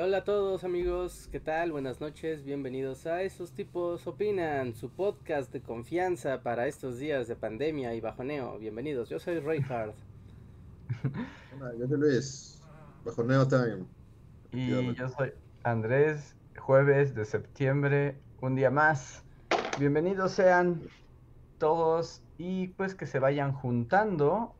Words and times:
Hola 0.00 0.18
a 0.18 0.24
todos 0.24 0.62
amigos, 0.62 1.28
¿qué 1.32 1.40
tal? 1.40 1.72
Buenas 1.72 2.00
noches, 2.00 2.44
bienvenidos 2.44 3.04
a 3.06 3.22
Esos 3.22 3.50
tipos 3.50 4.06
opinan, 4.06 4.72
su 4.74 4.90
podcast 4.90 5.52
de 5.52 5.60
confianza 5.60 6.40
para 6.42 6.68
estos 6.68 6.98
días 6.98 7.26
de 7.26 7.34
pandemia 7.34 7.92
y 7.94 8.00
bajoneo. 8.00 8.60
Bienvenidos, 8.60 9.08
yo 9.08 9.18
soy 9.18 9.40
Reinhardt. 9.40 9.96
Hola, 11.56 11.74
yo 11.76 11.88
soy 11.88 11.98
Luis, 11.98 12.62
bajoneo 13.04 13.48
time. 13.48 13.86
Y 14.52 14.94
yo 14.94 15.08
soy 15.08 15.32
Andrés, 15.64 16.36
jueves 16.56 17.16
de 17.16 17.24
septiembre, 17.24 18.16
un 18.40 18.54
día 18.54 18.70
más. 18.70 19.24
Bienvenidos 19.80 20.30
sean 20.30 20.80
todos 21.58 22.22
y 22.36 22.68
pues 22.68 22.94
que 22.94 23.06
se 23.06 23.18
vayan 23.18 23.52
juntando 23.52 24.54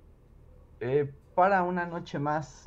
eh, 0.81 1.13
para 1.37 1.63
una 1.63 1.87
noche 1.87 2.19
más 2.19 2.65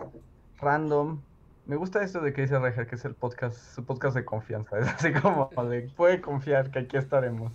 random 0.58 1.22
me 1.65 1.75
gusta 1.75 2.03
esto 2.03 2.20
de 2.21 2.33
que 2.33 2.41
dice 2.41 2.59
Reger, 2.59 2.88
que 2.88 2.95
es 2.95 3.05
el 3.05 3.15
podcast, 3.15 3.57
su 3.75 3.85
podcast 3.85 4.15
de 4.15 4.25
confianza. 4.25 4.77
Es 4.79 4.88
así 4.88 5.13
como 5.13 5.49
de 5.65 5.81
puede 5.95 6.21
confiar 6.21 6.72
que 6.72 6.80
aquí 6.80 6.97
estaremos. 6.97 7.52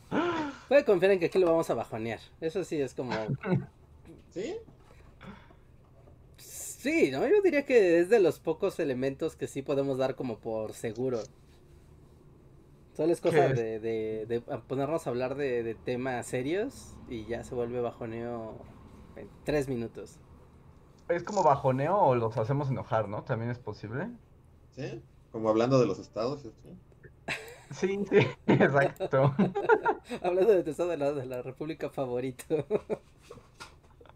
Puede 0.69 0.84
confiar 0.84 1.12
en 1.12 1.20
que 1.20 1.27
aquí 1.27 1.39
lo 1.39 1.47
vamos 1.47 1.69
a 1.70 1.75
bajonear. 1.75 2.20
Eso 2.41 2.64
sí 2.64 2.81
es 2.81 2.94
como. 2.94 3.12
¿Sí? 4.31 4.56
Sí, 6.36 7.11
¿no? 7.11 7.27
Yo 7.27 7.42
diría 7.42 7.64
que 7.64 7.98
es 7.98 8.08
de 8.08 8.20
los 8.20 8.39
pocos 8.39 8.78
elementos 8.78 9.34
que 9.34 9.48
sí 9.48 9.62
podemos 9.62 9.98
dar 9.98 10.14
como 10.14 10.38
por 10.38 10.72
seguro. 10.72 11.20
Solo 12.94 13.12
es 13.12 13.20
cosa 13.20 13.48
de, 13.48 13.78
de, 13.78 14.25
de, 14.27 14.41
ponernos 14.41 15.06
a 15.06 15.11
hablar 15.11 15.34
de, 15.34 15.62
de 15.62 15.75
temas 15.75 16.27
serios 16.27 16.97
y 17.11 17.27
ya 17.27 17.44
se 17.44 17.55
vuelve 17.55 17.81
bajoneo 17.81 18.59
en 19.16 19.28
tres 19.44 19.69
minutos 19.69 20.19
es 21.09 21.23
como 21.23 21.43
bajoneo 21.43 21.97
o 21.97 22.15
los 22.15 22.37
hacemos 22.37 22.71
enojar, 22.71 23.09
¿no? 23.09 23.23
También 23.23 23.51
es 23.51 23.59
posible. 23.59 24.09
Sí, 24.71 25.03
como 25.33 25.49
hablando 25.49 25.79
de 25.79 25.87
los 25.87 25.99
estados. 25.99 26.47
Sí, 27.71 28.05
sí, 28.09 28.19
exacto. 28.47 29.34
hablando 30.23 30.53
de 30.53 30.62
tu 30.62 30.71
estado 30.71 30.91
de 30.91 30.97
la, 30.97 31.12
de 31.12 31.27
la 31.27 31.43
república 31.43 31.91
favorito. 31.91 32.45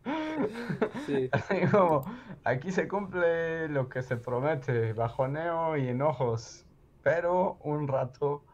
sí. 1.07 1.31
como, 1.71 2.05
aquí 2.45 2.73
se 2.73 2.89
cumple 2.89 3.69
lo 3.69 3.89
que 3.89 4.03
se 4.03 4.17
promete, 4.17 4.93
bajoneo 4.93 5.77
y 5.77 5.89
enojos, 5.89 6.65
pero 7.03 7.59
un 7.63 7.89
rato 7.89 8.45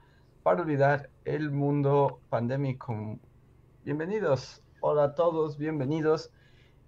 para 0.43 0.63
olvidar 0.63 1.11
el 1.25 1.51
mundo 1.51 2.21
pandémico. 2.29 3.19
Bienvenidos, 3.85 4.63
hola 4.81 5.05
a 5.05 5.15
todos, 5.15 5.57
bienvenidos 5.59 6.31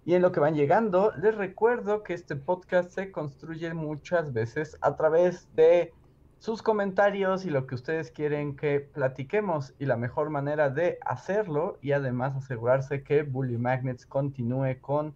y 0.09 0.15
en 0.15 0.23
lo 0.23 0.31
que 0.31 0.39
van 0.39 0.55
llegando, 0.55 1.13
les 1.21 1.35
recuerdo 1.35 2.01
que 2.01 2.15
este 2.15 2.35
podcast 2.35 2.89
se 2.89 3.11
construye 3.11 3.71
muchas 3.75 4.33
veces 4.33 4.75
a 4.81 4.95
través 4.95 5.53
de 5.53 5.93
sus 6.39 6.63
comentarios 6.63 7.45
y 7.45 7.51
lo 7.51 7.67
que 7.67 7.75
ustedes 7.75 8.09
quieren 8.09 8.55
que 8.55 8.79
platiquemos. 8.79 9.75
Y 9.77 9.85
la 9.85 9.97
mejor 9.97 10.31
manera 10.31 10.71
de 10.71 10.97
hacerlo 11.05 11.77
y 11.83 11.91
además 11.91 12.35
asegurarse 12.35 13.03
que 13.03 13.21
Bully 13.21 13.59
Magnets 13.59 14.07
continúe 14.07 14.81
con 14.81 15.13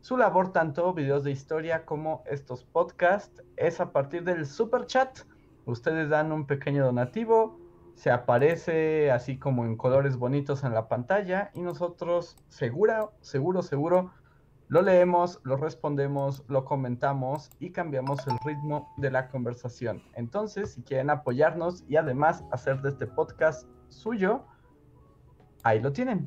su 0.00 0.16
labor, 0.16 0.50
tanto 0.50 0.94
videos 0.94 1.24
de 1.24 1.30
historia 1.30 1.84
como 1.84 2.24
estos 2.24 2.64
podcasts, 2.64 3.42
es 3.58 3.82
a 3.82 3.92
partir 3.92 4.24
del 4.24 4.46
super 4.46 4.86
chat. 4.86 5.18
Ustedes 5.66 6.08
dan 6.08 6.32
un 6.32 6.46
pequeño 6.46 6.86
donativo, 6.86 7.60
se 7.96 8.10
aparece 8.10 9.10
así 9.10 9.38
como 9.38 9.66
en 9.66 9.76
colores 9.76 10.16
bonitos 10.16 10.64
en 10.64 10.72
la 10.72 10.88
pantalla 10.88 11.50
y 11.52 11.60
nosotros 11.60 12.38
seguro, 12.48 13.12
seguro, 13.20 13.60
seguro 13.60 14.21
lo 14.72 14.80
leemos, 14.80 15.38
lo 15.44 15.58
respondemos, 15.58 16.44
lo 16.48 16.64
comentamos 16.64 17.50
y 17.60 17.72
cambiamos 17.72 18.26
el 18.26 18.38
ritmo 18.42 18.90
de 18.96 19.10
la 19.10 19.28
conversación. 19.28 20.02
Entonces, 20.14 20.70
si 20.70 20.82
quieren 20.82 21.10
apoyarnos 21.10 21.84
y 21.88 21.96
además 21.96 22.42
hacer 22.50 22.80
de 22.80 22.88
este 22.88 23.06
podcast 23.06 23.68
suyo, 23.90 24.46
ahí 25.62 25.78
lo 25.78 25.92
tienen, 25.92 26.26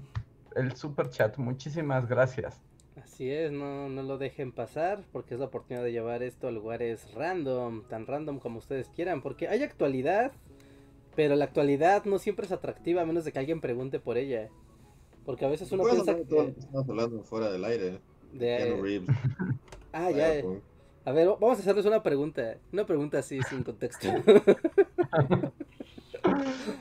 el 0.56 0.76
super 0.76 1.10
chat. 1.10 1.36
Muchísimas 1.40 2.08
gracias. 2.08 2.62
Así 3.04 3.32
es, 3.32 3.52
no, 3.52 3.90
no 3.90 4.04
lo 4.04 4.20
dejen 4.20 4.52
pasar 4.52 5.04
porque 5.12 5.34
es 5.34 5.40
la 5.40 5.48
oportunidad 5.48 5.84
de 5.84 5.94
llevar 5.94 6.22
esto 6.22 6.48
a 6.48 6.52
lugares 6.52 7.12
random, 7.16 7.88
tan 7.88 8.06
random 8.06 8.38
como 8.38 8.60
ustedes 8.60 8.90
quieran, 8.90 9.24
porque 9.24 9.48
hay 9.48 9.64
actualidad, 9.64 10.34
pero 11.16 11.36
la 11.36 11.46
actualidad 11.46 12.06
no 12.06 12.20
siempre 12.20 12.46
es 12.46 12.52
atractiva 12.52 13.02
a 13.02 13.06
menos 13.08 13.26
de 13.26 13.32
que 13.32 13.40
alguien 13.40 13.60
pregunte 13.60 14.00
por 14.00 14.20
ella. 14.20 14.52
Porque 15.26 15.46
a 15.46 15.50
veces 15.50 15.72
uno 15.72 15.84
piensa 15.86 16.14
que... 16.14 16.22
Estamos 16.22 16.88
hablando 16.88 17.24
fuera 17.24 17.52
del 17.52 17.66
aire. 17.66 18.00
De... 18.36 19.02
Ah, 19.98 20.12
ya. 20.12 20.44
A 21.06 21.12
ver, 21.14 21.30
vamos 21.40 21.58
a 21.58 21.62
hacerles 21.62 21.86
una 21.86 22.04
pregunta. 22.04 22.58
Una 22.74 22.86
pregunta 22.86 23.20
así, 23.20 23.40
sin 23.44 23.64
contexto. 23.64 24.10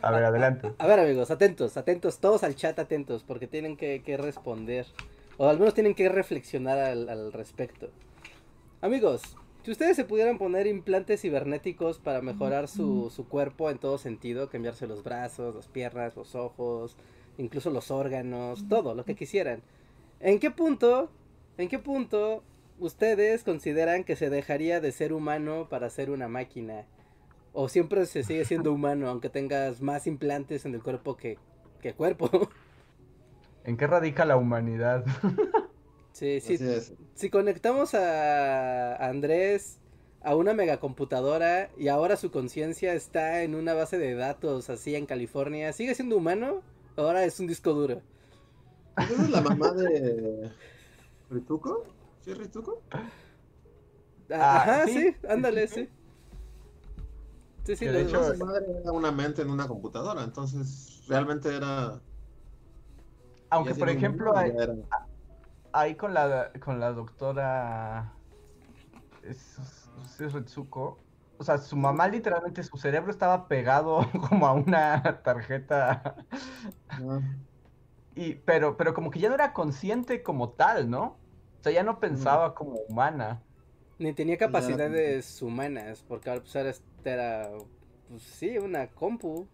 a 0.03 0.11
ver, 0.11 0.25
adelante. 0.25 0.73
A, 0.79 0.87
ver, 0.89 0.99
amigos, 0.99 1.31
atentos, 1.31 1.77
atentos, 1.77 2.19
todos 2.19 2.43
al 2.43 2.57
chat 2.57 2.77
atentos, 2.77 3.23
porque 3.23 3.47
tienen 3.47 3.77
que, 3.77 4.03
responder. 4.19 4.87
O 5.37 5.47
al 5.49 5.61
menos 5.61 5.75
tienen 5.75 5.95
que 5.95 6.09
reflexionar 6.09 6.77
al, 6.79 7.33
respecto. 7.33 7.91
Amigos, 8.81 9.37
si 9.63 9.71
ustedes 9.71 9.95
se 9.95 10.05
pudieran 10.05 10.39
poner 10.39 10.67
implantes 10.67 11.21
cibernéticos 11.21 12.01
para 12.01 12.21
mejorar 12.21 12.67
su, 12.67 13.13
su, 13.15 13.29
cuerpo 13.29 13.71
en 13.71 13.79
todo 13.79 13.99
sentido, 13.99 14.49
cambiarse 14.51 14.89
los 14.89 15.05
brazos, 15.05 15.55
las 15.55 15.69
piernas, 15.69 16.17
los 16.17 16.35
ojos, 16.35 16.97
incluso 17.39 17.71
los 17.71 17.93
órganos, 17.93 18.67
todo, 18.69 18.97
lo 18.97 19.05
que 19.05 19.15
quisieran, 19.15 19.63
¿en 20.19 20.41
qué 20.41 20.51
punto 20.51 21.11
¿En 21.57 21.69
qué 21.69 21.79
punto 21.79 22.43
ustedes 22.79 23.45
consideran 23.45 24.03
que 24.03 24.17
se 24.17 24.29
dejaría 24.29 24.81
de 24.81 24.91
ser 24.91 25.13
humano 25.13 25.69
para 25.69 25.89
ser 25.89 26.11
una 26.11 26.27
máquina? 26.27 26.87
¿O 27.53 27.69
siempre 27.69 28.07
se 28.07 28.25
sigue 28.25 28.45
siendo 28.45 28.73
humano 28.75 29.09
aunque 29.09 29.29
tengas 29.29 29.81
más 29.81 30.07
implantes 30.07 30.65
en 30.65 30.75
el 30.75 30.83
cuerpo 30.83 31.17
que, 31.17 31.39
que 31.81 31.95
cuerpo? 31.95 32.29
¿En 33.65 33.77
qué 33.77 33.87
radica 33.87 34.25
la 34.25 34.37
humanidad? 34.37 35.05
sí, 36.13 36.41
sí. 36.41 36.59
Si 37.15 37.31
conectamos 37.31 37.95
a 37.95 38.97
Andrés 38.97 39.79
a 40.21 40.35
una 40.35 40.55
megacomputadora 40.55 41.71
y 41.79 41.89
ahora 41.89 42.17
su 42.17 42.31
conciencia 42.31 42.95
está 42.95 43.43
en 43.43 43.55
una 43.55 43.75
base 43.75 43.97
de 43.97 44.15
datos 44.15 44.71
así 44.71 44.97
en 44.97 45.07
California, 45.07 45.73
¿sigue 45.73 45.95
siendo 45.95 46.17
humano? 46.17 46.63
Ahora 46.97 47.25
es 47.25 47.41
un 47.41 47.47
disco 47.47 47.73
duro. 47.73 48.03
es 48.99 49.31
la 49.31 49.41
mamá 49.41 49.73
de 49.73 50.51
¿Rituco? 51.35 51.85
¿Sí 52.21 52.31
es 52.31 52.39
Rituco? 52.39 52.83
Ah, 54.31 54.57
ajá, 54.57 54.87
sí, 54.87 55.15
ándale, 55.29 55.67
sí. 55.69 55.89
Sí, 57.65 57.77
sí, 57.77 57.87
de 57.87 58.03
hecho, 58.03 58.35
su 58.35 58.45
madre 58.45 58.67
era 58.81 58.93
una 58.93 59.11
mente 59.11 59.43
en 59.43 59.51
una 59.51 59.67
computadora, 59.67 60.23
entonces 60.23 61.03
realmente 61.09 61.55
era. 61.55 62.01
Aunque, 63.51 63.75
por 63.75 63.89
ejemplo, 63.89 64.37
ahí, 64.37 64.53
ahí, 65.73 65.95
con 65.95 66.15
la 66.15 66.53
con 66.61 66.79
la 66.79 66.93
doctora 66.93 68.15
es, 69.23 69.59
es 70.21 70.33
Ritsuko, 70.33 70.99
o 71.39 71.45
sea, 71.45 71.59
su 71.59 71.77
mamá 71.77 72.09
literalmente, 72.09 72.63
su 72.63 72.77
cerebro 72.77 73.11
estaba 73.11 73.49
pegado 73.49 74.07
como 74.29 74.47
a 74.47 74.53
una 74.53 75.23
tarjeta. 75.23 76.17
Ah. 76.91 77.21
Y, 78.15 78.35
pero, 78.35 78.77
pero 78.77 78.95
como 78.95 79.11
que 79.11 79.19
ya 79.19 79.29
no 79.29 79.35
era 79.35 79.53
consciente 79.53 80.23
como 80.23 80.51
tal, 80.51 80.89
¿no? 80.89 81.17
O 81.65 81.67
sea, 81.67 81.73
ya 81.73 81.83
no 81.83 81.99
pensaba 81.99 82.55
como 82.55 82.75
humana. 82.91 83.41
Ni 83.99 84.13
tenía 84.13 84.37
capacidades 84.37 85.41
humanas, 85.41 86.05
porque 86.07 86.29
ahora 86.29 86.43
pues 86.43 86.55
era, 86.55 86.75
era 87.07 87.49
pues 88.07 88.23
sí, 88.23 88.59
una 88.59 88.89
compu. 88.89 89.49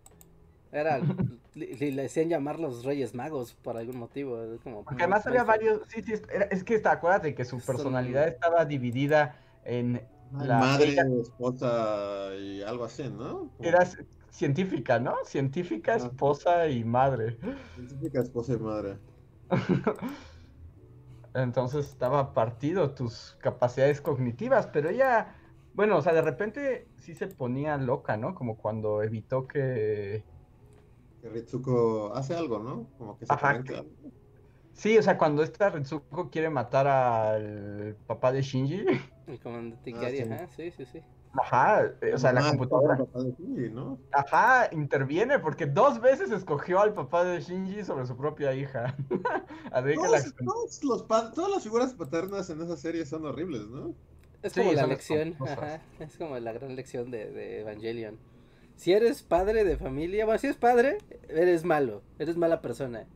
Era, 0.72 0.98
le, 1.54 1.92
decían 1.92 2.28
llamar 2.28 2.58
los 2.58 2.84
Reyes 2.84 3.14
Magos 3.14 3.54
por 3.54 3.76
algún 3.76 3.96
motivo. 3.96 4.40
Como, 4.64 4.82
porque 4.82 5.04
además 5.04 5.24
había 5.24 5.44
varios, 5.44 5.82
sí, 5.86 6.02
sí, 6.02 6.14
es 6.50 6.64
que 6.64 6.74
está, 6.74 6.90
acuérdate 6.90 7.32
que 7.32 7.44
su 7.44 7.60
personalidad 7.60 8.26
estaba 8.26 8.64
dividida 8.64 9.36
en 9.64 10.02
la 10.36 10.58
madre, 10.58 10.96
esposa 11.20 12.34
y 12.34 12.60
algo 12.62 12.86
así, 12.86 13.08
¿no? 13.08 13.52
Era, 13.60 13.88
científica, 14.30 14.98
¿no? 14.98 15.14
Científica, 15.26 15.94
esposa 15.94 16.66
y 16.66 16.82
madre. 16.82 17.38
Científica, 17.76 18.20
esposa 18.20 18.54
y 18.54 18.58
madre. 18.58 18.98
Entonces 21.34 21.88
estaba 21.88 22.34
partido 22.34 22.94
tus 22.94 23.36
capacidades 23.40 24.00
cognitivas, 24.00 24.66
pero 24.66 24.88
ella 24.90 25.36
Bueno, 25.74 25.96
o 25.98 26.02
sea, 26.02 26.12
de 26.12 26.22
repente 26.22 26.88
sí 26.96 27.14
se 27.14 27.28
ponía 27.28 27.76
loca, 27.76 28.16
¿no? 28.16 28.34
Como 28.34 28.56
cuando 28.56 29.02
evitó 29.02 29.46
que... 29.46 30.24
Que 31.22 31.28
Ritsuko 31.28 32.12
hace 32.14 32.34
algo, 32.34 32.58
¿no? 32.58 32.88
Como 32.98 33.16
que 33.16 33.26
se 33.26 33.32
Ajá, 33.32 33.62
Sí, 34.72 34.96
o 34.96 35.02
sea, 35.02 35.18
cuando 35.18 35.42
esta 35.42 35.68
Ritsuko 35.70 36.30
quiere 36.30 36.48
matar 36.48 36.86
al 36.86 37.96
papá 38.06 38.32
de 38.32 38.42
Shinji. 38.42 38.84
El 39.26 39.40
comandante 39.40 39.90
Ikari, 39.90 40.20
ah, 40.22 40.48
sí, 40.48 40.70
sí, 40.70 40.86
sí. 40.86 41.02
Ajá, 41.38 41.92
eh, 42.00 42.12
o 42.12 42.18
sea, 42.18 42.32
la 42.32 42.48
computadora. 42.48 42.98
¿no? 43.72 43.98
Ajá, 44.12 44.68
interviene 44.72 45.38
porque 45.38 45.66
dos 45.66 46.00
veces 46.00 46.32
escogió 46.32 46.80
al 46.80 46.92
papá 46.92 47.24
de 47.24 47.40
Shinji 47.40 47.84
sobre 47.84 48.06
su 48.06 48.16
propia 48.16 48.52
hija. 48.52 48.96
todas 51.34 51.50
las 51.50 51.62
figuras 51.62 51.94
paternas 51.94 52.50
en 52.50 52.62
esa 52.62 52.76
serie 52.76 53.06
son 53.06 53.26
horribles, 53.26 53.68
¿no? 53.68 53.94
Es 54.42 54.54
como 54.54 54.72
la 54.72 54.86
lección, 54.86 55.36
ajá, 55.40 55.80
es 56.00 56.16
como 56.16 56.38
la 56.38 56.52
gran 56.52 56.74
lección 56.74 57.10
de, 57.10 57.60
Evangelion. 57.60 58.18
Si 58.76 58.92
eres 58.92 59.22
padre 59.22 59.64
de 59.64 59.76
familia, 59.76 60.24
bueno, 60.24 60.38
si 60.38 60.46
eres 60.46 60.58
padre, 60.58 60.98
eres 61.28 61.64
malo, 61.64 62.02
eres 62.18 62.38
mala 62.38 62.62
persona. 62.62 63.06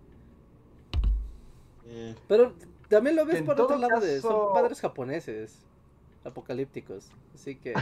Eh. 1.87 2.15
Pero 2.29 2.53
también 2.89 3.17
lo 3.17 3.25
ves 3.25 3.43
por 3.43 3.61
otro 3.61 3.79
lado 3.79 4.01
de 4.01 4.21
son 4.21 4.53
padres 4.53 4.81
japoneses 4.81 5.65
apocalípticos. 6.25 7.11
Así 7.35 7.56
que 7.56 7.75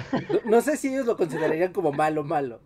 no, 0.45 0.61
sé 0.61 0.77
si 0.77 0.89
ellos 0.89 1.07
lo 1.07 1.17
considerarían 1.17 1.73
como 1.73 1.93
malo, 1.93 2.25
malo. 2.25 2.61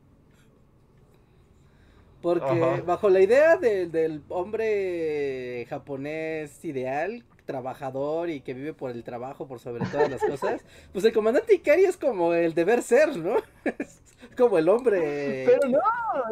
Porque 2.22 2.82
bajo 2.84 3.08
la 3.08 3.20
idea 3.20 3.56
del 3.56 4.22
hombre 4.28 5.66
japonés 5.68 6.64
ideal, 6.64 7.24
trabajador 7.46 8.28
y 8.28 8.40
que 8.40 8.52
vive 8.52 8.74
por 8.74 8.90
el 8.90 9.04
trabajo, 9.04 9.46
por 9.46 9.60
sobre 9.60 9.86
todas 9.86 10.10
las 10.10 10.20
cosas, 10.20 10.62
pues 10.92 11.04
el 11.04 11.12
comandante 11.12 11.54
Ikari 11.54 11.84
es 11.84 11.96
como 11.96 12.34
el 12.34 12.52
deber 12.52 12.82
ser, 12.82 13.16
¿no? 13.16 13.36
Es 13.78 14.34
como 14.36 14.58
el 14.58 14.68
hombre. 14.68 15.44
Pero 15.46 15.68
no, 15.68 15.78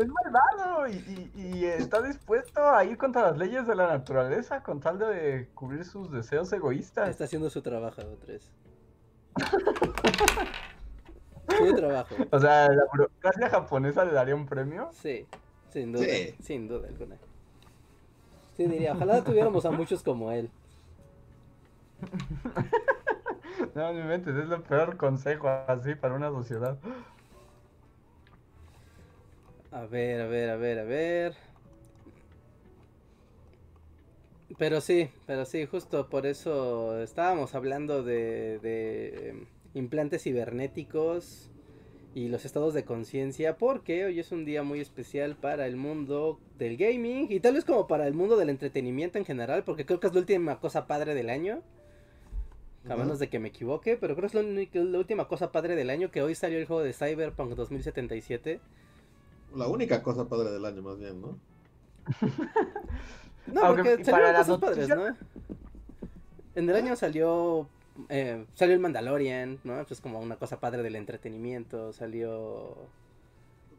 es 0.00 0.08
malvado 0.08 0.88
y, 0.88 1.30
y, 1.36 1.64
está 1.66 2.02
dispuesto 2.02 2.66
a 2.66 2.84
ir 2.84 2.96
contra 2.96 3.22
las 3.30 3.38
leyes 3.38 3.66
de 3.66 3.74
la 3.74 3.86
naturaleza 3.88 4.62
con 4.62 4.80
tal 4.80 4.98
de 4.98 5.48
cubrir 5.54 5.84
sus 5.84 6.10
deseos 6.10 6.52
egoístas. 6.52 7.10
Está 7.10 7.24
haciendo 7.24 7.50
su 7.50 7.62
trabajo, 7.62 8.02
tres. 8.24 8.50
Su 11.58 11.74
trabajo. 11.74 12.16
O 12.30 12.38
sea, 12.38 12.68
¿la 12.68 12.84
burocracia 12.92 13.50
japonesa 13.50 14.04
le 14.04 14.12
daría 14.12 14.34
un 14.34 14.46
premio? 14.46 14.90
Sí, 14.92 15.26
sin 15.72 15.92
duda, 15.92 16.06
sin 16.40 16.68
duda 16.68 16.88
alguna. 16.88 17.16
Sí, 18.56 18.66
diría, 18.66 18.92
ojalá 18.92 19.22
tuviéramos 19.22 19.64
a 19.64 19.70
muchos 19.70 20.02
como 20.02 20.30
él. 20.32 20.50
No, 23.74 23.92
mi 23.92 24.02
mente, 24.02 24.30
es 24.30 24.50
el 24.50 24.62
peor 24.62 24.96
consejo 24.96 25.48
así 25.48 25.96
para 25.96 26.14
una 26.14 26.30
sociedad. 26.30 26.78
A 29.72 29.86
ver, 29.86 30.20
a 30.20 30.26
ver, 30.26 30.50
a 30.50 30.56
ver, 30.56 30.78
a 30.78 30.84
ver. 30.84 31.53
Pero 34.58 34.80
sí, 34.80 35.10
pero 35.26 35.44
sí, 35.44 35.66
justo 35.66 36.08
por 36.08 36.26
eso 36.26 37.00
estábamos 37.02 37.54
hablando 37.54 38.02
de, 38.02 38.58
de 38.58 39.46
implantes 39.74 40.22
cibernéticos 40.22 41.50
y 42.14 42.28
los 42.28 42.44
estados 42.44 42.74
de 42.74 42.84
conciencia, 42.84 43.58
porque 43.58 44.04
hoy 44.04 44.20
es 44.20 44.30
un 44.30 44.44
día 44.44 44.62
muy 44.62 44.80
especial 44.80 45.34
para 45.34 45.66
el 45.66 45.76
mundo 45.76 46.38
del 46.58 46.76
gaming 46.76 47.26
y 47.28 47.40
tal 47.40 47.54
vez 47.54 47.64
como 47.64 47.88
para 47.88 48.06
el 48.06 48.14
mundo 48.14 48.36
del 48.36 48.50
entretenimiento 48.50 49.18
en 49.18 49.24
general, 49.24 49.64
porque 49.64 49.84
creo 49.84 49.98
que 49.98 50.06
es 50.06 50.14
la 50.14 50.20
última 50.20 50.60
cosa 50.60 50.86
padre 50.86 51.14
del 51.14 51.28
año. 51.28 51.62
A 52.88 52.96
menos 52.96 53.18
de 53.18 53.30
que 53.30 53.38
me 53.38 53.48
equivoque, 53.48 53.96
pero 53.96 54.14
creo 54.14 54.28
que 54.28 54.38
es 54.38 54.74
la, 54.74 54.98
última 54.98 55.26
cosa 55.26 55.50
padre 55.50 55.74
del 55.74 55.88
año 55.88 56.10
que 56.10 56.20
hoy 56.20 56.34
salió 56.34 56.58
el 56.58 56.66
juego 56.66 56.82
de 56.82 56.92
Cyberpunk 56.92 57.52
2077. 57.52 58.60
La 59.56 59.68
única 59.68 60.02
cosa 60.02 60.28
padre 60.28 60.50
del 60.50 60.66
año, 60.66 60.82
más 60.82 60.98
bien, 60.98 61.22
¿no? 61.22 61.38
no, 63.46 63.60
porque 63.68 64.04
salieron 64.04 64.34
cosas 64.36 64.58
padres, 64.58 64.88
¿no? 64.88 65.16
En 66.54 66.70
el 66.70 66.76
año 66.76 66.96
salió 66.96 67.68
eh, 68.08 68.44
salió 68.54 68.74
el 68.74 68.80
Mandalorian, 68.80 69.60
¿no? 69.64 69.80
Es 69.80 70.00
como 70.00 70.20
una 70.20 70.36
cosa 70.36 70.58
padre 70.58 70.82
del 70.82 70.96
entretenimiento, 70.96 71.92
salió... 71.92 72.76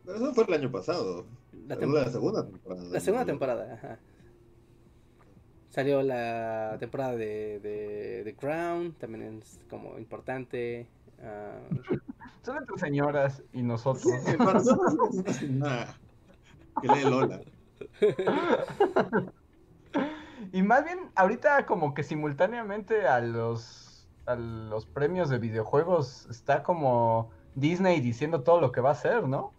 Pero 0.05 0.17
eso 0.17 0.33
fue 0.33 0.45
el 0.45 0.53
año 0.53 0.71
pasado. 0.71 1.25
La, 1.67 1.75
la 1.75 2.09
segunda 2.09 2.45
temporada. 2.45 2.83
La 2.91 2.99
segunda 2.99 3.25
temporada, 3.25 3.73
ajá. 3.73 3.97
Salió 5.69 6.01
la 6.03 6.77
temporada 6.79 7.15
de, 7.15 7.59
de, 8.23 8.35
Crown, 8.39 8.93
también 8.93 9.41
es 9.41 9.59
como 9.69 9.97
importante. 9.97 10.87
Uh... 11.19 11.65
Son 12.43 12.57
entre 12.57 12.77
señoras 12.77 13.43
y 13.51 13.63
nosotros. 13.63 14.13
que 16.81 16.87
lee 16.87 17.03
Lola. 17.09 17.41
Y 20.51 20.63
más 20.63 20.83
bien, 20.83 21.11
ahorita 21.15 21.65
como 21.65 21.93
que 21.93 22.03
simultáneamente 22.03 23.07
a 23.07 23.19
los, 23.19 24.07
a 24.25 24.35
los 24.35 24.85
premios 24.85 25.29
de 25.29 25.37
videojuegos 25.37 26.27
está 26.29 26.63
como 26.63 27.29
Disney 27.55 28.01
diciendo 28.01 28.43
todo 28.43 28.59
lo 28.59 28.71
que 28.71 28.81
va 28.81 28.89
a 28.89 28.93
hacer, 28.93 29.27
¿no? 29.27 29.53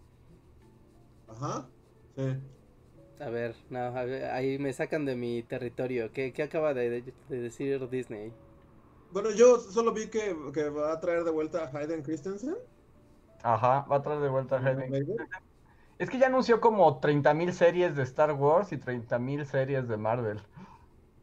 Ajá, 1.27 1.67
sí. 2.15 2.37
A 3.19 3.29
ver, 3.29 3.55
no, 3.69 3.79
ahí 4.31 4.59
me 4.59 4.71
sacan 4.73 5.05
de 5.05 5.15
mi 5.15 5.41
territorio. 5.41 6.11
¿Qué, 6.11 6.33
qué 6.33 6.43
acaba 6.43 6.73
de, 6.73 7.03
decir 7.29 7.89
Disney? 7.89 8.31
Bueno, 9.11 9.31
yo 9.31 9.59
solo 9.59 9.91
vi 9.91 10.07
que, 10.07 10.35
que, 10.53 10.69
va 10.69 10.93
a 10.93 10.99
traer 10.99 11.23
de 11.23 11.31
vuelta 11.31 11.63
a 11.63 11.77
Hayden 11.77 12.03
Christensen. 12.03 12.55
Ajá, 13.41 13.85
va 13.89 13.97
a 13.97 14.01
traer 14.03 14.21
de 14.21 14.29
vuelta 14.29 14.57
a 14.57 14.59
Hayden. 14.59 15.17
Es 15.97 16.11
que 16.11 16.19
ya 16.19 16.27
anunció 16.27 16.61
como 16.61 17.01
30.000 17.01 17.51
series 17.53 17.95
de 17.95 18.03
Star 18.03 18.33
Wars 18.33 18.71
y 18.71 18.77
30.000 18.77 19.45
series 19.45 19.87
de 19.87 19.97
Marvel. 19.97 20.39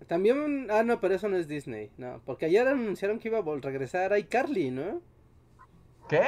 También, 0.07 0.69
ah, 0.71 0.83
no, 0.83 1.01
pero 1.01 1.15
eso 1.15 1.29
no 1.29 1.37
es 1.37 1.49
Disney, 1.49 1.91
no, 1.97 2.21
porque 2.25 2.47
ayer 2.47 2.67
anunciaron 2.67 3.19
que 3.19 3.29
iba 3.29 3.39
a 3.39 3.61
regresar 3.61 4.13
a 4.13 4.19
iCarly, 4.19 4.71
¿no? 4.71 5.01
¿Qué? 6.09 6.21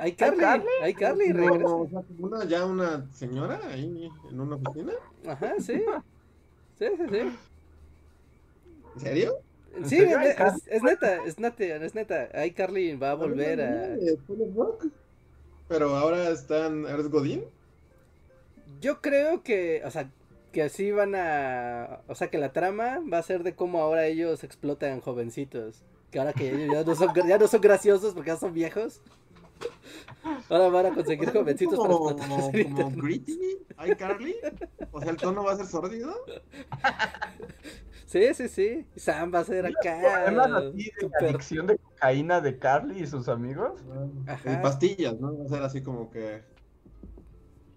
Hay 0.00 0.12
Carly, 0.16 0.64
hay 0.82 0.94
Carly, 0.94 1.28
no, 1.28 1.86
una, 2.18 2.44
ya 2.44 2.64
una 2.64 3.06
señora 3.12 3.60
ahí 3.68 4.10
en 4.30 4.40
una 4.40 4.56
oficina. 4.56 4.92
Ajá, 5.26 5.54
sí. 5.58 5.82
Sí, 6.78 6.86
sí, 6.96 7.04
sí. 7.10 7.18
¿En 8.94 9.00
serio? 9.00 9.34
Sí, 9.84 9.98
es, 9.98 10.66
es, 10.68 10.82
neta, 10.82 11.22
es 11.24 11.38
neta, 11.38 11.64
es 11.84 11.94
neta. 11.94 12.28
Hay 12.32 12.52
Carly 12.52 12.96
va 12.96 13.10
a 13.10 13.14
volver 13.14 13.60
a. 13.60 13.96
Pero 15.68 15.96
ahora 15.96 16.30
están 16.30 16.86
Eres 16.86 17.10
Godín. 17.10 17.44
Yo 18.80 19.02
creo 19.02 19.42
que, 19.42 19.82
o 19.84 19.90
sea, 19.90 20.10
que 20.56 20.62
así 20.62 20.90
van 20.90 21.14
a, 21.14 22.00
o 22.08 22.14
sea, 22.14 22.30
que 22.30 22.38
la 22.38 22.50
trama 22.50 23.02
va 23.12 23.18
a 23.18 23.22
ser 23.22 23.42
de 23.42 23.54
cómo 23.54 23.78
ahora 23.82 24.06
ellos 24.06 24.42
explotan 24.42 25.02
jovencitos. 25.02 25.84
Que 26.10 26.18
ahora 26.18 26.32
que 26.32 26.48
ellos 26.48 26.72
ya 26.72 26.82
no 26.82 26.94
son, 26.94 27.12
ya 27.28 27.36
no 27.36 27.46
son 27.46 27.60
graciosos 27.60 28.14
porque 28.14 28.28
ya 28.28 28.38
son 28.38 28.54
viejos. 28.54 29.02
Ahora 30.48 30.70
van 30.70 30.86
a 30.86 30.94
conseguir 30.94 31.30
jovencitos 31.30 31.78
para 31.78 31.92
explotar 31.92 32.28
como 32.72 32.90
Gritty, 32.92 33.38
Carly. 33.98 34.34
O 34.92 35.00
sea, 35.02 35.10
el 35.10 35.18
tono 35.18 35.44
va 35.44 35.52
a 35.52 35.56
ser 35.56 35.66
sordido. 35.66 36.14
Sí, 38.06 38.32
sí, 38.32 38.48
sí. 38.48 38.86
Sam 38.96 39.34
va 39.34 39.40
a 39.40 39.44
ser 39.44 39.66
acá. 39.66 40.24
así 40.24 40.90
de 41.20 41.26
adicción 41.26 41.66
de 41.66 41.76
cocaína 41.76 42.40
de 42.40 42.58
Carly 42.58 43.02
y 43.02 43.06
sus 43.06 43.28
amigos? 43.28 43.82
Y 44.46 44.56
pastillas, 44.62 45.20
¿no? 45.20 45.36
Va 45.36 45.44
a 45.44 45.48
ser 45.48 45.62
así 45.64 45.82
como 45.82 46.10
que 46.10 46.55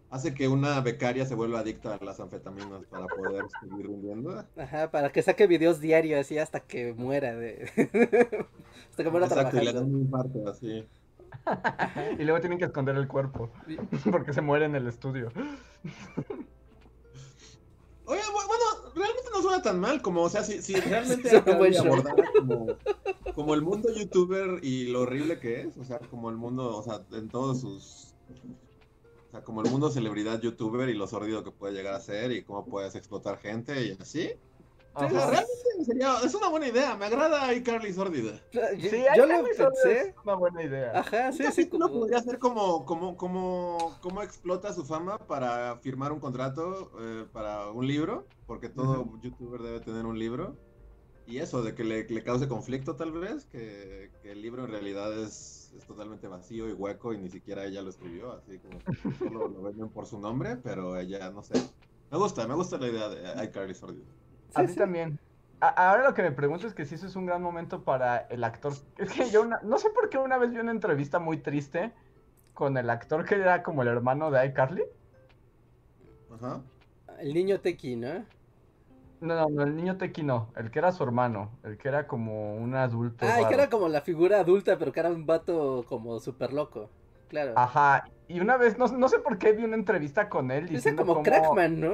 hace 0.09 0.33
que 0.33 0.47
una 0.47 0.79
becaria 0.81 1.25
se 1.25 1.35
vuelva 1.35 1.59
adicta 1.59 1.95
a 1.95 2.03
las 2.03 2.19
anfetaminas 2.19 2.85
para 2.89 3.05
poder 3.07 3.45
seguir 3.61 3.87
rindiendo. 3.87 4.43
Ajá, 4.57 4.89
para 4.91 5.11
que 5.11 5.21
saque 5.21 5.47
videos 5.47 5.79
diarios 5.79 6.19
así 6.19 6.37
hasta 6.37 6.59
que 6.61 6.93
muera 6.93 7.35
de... 7.35 7.69
hasta 8.89 9.03
que 9.03 9.09
muera 9.09 9.27
Exacto, 9.27 9.61
y 9.61 9.65
le 9.65 9.73
dan 9.73 9.93
un 9.93 10.01
infarto 10.01 10.47
así. 10.47 10.87
y 12.19 12.23
luego 12.23 12.39
tienen 12.39 12.57
que 12.57 12.65
esconder 12.65 12.95
el 12.95 13.07
cuerpo 13.07 13.51
porque 14.11 14.33
se 14.33 14.41
muere 14.41 14.65
en 14.65 14.75
el 14.75 14.87
estudio. 14.87 15.31
Oye, 18.05 18.21
bueno, 18.33 18.93
realmente 18.95 19.29
no 19.31 19.41
suena 19.43 19.61
tan 19.61 19.79
mal 19.79 20.01
como, 20.01 20.23
o 20.23 20.29
sea, 20.29 20.43
si, 20.43 20.63
si 20.63 20.73
realmente 20.73 21.29
abordar 21.37 22.15
como, 22.35 22.67
como 23.35 23.53
el 23.53 23.61
mundo 23.61 23.89
youtuber 23.95 24.59
y 24.63 24.87
lo 24.87 25.01
horrible 25.01 25.39
que 25.39 25.61
es, 25.61 25.77
o 25.77 25.83
sea, 25.83 25.99
como 25.99 26.31
el 26.31 26.37
mundo, 26.37 26.75
o 26.75 26.81
sea, 26.81 27.03
en 27.11 27.29
todos 27.29 27.61
sus 27.61 28.15
o 29.29 29.31
sea, 29.31 29.43
como 29.43 29.61
el 29.61 29.69
mundo 29.69 29.91
celebridad 29.91 30.41
youtuber 30.41 30.89
y 30.89 30.95
lo 30.95 31.07
sordido 31.07 31.43
que 31.43 31.51
puede 31.51 31.73
llegar 31.73 31.93
a 31.93 31.99
ser 31.99 32.31
y 32.31 32.43
cómo 32.43 32.65
puedes 32.65 32.95
explotar 32.95 33.37
gente 33.37 33.85
y 33.85 33.91
así. 34.01 34.31
realmente 34.95 35.45
sería, 35.85 36.15
es 36.25 36.33
una 36.33 36.49
buena 36.49 36.67
idea, 36.67 36.97
me 36.97 37.05
agrada 37.05 37.53
iCarly 37.53 37.93
sórdida. 37.93 38.41
Sí, 38.51 39.03
yo 39.15 39.25
lo 39.27 39.43
pensé. 39.43 39.99
Es 40.09 40.15
una 40.23 40.33
buena 40.33 40.63
idea. 40.63 40.99
Ajá, 40.99 41.31
sí, 41.31 41.43
sí. 41.53 41.69
Como... 41.69 41.89
podría 41.89 42.21
ser 42.21 42.39
como, 42.39 42.85
como, 42.85 43.15
como, 43.17 43.97
cómo 44.01 44.23
explota 44.23 44.73
su 44.73 44.83
fama 44.83 45.19
para 45.19 45.77
firmar 45.77 46.11
un 46.11 46.19
contrato 46.19 46.91
eh, 46.99 47.25
para 47.31 47.69
un 47.69 47.85
libro, 47.85 48.25
porque 48.47 48.67
todo 48.67 49.07
youtuber 49.21 49.61
debe 49.61 49.79
tener 49.79 50.07
un 50.07 50.17
libro 50.17 50.57
y 51.29 51.37
eso, 51.37 51.61
de 51.61 51.75
que 51.75 51.83
le, 51.83 52.23
cause 52.23 52.47
conflicto 52.47 52.95
tal 52.95 53.11
vez, 53.11 53.45
que, 53.45 54.09
el 54.23 54.41
libro 54.41 54.65
en 54.65 54.71
realidad 54.71 55.15
es, 55.15 55.58
totalmente 55.87 56.27
vacío 56.27 56.67
y 56.69 56.73
hueco 56.73 57.13
y 57.13 57.17
ni 57.17 57.29
siquiera 57.29 57.65
ella 57.65 57.81
lo 57.81 57.89
escribió, 57.89 58.33
así 58.33 58.59
como 58.59 58.79
solo 59.17 59.47
lo 59.47 59.61
venden 59.61 59.89
por 59.89 60.05
su 60.05 60.19
nombre, 60.19 60.57
pero 60.57 60.97
ella, 60.97 61.29
no 61.31 61.41
sé. 61.43 61.53
Me 62.11 62.17
gusta, 62.17 62.47
me 62.47 62.55
gusta 62.55 62.77
la 62.77 62.87
idea 62.87 63.09
de 63.09 63.45
iCarly 63.45 63.73
Sordido. 63.73 64.05
a 64.55 64.63
mí 64.63 64.73
también. 64.73 65.19
ahora 65.59 66.03
lo 66.03 66.13
que 66.13 66.23
me 66.23 66.31
pregunto 66.31 66.67
es 66.67 66.73
que 66.73 66.85
si 66.85 66.95
eso 66.95 67.07
es 67.07 67.15
un 67.15 67.25
gran 67.25 67.41
momento 67.41 67.83
para 67.83 68.17
el 68.17 68.43
actor. 68.43 68.73
Es 68.97 69.11
que 69.11 69.29
yo 69.29 69.45
no 69.45 69.77
sé 69.77 69.89
por 69.91 70.09
qué 70.09 70.17
una 70.17 70.37
vez 70.37 70.51
vi 70.51 70.57
una 70.57 70.71
entrevista 70.71 71.19
muy 71.19 71.37
triste 71.37 71.93
con 72.53 72.77
el 72.77 72.89
actor 72.89 73.25
que 73.25 73.35
era 73.35 73.63
como 73.63 73.83
el 73.83 73.87
hermano 73.87 74.31
de 74.31 74.45
iCarly. 74.47 74.83
Ajá. 76.31 76.61
El 77.19 77.33
niño 77.33 77.59
Tequi, 77.59 77.95
¿no? 77.95 78.25
No, 79.21 79.49
no, 79.49 79.63
el 79.63 79.75
niño 79.75 79.97
Tequi 79.97 80.23
no, 80.23 80.51
el 80.55 80.71
que 80.71 80.79
era 80.79 80.91
su 80.91 81.03
hermano, 81.03 81.51
el 81.63 81.77
que 81.77 81.89
era 81.89 82.07
como 82.07 82.55
un 82.55 82.75
adulto. 82.75 83.25
Ah, 83.27 83.41
el 83.41 83.47
que 83.47 83.53
era 83.53 83.69
como 83.69 83.89
la 83.89 84.01
figura 84.01 84.39
adulta, 84.39 84.77
pero 84.77 84.91
que 84.91 84.99
era 84.99 85.09
un 85.09 85.25
vato 85.25 85.85
como 85.87 86.19
súper 86.19 86.53
loco, 86.53 86.89
claro. 87.27 87.53
Ajá, 87.55 88.05
y 88.27 88.39
una 88.39 88.57
vez, 88.57 88.77
no, 88.77 89.09
sé 89.09 89.19
por 89.19 89.37
qué 89.37 89.51
vi 89.51 89.63
una 89.63 89.75
entrevista 89.75 90.29
con 90.29 90.51
él 90.51 90.69
diciendo 90.69 91.05
como 91.05 91.23
Crackman, 91.23 91.79
¿no? 91.79 91.93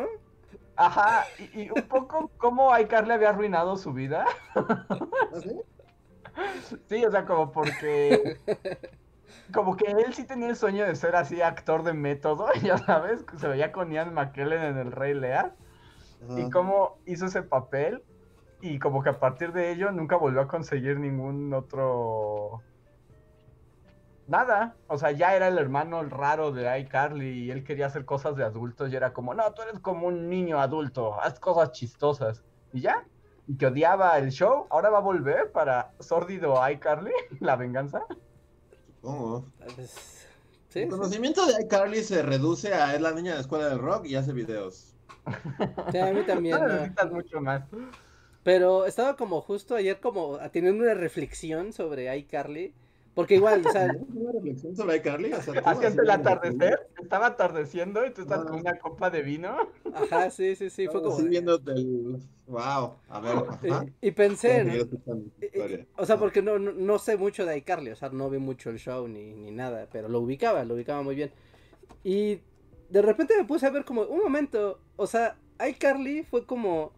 Ajá, 0.76 1.26
y, 1.54 1.70
un 1.70 1.88
poco 1.88 2.30
cómo 2.38 2.78
iCarly 2.78 3.14
había 3.14 3.30
arruinado 3.30 3.78
su 3.78 3.94
vida. 3.94 4.26
¿Ah, 4.56 4.88
¿Sí? 5.42 5.62
sí, 6.90 7.06
o 7.06 7.12
sea, 7.12 7.26
como 7.26 7.52
porque 7.52 8.40
como 9.54 9.76
que 9.76 9.92
él 9.92 10.14
sí 10.14 10.26
tenía 10.26 10.50
el 10.50 10.56
sueño 10.56 10.86
de 10.86 10.96
ser 10.96 11.16
así 11.16 11.42
actor 11.42 11.84
de 11.84 11.94
método, 11.94 12.48
ya 12.64 12.78
sabes, 12.78 13.26
se 13.38 13.48
veía 13.48 13.72
con 13.72 13.92
Ian 13.92 14.14
McKellen 14.14 14.62
en 14.62 14.78
El 14.78 14.92
Rey 14.92 15.14
Lear. 15.14 15.54
Y 16.38 16.50
cómo 16.50 16.98
hizo 17.06 17.26
ese 17.26 17.44
papel 17.44 18.04
y 18.62 18.80
como 18.80 19.04
que 19.04 19.10
a 19.10 19.20
partir 19.20 19.54
de 19.54 19.72
ello 19.72 19.92
nunca 19.92 20.16
volvió 20.16 20.42
a 20.42 20.48
conseguir 20.48 21.00
ningún 21.00 21.54
otro... 21.54 22.62
Nada, 24.28 24.76
o 24.88 24.98
sea, 24.98 25.12
ya 25.12 25.36
era 25.36 25.50
el 25.50 25.60
hermano 25.60 26.04
raro 26.04 26.52
de 26.52 26.80
iCarly 26.80 27.44
y 27.44 27.52
él 27.52 27.64
quería 27.64 27.86
hacer 27.86 28.06
cosas 28.06 28.36
de 28.36 28.44
adultos 28.44 28.92
y 28.92 28.96
era 28.96 29.14
como, 29.14 29.36
no, 29.36 29.54
tú 29.54 29.62
eres 29.62 29.80
como 29.80 30.08
un 30.08 30.30
niño 30.30 30.60
adulto, 30.60 31.22
haz 31.22 31.40
cosas 31.40 31.74
chistosas. 31.74 32.44
Y 32.74 32.82
ya, 32.82 33.06
y 33.48 33.56
que 33.56 33.68
odiaba 33.68 34.18
el 34.18 34.32
show, 34.32 34.66
ahora 34.72 34.90
va 34.90 34.98
a 34.98 35.02
volver 35.02 35.52
para 35.52 35.94
Sórdido 36.00 36.56
iCarly, 36.68 37.14
la 37.40 37.56
venganza. 37.56 38.04
Supongo. 38.96 39.46
el 40.74 40.90
conocimiento 40.90 41.46
de 41.46 41.64
iCarly 41.64 42.04
se 42.04 42.24
reduce 42.24 42.74
a 42.74 42.96
es 42.96 43.02
la 43.02 43.12
niña 43.12 43.32
de 43.32 43.36
la 43.36 43.42
escuela 43.42 43.70
del 43.70 43.78
rock 43.78 44.06
y 44.06 44.16
hace 44.16 44.34
videos. 44.34 44.95
Sí, 45.92 45.98
a 45.98 46.14
mí 46.14 46.24
también. 46.24 46.58
No 46.60 47.12
mucho 47.12 47.42
más. 47.42 47.64
Pero 48.44 48.86
estaba 48.86 49.16
como 49.16 49.42
justo 49.42 49.76
ayer 49.76 50.00
como 50.00 50.38
teniendo 50.52 50.84
una 50.84 50.94
reflexión 50.94 51.74
sobre 51.74 52.16
iCarly. 52.18 52.74
Porque 53.16 53.36
igual, 53.36 53.66
o 53.66 53.72
sea. 53.72 53.88
¿Una 54.14 54.34
reflexión 54.34 54.76
sobre 54.76 54.98
iCarly? 54.98 55.34
O 55.34 55.42
sea, 55.42 55.54
el 55.54 56.10
atardecer, 56.10 56.90
estaba 57.02 57.28
atardeciendo 57.28 58.06
y 58.06 58.12
tú 58.12 58.24
estás 58.24 58.44
con 58.44 58.60
una 58.60 58.78
copa 58.78 59.10
de 59.10 59.22
vino. 59.22 59.56
Ajá, 59.94 60.30
sí, 60.30 60.56
sí, 60.56 60.70
sí, 60.70 60.88
fue 60.88 61.02
como. 61.02 61.18
Sí, 61.18 61.28
viendo 61.30 61.58
del. 61.58 62.20
Wow, 62.48 62.96
a 63.10 63.20
ver. 63.22 63.94
Y, 64.02 64.12
pensé 64.12 64.58
en. 64.58 65.88
o 65.98 66.06
sea, 66.06 66.18
porque 66.18 66.42
no, 66.42 66.60
no, 66.60 67.00
sé 67.00 67.16
mucho 67.16 67.46
de 67.46 67.58
iCarly, 67.58 67.92
o 67.92 67.96
sea, 67.96 68.10
no 68.10 68.30
vi 68.30 68.38
mucho 68.38 68.70
el 68.70 68.78
show 68.78 69.08
ni, 69.08 69.34
ni 69.34 69.50
nada, 69.50 69.88
pero 69.92 70.10
lo 70.10 70.20
ubicaba, 70.20 70.66
lo 70.66 70.76
ubicaba 70.76 71.02
muy 71.02 71.16
bien. 71.16 71.32
Y 72.04 72.42
de 72.90 73.02
repente 73.02 73.36
me 73.38 73.46
puse 73.46 73.66
a 73.66 73.72
ver 73.72 73.86
como, 73.86 74.04
un 74.04 74.20
momento, 74.20 74.80
o 74.96 75.08
sea, 75.08 75.38
iCarly 75.66 76.24
fue 76.24 76.46
como 76.46 76.92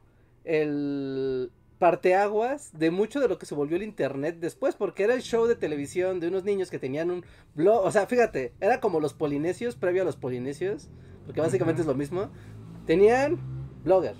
el 0.44 1.51
parteaguas 1.80 2.72
de 2.74 2.89
mucho 2.89 3.20
de 3.20 3.27
lo 3.27 3.38
que 3.38 3.46
se 3.46 3.54
volvió 3.54 3.77
el 3.77 3.84
internet 3.84 4.38
después, 4.39 4.75
porque 4.75 5.04
era 5.04 5.13
el 5.13 5.22
show 5.22 5.46
de 5.46 5.56
televisión 5.56 6.20
de 6.20 6.27
unos 6.27 6.44
niños 6.44 6.72
que 6.72 6.80
tenían 6.80 7.12
un 7.12 7.24
blog, 7.54 7.86
o 7.86 7.92
sea, 7.92 8.08
fíjate, 8.08 8.54
era 8.60 8.80
como 8.80 9.00
los 9.00 9.13
polinesios, 9.13 9.75
previo 9.75 10.01
a 10.01 10.06
los 10.06 10.16
polinesios, 10.16 10.89
porque 11.25 11.42
básicamente 11.42 11.82
es 11.82 11.88
lo 11.88 11.94
mismo, 11.94 12.30
tenían 12.88 13.38
blogger, 13.84 14.16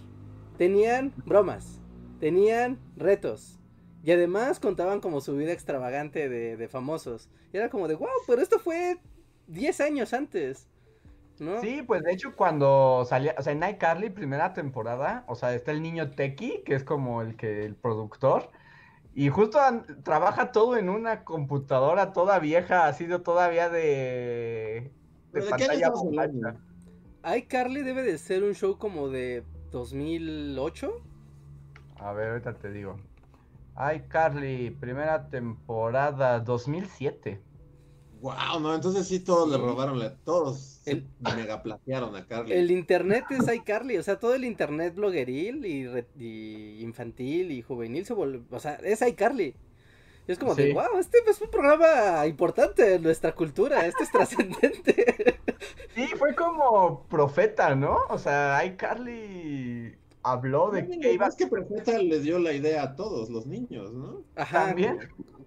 tenían 0.58 1.14
bromas, 1.26 1.82
tenían 2.20 2.80
retos, 2.96 3.60
y 4.04 4.12
además 4.12 4.60
contaban 4.60 5.02
como 5.02 5.20
su 5.20 5.36
vida 5.36 5.52
extravagante 5.52 6.30
de, 6.30 6.58
de 6.58 6.68
famosos, 6.68 7.28
y 7.52 7.58
era 7.58 7.70
como 7.70 7.88
de, 7.88 7.96
wow, 7.96 8.08
pero 8.28 8.42
esto 8.42 8.60
fue 8.60 9.00
10 9.48 9.82
años 9.82 10.14
antes. 10.14 10.68
Sí, 11.62 11.84
pues 11.84 12.04
de 12.04 12.14
hecho 12.14 12.36
cuando 12.36 13.06
salía, 13.08 13.36
o 13.38 13.42
sea, 13.42 13.54
en 13.54 13.64
iCarly 13.64 14.10
primera 14.10 14.54
temporada, 14.54 15.24
o 15.28 15.36
sea, 15.36 15.54
está 15.54 15.72
el 15.72 15.82
niño 15.82 16.12
Teki, 16.12 16.64
que 16.66 16.76
es 16.76 16.84
como 16.84 17.22
el 17.22 17.36
que 17.36 17.66
el 17.66 17.76
productor, 17.76 18.50
y 19.14 19.30
justo 19.30 19.60
trabaja 20.04 20.52
todo 20.52 20.78
en 20.78 20.90
una 20.90 21.24
computadora 21.24 22.14
toda 22.14 22.40
vieja, 22.40 22.88
ha 22.88 22.94
sido 22.94 23.22
todavía 23.22 23.70
de, 23.70 24.92
de, 25.32 25.42
¿De 25.42 25.50
pantalla 25.50 25.92
iCarly 27.36 27.84
debe 27.84 28.04
de 28.04 28.18
ser 28.18 28.44
un 28.44 28.54
show 28.54 28.78
como 28.78 29.10
de 29.10 29.44
2008. 29.72 31.02
A 32.00 32.14
ver, 32.14 32.30
ahorita 32.30 32.54
te 32.54 32.72
digo. 32.72 32.98
iCarly, 33.96 34.72
primera 34.72 35.30
temporada 35.30 36.40
2007. 36.40 37.42
Wow, 38.22 38.60
no, 38.60 38.74
entonces 38.74 39.08
sí 39.08 39.20
todos 39.20 39.50
le 39.50 39.58
robaron, 39.58 40.02
todos 40.24 40.82
el, 40.86 41.06
megaplatearon 41.36 42.16
a 42.16 42.26
Carly. 42.26 42.54
El 42.54 42.72
internet 42.72 43.26
es 43.30 43.54
iCarly, 43.54 43.98
o 43.98 44.04
sea, 44.04 44.20
todo 44.20 44.34
el 44.34 44.46
internet 44.46 44.96
blogueril 44.96 45.66
y, 45.66 46.82
infantil 46.82 47.52
y 47.52 47.62
juvenil 47.62 48.06
se 48.06 48.14
volvió, 48.14 48.44
o 48.50 48.60
sea, 48.60 48.76
es 48.76 49.02
iCarly. 49.02 49.56
Y 50.28 50.32
es 50.32 50.40
como 50.40 50.56
de, 50.56 50.74
wow, 50.74 51.00
este 51.00 51.20
es 51.26 51.42
un 51.42 51.50
programa 51.50 52.26
importante 52.28 52.96
en 52.96 53.04
nuestra 53.04 53.34
cultura, 53.34 53.86
este 53.86 54.04
es 54.04 54.12
trascendente. 54.12 55.40
Sí, 55.96 56.06
fue 56.16 56.36
como 56.36 57.08
profeta, 57.08 57.74
¿no? 57.74 57.98
O 58.10 58.20
sea, 58.20 58.64
iCarly 58.64 59.98
habló 60.32 60.72
de 60.72 60.88
que 60.88 61.14
iba... 61.14 61.30
que 61.32 61.48
profeta 61.48 61.98
les 61.98 62.24
dio 62.24 62.40
la 62.40 62.54
idea 62.54 62.84
a 62.84 62.96
todos 62.96 63.30
los 63.30 63.46
niños, 63.46 63.94
¿no? 63.94 64.24
Ajá. 64.36 64.68
También 64.68 65.00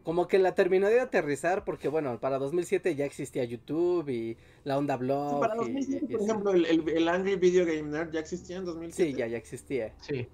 como 0.02 0.26
que 0.26 0.38
la 0.38 0.54
terminó 0.54 0.88
de 0.88 1.00
aterrizar 1.00 1.64
porque, 1.64 1.88
bueno, 1.88 2.18
para 2.20 2.38
2007 2.38 2.94
ya 2.94 3.04
existía 3.04 3.44
YouTube 3.44 4.08
y 4.08 4.36
la 4.64 4.78
onda 4.78 4.96
blog. 4.96 5.40
para 5.40 5.54
2007, 5.54 6.06
por 6.10 6.22
ejemplo, 6.22 6.52
el, 6.52 6.88
el, 6.88 7.08
Angry 7.08 7.36
Video 7.36 7.66
Game 7.66 7.82
Nerd 7.82 8.10
ya 8.10 8.20
existía 8.20 8.56
en 8.56 8.64
2007. 8.64 9.10
Sí, 9.10 9.16
ya, 9.16 9.26
ya 9.26 9.36
existía. 9.36 9.94
Sí. 10.00 10.26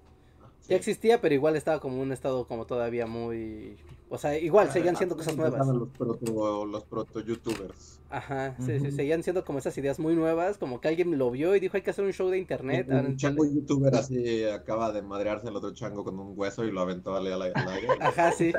Ya 0.67 0.75
existía, 0.75 1.21
pero 1.21 1.33
igual 1.33 1.55
estaba 1.55 1.79
como 1.79 2.01
un 2.01 2.11
estado 2.11 2.47
como 2.47 2.65
todavía 2.65 3.07
muy... 3.07 3.77
O 4.09 4.17
sea, 4.17 4.37
igual, 4.37 4.71
seguían 4.71 4.95
siendo 4.95 5.15
cosas 5.15 5.35
nuevas. 5.35 5.65
Los 5.67 5.89
proto, 5.89 6.65
los 6.65 6.83
proto 6.85 7.19
youtubers. 7.19 7.96
Ajá, 8.09 8.55
sí, 8.59 8.79
sí, 8.79 8.91
seguían 8.91 9.21
siendo 9.21 9.43
como 9.43 9.59
esas 9.59 9.77
ideas 9.77 9.99
muy 9.99 10.15
nuevas, 10.15 10.57
como 10.57 10.79
que 10.79 10.87
alguien 10.87 11.17
lo 11.17 11.29
vio 11.29 11.55
y 11.55 11.59
dijo 11.59 11.75
hay 11.75 11.83
que 11.83 11.89
hacer 11.89 12.05
un 12.05 12.13
show 12.13 12.29
de 12.29 12.37
internet. 12.37 12.87
Un, 12.89 12.97
un 12.97 13.17
chango 13.17 13.45
youtuber 13.45 13.93
así 13.95 14.45
acaba 14.45 14.91
de 14.91 15.01
madrearse 15.01 15.49
el 15.49 15.55
otro 15.55 15.73
chango 15.73 16.03
con 16.03 16.17
un 16.19 16.33
hueso 16.35 16.63
y 16.63 16.71
lo 16.71 16.81
aventó 16.81 17.15
al 17.15 17.27
aire. 17.27 17.53
Ajá, 17.99 18.31
sí. 18.31 18.53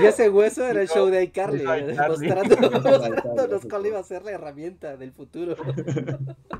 Y 0.00 0.04
ese 0.04 0.28
hueso 0.28 0.64
era 0.64 0.82
el 0.82 0.88
show 0.88 1.06
de 1.06 1.22
iCarly, 1.24 1.64
mostrándonos 2.08 3.66
cuál 3.66 3.86
iba 3.86 3.98
a 3.98 4.02
ser 4.02 4.24
la 4.24 4.32
herramienta 4.32 4.96
del 4.96 5.12
futuro. 5.12 5.56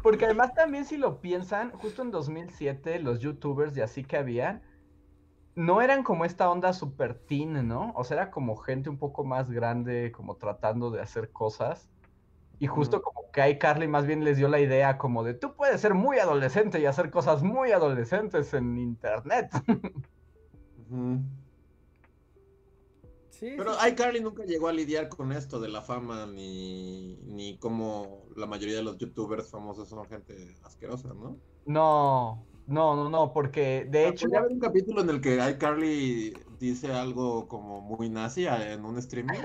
Porque 0.02 0.26
además 0.26 0.54
también 0.54 0.84
si 0.84 0.96
lo 0.96 1.20
piensan, 1.20 1.70
justo 1.72 2.02
en 2.02 2.10
2007 2.10 3.00
los 3.00 3.18
youtubers 3.18 3.76
y 3.76 3.80
así 3.80 4.04
que 4.04 4.16
había, 4.16 4.62
no 5.56 5.80
eran 5.80 6.04
como 6.04 6.24
esta 6.26 6.50
onda 6.50 6.72
super 6.74 7.14
teen, 7.14 7.66
¿no? 7.66 7.92
O 7.96 8.04
sea, 8.04 8.18
era 8.18 8.30
como 8.30 8.56
gente 8.56 8.90
un 8.90 8.98
poco 8.98 9.24
más 9.24 9.50
grande, 9.50 10.12
como 10.12 10.36
tratando 10.36 10.90
de 10.90 11.00
hacer 11.00 11.32
cosas. 11.32 11.88
Y 12.58 12.66
justo 12.66 13.02
como 13.02 13.30
que 13.32 13.48
iCarly 13.50 13.88
más 13.88 14.06
bien 14.06 14.22
les 14.22 14.36
dio 14.36 14.48
la 14.48 14.60
idea 14.60 14.96
como 14.96 15.24
de 15.24 15.34
tú 15.34 15.54
puedes 15.56 15.80
ser 15.80 15.94
muy 15.94 16.18
adolescente 16.18 16.80
y 16.80 16.86
hacer 16.86 17.10
cosas 17.10 17.42
muy 17.42 17.72
adolescentes 17.72 18.54
en 18.54 18.78
internet. 18.78 19.50
Pero 23.40 23.72
iCarly 23.86 24.20
nunca 24.20 24.44
llegó 24.44 24.68
a 24.68 24.72
lidiar 24.72 25.08
con 25.08 25.32
esto 25.32 25.58
de 25.60 25.68
la 25.68 25.82
fama, 25.82 26.26
ni, 26.26 27.16
ni 27.24 27.58
como 27.58 28.26
la 28.36 28.46
mayoría 28.46 28.76
de 28.76 28.82
los 28.82 28.96
youtubers 28.98 29.50
famosos 29.50 29.88
son 29.88 30.06
gente 30.06 30.56
asquerosa, 30.64 31.08
¿no? 31.08 31.38
No, 31.66 32.46
no, 32.66 32.96
no, 32.96 33.08
no, 33.08 33.32
porque 33.32 33.86
de 33.88 34.06
ah, 34.06 34.08
hecho... 34.08 34.28
Ya 34.28 34.42
un 34.42 34.58
capítulo 34.58 35.02
en 35.02 35.10
el 35.10 35.20
que 35.20 35.36
iCarly 35.36 36.34
dice 36.58 36.92
algo 36.92 37.46
como 37.48 37.80
muy 37.80 38.08
nazi 38.08 38.46
en 38.46 38.84
un 38.84 38.98
streaming 38.98 39.40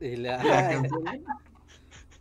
y... 0.00 0.16
la... 0.16 0.82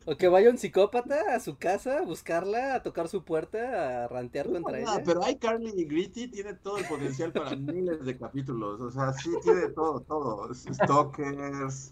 O 0.09 0.15
que 0.15 0.29
vaya 0.29 0.49
un 0.49 0.57
psicópata 0.57 1.35
a 1.35 1.39
su 1.41 1.57
casa 1.57 1.99
a 1.99 2.01
buscarla, 2.01 2.75
a 2.75 2.81
tocar 2.81 3.09
su 3.09 3.25
puerta, 3.25 4.05
a 4.05 4.07
rantear 4.07 4.49
contra 4.49 4.79
ella. 4.79 5.03
Pero 5.03 5.19
iCarly 5.27 5.73
y 5.75 5.83
Gritty 5.83 6.29
tiene 6.29 6.53
todo 6.53 6.77
el 6.77 6.85
potencial 6.85 7.33
para 7.33 7.57
miles 7.57 8.05
de 8.05 8.17
capítulos. 8.17 8.79
O 8.79 8.89
sea, 8.89 9.11
sí 9.11 9.31
tiene 9.43 9.67
todo, 9.67 9.99
todo. 9.99 10.53
Stalkers. 10.53 11.91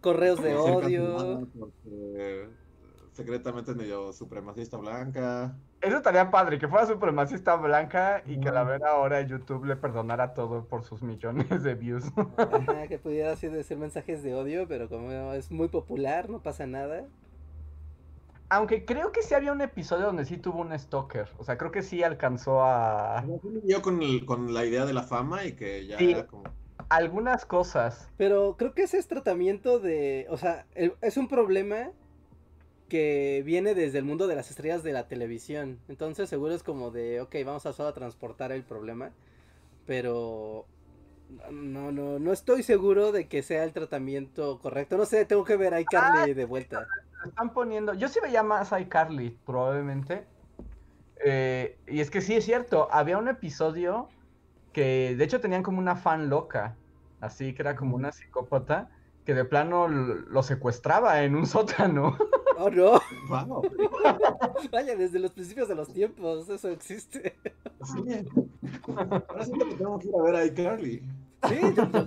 Correos 0.00 0.40
de 0.40 0.54
odio. 0.54 1.48
Secretamente 3.12 3.74
medio 3.74 4.12
supremacista 4.12 4.76
blanca. 4.76 5.56
Eso 5.80 5.96
estaría 5.96 6.30
padre, 6.30 6.58
que 6.58 6.68
fuera 6.68 6.86
supremacista 6.86 7.56
blanca 7.56 8.22
y 8.26 8.38
que 8.38 8.50
la 8.50 8.64
ver 8.64 8.84
ahora 8.84 9.20
YouTube 9.22 9.64
le 9.64 9.76
perdonara 9.76 10.34
todo 10.34 10.64
por 10.64 10.84
sus 10.84 11.02
millones 11.02 11.62
de 11.62 11.74
views. 11.74 12.04
Ajá, 12.36 12.86
que 12.88 12.98
pudiera 12.98 13.32
así 13.32 13.48
decir 13.48 13.78
mensajes 13.78 14.22
de 14.22 14.34
odio, 14.34 14.68
pero 14.68 14.88
como 14.88 15.10
es 15.32 15.50
muy 15.50 15.68
popular, 15.68 16.28
no 16.28 16.42
pasa 16.42 16.66
nada. 16.66 17.06
Aunque 18.52 18.84
creo 18.84 19.12
que 19.12 19.22
sí 19.22 19.34
había 19.34 19.52
un 19.52 19.60
episodio 19.60 20.06
donde 20.06 20.24
sí 20.24 20.36
tuvo 20.36 20.60
un 20.60 20.76
stalker. 20.76 21.28
O 21.38 21.44
sea, 21.44 21.56
creo 21.56 21.70
que 21.70 21.82
sí 21.82 22.02
alcanzó 22.02 22.64
a. 22.64 23.24
Yo 23.64 23.80
con, 23.80 24.00
con 24.26 24.52
la 24.52 24.64
idea 24.64 24.84
de 24.84 24.92
la 24.92 25.04
fama 25.04 25.44
y 25.44 25.52
que 25.52 25.86
ya 25.86 25.96
era 25.98 26.26
como. 26.26 26.42
Algunas 26.88 27.46
cosas. 27.46 28.10
Pero 28.16 28.56
creo 28.58 28.74
que 28.74 28.82
ese 28.82 28.98
es 28.98 29.06
tratamiento 29.06 29.78
de. 29.78 30.26
O 30.30 30.36
sea, 30.36 30.66
es 30.74 31.16
un 31.16 31.28
problema 31.28 31.92
que 32.90 33.42
viene 33.46 33.74
desde 33.74 33.96
el 33.96 34.04
mundo 34.04 34.26
de 34.26 34.36
las 34.36 34.50
estrellas 34.50 34.82
de 34.82 34.92
la 34.92 35.08
televisión. 35.08 35.78
Entonces, 35.88 36.28
seguro 36.28 36.54
es 36.54 36.62
como 36.62 36.90
de, 36.90 37.22
ok, 37.22 37.36
vamos 37.46 37.64
a 37.64 37.72
solo 37.72 37.94
transportar 37.94 38.52
el 38.52 38.62
problema. 38.62 39.12
Pero 39.86 40.66
no, 41.50 41.92
no, 41.92 42.18
no 42.18 42.32
estoy 42.32 42.62
seguro 42.62 43.12
de 43.12 43.28
que 43.28 43.42
sea 43.42 43.64
el 43.64 43.72
tratamiento 43.72 44.58
correcto. 44.58 44.96
No 44.96 45.06
sé, 45.06 45.24
tengo 45.24 45.44
que 45.44 45.56
ver 45.56 45.74
a 45.74 45.80
iCarly 45.80 46.34
de 46.34 46.44
vuelta. 46.44 46.86
Están 47.26 47.52
poniendo, 47.52 47.94
yo 47.94 48.08
sí 48.08 48.18
veía 48.22 48.42
más 48.42 48.72
a 48.72 48.80
iCarly, 48.80 49.38
probablemente. 49.46 50.24
Eh, 51.24 51.78
y 51.86 52.00
es 52.00 52.10
que 52.10 52.20
sí 52.20 52.34
es 52.34 52.44
cierto, 52.44 52.88
había 52.90 53.18
un 53.18 53.28
episodio 53.28 54.08
que 54.72 55.14
de 55.16 55.24
hecho 55.24 55.40
tenían 55.40 55.62
como 55.62 55.78
una 55.78 55.96
fan 55.96 56.30
loca, 56.30 56.76
así 57.20 57.52
que 57.54 57.62
era 57.62 57.76
como 57.76 57.96
una 57.96 58.12
psicópata, 58.12 58.88
que 59.24 59.34
de 59.34 59.44
plano 59.44 59.86
lo 59.88 60.42
secuestraba 60.42 61.22
en 61.22 61.36
un 61.36 61.46
sótano. 61.46 62.16
Oh 62.62 62.68
no. 62.68 63.00
Vaya, 64.70 64.94
desde 64.94 65.18
los 65.18 65.30
principios 65.30 65.66
de 65.68 65.74
los 65.74 65.90
tiempos, 65.90 66.46
eso 66.50 66.68
existe. 66.68 67.34
Sí. 67.82 68.26
Ahora 68.86 69.44
sí 69.46 69.52
que 69.52 69.64
tenemos 69.64 70.02
que 70.02 70.08
ir 70.08 70.14
a 70.14 70.22
ver 70.22 70.34
a 70.36 70.44
iCarly. 70.44 71.02
Sí, 71.48 71.58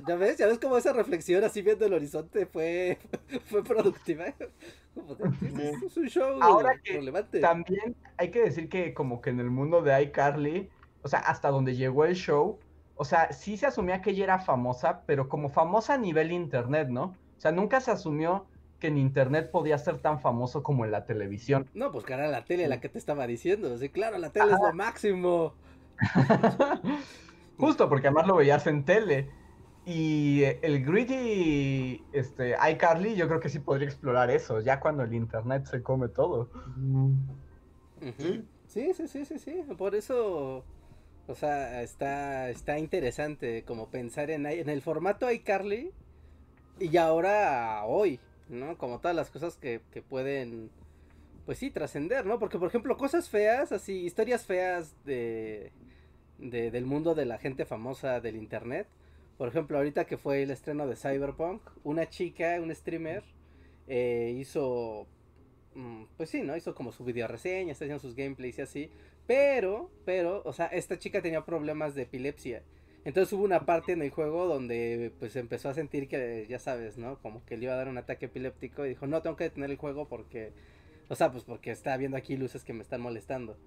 ya, 0.08 0.16
ves, 0.16 0.38
ya 0.38 0.46
ves 0.46 0.60
cómo 0.60 0.78
esa 0.78 0.94
reflexión 0.94 1.44
así 1.44 1.64
viendo 1.64 1.88
el 1.88 1.94
horizonte 1.94 2.46
fue, 2.46 3.00
fue 3.46 3.64
productiva. 3.64 4.26
es 4.28 5.98
un 5.98 6.08
show 6.08 6.38
Ahora 6.40 6.80
relevante. 6.86 7.40
También 7.40 7.96
hay 8.18 8.30
que 8.30 8.44
decir 8.44 8.70
que 8.70 8.94
como 8.94 9.22
que 9.22 9.32
en 9.32 9.40
el 9.40 9.50
mundo 9.50 9.82
de 9.82 10.04
iCarly, 10.04 10.70
o 11.02 11.08
sea, 11.08 11.20
hasta 11.20 11.50
donde 11.50 11.76
llegó 11.76 12.06
el 12.06 12.14
show, 12.14 12.60
o 12.94 13.06
sea, 13.06 13.32
sí 13.34 13.58
se 13.58 13.66
asumía 13.66 14.04
que 14.04 14.12
ella 14.12 14.26
era 14.26 14.40
famosa, 14.40 15.02
pero 15.08 15.30
como 15.30 15.50
famosa 15.50 15.96
a 15.96 15.98
nivel 15.98 16.32
internet, 16.32 16.90
¿no? 16.90 17.06
O 17.38 17.42
sea, 17.42 17.52
nunca 17.52 17.82
se 17.82 17.90
asumió 17.90 18.46
que 18.84 18.90
en 18.90 18.98
internet 18.98 19.50
podía 19.50 19.78
ser 19.78 20.00
tan 20.00 20.20
famoso 20.20 20.62
como 20.62 20.84
en 20.84 20.92
la 20.92 21.06
televisión. 21.06 21.70
No, 21.74 21.94
pues 21.94 22.04
que 22.04 22.12
era 22.12 22.28
la 22.28 22.44
tele 22.44 22.68
la 22.68 22.82
que 22.82 22.90
te 22.90 22.98
estaba 22.98 23.26
diciendo. 23.28 23.78
Sí, 23.78 23.88
claro, 23.88 24.18
la 24.18 24.30
tele 24.30 24.52
es 24.52 24.60
lo 24.62 24.74
máximo. 24.74 25.54
Justo, 27.58 27.88
porque 27.88 28.08
además 28.08 28.28
lo 28.28 28.36
veías 28.36 28.68
en 28.68 28.84
tele. 28.84 29.30
Y 29.86 30.44
el 30.62 30.84
greedy 30.84 32.04
este, 32.12 32.58
iCarly 32.72 33.16
yo 33.16 33.30
creo 33.30 33.40
que 33.40 33.48
sí 33.48 33.60
podría 33.60 33.88
explorar 33.88 34.30
eso, 34.30 34.60
ya 34.60 34.82
cuando 34.82 35.04
el 35.04 35.14
internet 35.14 35.66
se 35.66 35.82
come 35.82 36.10
todo. 36.10 36.50
Sí, 38.18 38.44
sí, 38.68 39.08
sí, 39.08 39.26
sí, 39.26 39.40
sí. 39.40 39.64
Por 39.78 39.96
eso, 39.96 40.66
o 41.28 41.36
sea, 41.36 41.84
está, 41.84 42.50
está 42.50 42.78
interesante 42.80 43.64
como 43.64 43.88
pensar 43.88 44.30
en, 44.30 44.46
en 44.46 44.68
el 44.68 44.82
formato 44.82 45.32
iCarly 45.32 45.94
y 46.80 46.98
ahora 46.98 47.86
hoy, 47.86 48.20
¿no? 48.50 48.78
Como 48.78 49.00
todas 49.00 49.16
las 49.16 49.30
cosas 49.30 49.58
que, 49.58 49.82
que 49.92 50.02
pueden, 50.02 50.70
pues 51.46 51.58
sí, 51.58 51.72
trascender, 51.72 52.26
¿no? 52.26 52.40
Porque, 52.40 52.60
por 52.60 52.68
ejemplo, 52.68 52.98
cosas 52.98 53.30
feas, 53.30 53.72
así, 53.72 54.06
historias 54.06 54.46
feas 54.46 54.96
de 55.06 55.72
del 56.38 56.86
mundo 56.86 57.16
de 57.16 57.26
la 57.26 57.38
gente 57.38 57.66
famosa 57.66 58.20
del 58.20 58.36
internet. 58.36 58.88
Por 59.38 59.48
ejemplo, 59.48 59.78
ahorita 59.78 60.06
que 60.06 60.18
fue 60.18 60.44
el 60.44 60.52
estreno 60.52 60.88
de 60.88 60.96
Cyberpunk, 60.96 61.62
una 61.84 62.10
chica, 62.10 62.60
un 62.62 62.74
streamer, 62.74 63.24
eh, 63.88 64.36
hizo, 64.38 65.08
mm, 65.76 66.04
pues 66.18 66.30
sí, 66.30 66.42
¿no? 66.42 66.56
Hizo 66.56 66.76
como 66.76 66.92
su 66.92 67.04
video 67.04 67.28
reseña, 67.28 67.72
está 67.72 67.86
haciendo 67.86 68.02
sus 68.02 68.16
gameplays 68.16 68.60
y 68.60 68.62
así. 68.62 68.92
Pero, 69.26 69.90
pero, 70.06 70.42
o 70.46 70.54
sea, 70.54 70.68
esta 70.68 71.00
chica 71.00 71.22
tenía 71.22 71.46
problemas 71.46 71.96
de 71.96 72.04
epilepsia. 72.04 72.64
Entonces 73.06 73.34
hubo 73.34 73.44
una 73.44 73.66
parte 73.66 73.92
en 73.92 74.02
el 74.02 74.10
juego 74.12 74.46
donde 74.48 75.12
pues 75.20 75.36
empezó 75.36 75.70
a 75.70 75.74
sentir 75.74 76.08
que, 76.08 76.46
ya 76.50 76.60
sabes, 76.60 76.98
¿no? 76.98 77.18
Como 77.20 77.44
que 77.46 77.58
le 77.58 77.66
iba 77.66 77.74
a 77.74 77.78
dar 77.78 77.90
un 77.90 77.98
ataque 77.98 78.28
epiléptico 78.28 78.86
y 78.86 78.90
dijo, 78.90 79.08
no, 79.08 79.22
tengo 79.22 79.36
que 79.36 79.46
detener 79.46 79.72
el 79.72 79.78
juego 79.78 80.08
porque, 80.08 80.54
o 81.10 81.16
sea, 81.16 81.32
pues 81.32 81.44
porque 81.44 81.72
está 81.72 81.98
viendo 81.98 82.16
aquí 82.16 82.38
luces 82.38 82.64
que 82.64 82.74
me 82.74 82.82
están 82.82 83.02
molestando. 83.02 83.58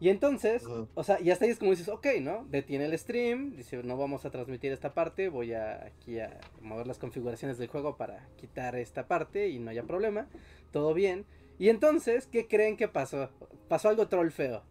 Y 0.00 0.10
entonces, 0.10 0.64
o 0.94 1.02
sea, 1.02 1.20
y 1.20 1.30
hasta 1.32 1.44
ahí 1.44 1.50
es 1.50 1.58
como 1.58 1.72
dices, 1.72 1.88
ok, 1.88 2.06
¿no? 2.20 2.46
Detiene 2.48 2.84
el 2.84 2.96
stream, 2.96 3.56
dice, 3.56 3.82
no 3.82 3.96
vamos 3.96 4.24
a 4.24 4.30
transmitir 4.30 4.70
esta 4.70 4.94
parte, 4.94 5.28
voy 5.28 5.54
a 5.54 5.86
aquí 5.86 6.20
a 6.20 6.38
mover 6.62 6.86
las 6.86 6.98
configuraciones 6.98 7.58
del 7.58 7.66
juego 7.66 7.96
para 7.96 8.28
quitar 8.36 8.76
esta 8.76 9.08
parte 9.08 9.48
y 9.48 9.58
no 9.58 9.70
haya 9.70 9.82
problema, 9.82 10.28
todo 10.70 10.94
bien. 10.94 11.26
Y 11.58 11.68
entonces, 11.68 12.28
¿qué 12.28 12.46
creen 12.46 12.76
que 12.76 12.86
pasó? 12.86 13.28
Pasó 13.68 13.88
algo 13.88 14.06
troll 14.06 14.30
feo. 14.30 14.62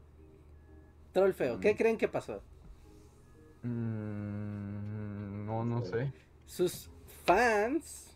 Troll 1.11 1.33
feo, 1.33 1.59
¿qué 1.59 1.75
creen 1.75 1.97
que 1.97 2.07
pasó? 2.07 2.41
Mm, 3.67 5.45
no, 5.45 5.65
no 5.65 5.83
sé. 5.83 6.11
Sus 6.45 6.89
fans, 7.25 8.15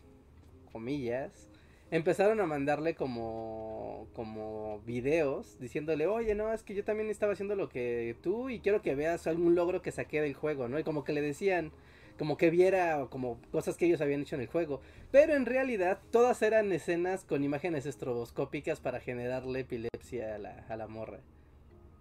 comillas, 0.72 1.50
empezaron 1.90 2.40
a 2.40 2.46
mandarle 2.46 2.94
como 2.94 4.08
como 4.14 4.80
videos 4.86 5.58
diciéndole, 5.60 6.06
"Oye, 6.06 6.34
no, 6.34 6.52
es 6.52 6.62
que 6.62 6.74
yo 6.74 6.84
también 6.84 7.10
estaba 7.10 7.32
haciendo 7.34 7.54
lo 7.54 7.68
que 7.68 8.16
tú 8.22 8.48
y 8.50 8.60
quiero 8.60 8.82
que 8.82 8.94
veas 8.94 9.26
algún 9.26 9.54
logro 9.54 9.82
que 9.82 9.92
saqué 9.92 10.20
del 10.20 10.34
juego", 10.34 10.68
¿no? 10.68 10.78
Y 10.78 10.84
como 10.84 11.04
que 11.04 11.12
le 11.12 11.20
decían 11.22 11.72
como 12.18 12.36
que 12.36 12.50
viera 12.50 13.06
como 13.10 13.40
cosas 13.50 13.76
que 13.76 13.86
ellos 13.86 14.00
habían 14.00 14.22
hecho 14.22 14.36
en 14.36 14.42
el 14.42 14.46
juego, 14.46 14.80
pero 15.10 15.34
en 15.34 15.46
realidad 15.46 15.98
todas 16.10 16.40
eran 16.42 16.70
escenas 16.72 17.24
con 17.24 17.42
imágenes 17.44 17.86
estroboscópicas 17.86 18.80
para 18.80 19.00
generarle 19.00 19.60
epilepsia 19.60 20.34
a 20.36 20.38
la, 20.38 20.66
a 20.68 20.76
la 20.76 20.86
morra. 20.88 21.20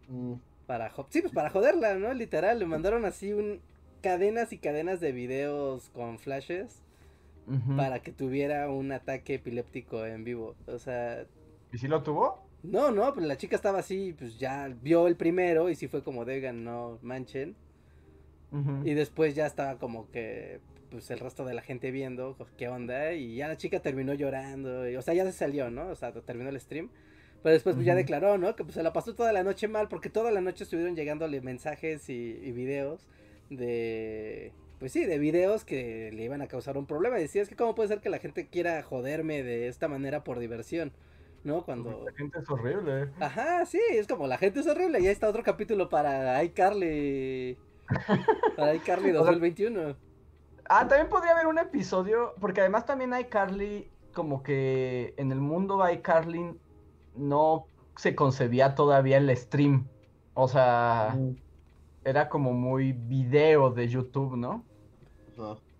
Mm. 0.09 0.33
Para 0.71 0.89
sí, 1.09 1.19
pues 1.19 1.33
para 1.33 1.49
joderla, 1.49 1.95
¿no? 1.95 2.13
Literal, 2.13 2.57
le 2.57 2.65
mandaron 2.65 3.03
así 3.03 3.33
un 3.33 3.59
cadenas 4.01 4.53
y 4.53 4.57
cadenas 4.57 5.01
de 5.01 5.11
videos 5.11 5.89
con 5.89 6.17
flashes 6.17 6.81
para 7.75 8.01
que 8.01 8.13
tuviera 8.13 8.69
un 8.69 8.93
ataque 8.93 9.33
epiléptico 9.33 10.05
en 10.05 10.23
vivo. 10.23 10.55
O 10.67 10.79
sea. 10.79 11.25
¿Y 11.73 11.77
si 11.77 11.89
lo 11.89 12.03
tuvo? 12.03 12.47
No, 12.63 12.89
no, 12.89 13.13
pues 13.13 13.25
la 13.25 13.35
chica 13.35 13.57
estaba 13.57 13.79
así, 13.79 14.15
pues 14.17 14.39
ya 14.39 14.73
vio 14.81 15.07
el 15.07 15.17
primero 15.17 15.69
y 15.69 15.75
sí 15.75 15.89
fue 15.89 16.05
como, 16.05 16.23
Degan, 16.23 16.63
no 16.63 16.97
manchen. 17.01 17.57
Y 18.85 18.93
después 18.93 19.35
ya 19.35 19.47
estaba 19.47 19.77
como 19.77 20.09
que, 20.09 20.61
pues 20.89 21.11
el 21.11 21.19
resto 21.19 21.43
de 21.43 21.53
la 21.53 21.63
gente 21.63 21.91
viendo 21.91 22.37
qué 22.57 22.69
onda. 22.69 23.11
Y 23.11 23.35
ya 23.35 23.49
la 23.49 23.57
chica 23.57 23.81
terminó 23.81 24.13
llorando. 24.13 24.83
o 24.97 25.01
sea, 25.01 25.13
ya 25.13 25.25
se 25.25 25.33
salió, 25.33 25.69
¿no? 25.69 25.89
O 25.89 25.95
sea, 25.95 26.13
terminó 26.13 26.49
el 26.49 26.61
stream. 26.61 26.89
Pero 27.43 27.53
después 27.53 27.75
pues, 27.75 27.85
ya 27.85 27.95
declaró, 27.95 28.37
¿no? 28.37 28.55
Que 28.55 28.63
pues 28.63 28.75
se 28.75 28.83
la 28.83 28.93
pasó 28.93 29.15
toda 29.15 29.33
la 29.33 29.43
noche 29.43 29.67
mal 29.67 29.87
porque 29.87 30.09
toda 30.09 30.31
la 30.31 30.41
noche 30.41 30.63
estuvieron 30.63 30.95
llegándole 30.95 31.41
mensajes 31.41 32.09
y, 32.09 32.39
y 32.41 32.51
videos 32.51 33.07
de 33.49 34.53
pues 34.81 34.93
sí, 34.93 35.05
de 35.05 35.19
videos 35.19 35.63
que 35.63 36.09
le 36.11 36.23
iban 36.23 36.41
a 36.41 36.47
causar 36.47 36.75
un 36.75 36.87
problema. 36.87 37.19
Y 37.19 37.21
decía, 37.21 37.43
es 37.43 37.49
que 37.49 37.55
cómo 37.55 37.75
puede 37.75 37.89
ser 37.89 38.01
que 38.01 38.09
la 38.09 38.17
gente 38.17 38.47
quiera 38.47 38.81
joderme 38.81 39.43
de 39.43 39.67
esta 39.67 39.87
manera 39.87 40.23
por 40.23 40.39
diversión, 40.39 40.91
¿no? 41.43 41.63
Cuando... 41.63 42.03
La 42.03 42.11
gente 42.13 42.39
es 42.39 42.49
horrible. 42.49 43.09
Ajá, 43.19 43.63
sí, 43.67 43.79
es 43.91 44.07
como 44.07 44.25
la 44.25 44.39
gente 44.39 44.61
es 44.61 44.65
horrible. 44.65 44.99
Y 44.99 45.05
ahí 45.05 45.13
está 45.13 45.29
otro 45.29 45.43
capítulo 45.43 45.87
para 45.87 46.43
iCarly. 46.43 47.59
para 48.57 48.73
iCarly 48.73 49.11
2021. 49.11 49.95
ah, 50.67 50.87
también 50.87 51.09
podría 51.09 51.33
haber 51.33 51.45
un 51.45 51.59
episodio, 51.59 52.33
porque 52.39 52.61
además 52.61 52.87
también 52.87 53.13
iCarly, 53.15 53.87
como 54.15 54.41
que 54.41 55.13
en 55.17 55.31
el 55.31 55.41
mundo 55.41 55.87
iCarly 55.87 56.57
no 57.15 57.65
se 57.95 58.15
concebía 58.15 58.75
todavía 58.75 59.17
el 59.17 59.35
stream. 59.35 59.87
O 60.33 60.47
sea, 60.47 61.17
era 62.03 62.29
como 62.29 62.53
muy 62.53 62.93
video 62.93 63.69
de 63.69 63.87
YouTube, 63.87 64.37
¿no? 64.37 64.63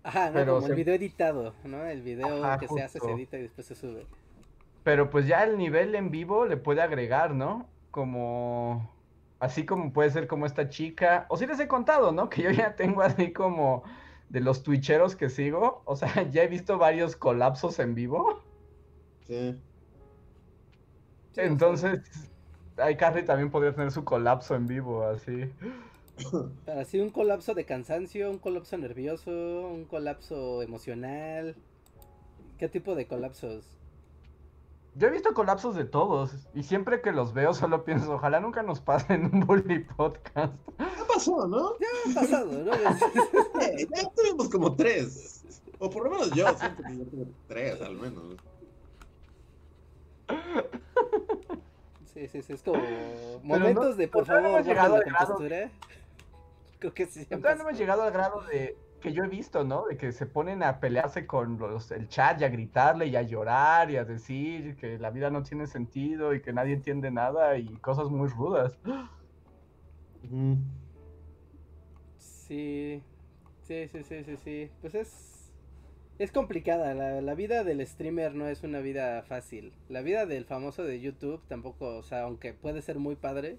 Ajá, 0.02 0.26
no, 0.28 0.34
Pero 0.34 0.54
como 0.56 0.66
el 0.66 0.74
video 0.74 0.94
editado, 0.94 1.54
¿no? 1.64 1.84
El 1.86 2.02
video 2.02 2.58
que 2.58 2.68
se 2.68 2.82
hace, 2.82 3.00
se 3.00 3.10
edita 3.12 3.38
y 3.38 3.42
después 3.42 3.66
se 3.66 3.74
sube. 3.74 4.06
Pero 4.82 5.10
pues 5.10 5.26
ya 5.26 5.44
el 5.44 5.58
nivel 5.58 5.94
en 5.94 6.10
vivo 6.10 6.44
le 6.44 6.56
puede 6.56 6.82
agregar, 6.82 7.34
¿no? 7.34 7.66
Como... 7.90 8.90
Así 9.38 9.66
como 9.66 9.92
puede 9.92 10.10
ser 10.10 10.28
como 10.28 10.46
esta 10.46 10.68
chica. 10.68 11.26
O 11.28 11.36
si 11.36 11.46
les 11.46 11.58
he 11.58 11.66
contado, 11.66 12.12
¿no? 12.12 12.28
Que 12.28 12.42
yo 12.42 12.50
ya 12.50 12.76
tengo 12.76 13.02
así 13.02 13.32
como 13.32 13.82
de 14.28 14.40
los 14.40 14.62
twitcheros 14.62 15.16
que 15.16 15.28
sigo. 15.28 15.82
O 15.84 15.96
sea, 15.96 16.08
ya 16.30 16.42
he 16.42 16.48
visto 16.48 16.78
varios 16.78 17.16
colapsos 17.16 17.78
en 17.78 17.94
vivo. 17.94 18.40
Sí. 19.26 19.56
Entonces, 21.36 22.00
iCarly 22.90 23.24
también 23.24 23.50
podría 23.50 23.74
tener 23.74 23.90
su 23.90 24.04
colapso 24.04 24.54
en 24.54 24.66
vivo, 24.66 25.04
así. 25.04 25.50
Así 26.66 27.00
un 27.00 27.10
colapso 27.10 27.54
de 27.54 27.64
cansancio, 27.64 28.30
un 28.30 28.38
colapso 28.38 28.76
nervioso, 28.76 29.30
un 29.30 29.84
colapso 29.84 30.62
emocional. 30.62 31.56
¿Qué 32.58 32.68
tipo 32.68 32.94
de 32.94 33.06
colapsos? 33.06 33.78
Yo 34.94 35.08
he 35.08 35.10
visto 35.10 35.32
colapsos 35.32 35.74
de 35.74 35.84
todos 35.84 36.32
y 36.54 36.64
siempre 36.64 37.00
que 37.00 37.12
los 37.12 37.32
veo 37.32 37.54
solo 37.54 37.82
pienso, 37.84 38.12
ojalá 38.12 38.40
nunca 38.40 38.62
nos 38.62 38.80
pasen 38.80 39.30
un 39.32 39.40
bully 39.40 39.84
podcast. 39.84 40.52
Ya 40.78 41.06
pasó, 41.12 41.48
¿no? 41.48 41.78
Ya 41.78 41.86
ha 42.10 42.14
pasado, 42.14 42.52
¿no? 42.52 42.72
ya 43.96 44.10
tuvimos 44.14 44.50
como 44.50 44.76
tres. 44.76 45.44
O 45.78 45.88
por 45.88 46.04
lo 46.04 46.10
menos 46.10 46.30
yo 46.32 46.46
siento 46.58 46.82
que 46.82 46.98
yo 46.98 47.04
tuve 47.06 47.26
tres 47.48 47.80
al 47.80 47.96
menos. 47.96 48.36
Sí, 52.14 52.28
sí, 52.28 52.42
sí, 52.42 52.52
es 52.52 52.62
como 52.62 52.82
momentos 53.42 53.96
de 53.96 54.06
por 54.06 54.26
favor, 54.26 54.42
no 54.42 54.48
hemos 54.48 54.66
llegado 54.66 54.96
al 54.96 55.02
grado. 55.02 55.38
Creo 56.78 56.92
que 56.94 57.06
sí. 57.06 57.26
no 57.30 57.48
hemos 57.48 57.78
llegado 57.78 58.02
al 58.02 58.12
grado 58.12 58.42
de 58.42 58.76
que 59.00 59.12
yo 59.12 59.24
he 59.24 59.28
visto, 59.28 59.64
¿no? 59.64 59.86
De 59.86 59.96
que 59.96 60.12
se 60.12 60.26
ponen 60.26 60.62
a 60.62 60.78
pelearse 60.78 61.26
con 61.26 61.58
los, 61.58 61.90
el 61.90 62.08
chat 62.08 62.40
y 62.40 62.44
a 62.44 62.48
gritarle 62.48 63.06
y 63.06 63.16
a 63.16 63.22
llorar 63.22 63.90
y 63.90 63.96
a 63.96 64.04
decir 64.04 64.76
que 64.76 64.98
la 64.98 65.10
vida 65.10 65.30
no 65.30 65.42
tiene 65.42 65.66
sentido 65.66 66.34
y 66.34 66.42
que 66.42 66.52
nadie 66.52 66.74
entiende 66.74 67.10
nada 67.10 67.56
y 67.56 67.66
cosas 67.78 68.08
muy 68.08 68.28
rudas. 68.28 68.78
Sí, 72.16 73.02
sí, 73.62 73.88
sí, 73.88 74.02
sí, 74.02 74.24
sí, 74.24 74.36
sí. 74.36 74.70
Pues 74.80 74.94
es, 74.94 75.31
es 76.18 76.32
complicada. 76.32 76.94
La, 76.94 77.20
la 77.20 77.34
vida 77.34 77.64
del 77.64 77.86
streamer 77.86 78.34
no 78.34 78.48
es 78.48 78.62
una 78.62 78.80
vida 78.80 79.22
fácil. 79.22 79.72
La 79.88 80.02
vida 80.02 80.26
del 80.26 80.44
famoso 80.44 80.84
de 80.84 81.00
YouTube 81.00 81.42
tampoco, 81.48 81.96
o 81.96 82.02
sea, 82.02 82.22
aunque 82.22 82.52
puede 82.52 82.82
ser 82.82 82.98
muy 82.98 83.16
padre, 83.16 83.58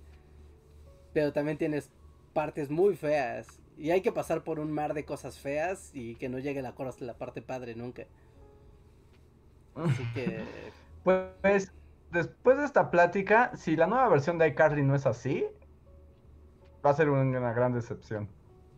pero 1.14 1.34
también 1.34 1.58
tienes 1.58 1.90
partes 2.34 2.70
muy 2.70 2.96
feas 2.96 3.62
y 3.78 3.92
hay 3.92 4.02
que 4.02 4.12
pasar 4.12 4.44
por 4.44 4.60
un 4.60 4.72
mar 4.72 4.94
de 4.94 5.06
cosas 5.06 5.40
feas 5.40 5.92
y 5.94 6.16
que 6.16 6.30
no 6.30 6.40
llegue 6.40 6.62
la, 6.62 6.74
la 7.00 7.18
parte 7.18 7.42
padre 7.42 7.76
nunca. 7.76 8.04
Así 9.76 10.04
que... 10.14 10.44
Pues 11.04 11.74
después 12.12 12.58
de 12.58 12.64
esta 12.64 12.90
plática, 12.90 13.52
si 13.58 13.76
la 13.76 13.88
nueva 13.88 14.08
versión 14.08 14.38
de 14.38 14.48
iCarly 14.48 14.84
no 14.84 14.96
es 14.96 15.06
así, 15.06 15.46
va 16.86 16.92
a 16.92 16.94
ser 16.94 17.10
una 17.10 17.52
gran 17.52 17.74
decepción. 17.74 18.30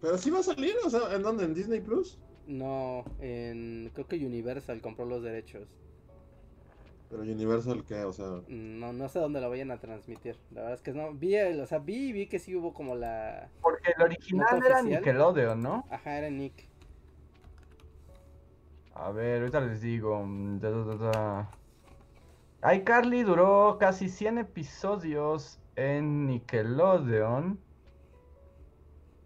Pero 0.02 0.18
sí 0.18 0.32
va 0.32 0.40
a 0.40 0.44
salir, 0.44 0.74
o 0.84 0.90
sea, 0.90 1.14
¿en 1.14 1.22
dónde? 1.22 1.46
¿En 1.46 1.54
Disney 1.54 1.82
Plus? 1.82 2.18
No, 2.48 3.04
en 3.20 3.90
creo 3.94 4.08
que 4.08 4.18
Universal 4.18 4.82
compró 4.82 5.06
los 5.06 5.24
derechos. 5.24 5.68
Pero 7.10 7.22
Universal, 7.22 7.84
¿qué? 7.86 8.04
O 8.04 8.14
sea. 8.14 8.42
No, 8.48 8.94
no 8.94 9.10
sé 9.10 9.20
dónde 9.20 9.42
lo 9.42 9.50
vayan 9.50 9.72
a 9.72 9.80
transmitir. 9.80 10.38
La 10.52 10.62
verdad 10.62 10.76
es 10.76 10.82
que 10.82 10.94
no. 10.94 11.14
Vi, 11.14 11.38
o 11.38 11.66
sea, 11.66 11.80
vi, 11.80 12.12
vi 12.12 12.28
que 12.28 12.40
sí 12.40 12.56
hubo 12.56 12.74
como 12.74 12.96
la. 12.96 13.50
Porque 13.62 13.92
el 13.96 14.04
original 14.04 14.62
era 14.66 14.82
Nickelodeon, 14.82 15.62
¿no? 15.62 15.86
Ajá, 15.90 16.18
era 16.18 16.30
Nick. 16.30 16.68
A 18.96 19.12
ver, 19.12 19.42
ahorita 19.42 19.60
les 19.62 19.82
digo. 19.82 20.26
iCarly 22.74 23.24
duró 23.24 23.78
casi 23.80 24.10
100 24.10 24.40
episodios 24.40 25.60
en 25.76 26.28
Nickelodeon. 26.28 27.60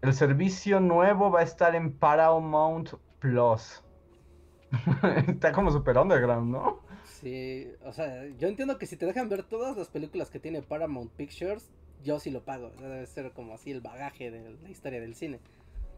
El 0.02 0.14
servicio 0.14 0.80
nuevo 0.80 1.30
va 1.30 1.40
a 1.40 1.44
estar 1.44 1.74
en 1.74 1.92
Paramount 1.92 2.90
Plus. 3.20 3.82
Está 5.28 5.52
como 5.52 5.70
super 5.70 5.98
underground, 5.98 6.52
¿no? 6.52 6.80
Sí, 7.04 7.68
o 7.84 7.92
sea, 7.92 8.26
yo 8.38 8.48
entiendo 8.48 8.78
que 8.78 8.86
si 8.86 8.96
te 8.96 9.06
dejan 9.06 9.28
ver 9.28 9.42
todas 9.42 9.76
las 9.76 9.88
películas 9.88 10.30
que 10.30 10.38
tiene 10.38 10.62
Paramount 10.62 11.12
Pictures, 11.12 11.70
yo 12.02 12.18
sí 12.18 12.30
lo 12.30 12.44
pago. 12.44 12.70
Debe 12.80 13.06
ser 13.06 13.32
como 13.32 13.54
así 13.54 13.70
el 13.70 13.80
bagaje 13.80 14.30
de 14.30 14.56
la 14.62 14.70
historia 14.70 15.00
del 15.00 15.14
cine. 15.14 15.40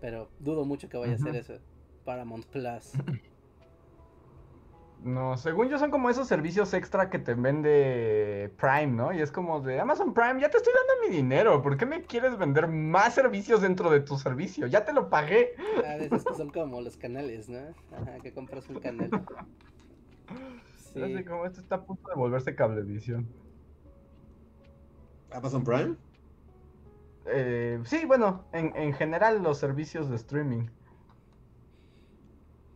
Pero 0.00 0.28
dudo 0.40 0.64
mucho 0.64 0.88
que 0.88 0.96
vaya 0.96 1.14
a 1.14 1.18
ser 1.18 1.36
eso. 1.36 1.58
Paramount 2.04 2.46
Plus. 2.46 2.92
No, 5.04 5.36
según 5.36 5.68
yo 5.68 5.78
son 5.78 5.90
como 5.90 6.10
esos 6.10 6.28
servicios 6.28 6.72
extra 6.74 7.10
que 7.10 7.18
te 7.18 7.34
vende 7.34 8.52
Prime, 8.56 8.86
¿no? 8.86 9.12
Y 9.12 9.20
es 9.20 9.32
como 9.32 9.60
de 9.60 9.80
Amazon 9.80 10.14
Prime, 10.14 10.40
ya 10.40 10.48
te 10.48 10.58
estoy 10.58 10.72
dando 10.72 11.08
mi 11.08 11.16
dinero, 11.16 11.60
¿por 11.60 11.76
qué 11.76 11.86
me 11.86 12.02
quieres 12.02 12.38
vender 12.38 12.68
más 12.68 13.14
servicios 13.14 13.62
dentro 13.62 13.90
de 13.90 14.00
tu 14.00 14.16
servicio? 14.16 14.68
Ya 14.68 14.84
te 14.84 14.92
lo 14.92 15.10
pagué. 15.10 15.54
A 15.84 15.96
veces 15.96 16.24
que 16.24 16.34
son 16.34 16.50
como 16.50 16.80
los 16.80 16.96
canales, 16.96 17.48
¿no? 17.48 17.58
Ajá, 17.90 18.20
que 18.22 18.32
compras 18.32 18.68
un 18.68 18.80
canal. 18.80 19.10
Sí. 20.92 21.24
como 21.24 21.46
esto 21.46 21.60
está 21.60 21.76
a 21.76 21.84
punto 21.86 22.06
de 22.10 22.16
volverse 22.16 22.54
cablevisión. 22.54 23.26
¿Amazon 25.32 25.64
Prime? 25.64 25.96
Eh, 27.26 27.80
sí, 27.84 28.04
bueno, 28.04 28.44
en, 28.52 28.92
general 28.92 29.42
los 29.42 29.58
servicios 29.58 30.10
de 30.10 30.16
streaming. 30.16 30.66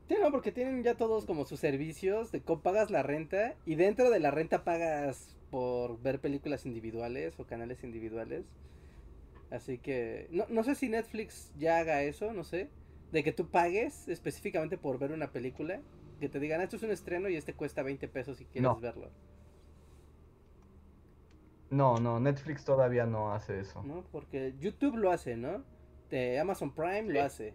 Sí, 0.08 0.14
no, 0.20 0.30
porque 0.30 0.52
tienen 0.52 0.82
ya 0.84 0.94
todos 0.94 1.26
como 1.26 1.44
sus 1.44 1.58
servicios, 1.58 2.30
de 2.30 2.40
cómo 2.40 2.62
pagas 2.62 2.90
la 2.90 3.02
renta 3.02 3.54
y 3.66 3.74
dentro 3.74 4.10
de 4.10 4.20
la 4.20 4.30
renta 4.30 4.62
pagas 4.62 5.36
por 5.50 6.00
ver 6.00 6.20
películas 6.20 6.64
individuales 6.64 7.38
o 7.40 7.44
canales 7.44 7.82
individuales. 7.82 8.44
Así 9.50 9.78
que 9.78 10.28
no, 10.30 10.46
no 10.48 10.62
sé 10.64 10.74
si 10.74 10.88
Netflix 10.88 11.52
ya 11.58 11.78
haga 11.78 12.02
eso, 12.02 12.32
no 12.32 12.44
sé, 12.44 12.68
de 13.12 13.24
que 13.24 13.32
tú 13.32 13.48
pagues 13.48 14.08
específicamente 14.08 14.78
por 14.78 14.98
ver 14.98 15.12
una 15.12 15.32
película 15.32 15.80
que 16.20 16.28
te 16.28 16.40
digan, 16.40 16.60
esto 16.60 16.76
es 16.76 16.82
un 16.82 16.90
estreno 16.90 17.28
y 17.28 17.36
este 17.36 17.54
cuesta 17.54 17.82
20 17.82 18.08
pesos 18.08 18.38
si 18.38 18.44
quieres 18.46 18.80
verlo. 18.80 19.10
No, 21.70 21.98
no, 21.98 22.20
Netflix 22.20 22.64
todavía 22.64 23.06
no 23.06 23.32
hace 23.32 23.60
eso. 23.60 23.82
No, 23.82 24.04
porque 24.12 24.54
YouTube 24.60 24.96
lo 24.96 25.10
hace, 25.10 25.36
¿no? 25.36 25.64
De 26.10 26.38
Amazon 26.38 26.72
Prime 26.72 27.12
lo 27.12 27.22
hace. 27.22 27.54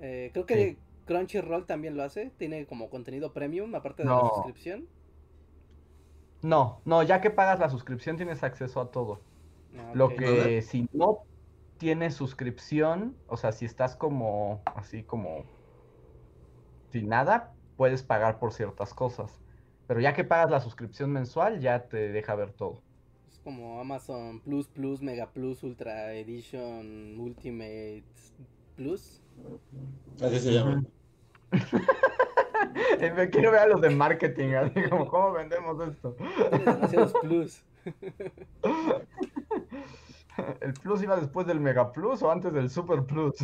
Eh, 0.00 0.30
creo 0.32 0.44
que 0.44 0.76
Crunchyroll 1.06 1.66
también 1.66 1.96
lo 1.96 2.02
hace. 2.02 2.30
Tiene 2.36 2.66
como 2.66 2.90
contenido 2.90 3.32
premium 3.32 3.74
aparte 3.74 4.02
de 4.02 4.08
la 4.08 4.20
suscripción. 4.34 4.86
No, 6.42 6.80
no, 6.84 7.02
ya 7.02 7.20
que 7.20 7.30
pagas 7.30 7.58
la 7.58 7.70
suscripción 7.70 8.16
tienes 8.16 8.42
acceso 8.42 8.80
a 8.80 8.90
todo. 8.90 9.20
Ah, 9.76 9.92
lo 9.94 10.10
que 10.10 10.62
si 10.62 10.88
no 10.92 11.24
tienes 11.78 12.14
suscripción, 12.14 13.16
o 13.26 13.36
sea, 13.36 13.52
si 13.52 13.64
estás 13.64 13.96
como 13.96 14.62
así 14.64 15.02
como 15.02 15.44
sin 16.90 17.08
nada, 17.08 17.54
puedes 17.76 18.02
pagar 18.02 18.38
por 18.38 18.52
ciertas 18.52 18.94
cosas. 18.94 19.40
Pero 19.86 20.00
ya 20.00 20.14
que 20.14 20.24
pagas 20.24 20.50
la 20.50 20.60
suscripción 20.60 21.10
mensual, 21.12 21.60
ya 21.60 21.88
te 21.88 22.08
deja 22.12 22.34
ver 22.34 22.52
todo. 22.52 22.82
Es 23.30 23.38
como 23.38 23.80
Amazon 23.80 24.40
Plus 24.40 24.68
Plus, 24.68 25.02
Mega 25.02 25.30
Plus, 25.30 25.62
Ultra 25.62 26.14
Edition, 26.14 27.18
Ultimate 27.18 28.04
Plus. 28.76 29.22
Así 30.20 30.40
se 30.40 30.52
llama. 30.52 30.84
Me 33.16 33.30
quiero 33.30 33.50
ver 33.50 33.60
a 33.60 33.66
los 33.66 33.80
de 33.80 33.90
marketing, 33.90 34.54
así 34.54 34.82
como, 34.88 35.08
¿cómo 35.08 35.32
vendemos 35.32 35.88
esto? 35.88 36.16
demasiados 36.50 37.12
plus. 37.22 37.62
¿El 40.60 40.74
plus 40.74 41.02
iba 41.02 41.16
después 41.16 41.46
del 41.46 41.60
Mega 41.60 41.92
Plus 41.92 42.22
o 42.22 42.30
antes 42.30 42.52
del 42.52 42.68
Super 42.70 43.04
Plus? 43.04 43.36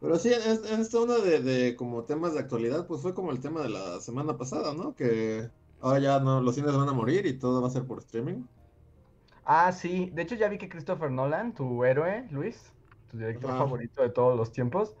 Pero 0.00 0.18
sí, 0.18 0.32
en, 0.32 0.80
esta 0.80 0.98
onda 0.98 1.18
de, 1.18 1.76
como 1.76 2.04
temas 2.04 2.34
de 2.34 2.40
actualidad, 2.40 2.86
pues 2.86 3.02
fue 3.02 3.14
como 3.14 3.30
el 3.32 3.40
tema 3.40 3.60
de 3.62 3.68
la 3.68 4.00
semana 4.00 4.36
pasada, 4.36 4.74
¿no? 4.74 4.94
Que 4.94 5.48
ahora 5.80 5.98
ya 5.98 6.20
no, 6.20 6.40
los 6.40 6.54
cines 6.54 6.74
van 6.74 6.88
a 6.88 6.92
morir 6.92 7.26
y 7.26 7.38
todo 7.38 7.60
va 7.60 7.68
a 7.68 7.70
ser 7.70 7.84
por 7.84 7.98
streaming. 7.98 8.44
Ah, 9.44 9.72
sí. 9.72 10.10
De 10.14 10.22
hecho, 10.22 10.34
ya 10.34 10.48
vi 10.48 10.58
que 10.58 10.68
Christopher 10.68 11.10
Nolan, 11.10 11.54
tu 11.54 11.84
héroe, 11.84 12.26
Luis, 12.30 12.72
tu 13.10 13.18
director 13.18 13.50
favorito 13.50 14.02
de 14.02 14.10
todos 14.10 14.36
los 14.36 14.52
tiempos, 14.52 14.94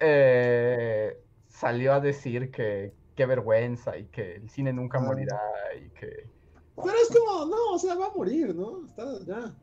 eh, 0.00 1.20
salió 1.48 1.94
a 1.94 2.00
decir 2.00 2.50
que 2.50 2.92
qué 3.14 3.26
vergüenza 3.26 3.96
y 3.96 4.06
que 4.06 4.36
el 4.36 4.50
cine 4.50 4.72
nunca 4.72 5.00
morirá 5.00 5.40
y 5.76 5.88
que... 5.90 6.28
Pero 6.76 6.96
es 6.96 7.16
como, 7.16 7.46
no, 7.46 7.74
o 7.74 7.78
sea, 7.78 7.94
va 7.94 8.06
a 8.06 8.14
morir, 8.14 8.54
¿no? 8.54 8.84
Está 8.84 9.04
ya 9.24 9.54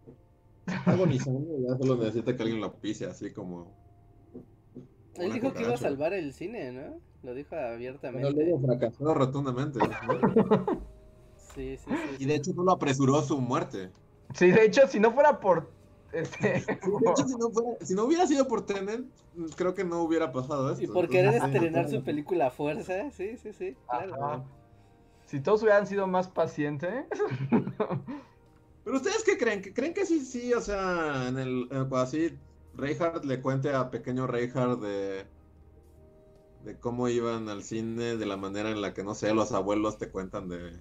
agonizando, 0.85 1.57
ya 1.59 1.77
solo 1.77 1.97
necesita 1.97 2.35
que 2.35 2.43
alguien 2.43 2.61
lo 2.61 2.73
pise, 2.73 3.05
así 3.05 3.33
como 3.33 3.75
él 5.15 5.33
dijo 5.33 5.53
que 5.53 5.63
iba 5.63 5.73
a 5.73 5.77
salvar 5.77 6.13
el 6.13 6.33
cine, 6.33 6.71
¿no? 6.71 6.99
Lo 7.23 7.33
dijo 7.33 7.55
abiertamente. 7.55 8.27
Pero 8.33 8.45
luego 8.45 8.65
fracasó 8.65 9.13
rotundamente. 9.13 9.79
sí, 11.55 11.77
sí, 11.77 11.85
sí. 11.85 12.15
Y 12.19 12.25
de 12.25 12.35
hecho 12.35 12.53
no 12.53 12.63
lo 12.63 12.71
apresuró 12.71 13.21
su 13.21 13.39
muerte. 13.39 13.91
Sí, 14.33 14.51
de 14.51 14.65
hecho, 14.65 14.87
si 14.87 14.99
no 14.99 15.11
fuera 15.11 15.39
por. 15.39 15.71
Este... 16.13 16.47
de 16.47 16.57
hecho, 17.11 17.27
si 17.27 17.35
no, 17.35 17.49
fuera, 17.51 17.69
si 17.81 17.93
no 17.93 18.03
hubiera 18.05 18.27
sido 18.27 18.47
por 18.47 18.65
Tenet, 18.65 19.05
creo 19.55 19.73
que 19.73 19.83
no 19.83 20.01
hubiera 20.01 20.31
pasado 20.31 20.71
esto. 20.71 20.83
Y 20.83 20.87
por 20.87 21.09
querer 21.09 21.35
estrenar 21.35 21.89
su 21.89 22.03
película 22.03 22.47
a 22.47 22.51
fuerza, 22.51 23.09
sí, 23.11 23.37
sí, 23.37 23.53
sí, 23.53 23.75
claro. 23.87 24.43
Si 25.25 25.39
todos 25.39 25.63
hubieran 25.63 25.87
sido 25.87 26.07
más 26.07 26.27
pacientes. 26.27 27.05
Pero 28.83 28.97
ustedes 28.97 29.23
qué 29.23 29.37
creen? 29.37 29.61
¿Creen 29.61 29.93
que 29.93 30.05
sí, 30.05 30.19
sí, 30.25 30.53
o 30.53 30.61
sea, 30.61 31.27
en 31.29 31.37
el, 31.37 31.69
así 31.93 32.37
Reinhardt 32.75 33.23
le 33.25 33.41
cuente 33.41 33.73
a 33.73 33.91
pequeño 33.91 34.27
Reinhardt 34.27 34.81
de, 34.81 35.25
de 36.65 36.79
cómo 36.79 37.07
iban 37.07 37.47
al 37.47 37.63
cine, 37.63 38.17
de 38.17 38.25
la 38.25 38.37
manera 38.37 38.71
en 38.71 38.81
la 38.81 38.93
que, 38.93 39.03
no 39.03 39.13
sé, 39.13 39.33
los 39.33 39.51
abuelos 39.51 39.97
te 39.97 40.09
cuentan 40.09 40.49
de... 40.49 40.71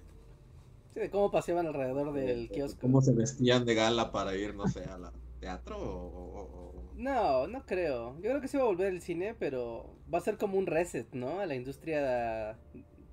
Sí, 0.93 0.99
de 0.99 1.09
cómo 1.09 1.31
paseaban 1.31 1.67
alrededor 1.67 2.11
del 2.11 2.49
kiosco. 2.49 2.81
Cómo 2.81 3.01
se 3.01 3.13
vestían 3.13 3.65
de 3.65 3.75
gala 3.75 4.11
para 4.11 4.35
ir, 4.35 4.55
no 4.55 4.67
sé, 4.67 4.83
al 4.83 5.11
teatro 5.41 5.77
o, 5.77 6.91
No, 6.95 7.47
no 7.47 7.65
creo. 7.65 8.15
Yo 8.17 8.29
creo 8.29 8.39
que 8.39 8.47
sí 8.47 8.55
va 8.55 8.63
a 8.63 8.67
volver 8.67 8.93
al 8.93 9.01
cine, 9.01 9.35
pero 9.37 9.97
va 10.13 10.19
a 10.19 10.21
ser 10.21 10.37
como 10.37 10.57
un 10.57 10.67
reset, 10.67 11.11
¿no? 11.13 11.41
A 11.41 11.45
la 11.45 11.55
industria, 11.55 12.57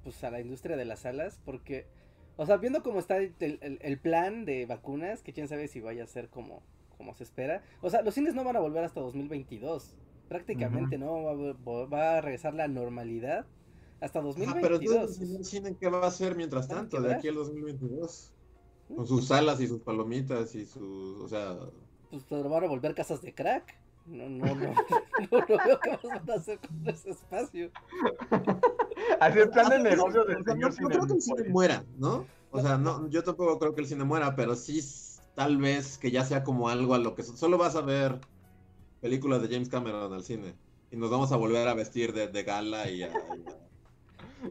pues, 0.04 0.22
a 0.22 0.30
la 0.30 0.40
industria 0.40 0.76
de 0.76 0.84
las 0.84 1.00
salas, 1.00 1.40
porque, 1.44 1.86
o 2.36 2.46
sea, 2.46 2.58
viendo 2.58 2.82
cómo 2.82 3.00
está 3.00 3.16
el, 3.18 3.98
plan 4.00 4.44
de 4.44 4.66
vacunas, 4.66 5.22
que 5.22 5.32
quién 5.32 5.48
sabe 5.48 5.66
si 5.66 5.80
vaya 5.80 6.04
a 6.04 6.06
ser 6.06 6.28
como, 6.28 6.62
como 6.96 7.14
se 7.14 7.24
espera, 7.24 7.62
o 7.80 7.90
sea, 7.90 8.02
los 8.02 8.14
cines 8.14 8.34
no 8.34 8.44
van 8.44 8.56
a 8.56 8.60
volver 8.60 8.84
hasta 8.84 9.00
2022, 9.00 9.96
prácticamente 10.28 10.98
no 10.98 11.24
va, 11.90 12.18
a 12.18 12.20
regresar 12.20 12.54
la 12.54 12.68
normalidad 12.68 13.46
hasta 14.00 14.20
2022. 14.20 15.18
pero 15.18 15.36
el 15.38 15.44
cine 15.44 15.76
qué 15.80 15.88
va 15.88 16.04
a 16.04 16.08
hacer 16.08 16.36
mientras 16.36 16.68
tanto, 16.68 17.00
de 17.00 17.14
aquí 17.14 17.28
al 17.28 17.36
2022? 17.36 18.34
Con 18.94 19.06
sus 19.06 19.26
salas 19.26 19.60
y 19.60 19.66
sus 19.66 19.80
palomitas 19.80 20.54
y 20.54 20.66
sus, 20.66 21.22
o 21.22 21.28
sea... 21.28 21.58
Pues, 22.10 22.24
pero 22.28 22.48
van 22.48 22.64
a 22.64 22.68
volver 22.68 22.94
casas 22.94 23.22
de 23.22 23.34
crack. 23.34 23.78
No, 24.06 24.28
no, 24.28 24.54
no, 24.54 24.72
no, 25.30 25.46
veo 25.46 25.80
qué 25.80 25.98
van 26.02 26.30
a 26.30 26.34
hacer 26.34 26.58
con 26.58 26.88
ese 26.88 27.10
espacio. 27.10 27.70
Así 29.20 29.38
el 29.38 29.50
plan 29.50 29.68
de 29.68 29.78
negocio 29.80 30.24
del 30.24 30.44
señor 30.44 30.80
No 30.80 30.88
creo 30.88 31.06
que 31.06 31.12
el 31.14 31.22
cine 31.22 31.48
muera, 31.50 31.84
¿no? 31.98 32.24
O 32.50 32.60
sea, 32.60 32.78
no, 32.78 33.08
yo 33.10 33.22
tampoco 33.22 33.58
creo 33.58 33.74
que 33.74 33.82
el 33.82 33.86
cine 33.86 34.04
muera, 34.04 34.34
pero 34.34 34.56
sí 34.56 34.80
tal 35.34 35.58
vez 35.58 35.98
que 35.98 36.10
ya 36.10 36.24
sea 36.24 36.42
como 36.42 36.68
algo 36.68 36.94
a 36.94 36.98
lo 36.98 37.14
que 37.14 37.22
solo 37.22 37.58
vas 37.58 37.76
a 37.76 37.82
ver 37.82 38.18
películas 39.00 39.42
de 39.42 39.48
James 39.48 39.68
Cameron 39.68 40.12
al 40.12 40.24
cine 40.24 40.54
y 40.90 40.96
nos 40.96 41.10
vamos 41.10 41.30
a 41.30 41.36
volver 41.36 41.68
a 41.68 41.74
vestir 41.74 42.12
de, 42.12 42.28
de 42.28 42.42
gala 42.42 42.90
y 42.90 43.02
a, 43.02 43.12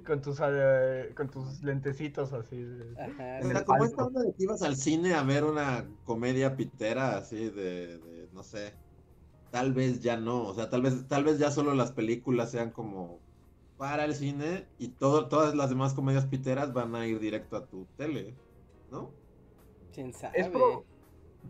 con 0.06 0.22
tus 0.22 0.40
eh, 0.44 1.14
con 1.16 1.30
tus 1.30 1.64
lentecitos 1.64 2.34
así. 2.34 2.66
Ajá, 2.98 3.40
o 3.42 3.50
sea, 3.50 3.66
como 3.66 3.86
esta 3.86 4.06
onda 4.06 4.22
de 4.22 4.34
que 4.34 4.44
ibas 4.44 4.62
al 4.62 4.76
cine 4.76 5.14
a 5.14 5.24
ver 5.24 5.44
una 5.44 5.86
comedia 6.06 6.56
pitera 6.56 7.18
así 7.18 7.50
de, 7.50 7.98
de, 7.98 8.30
no 8.34 8.44
sé. 8.44 8.74
Tal 9.52 9.74
vez 9.74 10.02
ya 10.02 10.18
no, 10.18 10.44
o 10.44 10.54
sea, 10.54 10.70
tal 10.70 10.82
vez 10.82 11.08
tal 11.08 11.24
vez 11.24 11.40
ya 11.40 11.52
solo 11.52 11.74
las 11.74 11.92
películas 11.92 12.52
sean 12.52 12.72
como 12.72 13.20
para 13.78 14.06
el 14.06 14.16
cine 14.16 14.66
y 14.78 14.90
todo, 14.90 15.28
todas 15.28 15.56
las 15.56 15.70
demás 15.70 15.94
comedias 15.94 16.26
piteras 16.26 16.74
van 16.74 16.96
a 16.96 17.08
ir 17.08 17.20
directo 17.20 17.56
a 17.56 17.66
tu 17.66 17.86
tele, 17.96 18.36
¿no? 18.92 19.12
¿Quién 19.94 20.14
sabe? 20.14 20.52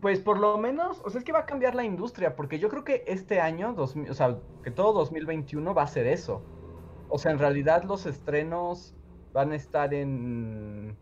pues 0.00 0.20
por 0.20 0.38
lo 0.38 0.56
menos, 0.58 1.00
o 1.04 1.10
sea, 1.10 1.18
es 1.18 1.24
que 1.24 1.32
va 1.32 1.40
a 1.40 1.46
cambiar 1.46 1.74
la 1.74 1.84
industria, 1.84 2.36
porque 2.36 2.58
yo 2.58 2.68
creo 2.68 2.84
que 2.84 3.04
este 3.06 3.40
año, 3.40 3.74
o 3.76 3.86
sea, 4.14 4.38
que 4.62 4.70
todo 4.70 4.92
2021 4.92 5.74
va 5.74 5.82
a 5.82 5.86
ser 5.88 6.06
eso. 6.06 6.42
O 7.08 7.18
sea, 7.18 7.32
en 7.32 7.38
realidad 7.38 7.84
los 7.84 8.06
estrenos 8.06 8.94
van 9.32 9.52
a 9.52 9.56
estar 9.56 9.94
en, 9.94 10.96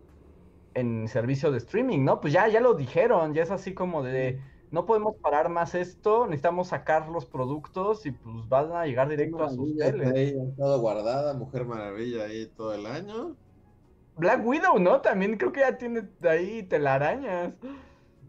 en 0.74 1.08
servicio 1.08 1.50
de 1.50 1.58
streaming, 1.58 2.04
¿no? 2.04 2.20
Pues 2.20 2.32
ya, 2.32 2.48
ya 2.48 2.60
lo 2.60 2.74
dijeron, 2.74 3.34
ya 3.34 3.42
es 3.42 3.50
así 3.50 3.74
como 3.74 4.02
de, 4.02 4.40
no 4.70 4.84
podemos 4.84 5.16
parar 5.16 5.48
más 5.48 5.74
esto, 5.74 6.26
necesitamos 6.26 6.68
sacar 6.68 7.08
los 7.08 7.24
productos 7.24 8.04
y 8.06 8.12
pues 8.12 8.48
van 8.48 8.72
a 8.72 8.84
llegar 8.86 9.08
directo 9.08 9.42
a 9.42 9.50
sus 9.50 9.76
teles. 9.76 10.12
Ahí 10.12 10.34
ha 10.38 10.50
estado 10.50 10.80
guardada, 10.80 11.34
Mujer 11.34 11.64
Maravilla 11.64 12.24
ahí 12.24 12.46
todo 12.56 12.74
el 12.74 12.86
año. 12.86 13.36
Black 14.16 14.46
Widow, 14.46 14.78
¿no? 14.78 15.00
También 15.00 15.36
creo 15.36 15.52
que 15.52 15.60
ya 15.60 15.76
tiene 15.76 16.08
ahí 16.22 16.62
telarañas. 16.62 17.54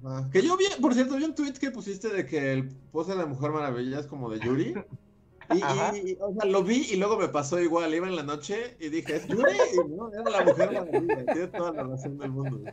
Ah, 0.04 0.28
que 0.32 0.42
yo 0.42 0.56
vi, 0.58 0.66
por 0.82 0.94
cierto, 0.94 1.16
vi 1.16 1.24
un 1.24 1.34
tweet 1.34 1.54
que 1.54 1.72
pusiste 1.72 2.10
de 2.10 2.26
que 2.26 2.54
el 2.54 2.70
pose 2.92 3.12
de 3.12 3.18
la 3.18 3.26
Mujer 3.26 3.52
Maravilla 3.52 4.00
es 4.00 4.08
como 4.08 4.30
de 4.30 4.40
Yuri. 4.40 4.74
Y, 5.54 6.18
o 6.20 6.34
sea, 6.34 6.46
lo 6.46 6.64
vi 6.64 6.88
y 6.92 6.98
luego 6.98 7.18
me 7.18 7.30
pasó 7.30 7.60
igual, 7.60 7.94
iba 7.94 8.08
en 8.08 8.16
la 8.16 8.24
noche 8.24 8.76
y 8.80 8.90
dije, 8.90 9.16
es 9.16 9.28
Yuri, 9.28 9.58
¿no? 9.90 10.12
Era 10.12 10.30
la 10.30 10.44
mujer 10.44 10.72
maravilla, 10.72 11.26
tiene 11.26 11.48
toda 11.48 11.72
la 11.72 11.84
razón 11.84 12.18
del 12.18 12.32
mundo. 12.32 12.72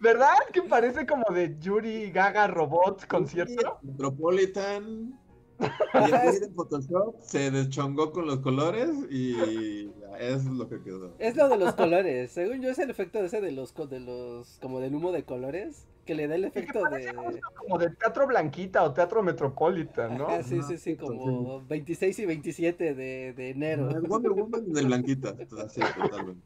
¿Verdad? 0.00 0.34
Que 0.52 0.62
parece 0.62 1.06
como 1.06 1.24
de 1.32 1.56
Yuri 1.60 2.10
Gaga 2.10 2.48
Robot 2.48 3.06
concierto. 3.06 3.78
Metropolitan. 3.82 5.18
Y 5.60 6.44
en 6.44 6.54
Photoshop 6.54 7.20
se 7.20 7.50
deschongó 7.50 8.12
con 8.12 8.26
los 8.26 8.38
colores 8.38 8.88
y 9.10 9.90
es 10.18 10.46
lo 10.46 10.66
que 10.66 10.82
quedó. 10.82 11.14
Es 11.18 11.36
lo 11.36 11.50
de 11.50 11.58
los 11.58 11.74
colores. 11.74 12.30
Según 12.30 12.62
yo 12.62 12.70
es 12.70 12.78
el 12.78 12.88
efecto 12.88 13.18
ese 13.18 13.42
de 13.42 13.52
los 13.52 13.74
de 13.74 14.00
los 14.00 14.58
como 14.62 14.80
del 14.80 14.94
humo 14.94 15.12
de 15.12 15.24
colores 15.24 15.86
que 16.10 16.16
le 16.16 16.26
da 16.26 16.34
el 16.34 16.44
efecto 16.44 16.82
de 16.90 17.14
como 17.54 17.78
de 17.78 17.90
teatro 17.90 18.26
blanquita 18.26 18.82
o 18.82 18.92
teatro 18.92 19.22
metropolitan, 19.22 20.18
¿no? 20.18 20.42
Sí, 20.42 20.60
sí, 20.60 20.76
sí, 20.76 20.96
como 20.96 21.64
26 21.64 22.18
y 22.18 22.26
27 22.26 22.94
de, 22.96 23.32
de 23.32 23.50
enero. 23.50 23.88
El 23.90 24.00
Wonder 24.08 24.32
Woman 24.32 24.72
de 24.72 24.82
blanquita, 24.82 25.36
sí, 25.68 25.80
totalmente. 25.96 26.42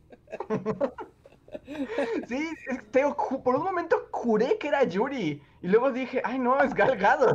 Sí, 2.28 2.46
por 3.42 3.56
un 3.56 3.64
momento 3.64 4.06
juré 4.10 4.58
que 4.58 4.68
era 4.68 4.84
Yuri 4.84 5.40
y 5.62 5.66
luego 5.66 5.92
dije, 5.92 6.20
ay 6.22 6.38
no, 6.38 6.60
es 6.60 6.74
Galgado. 6.74 7.34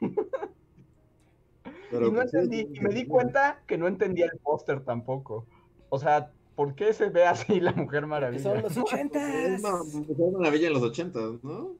y 0.00 1.94
no 1.94 2.10
pues 2.10 2.32
entendí, 2.32 2.70
y 2.72 2.80
me 2.80 2.88
di 2.88 3.04
cuenta 3.06 3.60
que 3.66 3.76
no 3.76 3.86
entendía 3.86 4.30
el 4.32 4.38
póster 4.38 4.80
tampoco. 4.82 5.46
O 5.90 5.98
sea, 5.98 6.32
¿por 6.56 6.74
qué 6.74 6.92
se 6.92 7.10
ve 7.10 7.24
así 7.24 7.60
la 7.60 7.72
Mujer 7.72 8.06
Maravilla? 8.06 8.42
son 8.42 8.62
los 8.62 8.76
ochentas. 8.76 9.62
Mujer 9.94 10.32
Maravilla 10.32 10.66
en 10.66 10.72
los 10.72 10.82
ochentas, 10.82 11.44
¿no? 11.44 11.74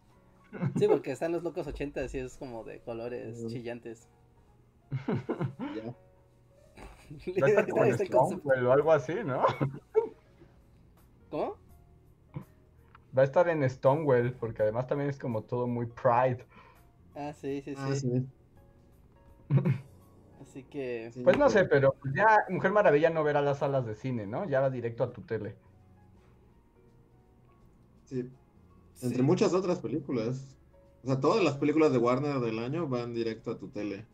Sí, 0.78 0.86
porque 0.86 1.10
están 1.10 1.32
los 1.32 1.42
locos 1.42 1.66
ochentas 1.66 2.14
y 2.14 2.18
es 2.18 2.36
como 2.36 2.62
de 2.62 2.78
colores 2.80 3.44
chillantes. 3.48 4.08
Ya. 5.74 5.94
Estar 7.26 7.68
como 7.68 7.84
este 7.84 8.08
o 8.14 8.72
algo 8.72 8.92
así, 8.92 9.14
¿no? 9.24 9.44
¿Cómo? 11.30 11.56
Va 13.16 13.22
a 13.22 13.24
estar 13.24 13.48
en 13.48 13.68
Stonewell, 13.68 14.32
porque 14.34 14.62
además 14.62 14.86
también 14.86 15.10
es 15.10 15.18
como 15.18 15.42
todo 15.42 15.66
muy 15.66 15.86
Pride. 15.86 16.44
Ah, 17.14 17.32
sí, 17.32 17.62
sí, 17.62 17.74
ah, 17.76 17.94
sí. 17.94 18.26
Así 20.56 20.64
que. 20.64 21.12
pues 21.22 21.36
no 21.36 21.50
sé, 21.50 21.66
pero 21.66 21.96
ya 22.14 22.46
Mujer 22.48 22.72
Maravilla 22.72 23.10
no 23.10 23.22
verá 23.22 23.42
las 23.42 23.58
salas 23.58 23.84
de 23.84 23.94
cine, 23.94 24.26
¿no? 24.26 24.48
Ya 24.48 24.62
va 24.62 24.70
directo 24.70 25.04
a 25.04 25.12
tu 25.12 25.20
tele. 25.20 25.54
Sí. 28.06 28.30
Entre 29.02 29.22
muchas 29.22 29.52
otras 29.52 29.80
películas. 29.80 30.56
O 31.04 31.08
sea, 31.08 31.20
todas 31.20 31.44
las 31.44 31.58
películas 31.58 31.92
de 31.92 31.98
Warner 31.98 32.40
del 32.40 32.58
año 32.58 32.88
van 32.88 33.12
directo 33.12 33.50
a 33.50 33.58
tu 33.58 33.68
tele. 33.68 34.06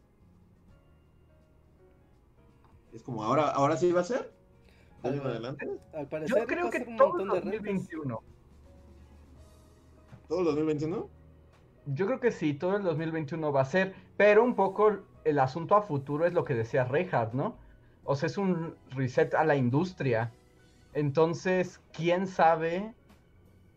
Es 2.92 3.04
como, 3.04 3.22
¿ahora, 3.22 3.50
ahora 3.50 3.76
sí 3.76 3.92
va 3.92 4.00
a 4.00 4.04
ser? 4.04 4.32
Al, 5.04 5.20
adelante? 5.20 5.80
Yo 6.26 6.44
creo 6.44 6.70
que 6.70 6.80
todo 6.98 7.20
el 7.20 7.28
2021. 7.28 8.20
¿Todo 10.26 10.40
el 10.40 10.44
2021? 10.46 11.08
Yo 11.86 12.06
creo 12.06 12.18
que 12.18 12.32
sí, 12.32 12.54
todo 12.54 12.78
el 12.78 12.82
2021 12.82 13.52
va 13.52 13.60
a 13.60 13.64
ser, 13.64 13.94
pero 14.16 14.42
un 14.42 14.56
poco 14.56 15.11
el 15.24 15.38
asunto 15.38 15.76
a 15.76 15.82
futuro 15.82 16.26
es 16.26 16.32
lo 16.32 16.44
que 16.44 16.54
decía 16.54 16.84
Reinhardt, 16.84 17.34
¿no? 17.34 17.56
O 18.04 18.16
sea, 18.16 18.26
es 18.26 18.38
un 18.38 18.74
reset 18.90 19.34
a 19.34 19.44
la 19.44 19.56
industria. 19.56 20.32
Entonces, 20.92 21.80
¿quién 21.92 22.26
sabe 22.26 22.94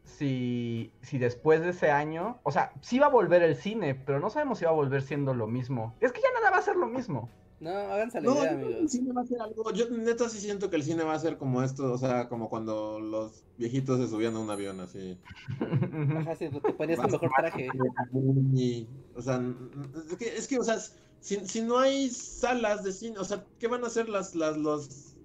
si, 0.06 0.92
si 1.02 1.18
después 1.18 1.62
de 1.62 1.70
ese 1.70 1.92
año, 1.92 2.40
o 2.44 2.52
sea, 2.52 2.72
sí 2.82 3.00
va 3.00 3.08
a 3.08 3.10
volver 3.10 3.44
el 3.44 3.56
cine, 3.56 3.96
pero 3.96 4.20
no 4.20 4.30
sabemos 4.30 4.60
si 4.60 4.66
va 4.66 4.72
a 4.72 4.76
volver 4.76 5.02
siendo 5.02 5.34
lo 5.34 5.48
mismo. 5.48 5.94
Es 6.00 6.12
que 6.12 6.22
ya 6.22 6.32
nada 6.34 6.52
va 6.52 6.58
a 6.58 6.62
ser 6.62 6.76
lo 6.76 6.88
mismo. 6.88 7.30
No, 7.60 7.70
háganse 7.70 8.22
la 8.22 8.32
idea, 8.32 8.52
amigos. 8.52 8.76
El 8.82 8.90
cine 8.90 9.14
va 9.14 9.22
a 9.22 9.26
ser 9.26 9.42
algo. 9.42 9.72
Yo 9.72 9.90
neta 9.90 10.28
sí 10.28 10.40
siento 10.40 10.70
que 10.70 10.76
el 10.76 10.84
cine 10.84 11.04
va 11.04 11.14
a 11.14 11.20
ser 11.20 11.38
como 11.38 11.64
esto, 11.64 11.92
o 11.94 11.98
sea, 11.98 12.28
como 12.28 12.50
cuando 12.50 13.00
los 13.00 13.46
viejitos 13.58 14.00
se 14.00 14.08
subían 14.10 14.36
a 14.36 14.40
un 14.40 14.50
avión 14.50 14.80
así. 14.82 15.18
Ajá, 16.18 16.36
sí, 16.36 16.50
te 16.50 16.74
ponías 16.74 17.00
tu 17.00 17.08
mejor 17.08 17.32
traje. 17.38 17.70
o 19.16 19.22
sea, 19.22 19.42
es 20.10 20.18
que, 20.18 20.38
es 20.38 20.48
que, 20.48 20.60
o 20.60 20.64
sea, 20.64 20.78
si, 21.22 21.48
si 21.48 21.62
no 21.62 21.80
hay 21.80 22.10
salas 22.10 22.84
de 22.84 22.92
cine, 22.92 23.20
o 23.20 23.24
sea, 23.24 23.46
¿qué 23.58 23.68
van 23.68 23.84
a 23.84 23.88
hacer 23.88 24.10
las, 24.10 24.36
las, 24.36 24.58
los, 24.58 25.16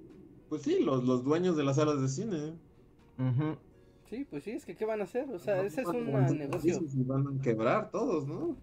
pues 0.49 0.63
sí, 0.63 0.79
los, 0.85 1.03
los 1.05 1.25
dueños 1.25 1.57
de 1.57 1.65
las 1.65 1.77
salas 1.77 2.01
de 2.01 2.09
cine? 2.09 2.55
Sí, 4.09 4.25
pues 4.31 4.45
sí, 4.45 4.53
es 4.53 4.65
que 4.65 4.77
¿qué 4.77 4.85
van 4.85 5.01
a 5.01 5.05
hacer? 5.05 5.29
O 5.31 5.39
sea, 5.39 5.63
ese 5.63 5.83
es 5.83 5.89
un 5.89 6.07
negocio. 6.07 6.81
Van 7.07 7.27
a 7.27 7.43
quebrar 7.43 7.91
todos, 7.91 8.27
¿no? 8.27 8.57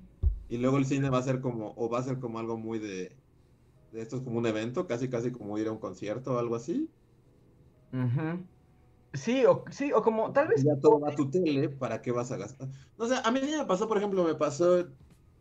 Y 0.50 0.58
luego 0.58 0.78
el 0.78 0.86
cine 0.86 1.10
va 1.10 1.18
a 1.18 1.24
ser 1.24 1.42
como, 1.42 1.74
o 1.76 1.90
va 1.90 2.00
a 2.00 2.04
ser 2.04 2.20
como 2.20 2.40
algo 2.40 2.58
muy 2.58 2.80
de 2.80 3.12
esto 4.02 4.18
es 4.18 4.22
como 4.22 4.38
un 4.38 4.46
evento, 4.46 4.88
casi 4.88 5.10
casi 5.10 5.32
como 5.32 5.58
ir 5.58 5.68
a 5.68 5.72
un 5.72 5.80
concierto 5.80 6.36
o 6.36 6.40
algo 6.40 6.56
así. 6.56 6.90
Sí, 9.14 9.46
o, 9.46 9.64
sí, 9.72 9.92
o 9.92 10.02
como 10.02 10.32
tal 10.32 10.50
vez... 10.50 10.64
Ya 10.64 10.76
todo 10.80 11.00
va 11.00 11.10
a 11.10 11.16
tu 11.16 11.30
tele, 11.30 11.70
¿para 11.70 12.02
qué 12.02 12.12
vas 12.12 12.32
a 12.32 12.38
gastar? 12.38 12.68
No 12.98 13.08
sé, 13.08 13.16
a 13.24 13.32
mí 13.32 13.40
me 13.42 13.66
pasó, 13.66 13.88
por 13.88 13.98
ejemplo, 13.98 14.24
me 14.24 14.36
pasó 14.36 14.88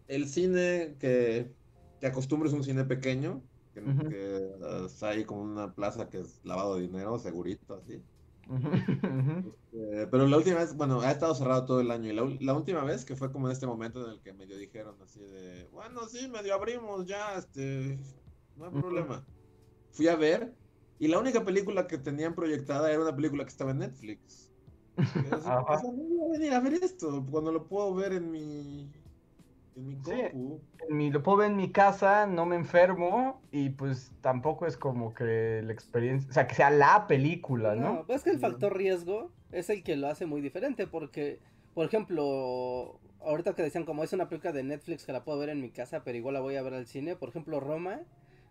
el 0.09 0.29
cine 0.29 0.97
que, 0.99 1.53
que 2.01 2.07
acostumbro 2.07 2.49
es 2.49 2.55
un 2.55 2.65
cine 2.65 2.85
pequeño, 2.85 3.43
que, 3.75 4.51
está 4.87 5.09
ahí 5.09 5.25
como 5.25 5.43
una 5.43 5.75
plaza 5.75 6.09
que 6.09 6.21
es 6.21 6.41
lavado 6.45 6.77
de 6.77 6.83
dinero, 6.83 7.19
segurito, 7.19 7.75
así. 7.75 8.03
Este, 9.77 10.07
pero 10.07 10.27
la 10.27 10.39
última 10.39 10.61
vez, 10.61 10.75
bueno, 10.75 11.01
ha 11.01 11.11
estado 11.11 11.35
cerrado 11.35 11.67
todo 11.67 11.81
el 11.81 11.91
año 11.91 12.11
y 12.11 12.15
la, 12.15 12.25
la, 12.41 12.55
última 12.55 12.83
vez 12.83 13.05
que 13.05 13.15
fue 13.15 13.31
como 13.31 13.49
en 13.49 13.53
este 13.53 13.67
momento 13.67 14.07
en 14.07 14.13
el 14.13 14.21
que 14.21 14.33
medio 14.33 14.57
dijeron 14.57 14.95
así 15.03 15.21
de, 15.21 15.69
bueno, 15.71 16.09
sí, 16.09 16.29
medio 16.29 16.55
abrimos 16.55 17.05
ya, 17.05 17.35
este, 17.37 17.99
no 18.57 18.67
hay 18.67 18.73
problema. 18.73 19.27
Fui 19.93 20.09
a 20.09 20.17
ver 20.17 20.53
y 20.99 21.09
la 21.09 21.19
única 21.19 21.45
película 21.45 21.87
que 21.87 21.99
tenían 21.99 22.35
proyectada 22.35 22.91
era 22.91 23.03
una 23.03 23.15
película 23.15 23.45
que 23.45 23.51
estaba 23.51 23.73
en 23.73 23.79
Netflix. 23.79 24.51
no 24.97 25.93
voy 25.93 26.29
a 26.29 26.39
venir 26.39 26.55
a 26.55 26.61
ver 26.61 26.75
esto 26.75 27.25
cuando 27.31 27.53
lo 27.53 27.69
puedo 27.69 27.95
ver 27.95 28.15
en 28.15 28.31
mi 28.31 28.91
En 29.77 29.87
mi 29.87 29.97
compu. 29.97 30.61
lo 30.89 31.23
puedo 31.23 31.39
ver 31.39 31.51
en 31.51 31.57
mi 31.57 31.71
casa, 31.71 32.27
no 32.27 32.47
me 32.47 32.57
enfermo 32.57 33.43
y 33.53 33.71
pues 33.71 34.13
tampoco 34.23 34.67
es 34.67 34.79
como 34.79 35.13
que 35.13 35.61
la 35.63 35.73
experiencia, 35.73 36.31
o 36.31 36.33
sea, 36.33 36.47
que 36.47 36.55
sea 36.55 36.71
la 36.71 37.07
película, 37.07 37.75
¿no? 37.75 37.95
No, 37.95 38.07
pues 38.07 38.19
es 38.19 38.25
que 38.25 38.31
el 38.31 38.39
factor 38.39 38.75
riesgo 38.75 39.31
es 39.53 39.69
el 39.69 39.83
que 39.83 39.97
lo 39.97 40.09
hace 40.09 40.25
muy 40.25 40.41
diferente 40.41 40.87
porque, 40.87 41.41
por 41.75 41.85
ejemplo, 41.85 42.99
ahorita 43.21 43.55
que 43.55 43.63
decían 43.63 43.85
como 43.85 44.03
es 44.03 44.15
una 44.15 44.31
película 44.31 44.53
de 44.53 44.63
Netflix 44.63 45.05
que 45.05 45.13
la 45.13 45.25
puedo 45.25 45.39
ver 45.39 45.51
en 45.51 45.61
mi 45.61 45.71
casa, 45.71 46.05
pero 46.05 46.17
igual 46.17 46.35
la 46.35 46.41
voy 46.41 46.57
a 46.57 46.63
ver 46.63 46.73
al 46.73 46.87
cine, 46.87 47.17
por 47.17 47.29
ejemplo, 47.29 47.61
Roma, 47.61 48.01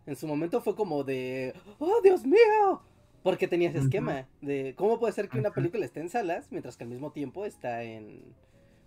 en 0.05 0.15
su 0.15 0.27
momento 0.27 0.61
fue 0.61 0.75
como 0.75 1.03
de, 1.03 1.53
oh, 1.79 2.01
Dios 2.03 2.25
mío, 2.25 2.81
porque 3.23 3.47
tenía 3.47 3.69
ese 3.69 3.79
esquema 3.79 4.27
de 4.41 4.75
cómo 4.75 4.99
puede 4.99 5.13
ser 5.13 5.29
que 5.29 5.39
una 5.39 5.51
película 5.51 5.85
esté 5.85 5.99
en 5.99 6.09
salas 6.09 6.51
mientras 6.51 6.77
que 6.77 6.83
al 6.83 6.89
mismo 6.89 7.11
tiempo 7.11 7.45
está 7.45 7.83
en 7.83 8.35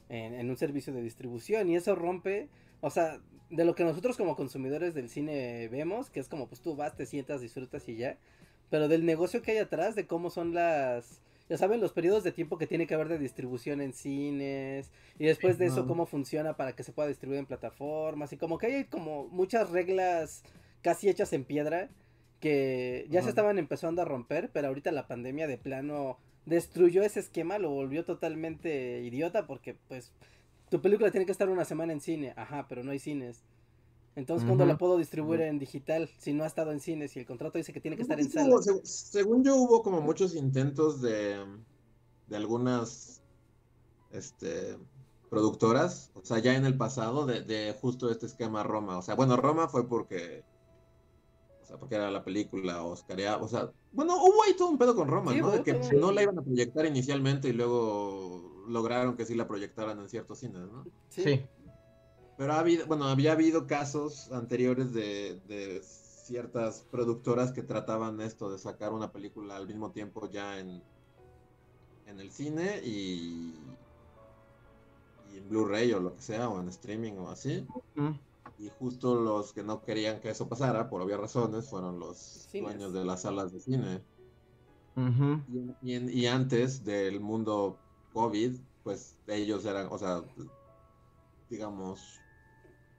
en, 0.09 0.49
un 0.49 0.57
servicio 0.57 0.93
de 0.93 1.03
distribución 1.03 1.69
y 1.69 1.77
eso 1.77 1.95
rompe, 1.95 2.49
o 2.81 2.91
sea, 2.91 3.21
de 3.51 3.65
lo 3.65 3.75
que 3.75 3.85
nosotros 3.85 4.17
como 4.17 4.37
consumidores 4.37 4.95
del 4.95 5.09
cine 5.09 5.69
vemos, 5.69 6.11
que 6.11 6.21
es 6.21 6.29
como 6.29 6.49
pues 6.49 6.61
tú 6.61 6.77
vas, 6.77 6.97
te 6.97 7.07
sientas, 7.07 7.41
disfrutas 7.41 7.89
y 7.89 7.97
ya, 7.97 8.19
pero 8.71 8.89
del 8.89 9.05
negocio 9.05 9.43
que 9.43 9.53
hay 9.53 9.59
atrás, 9.59 9.95
de 9.95 10.07
cómo 10.07 10.31
son 10.31 10.55
las, 10.55 11.21
ya 11.49 11.57
saben, 11.57 11.81
los 11.81 11.93
periodos 11.93 12.25
de 12.25 12.33
tiempo 12.33 12.59
que 12.59 12.67
tiene 12.67 12.87
que 12.87 12.95
haber 12.95 13.09
de 13.09 13.19
distribución 13.19 13.81
en 13.81 13.93
cines 13.93 14.91
y 15.19 15.25
después 15.27 15.59
de 15.59 15.67
eso 15.67 15.87
cómo 15.87 16.07
funciona 16.07 16.57
para 16.57 16.75
que 16.75 16.83
se 16.83 16.93
pueda 16.93 17.09
distribuir 17.09 17.41
en 17.41 17.47
plataformas 17.47 18.33
y 18.33 18.37
como 18.37 18.59
que 18.59 18.67
hay 18.67 18.85
como 18.85 19.29
muchas 19.29 19.71
reglas 19.71 20.43
casi 20.83 21.09
hechas 21.09 21.33
en 21.33 21.45
piedra 21.45 21.91
que 22.41 23.07
ya 23.11 23.23
se 23.23 23.31
estaban 23.31 23.59
empezando 23.59 24.03
a 24.03 24.05
romper, 24.05 24.51
pero 24.53 24.69
ahorita 24.69 24.93
la 24.93 25.09
pandemia 25.09 25.47
de 25.47 25.59
plano 25.59 26.19
destruyó 26.47 27.03
ese 27.03 27.21
esquema, 27.21 27.59
lo 27.59 27.71
volvió 27.71 28.05
totalmente 28.05 29.03
idiota 29.03 29.47
porque 29.47 29.77
pues 29.88 30.12
tu 30.71 30.81
película 30.81 31.11
tiene 31.11 31.27
que 31.27 31.33
estar 31.33 31.49
una 31.49 31.64
semana 31.64 31.93
en 31.93 32.01
cine, 32.01 32.33
ajá, 32.37 32.67
pero 32.69 32.85
no 32.85 32.93
hay 32.93 32.99
cines. 32.99 33.43
Entonces, 34.17 34.47
¿cuándo 34.47 34.67
la 34.67 34.77
puedo 34.79 34.99
distribuir 34.99 35.43
en 35.43 35.61
digital 35.61 36.11
si 36.19 36.33
no 36.33 36.43
ha 36.43 36.49
estado 36.49 36.73
en 36.73 36.81
cines 36.81 37.14
y 37.14 37.21
el 37.21 37.27
contrato 37.27 37.57
dice 37.57 37.73
que 37.73 37.81
tiene 37.81 37.97
que 37.97 38.03
estar 38.03 38.19
en 38.19 38.29
sala? 38.29 38.57
según 38.83 39.45
yo 39.45 39.55
hubo 39.55 39.83
como 39.85 40.01
muchos 40.01 40.35
intentos 40.35 41.01
de, 41.01 41.37
de 42.27 42.37
algunas 42.37 43.23
este, 44.11 44.77
productoras, 45.31 46.11
o 46.14 46.25
sea, 46.25 46.41
ya 46.41 46.57
en 46.57 46.67
el 46.67 46.77
pasado, 46.77 47.27
de, 47.27 47.43
de 47.43 47.73
justo 47.81 48.11
este 48.11 48.27
esquema 48.27 48.64
Roma. 48.64 48.99
O 48.99 49.03
sea, 49.03 49.14
bueno, 49.14 49.37
Roma 49.37 49.69
fue 49.69 49.88
porque 49.88 50.43
sea, 51.69 51.79
porque 51.79 51.97
era 51.97 52.11
la 52.11 52.25
película 52.25 52.83
Oscaria, 52.83 53.37
o 53.37 53.47
sea, 53.47 53.71
bueno, 53.93 54.17
hubo 54.17 54.43
ahí 54.45 54.57
todo 54.57 54.69
un 54.69 54.79
pedo 54.79 54.95
con 54.97 55.07
Roma, 55.09 55.35
¿no? 55.35 55.51
De 55.51 55.63
que 55.63 55.75
no 55.97 56.13
la 56.13 56.23
iban 56.23 56.39
a 56.39 56.43
proyectar 56.43 56.87
inicialmente 56.87 57.49
y 57.49 57.53
luego 57.53 58.65
lograron 58.67 59.17
que 59.17 59.27
sí 59.27 59.35
la 59.35 59.47
proyectaran 59.47 59.99
en 60.01 60.09
ciertos 60.09 60.39
cines, 60.39 60.63
¿no? 60.63 60.85
Sí. 61.09 61.47
Pero 62.39 62.53
ha 62.53 62.61
habido, 62.61 62.87
bueno, 62.87 63.05
había 63.05 63.33
habido 63.33 63.67
casos 63.67 64.33
anteriores 64.33 64.93
de, 64.93 65.41
de 65.47 65.83
ciertas 65.83 66.87
productoras 66.91 67.53
que 67.53 67.63
trataban 67.63 68.21
esto 68.21 68.51
de 68.51 68.59
sacar 68.59 68.93
una 68.93 69.13
película 69.13 69.57
al 69.57 69.67
mismo 69.67 69.91
tiempo 69.91 70.31
ya 70.31 70.59
en, 70.59 70.83
en 72.07 72.21
el 72.21 72.31
cine 72.31 72.81
y, 72.85 73.55
y 75.33 75.37
en 75.39 75.49
Blu-ray 75.49 75.93
o 75.93 76.01
lo 76.01 76.15
que 76.15 76.23
sea, 76.23 76.49
o 76.49 76.61
en 76.61 76.69
streaming 76.69 77.15
o 77.15 77.29
así. 77.29 77.67
Y 78.59 78.71
justo 78.71 79.14
los 79.14 79.53
que 79.53 79.62
no 79.62 79.83
querían 79.83 80.21
que 80.21 80.31
eso 80.31 80.49
pasara, 80.49 80.90
por 80.90 81.01
obvias 81.01 81.21
razones, 81.21 81.68
fueron 81.68 82.01
los 82.01 82.49
dueños 82.53 82.92
de 82.92 83.05
las 83.05 83.23
salas 83.23 83.53
de 83.53 83.61
cine. 83.61 84.03
y, 85.83 86.27
antes 86.27 86.85
del 86.85 87.21
mundo 87.21 87.79
COVID, 88.12 88.57
pues 88.83 89.16
ellos 89.29 89.64
eran, 89.64 89.87
o 89.90 89.99
sea, 89.99 90.25
digamos, 91.49 92.21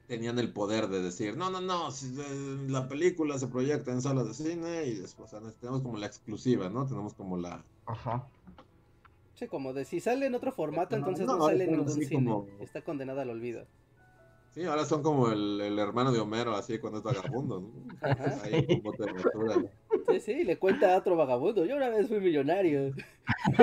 tenían 0.08 0.40
el 0.40 0.54
poder 0.54 0.88
de 0.88 1.02
decir, 1.02 1.36
no, 1.36 1.50
no, 1.50 1.60
no, 1.60 1.92
si 1.92 2.16
la 2.68 2.88
película 2.88 3.38
se 3.38 3.48
proyecta 3.48 3.92
en 3.92 4.02
salas 4.02 4.28
de 4.28 4.34
cine 4.34 4.86
y 4.86 4.96
después 4.96 5.32
tenemos 5.60 5.82
como 5.82 5.98
la 5.98 6.08
exclusiva, 6.08 6.70
¿no? 6.70 6.88
Tenemos 6.88 7.14
como 7.14 7.38
la... 7.38 7.64
Ajá. 7.86 8.28
Sí, 9.34 9.48
como 9.48 9.74
de 9.74 9.86
si 9.86 10.00
sale 10.00 10.26
en 10.26 10.36
otro 10.36 10.52
formato, 10.52 10.96
entonces 10.96 11.26
no, 11.28 11.46
sale 11.46 11.66
en 11.66 11.72
ningún 11.72 11.90
cine. 11.90 12.44
Está 12.60 12.82
condenada 12.82 13.22
al 13.22 13.30
olvido. 13.30 13.66
Sí, 14.52 14.66
ahora 14.66 14.84
son 14.84 15.04
como 15.04 15.30
el, 15.30 15.62
el 15.62 15.78
hermano 15.78 16.12
de 16.12 16.20
Homero, 16.20 16.56
así 16.56 16.80
cuando 16.80 17.00
es 17.00 17.04
vagabundo, 17.04 17.62
¿no? 17.62 17.72
Ahí 18.44 18.82
Sí, 20.10 20.20
sí, 20.20 20.44
le 20.44 20.58
cuenta 20.58 20.94
a 20.94 20.98
otro 20.98 21.16
vagabundo. 21.16 21.66
Yo 21.66 21.76
una 21.76 21.90
vez 21.90 22.08
fui 22.08 22.20
millonario. 22.20 22.94
Sí, 22.94 23.04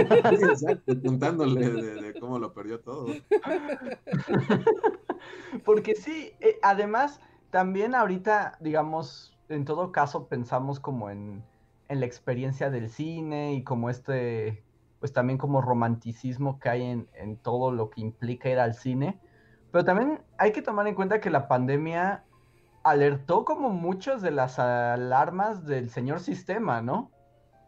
exacto, 0.01 0.95
contándole 1.05 1.71
de, 1.71 2.15
cómo 2.21 2.39
lo 2.39 2.53
perdió 2.53 2.79
todo. 2.79 3.07
Porque 5.65 5.97
sí, 5.97 6.33
eh, 6.39 6.57
además, 6.63 7.21
también 7.51 7.97
ahorita, 7.97 8.57
digamos, 8.61 9.37
en 9.49 9.65
todo 9.65 9.91
caso 9.91 10.29
pensamos 10.29 10.79
como 10.79 11.11
en, 11.11 11.43
en 11.89 11.99
la 11.99 12.07
experiencia 12.07 12.71
del 12.71 12.91
cine 12.91 13.55
y 13.55 13.65
como 13.65 13.91
este, 13.91 14.63
pues 15.01 15.13
también 15.13 15.37
como 15.37 15.61
romanticismo 15.61 16.61
que 16.61 16.69
hay 16.69 16.83
en, 16.83 17.09
en 17.15 17.37
todo 17.37 17.73
lo 17.73 17.91
que 17.91 18.03
implica 18.03 18.49
ir 18.49 18.61
al 18.61 18.75
cine 18.75 19.19
pero 19.77 19.85
también 19.85 20.23
hay 20.39 20.53
que 20.53 20.63
tomar 20.63 20.87
en 20.87 20.95
cuenta 20.95 21.21
que 21.21 21.29
la 21.29 21.49
pandemia 21.49 22.25
alertó 22.83 23.45
como 23.45 23.69
muchas 23.69 24.23
de 24.23 24.31
las 24.31 24.59
alarmas 24.59 25.67
del 25.67 25.91
señor 25.91 26.21
sistema, 26.21 26.81
¿no? 26.81 27.11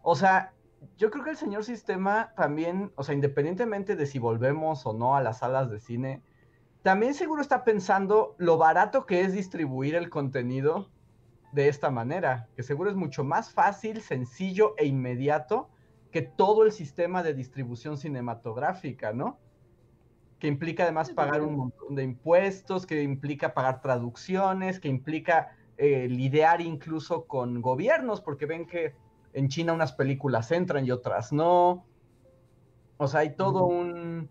O 0.00 0.16
sea, 0.16 0.54
yo 0.96 1.10
creo 1.10 1.22
que 1.22 1.32
el 1.32 1.36
señor 1.36 1.64
sistema 1.64 2.32
también, 2.34 2.92
o 2.96 3.02
sea, 3.02 3.14
independientemente 3.14 3.94
de 3.94 4.06
si 4.06 4.18
volvemos 4.18 4.86
o 4.86 4.94
no 4.94 5.16
a 5.16 5.22
las 5.22 5.40
salas 5.40 5.70
de 5.70 5.80
cine, 5.80 6.22
también 6.82 7.12
seguro 7.12 7.42
está 7.42 7.62
pensando 7.62 8.34
lo 8.38 8.56
barato 8.56 9.04
que 9.04 9.20
es 9.20 9.34
distribuir 9.34 9.94
el 9.94 10.08
contenido 10.08 10.88
de 11.52 11.68
esta 11.68 11.90
manera, 11.90 12.48
que 12.56 12.62
seguro 12.62 12.88
es 12.88 12.96
mucho 12.96 13.22
más 13.22 13.52
fácil, 13.52 14.00
sencillo 14.00 14.72
e 14.78 14.86
inmediato 14.86 15.68
que 16.10 16.22
todo 16.22 16.64
el 16.64 16.72
sistema 16.72 17.22
de 17.22 17.34
distribución 17.34 17.98
cinematográfica, 17.98 19.12
¿no? 19.12 19.38
Que 20.38 20.46
implica 20.46 20.84
además 20.84 21.10
pagar 21.10 21.42
un 21.42 21.56
montón 21.56 21.94
de 21.94 22.04
impuestos, 22.04 22.86
que 22.86 23.02
implica 23.02 23.54
pagar 23.54 23.80
traducciones, 23.80 24.78
que 24.78 24.88
implica 24.88 25.56
eh, 25.76 26.08
lidiar 26.08 26.60
incluso 26.60 27.26
con 27.26 27.60
gobiernos, 27.60 28.20
porque 28.20 28.46
ven 28.46 28.66
que 28.66 28.94
en 29.32 29.48
China 29.48 29.72
unas 29.72 29.92
películas 29.92 30.50
entran 30.52 30.86
y 30.86 30.90
otras 30.90 31.32
no. 31.32 31.84
O 32.96 33.08
sea, 33.08 33.20
hay 33.20 33.34
todo 33.34 33.64
un... 33.64 34.28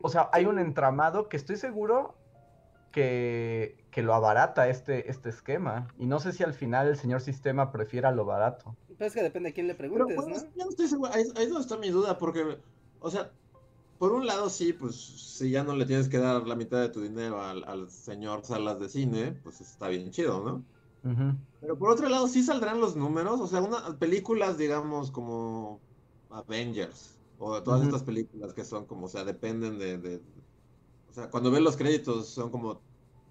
O 0.00 0.08
sea, 0.08 0.30
hay 0.32 0.46
un 0.46 0.58
entramado 0.58 1.28
que 1.28 1.36
estoy 1.36 1.56
seguro 1.56 2.14
que, 2.92 3.84
que 3.90 4.02
lo 4.02 4.14
abarata 4.14 4.68
este, 4.68 5.10
este 5.10 5.28
esquema. 5.28 5.88
Y 5.98 6.06
no 6.06 6.20
sé 6.20 6.32
si 6.32 6.44
al 6.44 6.54
final 6.54 6.88
el 6.88 6.96
señor 6.96 7.20
sistema 7.20 7.72
prefiera 7.72 8.10
lo 8.12 8.24
barato. 8.24 8.76
Pero 8.96 9.08
es 9.08 9.14
que 9.14 9.22
depende 9.22 9.50
a 9.50 9.52
quién 9.52 9.66
le 9.66 9.74
preguntes, 9.74 10.06
Pero, 10.08 10.22
pues, 10.22 10.46
¿no? 10.56 10.70
estoy 10.70 10.88
seguro, 10.88 11.10
ahí, 11.12 11.24
ahí 11.36 11.44
es 11.44 11.50
donde 11.50 11.62
está 11.62 11.76
mi 11.76 11.90
duda, 11.90 12.16
porque, 12.16 12.58
o 13.00 13.10
sea, 13.10 13.30
por 13.98 14.12
un 14.12 14.26
lado 14.26 14.48
sí, 14.48 14.72
pues 14.72 14.94
si 14.94 15.50
ya 15.50 15.64
no 15.64 15.74
le 15.74 15.84
tienes 15.84 16.08
que 16.08 16.18
dar 16.18 16.46
la 16.46 16.54
mitad 16.54 16.80
de 16.80 16.88
tu 16.88 17.00
dinero 17.00 17.42
al, 17.42 17.90
señor 17.90 18.44
salas 18.44 18.78
de 18.78 18.88
cine, 18.88 19.32
pues 19.42 19.60
está 19.60 19.88
bien 19.88 20.10
chido, 20.10 20.42
¿no? 20.44 20.64
Pero 21.60 21.78
por 21.78 21.90
otro 21.90 22.08
lado 22.08 22.28
sí 22.28 22.42
saldrán 22.42 22.80
los 22.80 22.94
números, 22.94 23.40
o 23.40 23.46
sea, 23.46 23.62
unas 23.62 23.94
películas, 23.94 24.58
digamos, 24.58 25.10
como 25.10 25.80
Avengers, 26.30 27.18
o 27.38 27.62
todas 27.62 27.82
estas 27.82 28.02
películas 28.02 28.52
que 28.52 28.64
son 28.64 28.84
como, 28.84 29.06
o 29.06 29.08
sea, 29.08 29.24
dependen 29.24 29.78
de, 29.78 30.20
o 31.08 31.12
sea, 31.12 31.30
cuando 31.30 31.50
ven 31.50 31.64
los 31.64 31.76
créditos 31.76 32.28
son 32.28 32.50
como 32.50 32.80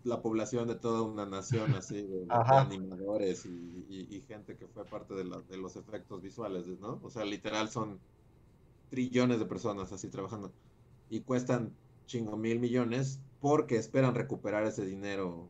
la 0.03 0.21
población 0.21 0.67
de 0.67 0.75
toda 0.75 1.01
una 1.01 1.25
nación 1.25 1.75
así, 1.75 2.01
de, 2.01 2.25
animadores 2.30 3.45
y, 3.45 4.23
gente 4.27 4.58
que 4.58 4.67
fue 4.67 4.86
parte 4.86 5.13
de, 5.13 5.23
de 5.23 5.58
los 5.58 5.75
efectos 5.75 6.21
visuales, 6.21 6.67
¿no? 6.80 6.99
O 7.03 7.10
sea, 7.10 7.25
literal 7.25 7.69
son 7.69 7.99
trillones 8.89 9.39
de 9.39 9.45
personas 9.45 9.91
así 9.91 10.10
trabajando 10.10 10.52
y 11.10 11.21
cuestan 11.21 11.73
chingo 12.06 12.38
mil 12.38 12.60
millones 12.60 13.21
porque 13.39 13.78
esperan 13.78 14.15
recuperar 14.15 14.63
ese 14.65 14.86
dinero 14.86 15.50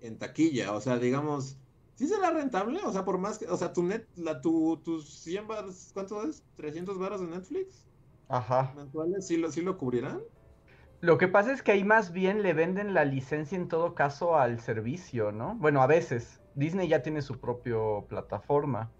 en 0.00 0.18
taquilla. 0.18 0.72
O 0.72 0.80
sea, 0.80 0.98
digamos, 0.98 1.56
¿sí 1.94 2.06
será 2.06 2.30
rentable? 2.30 2.80
O 2.84 2.92
sea, 2.92 3.04
por 3.04 3.18
más 3.18 3.38
que, 3.38 3.46
o 3.46 3.56
sea, 3.56 3.72
tu 3.72 3.82
net, 3.82 4.06
la, 4.16 4.40
tu, 4.40 4.76
tus 4.78 5.08
100 5.20 5.48
baros, 5.48 5.90
¿cuánto 5.94 6.22
es? 6.28 6.44
¿300 6.58 6.98
baros 6.98 7.20
de 7.20 7.28
Netflix? 7.28 7.86
Ajá. 8.28 8.72
¿Mensuales 8.76 9.26
sí 9.26 9.36
lo, 9.36 9.50
sí 9.50 9.62
lo 9.62 9.78
cubrirán? 9.78 10.20
Lo 11.00 11.18
que 11.18 11.28
pasa 11.28 11.52
es 11.52 11.62
que 11.62 11.72
ahí 11.72 11.84
más 11.84 12.12
bien 12.12 12.42
le 12.42 12.52
venden 12.52 12.94
la 12.94 13.04
licencia 13.04 13.56
en 13.56 13.68
todo 13.68 13.94
caso 13.94 14.36
al 14.36 14.60
servicio, 14.60 15.32
¿no? 15.32 15.56
Bueno, 15.56 15.82
a 15.82 15.86
veces. 15.86 16.40
Disney 16.54 16.86
ya 16.86 17.02
tiene 17.02 17.22
su 17.22 17.40
propia 17.40 17.76
plataforma. 18.08 18.90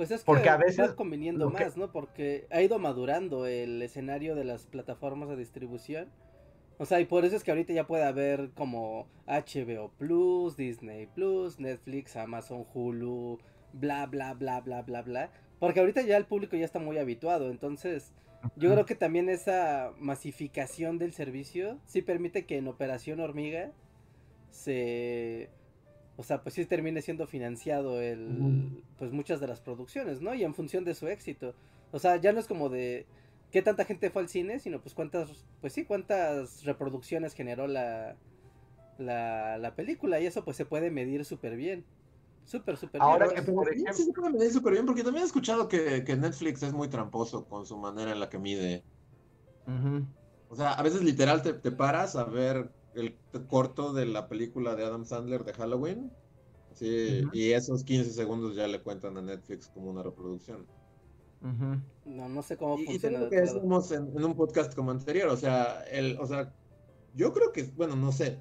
Pues 0.00 0.12
es 0.12 0.20
que 0.22 0.24
Porque 0.24 0.48
a 0.48 0.56
veces 0.56 0.92
conviniendo 0.92 1.50
más, 1.50 1.76
¿no? 1.76 1.92
Porque 1.92 2.46
ha 2.48 2.62
ido 2.62 2.78
madurando 2.78 3.44
el 3.44 3.82
escenario 3.82 4.34
de 4.34 4.44
las 4.44 4.64
plataformas 4.64 5.28
de 5.28 5.36
distribución. 5.36 6.08
O 6.78 6.86
sea, 6.86 7.00
y 7.00 7.04
por 7.04 7.26
eso 7.26 7.36
es 7.36 7.44
que 7.44 7.50
ahorita 7.50 7.74
ya 7.74 7.86
puede 7.86 8.04
haber 8.04 8.48
como 8.52 9.08
HBO 9.26 9.90
Plus, 9.98 10.56
Disney 10.56 11.04
Plus, 11.04 11.60
Netflix, 11.60 12.16
Amazon, 12.16 12.64
Hulu, 12.72 13.40
bla, 13.74 14.06
bla, 14.06 14.32
bla, 14.32 14.62
bla, 14.62 14.80
bla, 14.80 15.02
bla. 15.02 15.30
Porque 15.58 15.80
ahorita 15.80 16.00
ya 16.00 16.16
el 16.16 16.24
público 16.24 16.56
ya 16.56 16.64
está 16.64 16.78
muy 16.78 16.96
habituado. 16.96 17.50
Entonces, 17.50 18.14
yo 18.56 18.72
creo 18.72 18.86
que 18.86 18.94
también 18.94 19.28
esa 19.28 19.92
masificación 19.98 20.96
del 20.96 21.12
servicio 21.12 21.78
sí 21.84 22.00
permite 22.00 22.46
que 22.46 22.56
en 22.56 22.68
Operación 22.68 23.20
Hormiga 23.20 23.70
se 24.48 25.50
o 26.20 26.22
sea, 26.22 26.42
pues 26.42 26.54
sí 26.54 26.66
termine 26.66 27.00
siendo 27.00 27.26
financiado 27.26 27.98
el 28.02 28.82
pues 28.98 29.10
muchas 29.10 29.40
de 29.40 29.46
las 29.46 29.60
producciones, 29.62 30.20
¿no? 30.20 30.34
Y 30.34 30.44
en 30.44 30.54
función 30.54 30.84
de 30.84 30.94
su 30.94 31.08
éxito. 31.08 31.54
O 31.92 31.98
sea, 31.98 32.16
ya 32.16 32.34
no 32.34 32.40
es 32.40 32.46
como 32.46 32.68
de 32.68 33.06
qué 33.50 33.62
tanta 33.62 33.86
gente 33.86 34.10
fue 34.10 34.20
al 34.20 34.28
cine, 34.28 34.58
sino 34.58 34.82
pues 34.82 34.94
cuántas 34.94 35.46
pues 35.62 35.72
sí, 35.72 35.86
cuántas 35.86 36.64
reproducciones 36.64 37.32
generó 37.32 37.66
la 37.66 38.16
la, 38.98 39.56
la 39.56 39.74
película 39.74 40.20
y 40.20 40.26
eso 40.26 40.44
pues 40.44 40.58
se 40.58 40.66
puede 40.66 40.90
medir 40.90 41.24
súper 41.24 41.56
bien. 41.56 41.86
Súper, 42.44 42.76
súper 42.76 43.00
Ahora 43.00 43.28
bien. 43.28 43.42
que, 43.42 43.50
por 43.50 43.72
ejemplo... 43.72 43.94
Sí, 43.94 44.04
se 44.04 44.12
puede 44.12 44.30
medir 44.34 44.52
súper 44.52 44.74
bien, 44.74 44.84
porque 44.84 45.02
también 45.02 45.22
he 45.22 45.26
escuchado 45.26 45.68
que, 45.68 46.04
que, 46.04 46.16
Netflix 46.16 46.62
es 46.62 46.74
muy 46.74 46.88
tramposo 46.88 47.46
con 47.46 47.64
su 47.64 47.78
manera 47.78 48.12
en 48.12 48.20
la 48.20 48.28
que 48.28 48.38
mide. 48.38 48.82
O 50.50 50.54
sea, 50.54 50.72
a 50.72 50.82
veces 50.82 51.02
literal 51.02 51.42
te, 51.42 51.54
te, 51.54 51.70
paras 51.70 52.14
a 52.16 52.24
ver 52.24 52.68
el 52.94 53.16
corto 53.48 53.92
de 53.92 54.06
la 54.06 54.28
película 54.28 54.74
de 54.74 54.84
Adam 54.84 55.04
Sandler 55.04 55.44
de 55.44 55.52
Halloween. 55.52 56.10
Sí, 56.72 57.24
y 57.32 57.52
esos 57.52 57.84
15 57.84 58.10
segundos 58.10 58.54
ya 58.54 58.66
le 58.68 58.80
cuentan 58.80 59.16
a 59.16 59.22
Netflix 59.22 59.68
como 59.68 59.90
una 59.90 60.02
reproducción. 60.02 60.66
No, 62.04 62.28
no 62.28 62.42
sé 62.42 62.56
cómo 62.56 62.76
funciona. 62.76 63.18
Y 63.18 63.20
lo 63.22 63.30
que 63.30 63.40
decimos 63.40 63.90
en, 63.92 64.08
en, 64.14 64.24
un 64.24 64.34
podcast 64.34 64.74
como 64.74 64.90
anterior, 64.90 65.28
o 65.28 65.36
sea, 65.36 65.82
el, 65.90 66.18
o 66.20 66.26
sea, 66.26 66.52
yo 67.14 67.32
creo 67.32 67.50
que, 67.50 67.64
bueno, 67.76 67.96
no 67.96 68.12
sé, 68.12 68.38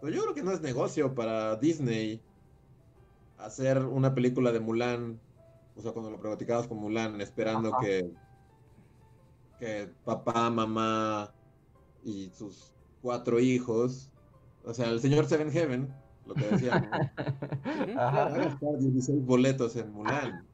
pero 0.00 0.14
yo 0.14 0.22
creo 0.22 0.34
que 0.34 0.42
no 0.42 0.52
es 0.52 0.60
negocio 0.60 1.14
para 1.14 1.56
Disney 1.56 2.22
hacer 3.38 3.84
una 3.84 4.14
película 4.14 4.52
de 4.52 4.60
Mulan, 4.60 5.20
o 5.76 5.82
sea, 5.82 5.92
cuando 5.92 6.10
lo 6.10 6.20
practicamos 6.20 6.68
con 6.68 6.78
Mulan, 6.78 7.20
esperando 7.20 7.72
que, 7.80 8.10
que 9.58 9.90
papá, 10.04 10.50
mamá 10.50 11.34
y 12.04 12.30
sus 12.30 12.74
cuatro 13.02 13.40
hijos, 13.40 14.10
o 14.64 14.74
sea, 14.74 14.90
el 14.90 15.00
señor 15.00 15.26
Seven 15.26 15.50
Heaven, 15.50 15.94
lo 16.26 16.34
que 16.34 16.46
decíamos, 16.46 16.88
va 17.96 18.26
a 18.26 18.30
gastar 18.30 18.78
16 18.78 19.24
boletos 19.24 19.76
en 19.76 19.92
Mulan. 19.92 20.46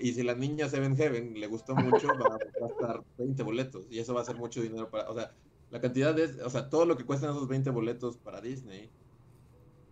Y 0.00 0.12
si, 0.12 0.22
la 0.22 0.34
niña 0.34 0.68
Seven 0.68 0.96
Heaven 0.96 1.38
le 1.38 1.46
gustó 1.46 1.74
mucho, 1.74 2.08
va 2.08 2.36
a 2.36 2.66
gastar 2.68 3.02
20 3.18 3.42
boletos. 3.42 3.86
Y 3.90 3.98
eso 3.98 4.14
va 4.14 4.22
a 4.22 4.24
ser 4.24 4.36
mucho 4.36 4.60
dinero 4.60 4.90
para, 4.90 5.08
o 5.08 5.14
sea, 5.14 5.32
la 5.70 5.80
cantidad 5.80 6.14
de, 6.14 6.42
o 6.42 6.50
sea, 6.50 6.68
todo 6.68 6.84
lo 6.84 6.96
que 6.96 7.04
cuestan 7.04 7.30
esos 7.30 7.48
20 7.48 7.70
boletos 7.70 8.18
para 8.18 8.40
Disney 8.40 8.90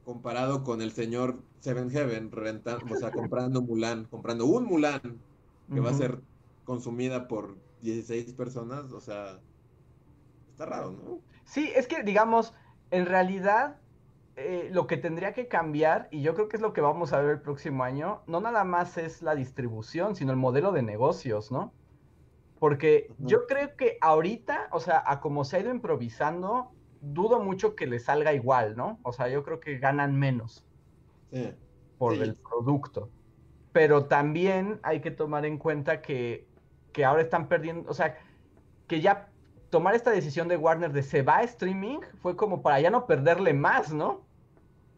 comparado 0.05 0.65
con 0.65 0.83
el 0.83 0.93
señor 0.93 1.41
Seven 1.61 1.91
Heaven 1.91 2.33
rentando, 2.33 2.95
o 2.95 2.99
sea, 2.99 3.13
comprando 3.13 3.63
Mulan, 3.63 4.07
comprando 4.07 4.47
un 4.47 4.65
Mulan 4.65 5.21
que 5.73 5.81
va 5.81 5.91
a 5.91 5.95
ser 5.95 6.21
consumida 6.65 7.29
por 7.29 7.57
16 7.83 8.33
personas, 8.33 8.93
o 8.93 9.01
sea, 9.01 9.41
está 10.51 10.67
raro, 10.67 10.91
¿no? 10.91 11.21
Sí, 11.51 11.73
es 11.75 11.89
que 11.89 12.05
digamos, 12.05 12.55
en 12.93 13.07
realidad 13.07 13.75
eh, 14.37 14.69
lo 14.73 14.87
que 14.87 14.97
tendría 14.97 15.33
que 15.33 15.49
cambiar, 15.49 16.07
y 16.13 16.23
yo 16.23 16.35
creo 16.35 16.49
que 16.49 16.57
es 16.57 16.63
lo 16.63 16.73
que 16.73 16.81
vamos 16.81 17.13
a 17.13 17.21
ver 17.21 17.31
el 17.31 17.41
próximo 17.41 17.83
año, 17.83 18.23
no 18.29 18.41
nada 18.41 18.63
más 18.63 18.97
es 18.99 19.21
la 19.21 19.35
distribución, 19.35 20.15
sino 20.15 20.31
el 20.31 20.37
modelo 20.37 20.71
de 20.71 20.83
negocios, 20.83 21.51
¿no? 21.51 21.73
Porque 22.61 23.13
yo 23.19 23.49
creo 23.49 23.75
que 23.75 23.99
ahorita, 24.01 24.69
o 24.71 24.79
sea, 24.79 25.03
a 25.05 25.21
como 25.21 25.45
se 25.45 25.57
ha 25.57 25.61
ido 25.61 25.73
improvisando, 25.73 26.71
dudo 27.01 27.41
mucho 27.41 27.75
que 27.75 27.89
le 27.89 27.99
salga 27.99 28.33
igual, 28.33 28.77
¿no? 28.77 29.01
O 29.03 29.13
sea, 29.13 29.27
yo 29.27 29.43
creo 29.43 29.59
que 29.59 29.79
ganan 29.79 30.17
menos 30.17 30.65
por 31.99 32.15
el 32.15 32.37
producto. 32.37 33.11
Pero 33.73 34.05
también 34.05 34.79
hay 34.85 35.01
que 35.01 35.11
tomar 35.11 35.45
en 35.47 35.59
cuenta 35.59 36.01
que, 36.01 36.47
que, 36.93 37.05
ahora 37.05 37.23
están 37.23 37.49
perdiendo, 37.49 37.91
o 37.91 37.95
sea, 37.95 38.17
que 38.87 39.01
ya 39.01 39.30
tomar 39.71 39.95
esta 39.95 40.11
decisión 40.11 40.49
de 40.49 40.57
Warner 40.57 40.93
de 40.93 41.03
se 41.03 41.23
va 41.23 41.39
a 41.39 41.43
streaming 41.43 42.01
fue 42.21 42.37
como 42.37 42.61
para 42.61 42.81
ya 42.81 42.91
no 42.91 43.07
perderle 43.07 43.55
más, 43.55 43.93
¿no? 43.93 44.27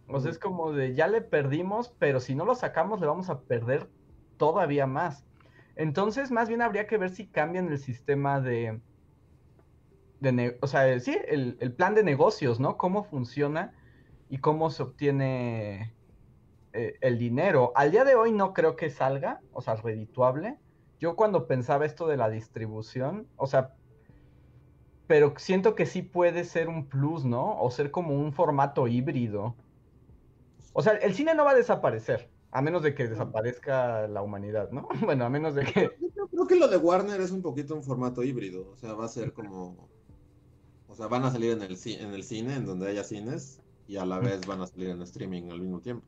O 0.08 0.20
sea, 0.20 0.30
es 0.30 0.38
como 0.38 0.72
de 0.72 0.94
ya 0.94 1.06
le 1.06 1.20
perdimos, 1.20 1.94
pero 1.98 2.20
si 2.20 2.34
no 2.34 2.44
lo 2.44 2.54
sacamos 2.54 3.00
le 3.00 3.06
vamos 3.06 3.30
a 3.30 3.40
perder 3.40 3.88
todavía 4.36 4.86
más. 4.86 5.24
Entonces, 5.76 6.30
más 6.30 6.48
bien 6.48 6.62
habría 6.62 6.86
que 6.86 6.98
ver 6.98 7.10
si 7.10 7.26
cambian 7.26 7.68
el 7.68 7.78
sistema 7.78 8.40
de, 8.40 8.80
o 10.60 10.66
sea, 10.66 10.98
sí, 11.00 11.16
el, 11.26 11.72
plan 11.74 11.94
de 11.94 12.02
negocios, 12.02 12.60
¿no? 12.60 12.76
Cómo 12.76 13.04
funciona 13.04 13.72
y 14.28 14.38
cómo 14.38 14.70
se 14.70 14.82
obtiene 14.82 15.94
eh, 16.72 16.96
el 17.00 17.18
dinero. 17.18 17.72
Al 17.74 17.90
día 17.90 18.04
de 18.04 18.14
hoy 18.14 18.32
no 18.32 18.52
creo 18.52 18.76
que 18.76 18.90
salga, 18.90 19.40
o 19.52 19.62
sea, 19.62 19.76
redituable. 19.76 20.58
Yo 21.00 21.16
cuando 21.16 21.46
pensaba 21.46 21.86
esto 21.86 22.06
de 22.06 22.16
la 22.16 22.28
distribución, 22.28 23.26
o 23.36 23.46
sea, 23.46 23.74
pero 25.06 25.34
siento 25.36 25.74
que 25.74 25.86
sí 25.86 26.02
puede 26.02 26.44
ser 26.44 26.68
un 26.68 26.86
plus, 26.86 27.24
¿no? 27.24 27.60
O 27.60 27.70
ser 27.70 27.90
como 27.90 28.18
un 28.18 28.32
formato 28.32 28.88
híbrido. 28.88 29.54
O 30.72 30.82
sea, 30.82 30.92
el 30.94 31.14
cine 31.14 31.34
no 31.34 31.44
va 31.44 31.50
a 31.50 31.56
desaparecer, 31.56 32.28
a 32.50 32.62
menos 32.62 32.82
de 32.82 32.94
que 32.94 33.08
desaparezca 33.08 34.08
la 34.08 34.22
humanidad, 34.22 34.70
¿no? 34.70 34.88
Bueno, 35.02 35.24
a 35.24 35.28
menos 35.28 35.54
de 35.54 35.64
que... 35.64 35.90
Yo 36.16 36.28
creo 36.28 36.46
que 36.46 36.56
lo 36.56 36.68
de 36.68 36.76
Warner 36.76 37.20
es 37.20 37.30
un 37.30 37.42
poquito 37.42 37.74
un 37.74 37.82
formato 37.82 38.22
híbrido, 38.22 38.70
o 38.72 38.76
sea, 38.76 38.94
va 38.94 39.04
a 39.04 39.08
ser 39.08 39.32
como 39.32 39.90
o 40.92 40.94
sea, 40.94 41.06
van 41.06 41.24
a 41.24 41.30
salir 41.30 41.52
en 41.52 41.62
el, 41.62 41.78
en 41.86 42.12
el 42.12 42.22
cine, 42.22 42.54
en 42.54 42.66
donde 42.66 42.86
haya 42.86 43.02
cines, 43.02 43.62
y 43.88 43.96
a 43.96 44.04
la 44.04 44.18
vez 44.18 44.46
van 44.46 44.60
a 44.60 44.66
salir 44.66 44.90
en 44.90 45.00
streaming 45.00 45.50
al 45.50 45.58
mismo 45.58 45.80
tiempo. 45.80 46.04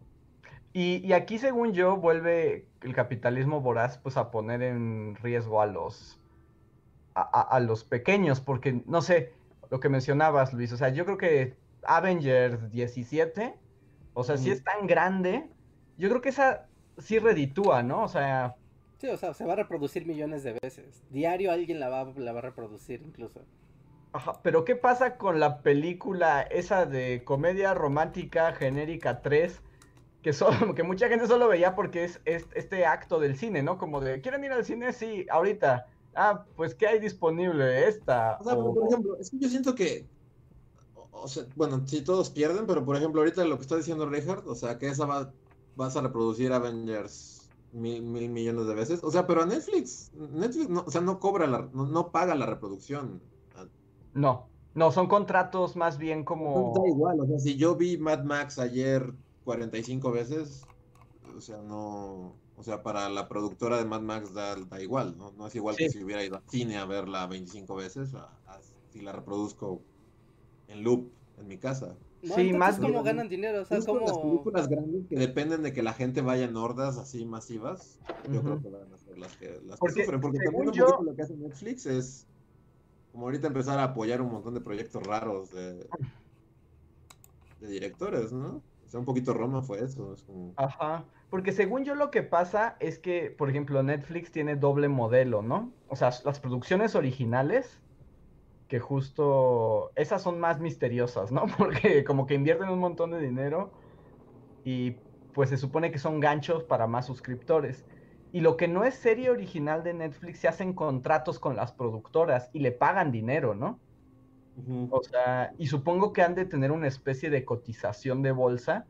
Y, 0.74 1.10
aquí, 1.14 1.38
según 1.38 1.72
yo, 1.72 1.96
vuelve 1.96 2.66
el 2.82 2.94
capitalismo 2.94 3.62
voraz 3.62 3.96
pues 3.96 4.18
a 4.18 4.30
poner 4.30 4.60
en 4.60 5.16
riesgo 5.22 5.62
a 5.62 5.66
los 5.66 6.18
a, 7.14 7.60
los 7.60 7.84
pequeños, 7.84 8.40
porque 8.40 8.82
no 8.86 9.00
sé, 9.00 9.32
lo 9.70 9.80
que 9.80 9.88
mencionabas, 9.88 10.52
Luis, 10.52 10.72
o 10.72 10.76
sea, 10.76 10.88
yo 10.88 11.04
creo 11.04 11.16
que 11.16 11.54
Avengers 11.84 12.70
17, 12.70 13.54
o 14.14 14.24
sea, 14.24 14.36
si 14.36 14.50
es 14.50 14.64
tan 14.64 14.86
grande, 14.86 15.48
yo 15.96 16.08
creo 16.08 16.20
que 16.20 16.30
esa 16.30 16.66
sí 16.98 17.18
reditúa, 17.18 17.82
¿no? 17.82 18.02
O 18.02 18.08
sea... 18.08 18.56
Sí, 18.98 19.08
o 19.08 19.16
sea, 19.16 19.34
se 19.34 19.44
va 19.44 19.52
a 19.52 19.56
reproducir 19.56 20.06
millones 20.06 20.42
de 20.44 20.58
veces. 20.60 21.02
Diario 21.10 21.52
alguien 21.52 21.78
la 21.78 21.88
va, 21.88 22.12
la 22.16 22.32
va 22.32 22.38
a 22.38 22.42
reproducir 22.42 23.02
incluso. 23.02 23.40
Ajá, 24.12 24.40
pero 24.42 24.64
¿qué 24.64 24.76
pasa 24.76 25.16
con 25.16 25.40
la 25.40 25.60
película 25.62 26.42
esa 26.42 26.86
de 26.86 27.22
comedia 27.24 27.74
romántica 27.74 28.52
genérica 28.52 29.22
3? 29.22 29.60
Que, 30.22 30.32
solo, 30.32 30.74
que 30.76 30.84
mucha 30.84 31.08
gente 31.08 31.26
solo 31.26 31.48
veía 31.48 31.74
porque 31.74 32.04
es, 32.04 32.20
este 32.24 32.86
acto 32.86 33.18
del 33.18 33.36
cine, 33.36 33.62
¿no? 33.62 33.76
Como 33.76 34.00
de, 34.00 34.20
¿quieren 34.20 34.44
ir 34.44 34.52
al 34.52 34.64
cine? 34.64 34.92
Sí, 34.92 35.26
ahorita. 35.28 35.88
Ah, 36.14 36.44
pues 36.56 36.74
¿qué 36.74 36.86
hay 36.86 37.00
disponible? 37.00 37.88
Esta. 37.88 38.38
O 38.40 38.44
sea, 38.44 38.56
por 38.56 38.86
ejemplo, 38.86 39.16
es 39.18 39.30
que 39.30 39.38
yo 39.38 39.48
siento 39.48 39.74
que, 39.74 40.06
o 41.10 41.28
sea, 41.28 41.44
bueno, 41.56 41.82
sí 41.86 42.02
todos 42.02 42.30
pierden, 42.30 42.66
pero 42.66 42.84
por 42.84 42.96
ejemplo, 42.96 43.20
ahorita 43.20 43.44
lo 43.44 43.56
que 43.56 43.62
está 43.62 43.76
diciendo 43.76 44.06
Richard, 44.06 44.46
o 44.46 44.54
sea, 44.54 44.78
que 44.78 44.88
esa 44.88 45.06
va, 45.06 45.32
vas 45.76 45.96
a 45.96 46.02
reproducir 46.02 46.52
Avengers 46.52 47.48
mil, 47.72 48.02
mil 48.02 48.30
millones 48.30 48.66
de 48.66 48.74
veces. 48.74 49.04
O 49.04 49.10
sea, 49.10 49.26
pero 49.26 49.42
a 49.42 49.46
Netflix, 49.46 50.12
Netflix, 50.14 50.68
no, 50.68 50.84
o 50.86 50.90
sea, 50.90 51.00
no 51.00 51.18
cobra 51.18 51.46
la, 51.46 51.68
no 51.72 52.10
paga 52.10 52.34
la 52.34 52.46
reproducción. 52.46 53.20
No, 54.14 54.48
no, 54.74 54.92
son 54.92 55.08
contratos 55.08 55.76
más 55.76 55.98
bien 55.98 56.24
como... 56.24 56.72
Da 56.76 56.88
igual, 56.88 57.20
o 57.20 57.26
sea, 57.26 57.38
si 57.38 57.56
yo 57.56 57.74
vi 57.74 57.98
Mad 57.98 58.22
Max 58.22 58.58
ayer 58.58 59.12
45 59.44 60.12
veces, 60.12 60.66
o 61.36 61.40
sea, 61.40 61.58
no... 61.62 62.36
O 62.56 62.62
sea, 62.62 62.82
para 62.82 63.08
la 63.08 63.28
productora 63.28 63.78
de 63.78 63.84
Mad 63.84 64.02
Max 64.02 64.32
da, 64.32 64.54
da 64.54 64.80
igual, 64.80 65.16
¿no? 65.18 65.32
No 65.32 65.46
es 65.46 65.54
igual 65.54 65.76
que 65.76 65.90
si 65.90 66.02
hubiera 66.02 66.24
ido 66.24 66.36
al 66.36 66.42
cine 66.48 66.76
a 66.76 66.84
verla 66.84 67.26
25 67.26 67.74
veces, 67.74 68.10
si 68.92 69.00
la 69.00 69.12
reproduzco 69.12 69.82
en 70.68 70.84
loop 70.84 71.10
en 71.38 71.48
mi 71.48 71.58
casa. 71.58 71.96
sí, 72.22 72.52
más 72.52 72.78
como 72.78 73.02
ganan 73.02 73.28
dinero, 73.28 73.62
o 73.62 73.64
sea, 73.64 73.80
como... 73.80 74.00
Las 74.06 74.18
películas 74.18 74.68
grandes 74.68 75.06
que 75.08 75.16
dependen 75.16 75.62
de 75.62 75.72
que 75.72 75.82
la 75.82 75.92
gente 75.94 76.20
vaya 76.20 76.44
en 76.44 76.56
hordas 76.56 76.96
así 76.96 77.24
masivas, 77.24 77.98
yo 78.30 78.40
creo 78.40 78.62
que 78.62 78.68
van 78.68 78.92
a 78.92 78.98
ser 78.98 79.18
las 79.18 79.36
que, 79.36 79.60
las 79.66 79.80
que 79.80 79.88
sufren, 79.90 80.20
porque 80.20 80.38
también 80.38 80.60
un 80.60 80.66
poquito 80.66 81.02
lo 81.02 81.14
que 81.14 81.22
hace 81.22 81.36
Netflix 81.36 81.86
es 81.86 82.26
como 83.10 83.26
ahorita 83.26 83.48
empezar 83.48 83.78
a 83.78 83.84
apoyar 83.84 84.22
un 84.22 84.30
montón 84.30 84.54
de 84.54 84.60
proyectos 84.60 85.02
raros 85.04 85.50
de, 85.50 85.86
de 87.60 87.68
directores, 87.68 88.32
¿no? 88.32 88.62
Sea, 88.94 89.00
un 89.00 89.06
poquito 89.06 89.34
Roma 89.34 89.60
fue 89.60 89.82
eso. 89.82 90.14
Ajá, 90.54 91.04
porque 91.28 91.50
según 91.50 91.84
yo 91.84 91.96
lo 91.96 92.12
que 92.12 92.22
pasa 92.22 92.76
es 92.78 93.00
que, 93.00 93.28
por 93.28 93.50
ejemplo, 93.50 93.82
Netflix 93.82 94.30
tiene 94.30 94.54
doble 94.54 94.86
modelo, 94.86 95.42
¿no? 95.42 95.72
O 95.88 95.96
sea, 95.96 96.10
las 96.24 96.38
producciones 96.38 96.94
originales, 96.94 97.82
que 98.68 98.78
justo 98.78 99.90
esas 99.96 100.22
son 100.22 100.38
más 100.38 100.60
misteriosas, 100.60 101.32
¿no? 101.32 101.46
Porque 101.58 102.04
como 102.04 102.28
que 102.28 102.34
invierten 102.34 102.68
un 102.68 102.78
montón 102.78 103.10
de 103.10 103.18
dinero 103.18 103.72
y 104.62 104.92
pues 105.32 105.50
se 105.50 105.56
supone 105.56 105.90
que 105.90 105.98
son 105.98 106.20
ganchos 106.20 106.62
para 106.62 106.86
más 106.86 107.06
suscriptores. 107.06 107.84
Y 108.30 108.42
lo 108.42 108.56
que 108.56 108.68
no 108.68 108.84
es 108.84 108.94
serie 108.94 109.28
original 109.28 109.82
de 109.82 109.94
Netflix, 109.94 110.38
se 110.38 110.46
hacen 110.46 110.72
contratos 110.72 111.40
con 111.40 111.56
las 111.56 111.72
productoras 111.72 112.48
y 112.52 112.60
le 112.60 112.70
pagan 112.70 113.10
dinero, 113.10 113.56
¿no? 113.56 113.80
O 114.90 115.02
sea, 115.02 115.54
y 115.58 115.66
supongo 115.66 116.12
que 116.12 116.22
han 116.22 116.34
de 116.34 116.44
tener 116.46 116.70
una 116.72 116.86
especie 116.88 117.30
de 117.30 117.44
cotización 117.44 118.22
de 118.22 118.32
bolsa. 118.32 118.88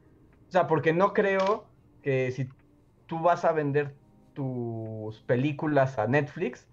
O 0.49 0.51
sea, 0.53 0.67
porque 0.67 0.93
no 0.93 1.13
creo 1.15 1.71
que 2.03 2.31
si 2.33 2.49
tú 3.07 3.21
vas 3.21 3.45
a 3.45 3.53
vender 3.53 3.99
tus 4.35 5.23
películas 5.23 5.99
a 5.99 6.07
Netflix, 6.07 6.69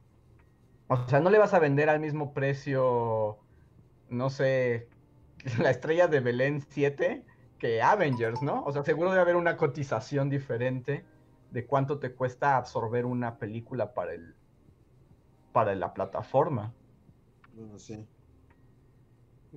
O 0.88 1.08
sea, 1.08 1.22
no 1.22 1.30
le 1.30 1.40
vas 1.40 1.54
a 1.54 1.60
vender 1.60 1.90
al 1.90 2.00
mismo 2.02 2.34
precio, 2.34 3.46
no 4.10 4.30
sé, 4.30 4.92
la 5.60 5.72
estrella 5.72 6.08
de 6.08 6.20
Belén 6.22 6.62
7 6.62 7.26
que 7.58 7.82
Avengers, 7.82 8.42
¿no? 8.42 8.64
O 8.64 8.72
sea, 8.74 8.84
seguro 8.84 9.12
debe 9.12 9.22
haber 9.22 9.36
una 9.38 9.58
cotización 9.58 10.30
diferente 10.30 11.10
de 11.50 11.66
cuánto 11.68 12.00
te 12.00 12.16
cuesta 12.16 12.58
absorber 12.58 13.06
una 13.06 13.40
película 13.40 13.94
para 13.94 14.14
el 14.14 14.38
para 15.54 15.76
la 15.76 15.94
plataforma. 15.94 16.76
Bueno, 17.54 17.78
sí. 17.80 18.08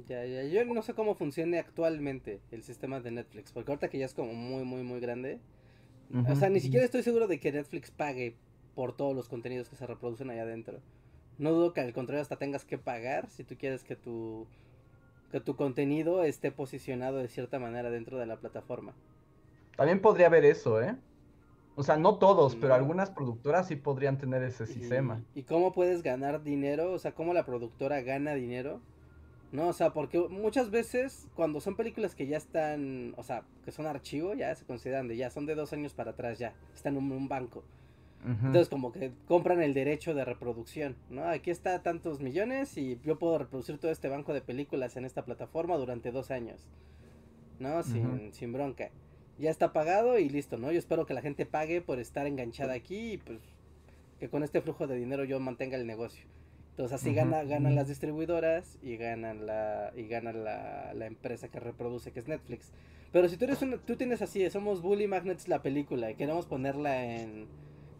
Ya, 0.08 0.24
ya, 0.24 0.42
yo 0.44 0.64
no 0.64 0.82
sé 0.82 0.94
cómo 0.94 1.14
funcione 1.14 1.58
actualmente 1.58 2.40
el 2.50 2.62
sistema 2.62 3.00
de 3.00 3.12
Netflix, 3.12 3.52
porque 3.52 3.70
ahorita 3.70 3.88
que 3.88 3.98
ya 3.98 4.06
es 4.06 4.14
como 4.14 4.34
muy, 4.34 4.64
muy, 4.64 4.82
muy 4.82 5.00
grande. 5.00 5.40
O 6.28 6.36
sea, 6.36 6.48
ni 6.48 6.60
siquiera 6.60 6.84
estoy 6.84 7.02
seguro 7.02 7.26
de 7.26 7.40
que 7.40 7.50
Netflix 7.50 7.90
pague 7.90 8.36
por 8.74 8.96
todos 8.96 9.14
los 9.14 9.28
contenidos 9.28 9.68
que 9.68 9.76
se 9.76 9.86
reproducen 9.86 10.30
allá 10.30 10.42
adentro. 10.42 10.80
No 11.38 11.52
dudo 11.52 11.72
que 11.72 11.80
al 11.80 11.92
contrario 11.92 12.22
hasta 12.22 12.36
tengas 12.36 12.64
que 12.64 12.78
pagar 12.78 13.28
si 13.30 13.42
tú 13.42 13.56
quieres 13.56 13.82
que 13.82 13.96
tu, 13.96 14.46
que 15.32 15.40
tu 15.40 15.56
contenido 15.56 16.22
esté 16.22 16.52
posicionado 16.52 17.18
de 17.18 17.28
cierta 17.28 17.58
manera 17.58 17.90
dentro 17.90 18.18
de 18.18 18.26
la 18.26 18.36
plataforma. 18.36 18.94
También 19.76 20.00
podría 20.00 20.26
haber 20.26 20.44
eso, 20.44 20.80
¿eh? 20.80 20.96
O 21.76 21.82
sea, 21.82 21.96
no 21.96 22.18
todos, 22.18 22.54
pero 22.54 22.74
algunas 22.74 23.10
productoras 23.10 23.66
sí 23.66 23.74
podrían 23.74 24.16
tener 24.18 24.44
ese 24.44 24.66
sistema. 24.66 25.24
¿Y 25.34 25.42
cómo 25.42 25.72
puedes 25.72 26.02
ganar 26.02 26.44
dinero? 26.44 26.92
O 26.92 26.98
sea, 27.00 27.12
¿cómo 27.12 27.34
la 27.34 27.44
productora 27.44 28.00
gana 28.02 28.34
dinero? 28.34 28.80
No, 29.54 29.68
o 29.68 29.72
sea, 29.72 29.90
porque 29.90 30.18
muchas 30.18 30.72
veces 30.72 31.28
cuando 31.36 31.60
son 31.60 31.76
películas 31.76 32.16
que 32.16 32.26
ya 32.26 32.36
están, 32.36 33.14
o 33.16 33.22
sea, 33.22 33.44
que 33.64 33.70
son 33.70 33.86
archivo, 33.86 34.34
ya 34.34 34.52
se 34.56 34.64
consideran 34.64 35.06
de 35.06 35.16
ya, 35.16 35.30
son 35.30 35.46
de 35.46 35.54
dos 35.54 35.72
años 35.72 35.94
para 35.94 36.10
atrás 36.10 36.40
ya, 36.40 36.54
están 36.74 36.96
en 36.96 37.12
un 37.12 37.28
banco. 37.28 37.62
Entonces 38.26 38.68
como 38.68 38.90
que 38.90 39.12
compran 39.28 39.62
el 39.62 39.74
derecho 39.74 40.12
de 40.12 40.24
reproducción, 40.24 40.96
¿no? 41.10 41.24
Aquí 41.28 41.50
está 41.50 41.82
tantos 41.82 42.20
millones 42.20 42.76
y 42.78 42.98
yo 43.04 43.18
puedo 43.18 43.38
reproducir 43.38 43.78
todo 43.78 43.92
este 43.92 44.08
banco 44.08 44.32
de 44.32 44.40
películas 44.40 44.96
en 44.96 45.04
esta 45.04 45.24
plataforma 45.24 45.76
durante 45.76 46.10
dos 46.10 46.32
años, 46.32 46.66
¿no? 47.60 47.82
Sin, 47.84 48.32
sin 48.32 48.52
bronca. 48.52 48.90
Ya 49.38 49.50
está 49.50 49.72
pagado 49.72 50.18
y 50.18 50.28
listo, 50.30 50.56
¿no? 50.56 50.72
Yo 50.72 50.78
espero 50.78 51.06
que 51.06 51.14
la 51.14 51.20
gente 51.20 51.46
pague 51.46 51.80
por 51.80 52.00
estar 52.00 52.26
enganchada 52.26 52.72
aquí 52.72 53.12
y 53.12 53.18
pues 53.18 53.38
que 54.18 54.28
con 54.28 54.42
este 54.42 54.62
flujo 54.62 54.88
de 54.88 54.96
dinero 54.96 55.24
yo 55.24 55.38
mantenga 55.38 55.76
el 55.76 55.86
negocio. 55.86 56.24
Entonces 56.74 57.00
así 57.00 57.14
gana, 57.14 57.44
ganan 57.44 57.76
las 57.76 57.86
distribuidoras 57.86 58.80
y 58.82 58.96
ganan 58.96 59.46
la 59.46 59.92
y 59.94 60.08
ganan 60.08 60.42
la, 60.42 60.92
la, 60.92 61.06
empresa 61.06 61.46
que 61.46 61.60
reproduce, 61.60 62.10
que 62.10 62.18
es 62.18 62.26
Netflix. 62.26 62.72
Pero 63.12 63.28
si 63.28 63.36
tú 63.36 63.44
eres 63.44 63.62
una, 63.62 63.78
tú 63.78 63.94
tienes 63.94 64.22
así, 64.22 64.50
somos 64.50 64.82
Bully 64.82 65.06
Magnets 65.06 65.46
la 65.46 65.62
película 65.62 66.10
y 66.10 66.16
queremos 66.16 66.46
ponerla 66.46 67.04
en, 67.04 67.46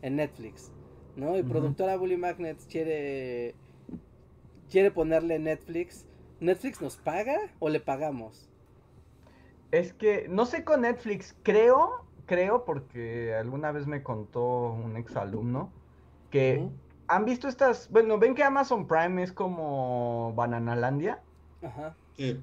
en 0.02 0.16
Netflix, 0.16 0.72
¿no? 1.14 1.38
Y 1.38 1.44
productora 1.44 1.96
Bully 1.96 2.16
Magnets 2.16 2.66
quiere 2.66 3.54
quiere 4.68 4.90
ponerle 4.90 5.36
en 5.36 5.44
Netflix. 5.44 6.04
¿Netflix 6.40 6.82
nos 6.82 6.96
paga 6.96 7.38
o 7.60 7.68
le 7.68 7.78
pagamos? 7.78 8.50
Es 9.70 9.92
que 9.92 10.26
no 10.28 10.46
sé 10.46 10.64
con 10.64 10.80
Netflix, 10.80 11.36
creo, 11.44 12.04
creo 12.26 12.64
porque 12.64 13.34
alguna 13.34 13.70
vez 13.70 13.86
me 13.86 14.02
contó 14.02 14.72
un 14.72 14.96
ex 14.96 15.14
alumno 15.14 15.70
que 16.32 16.68
¿Han 17.09 17.24
visto 17.24 17.48
estas? 17.48 17.90
Bueno, 17.90 18.18
ven 18.18 18.34
que 18.34 18.42
Amazon 18.42 18.86
Prime 18.86 19.22
es 19.22 19.32
como 19.32 20.32
Bananalandia. 20.34 21.22
Ajá. 21.62 21.94
Sí. 22.16 22.42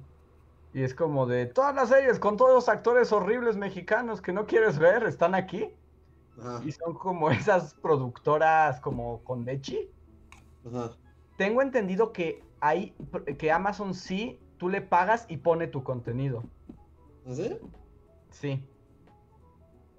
Y 0.74 0.82
es 0.82 0.94
como 0.94 1.26
de 1.26 1.46
todas 1.46 1.74
las 1.74 1.88
series 1.88 2.18
con 2.18 2.36
todos 2.36 2.54
los 2.54 2.68
actores 2.68 3.12
horribles 3.12 3.56
mexicanos 3.56 4.22
que 4.22 4.32
no 4.32 4.46
quieres 4.46 4.78
ver, 4.78 5.04
están 5.04 5.34
aquí. 5.34 5.70
Ajá. 6.38 6.62
Y 6.64 6.72
son 6.72 6.94
como 6.94 7.30
esas 7.30 7.74
productoras 7.74 8.80
como 8.80 9.22
con 9.24 9.44
Dechi. 9.44 9.90
Ajá. 10.66 10.92
Tengo 11.36 11.62
entendido 11.62 12.12
que 12.12 12.44
hay 12.60 12.94
que 13.38 13.50
Amazon 13.50 13.94
sí, 13.94 14.38
tú 14.58 14.68
le 14.68 14.80
pagas 14.80 15.26
y 15.28 15.38
pone 15.38 15.66
tu 15.66 15.82
contenido. 15.82 16.44
¿Sí? 17.26 17.58
Sí. 18.30 18.64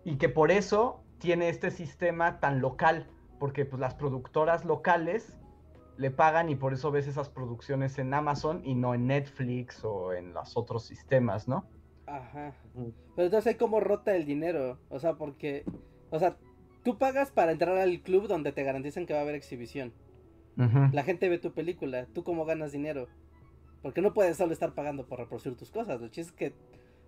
Y 0.06 0.18
que 0.18 0.30
por 0.30 0.52
eso 0.52 1.02
tiene 1.20 1.50
este 1.50 1.72
sistema 1.72 2.40
tan 2.40 2.62
local 2.62 3.08
porque 3.40 3.66
pues 3.66 3.80
las 3.80 3.96
productoras 3.96 4.66
locales 4.66 5.38
le 5.98 6.12
pagan 6.12 6.50
y 6.50 6.56
por 6.56 6.74
eso 6.74 6.92
ves 6.92 7.08
esas 7.08 7.30
producciones 7.30 8.00
en 8.00 8.14
Amazon 8.14 8.62
y 8.64 8.76
no 8.76 8.94
en 8.94 9.08
Netflix 9.08 9.84
o 9.84 10.14
en 10.14 10.34
los 10.34 10.58
otros 10.58 10.86
sistemas, 10.86 11.48
¿no? 11.48 11.66
Ajá. 12.06 12.54
Pero 12.74 13.26
entonces 13.26 13.48
hay 13.48 13.56
como 13.56 13.80
rota 13.80 14.16
el 14.16 14.26
dinero, 14.26 14.80
o 14.90 15.00
sea, 15.00 15.14
porque, 15.14 15.64
o 16.10 16.20
sea, 16.20 16.38
tú 16.84 16.98
pagas 16.98 17.32
para 17.32 17.52
entrar 17.52 17.78
al 17.78 18.02
club 18.02 18.28
donde 18.28 18.52
te 18.52 18.64
garantizan 18.64 19.06
que 19.06 19.14
va 19.14 19.20
a 19.20 19.24
haber 19.24 19.36
exhibición. 19.36 19.94
La 20.56 21.02
gente 21.02 21.30
ve 21.30 21.40
tu 21.40 21.52
película, 21.52 22.06
¿tú 22.14 22.24
cómo 22.24 22.46
ganas 22.46 22.72
dinero? 22.72 23.08
Porque 23.82 24.02
no 24.02 24.14
puedes 24.14 24.38
solo 24.38 24.54
estar 24.54 24.76
pagando 24.76 25.08
por 25.08 25.18
reproducir 25.18 25.56
tus 25.56 25.72
cosas, 25.72 26.00
lo 26.00 26.08
chiste 26.10 26.22
es 26.22 26.32
que, 26.32 26.54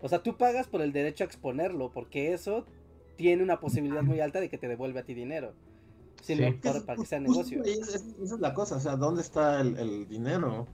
o 0.01 0.09
sea, 0.09 0.23
tú 0.23 0.35
pagas 0.35 0.67
por 0.67 0.81
el 0.81 0.91
derecho 0.91 1.23
a 1.23 1.27
exponerlo, 1.27 1.91
porque 1.91 2.33
eso 2.33 2.65
tiene 3.17 3.43
una 3.43 3.59
posibilidad 3.59 4.01
muy 4.01 4.19
alta 4.19 4.39
de 4.39 4.49
que 4.49 4.57
te 4.57 4.67
devuelve 4.67 4.99
a 4.99 5.03
ti 5.03 5.13
dinero. 5.13 5.53
Sí, 6.21 6.35
Para, 6.63 6.81
para, 6.81 6.99
que 6.99 7.05
sea 7.05 7.19
negocio. 7.19 7.63
esa 7.63 7.97
es 7.97 8.39
la 8.39 8.53
cosa, 8.53 8.77
o 8.77 8.79
sea, 8.79 8.95
¿dónde 8.95 9.21
está 9.21 9.61
el, 9.61 9.77
el 9.77 10.07
dinero? 10.07 10.65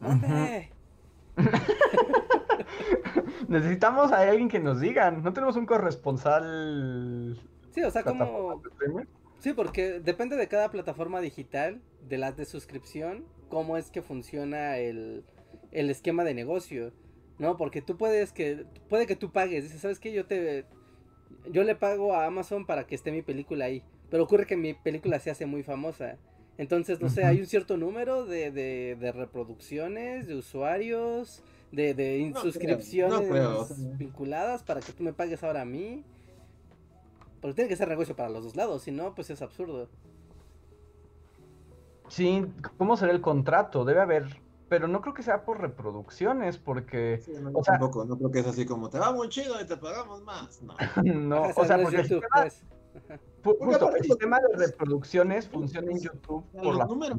Necesitamos 3.48 4.12
a 4.12 4.20
alguien 4.20 4.48
que 4.48 4.58
nos 4.58 4.80
diga. 4.80 5.10
No 5.10 5.32
tenemos 5.32 5.56
un 5.56 5.66
corresponsal. 5.66 7.38
Sí, 7.70 7.82
o 7.82 7.90
sea, 7.90 8.02
como. 8.02 8.62
Sí, 9.38 9.52
porque 9.52 10.00
depende 10.00 10.36
de 10.36 10.48
cada 10.48 10.70
plataforma 10.70 11.20
digital, 11.20 11.80
de 12.08 12.18
las 12.18 12.36
de 12.36 12.46
suscripción, 12.46 13.24
cómo 13.48 13.76
es 13.76 13.90
que 13.90 14.02
funciona 14.02 14.78
el, 14.78 15.24
el 15.72 15.90
esquema 15.90 16.24
de 16.24 16.34
negocio. 16.34 16.92
¿No? 17.38 17.56
Porque 17.56 17.82
tú 17.82 17.96
puedes 17.96 18.32
que. 18.32 18.64
Puede 18.88 19.06
que 19.06 19.16
tú 19.16 19.30
pagues. 19.30 19.64
Dices, 19.64 19.80
¿sabes 19.80 20.00
qué? 20.00 20.12
Yo 20.12 20.26
te. 20.26 20.64
Yo 21.50 21.62
le 21.64 21.76
pago 21.76 22.14
a 22.14 22.26
Amazon 22.26 22.66
para 22.66 22.86
que 22.86 22.94
esté 22.94 23.12
mi 23.12 23.22
película 23.22 23.66
ahí. 23.66 23.82
Pero 24.10 24.24
ocurre 24.24 24.46
que 24.46 24.56
mi 24.56 24.74
película 24.74 25.18
se 25.18 25.30
hace 25.30 25.46
muy 25.46 25.62
famosa. 25.62 26.16
Entonces, 26.58 27.00
no 27.00 27.10
sé, 27.10 27.24
hay 27.24 27.40
un 27.40 27.46
cierto 27.46 27.76
número 27.76 28.24
de, 28.24 28.50
de, 28.50 28.96
de 28.98 29.12
reproducciones, 29.12 30.26
de 30.26 30.36
usuarios, 30.36 31.42
de, 31.70 31.92
de 31.94 32.32
suscripciones 32.40 33.98
vinculadas 33.98 34.62
para 34.62 34.80
que 34.80 34.92
tú 34.92 35.02
me 35.02 35.12
pagues 35.12 35.42
ahora 35.42 35.62
a 35.62 35.64
mí. 35.64 36.04
Porque 37.40 37.54
tiene 37.54 37.68
que 37.68 37.76
ser 37.76 37.88
negocio 37.88 38.16
para 38.16 38.30
los 38.30 38.44
dos 38.44 38.56
lados, 38.56 38.82
si 38.82 38.90
no, 38.90 39.14
pues 39.14 39.28
es 39.30 39.42
absurdo. 39.42 39.88
Sí, 42.08 42.46
¿cómo 42.78 42.96
será 42.96 43.12
el 43.12 43.20
contrato? 43.20 43.84
Debe 43.84 44.00
haber, 44.00 44.40
pero 44.68 44.88
no 44.88 45.02
creo 45.02 45.12
que 45.12 45.22
sea 45.22 45.44
por 45.44 45.60
reproducciones, 45.60 46.56
porque... 46.56 47.22
no, 47.42 47.50
o 47.52 47.64
sea, 47.64 47.78
no 47.78 47.90
creo 47.90 48.30
que 48.30 48.38
es 48.40 48.46
así 48.46 48.64
como, 48.64 48.88
te 48.88 48.98
va 48.98 49.12
muy 49.12 49.28
chido 49.28 49.60
y 49.60 49.66
te 49.66 49.76
pagamos 49.76 50.22
más. 50.22 50.62
No, 50.62 50.74
no 51.04 51.42
o 51.54 51.64
sea, 51.64 51.82
porque... 51.82 52.02
YouTube, 52.02 52.24
pues. 52.32 52.64
Justo, 53.44 53.94
el 53.94 54.04
sistema 54.04 54.40
de 54.40 54.66
reproducciones 54.66 55.48
funciona 55.48 55.90
en 55.90 56.00
YouTube 56.00 56.44
por 56.52 56.76
la 56.76 56.86
números. 56.86 57.18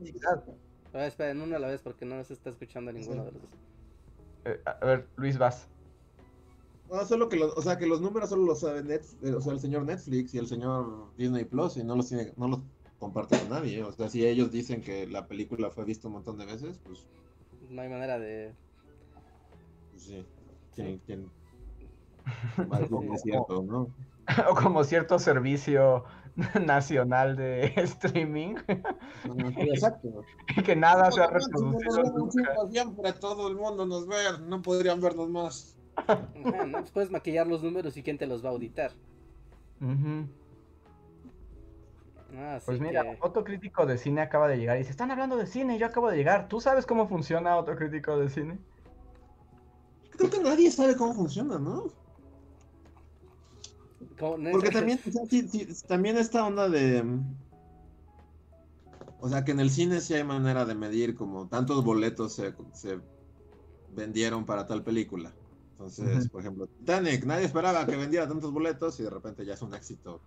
A 0.93 0.97
ver, 0.97 1.07
esperen, 1.07 1.41
uno 1.41 1.55
a 1.55 1.59
la 1.59 1.67
vez 1.67 1.81
porque 1.81 2.05
no 2.05 2.23
se 2.23 2.33
está 2.33 2.49
escuchando 2.49 2.91
ninguno 2.91 3.25
de 3.25 3.31
los 3.31 3.41
dos. 3.41 3.51
Eh, 4.45 4.61
a 4.65 4.85
ver, 4.85 5.07
Luis, 5.15 5.37
vas. 5.37 5.67
No, 6.89 7.05
solo 7.05 7.27
que 7.27 7.35
los, 7.35 7.55
o 7.57 7.61
sea, 7.61 7.77
que 7.77 7.85
los 7.85 8.01
números 8.01 8.29
solo 8.29 8.45
los 8.45 8.61
sabe 8.61 8.81
Netflix, 8.81 9.17
eh, 9.23 9.33
o 9.33 9.41
sea, 9.41 9.53
el 9.53 9.59
señor 9.59 9.83
Netflix 9.83 10.33
y 10.33 10.37
el 10.37 10.47
señor 10.47 11.13
Disney 11.17 11.43
Plus 11.43 11.75
y 11.77 11.83
no 11.83 11.95
los 11.95 12.07
tiene, 12.07 12.31
no 12.37 12.47
los 12.47 12.61
comparte 12.97 13.37
con 13.37 13.49
nadie. 13.49 13.83
O 13.83 13.91
sea, 13.91 14.09
si 14.09 14.25
ellos 14.25 14.51
dicen 14.51 14.81
que 14.81 15.05
la 15.05 15.27
película 15.27 15.69
fue 15.69 15.83
vista 15.83 16.07
un 16.07 16.13
montón 16.13 16.37
de 16.37 16.45
veces, 16.45 16.79
pues. 16.83 17.05
No 17.69 17.81
hay 17.81 17.89
manera 17.89 18.17
de. 18.19 18.53
Pues 19.91 20.03
sí. 20.03 20.25
¿Quién, 20.73 20.99
quién... 21.05 21.29
es 23.13 23.21
cierto, 23.21 23.63
¿no? 23.63 23.89
o 24.49 24.55
como 24.55 24.83
cierto 24.83 25.19
servicio 25.19 26.03
nacional 26.65 27.35
de 27.35 27.73
streaming. 27.77 28.55
Exacto. 29.57 30.23
y 30.55 30.63
que 30.63 30.75
nada 30.75 31.11
se 31.11 31.21
ha 31.21 31.27
reproducido. 31.27 32.69
Siempre 32.71 33.13
todo 33.13 33.47
el 33.47 33.55
mundo 33.55 33.85
nos 33.85 34.07
ve, 34.07 34.15
no 34.47 34.61
podrían 34.61 35.01
vernos 35.01 35.29
más. 35.29 35.77
no, 36.35 36.71
pues 36.79 36.91
puedes 36.91 37.11
maquillar 37.11 37.47
los 37.47 37.63
números 37.63 37.97
y 37.97 38.03
quién 38.03 38.17
te 38.17 38.27
los 38.27 38.43
va 38.43 38.49
a 38.49 38.51
auditar. 38.51 38.91
Ah, 42.35 42.59
pues 42.65 42.79
mira, 42.79 43.03
otro 43.21 43.43
crítico 43.43 43.85
de 43.85 43.97
cine 43.97 44.21
acaba 44.21 44.47
de 44.47 44.57
llegar 44.57 44.79
y 44.79 44.83
se 44.83 44.91
están 44.91 45.09
hablando 45.11 45.37
de 45.37 45.47
cine, 45.47 45.79
yo 45.79 45.87
acabo 45.87 46.09
de 46.09 46.17
llegar. 46.17 46.47
¿Tú 46.49 46.59
sabes 46.61 46.85
cómo 46.85 47.07
funciona 47.07 47.57
otro 47.57 47.75
crítico 47.75 48.17
de 48.17 48.29
cine? 48.29 48.59
Creo 50.11 50.29
que 50.29 50.39
nadie 50.39 50.69
sabe 50.69 50.95
cómo 50.95 51.13
funciona, 51.13 51.57
¿no? 51.57 51.85
Porque 54.17 54.71
también, 54.71 54.99
también 55.87 56.17
esta 56.17 56.45
onda 56.45 56.69
de... 56.69 57.03
O 59.19 59.29
sea, 59.29 59.43
que 59.43 59.51
en 59.51 59.59
el 59.59 59.69
cine 59.69 59.99
sí 60.01 60.13
hay 60.13 60.23
manera 60.23 60.65
de 60.65 60.75
medir 60.75 61.15
como 61.15 61.47
tantos 61.47 61.83
boletos 61.83 62.33
se, 62.33 62.53
se 62.73 62.99
vendieron 63.95 64.45
para 64.45 64.65
tal 64.67 64.83
película. 64.83 65.33
Entonces, 65.71 66.29
por 66.29 66.41
ejemplo, 66.41 66.67
Titanic, 66.67 67.23
nadie 67.25 67.45
esperaba 67.45 67.85
que 67.85 67.95
vendiera 67.95 68.27
tantos 68.27 68.51
boletos 68.51 68.99
y 68.99 69.03
de 69.03 69.09
repente 69.09 69.45
ya 69.45 69.53
es 69.53 69.61
un 69.61 69.73
éxito. 69.75 70.21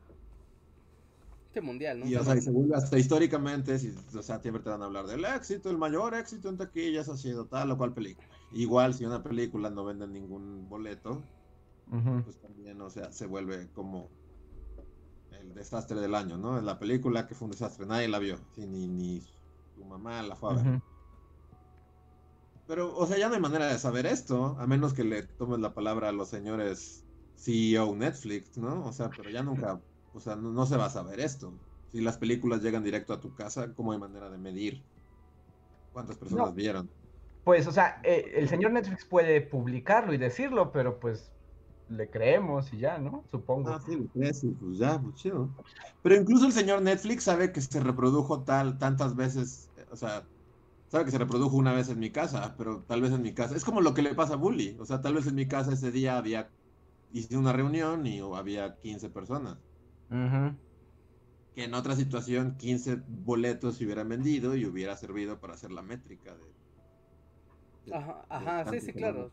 Este 1.47 1.61
mundial, 1.61 1.99
¿no? 1.99 2.07
Y, 2.07 2.15
o 2.15 2.23
sea, 2.23 2.37
y 2.37 2.41
se 2.41 2.53
vuelve 2.53 2.77
hasta 2.77 2.97
históricamente, 2.97 3.77
si, 3.79 3.93
o 4.17 4.23
sea, 4.23 4.39
siempre 4.41 4.63
te 4.63 4.71
van 4.71 4.83
a 4.83 4.85
hablar 4.85 5.09
del 5.09 5.25
éxito, 5.25 5.69
el 5.69 5.79
mayor 5.79 6.15
éxito 6.15 6.49
en 6.49 6.57
taquillas 6.57 7.09
ha 7.09 7.17
sido 7.17 7.47
tal 7.47 7.73
o 7.73 7.79
cual 7.79 7.93
película. 7.93 8.29
Igual, 8.53 8.95
si 8.95 9.05
una 9.05 9.23
película 9.23 9.71
no 9.71 9.85
vende 9.85 10.07
ningún 10.07 10.69
boleto, 10.69 11.23
pues 12.25 12.41
también, 12.41 12.81
o 12.81 12.91
sea, 12.91 13.13
se 13.13 13.27
vuelve 13.27 13.69
como 13.73 14.09
el 15.33 15.55
desastre 15.55 16.01
del 16.01 16.15
año, 16.15 16.37
¿no? 16.37 16.61
La 16.61 16.79
película 16.79 17.27
que 17.27 17.35
fue 17.35 17.47
un 17.47 17.53
desastre, 17.53 17.87
nadie 17.87 18.09
la 18.09 18.19
vio, 18.19 18.39
ni, 18.57 18.87
ni 18.87 19.21
su 19.75 19.85
mamá 19.85 20.23
la 20.23 20.37
fue 20.37 20.53
a 20.53 20.63
ver. 20.63 20.83
Pero, 22.67 22.97
o 22.97 23.07
sea, 23.07 23.19
ya 23.19 23.29
no 23.29 23.35
hay 23.35 23.41
manera 23.41 23.67
de 23.67 23.79
saber 23.79 24.07
esto, 24.07 24.57
a 24.59 24.67
menos 24.67 24.95
que 24.95 25.03
le 25.03 25.25
tomes 25.25 25.59
la 25.59 25.75
palabra 25.75 26.09
a 26.09 26.13
los 26.13 26.29
señores 26.29 27.05
CEO 27.37 27.97
Netflix, 27.97 28.57
¿no? 28.59 28.87
O 28.87 28.93
sea, 28.93 29.11
pero 29.11 29.29
ya 29.31 29.43
nunca 29.43 29.81
o 30.13 30.21
sea, 30.21 30.37
no, 30.37 30.67
se 30.67 30.77
va 30.77 30.87
a 30.87 30.91
saber 30.91 31.21
esto. 31.21 31.53
Si 31.93 32.01
las 32.01 32.19
películas 32.19 32.63
llegan 32.63 32.83
directo 32.83 33.13
a 33.13 33.21
tu 33.21 33.35
casa, 33.35 33.73
¿cómo 33.75 33.93
hay 33.93 33.99
manera 33.99 34.29
de 34.29 34.39
medir 34.39 34.83
cuántas 35.93 36.17
personas 36.17 36.55
vieron? 36.55 36.91
Pues, 37.45 37.67
o 37.67 37.73
sea, 37.73 38.01
eh, 38.05 38.33
el 38.37 38.49
señor 38.49 38.73
Netflix 38.73 39.05
puede 39.05 39.41
publicarlo 39.41 40.13
y 40.13 40.19
decirlo, 40.19 40.73
pero 40.73 40.99
pues 41.01 41.33
le 41.91 42.09
creemos 42.09 42.73
y 42.73 42.79
ya, 42.79 42.99
¿no? 42.99 43.25
Supongo. 43.31 43.71
Ah, 43.71 43.81
sí, 43.85 43.97
le 43.97 44.09
crees 44.09 44.45
pues 44.59 44.79
ya, 44.79 45.01
pues 45.01 45.15
chido. 45.17 45.55
Pero 46.03 46.17
incluso 46.17 46.47
el 46.47 46.53
señor 46.53 46.83
Netflix 46.83 47.25
sabe 47.25 47.53
que 47.53 47.61
se 47.61 47.81
reprodujo 47.81 48.45
tal, 48.45 48.79
tantas 48.79 49.17
veces, 49.17 49.71
o 49.91 49.97
sea, 49.97 50.29
sabe 50.89 51.05
que 51.05 51.11
se 51.11 51.19
reprodujo 51.19 51.57
una 51.57 51.73
vez 51.73 51.89
en 51.89 51.99
mi 51.99 52.13
casa, 52.13 52.55
pero 52.57 52.85
tal 52.85 53.01
vez 53.03 53.13
en 53.13 53.23
mi 53.23 53.35
casa. 53.35 53.57
Es 53.57 53.65
como 53.65 53.81
lo 53.81 53.95
que 53.95 54.03
le 54.03 54.15
pasa 54.15 54.35
a 54.35 54.37
Bully. 54.37 54.77
O 54.81 54.85
sea, 54.85 55.01
tal 55.01 55.15
vez 55.15 55.27
en 55.27 55.35
mi 55.35 55.49
casa 55.49 55.73
ese 55.73 55.91
día 55.91 56.17
había, 56.17 56.53
hice 57.11 57.37
una 57.37 57.53
reunión 57.53 58.07
y 58.07 58.21
había 58.21 58.79
15 58.79 59.11
personas. 59.11 59.59
Que 61.55 61.63
en 61.63 61.75
otra 61.75 61.95
situación 61.95 62.57
15 62.57 63.05
boletos 63.07 63.77
se 63.77 63.85
hubieran 63.85 64.09
vendido 64.09 64.57
y 64.57 64.67
hubiera 64.67 64.97
servido 64.97 65.39
para 65.41 65.55
hacer 65.55 65.71
la 65.71 65.83
métrica 65.83 66.37
de... 66.37 66.57
ajá, 67.91 68.27
ajá 68.29 68.67
sí, 68.67 68.81
sí, 68.81 68.95
claro. 68.95 69.31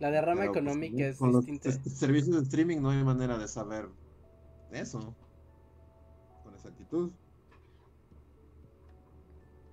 La 0.00 0.10
derrama 0.10 0.46
pues, 0.46 0.56
económica 0.56 1.06
es 1.06 1.18
con 1.18 1.32
distinta. 1.32 1.68
Los 1.68 1.92
servicios 1.92 2.36
de 2.36 2.42
streaming 2.42 2.78
no 2.80 2.90
hay 2.90 3.04
manera 3.04 3.38
de 3.38 3.46
saber 3.46 3.88
eso 4.72 5.14
con 6.42 6.54
exactitud. 6.54 7.12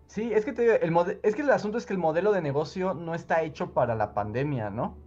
Sí, 0.08 0.34
es 0.34 0.46
que 0.46 0.52
te, 0.52 0.86
el 0.86 0.94
es 1.24 1.36
que 1.36 1.42
el 1.42 1.50
asunto 1.52 1.78
es 1.78 1.86
que 1.86 1.94
el 1.94 2.00
modelo 2.00 2.32
de 2.32 2.42
negocio 2.42 2.94
no 2.94 3.14
está 3.14 3.44
hecho 3.44 3.74
para 3.74 3.96
la 3.96 4.14
pandemia, 4.14 4.70
¿no? 4.70 4.98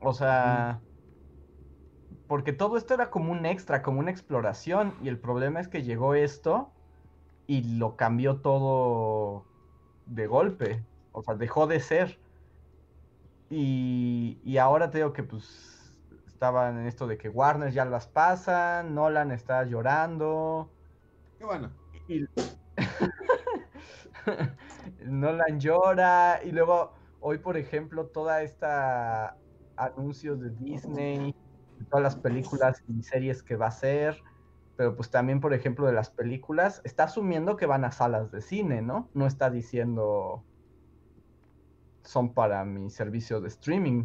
O 0.00 0.12
sea, 0.12 0.82
porque 2.26 2.52
todo 2.52 2.76
esto 2.76 2.94
era 2.94 3.10
como 3.10 3.32
un 3.32 3.46
extra, 3.46 3.82
como 3.82 4.00
una 4.00 4.10
exploración, 4.10 4.94
y 5.02 5.08
el 5.08 5.18
problema 5.18 5.60
es 5.60 5.68
que 5.68 5.82
llegó 5.82 6.14
esto 6.14 6.72
y 7.46 7.78
lo 7.78 7.96
cambió 7.96 8.40
todo 8.40 9.46
de 10.06 10.26
golpe, 10.26 10.84
o 11.12 11.22
sea, 11.22 11.34
dejó 11.34 11.66
de 11.66 11.80
ser. 11.80 12.23
Y, 13.50 14.40
y 14.44 14.58
ahora 14.58 14.90
te 14.90 14.98
digo 14.98 15.12
que 15.12 15.22
pues 15.22 15.96
estaban 16.26 16.78
en 16.78 16.86
esto 16.86 17.06
de 17.06 17.18
que 17.18 17.28
Warner 17.28 17.72
ya 17.72 17.84
las 17.84 18.06
pasan, 18.06 18.94
Nolan 18.94 19.30
está 19.30 19.64
llorando. 19.64 20.70
Qué 21.38 21.44
bueno. 21.44 21.70
Nolan 25.04 25.60
llora 25.60 26.40
y 26.44 26.52
luego 26.52 26.92
hoy 27.20 27.38
por 27.38 27.56
ejemplo 27.56 28.06
toda 28.06 28.42
esta 28.42 29.36
anuncios 29.76 30.40
de 30.40 30.50
Disney 30.50 31.34
todas 31.90 32.02
las 32.02 32.16
películas 32.16 32.82
y 32.88 33.02
series 33.02 33.42
que 33.42 33.56
va 33.56 33.66
a 33.66 33.68
hacer, 33.68 34.22
pero 34.76 34.96
pues 34.96 35.10
también, 35.10 35.40
por 35.40 35.54
ejemplo, 35.54 35.86
de 35.86 35.92
las 35.92 36.10
películas, 36.10 36.80
está 36.84 37.04
asumiendo 37.04 37.56
que 37.56 37.66
van 37.66 37.84
a 37.84 37.92
salas 37.92 38.30
de 38.32 38.40
cine, 38.40 38.82
¿no? 38.82 39.08
No 39.14 39.26
está 39.26 39.50
diciendo 39.50 40.44
son 42.04 42.32
para 42.34 42.64
mi 42.64 42.90
servicio 42.90 43.40
de 43.40 43.48
streaming. 43.48 44.04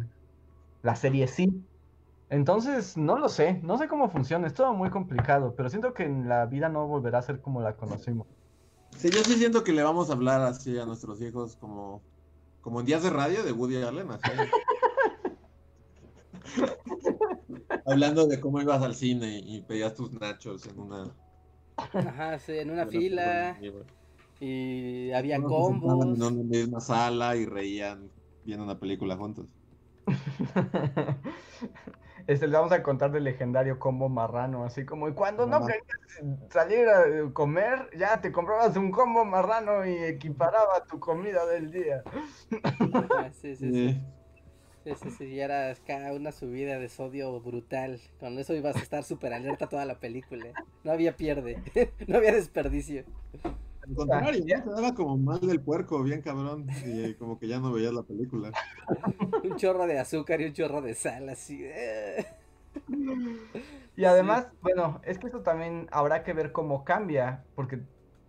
La 0.82 0.96
serie 0.96 1.26
sí. 1.26 1.64
Entonces, 2.30 2.96
no 2.96 3.18
lo 3.18 3.28
sé, 3.28 3.60
no 3.62 3.76
sé 3.76 3.88
cómo 3.88 4.08
funciona, 4.08 4.46
es 4.46 4.54
todo 4.54 4.72
muy 4.72 4.88
complicado, 4.88 5.54
pero 5.56 5.68
siento 5.68 5.92
que 5.94 6.04
en 6.04 6.28
la 6.28 6.46
vida 6.46 6.68
no 6.68 6.86
volverá 6.86 7.18
a 7.18 7.22
ser 7.22 7.40
como 7.40 7.60
la 7.60 7.76
conocimos. 7.76 8.28
Sí, 8.96 9.10
yo 9.10 9.22
sí 9.24 9.34
siento 9.34 9.64
que 9.64 9.72
le 9.72 9.82
vamos 9.82 10.10
a 10.10 10.12
hablar 10.12 10.40
así 10.42 10.78
a 10.78 10.86
nuestros 10.86 11.20
hijos 11.22 11.56
como, 11.56 12.02
como 12.60 12.80
en 12.80 12.86
días 12.86 13.02
de 13.02 13.10
radio 13.10 13.42
de 13.42 13.50
Woody 13.50 13.82
Allen. 13.82 14.10
Así. 14.10 14.30
Hablando 17.86 18.26
de 18.26 18.40
cómo 18.40 18.60
ibas 18.60 18.82
al 18.82 18.94
cine 18.94 19.40
y 19.44 19.62
pedías 19.62 19.94
tus 19.94 20.12
nachos 20.12 20.66
en 20.66 20.78
una. 20.78 21.12
Ajá, 21.76 22.38
sí, 22.38 22.52
en 22.58 22.70
una 22.70 22.86
fila. 22.86 23.58
Y 24.40 25.12
había 25.12 25.40
combos. 25.42 26.18
En 26.18 26.22
una 26.22 26.42
misma 26.42 26.80
sala 26.80 27.36
y 27.36 27.44
reían 27.44 28.10
viendo 28.44 28.64
una 28.64 28.78
película 28.78 29.16
juntos. 29.16 29.46
Este, 32.26 32.46
le 32.46 32.56
vamos 32.56 32.70
a 32.70 32.82
contar 32.82 33.10
del 33.10 33.24
legendario 33.24 33.78
combo 33.78 34.08
marrano, 34.08 34.64
así 34.64 34.84
como, 34.84 35.08
y 35.08 35.14
cuando 35.14 35.46
no 35.46 35.60
querías 35.60 35.82
salir 36.50 36.86
a 36.88 37.32
comer, 37.32 37.88
ya 37.98 38.20
te 38.20 38.30
comprabas 38.30 38.76
un 38.76 38.90
combo 38.90 39.24
marrano 39.24 39.84
y 39.84 39.96
equiparaba 39.96 40.84
tu 40.88 41.00
comida 41.00 41.44
del 41.46 41.72
día. 41.72 42.04
sí, 43.40 43.56
sí. 43.56 43.72
sí. 43.72 44.00
Sí, 44.84 44.92
sí, 45.02 45.10
sí, 45.10 45.34
ya 45.34 45.44
era 45.44 45.74
cada 45.86 46.14
una 46.14 46.32
subida 46.32 46.78
de 46.78 46.88
sodio 46.88 47.38
brutal. 47.40 48.00
Con 48.18 48.38
eso 48.38 48.54
ibas 48.54 48.76
a 48.76 48.80
estar 48.80 49.04
súper 49.04 49.34
alerta 49.34 49.68
toda 49.68 49.84
la 49.84 50.00
película. 50.00 50.46
No 50.84 50.92
había 50.92 51.16
pierde, 51.16 51.62
no 52.06 52.16
había 52.16 52.32
desperdicio. 52.32 53.04
Al 53.90 53.96
contrario, 53.96 54.44
ya 54.46 54.62
te 54.62 54.70
daba 54.70 54.94
como 54.94 55.16
mal 55.18 55.40
del 55.40 55.60
puerco, 55.60 56.02
bien 56.02 56.22
cabrón, 56.22 56.66
y 56.86 57.14
como 57.14 57.38
que 57.38 57.48
ya 57.48 57.60
no 57.60 57.72
veías 57.72 57.92
la 57.92 58.02
película. 58.02 58.52
un 59.44 59.56
chorro 59.56 59.86
de 59.86 59.98
azúcar 59.98 60.40
y 60.40 60.46
un 60.46 60.52
chorro 60.52 60.80
de 60.80 60.94
sal, 60.94 61.28
así. 61.28 61.64
y 63.96 64.04
además, 64.04 64.48
bueno, 64.62 65.00
es 65.04 65.18
que 65.18 65.26
esto 65.26 65.40
también 65.40 65.88
habrá 65.90 66.22
que 66.22 66.32
ver 66.32 66.52
cómo 66.52 66.84
cambia, 66.84 67.44
porque 67.54 67.82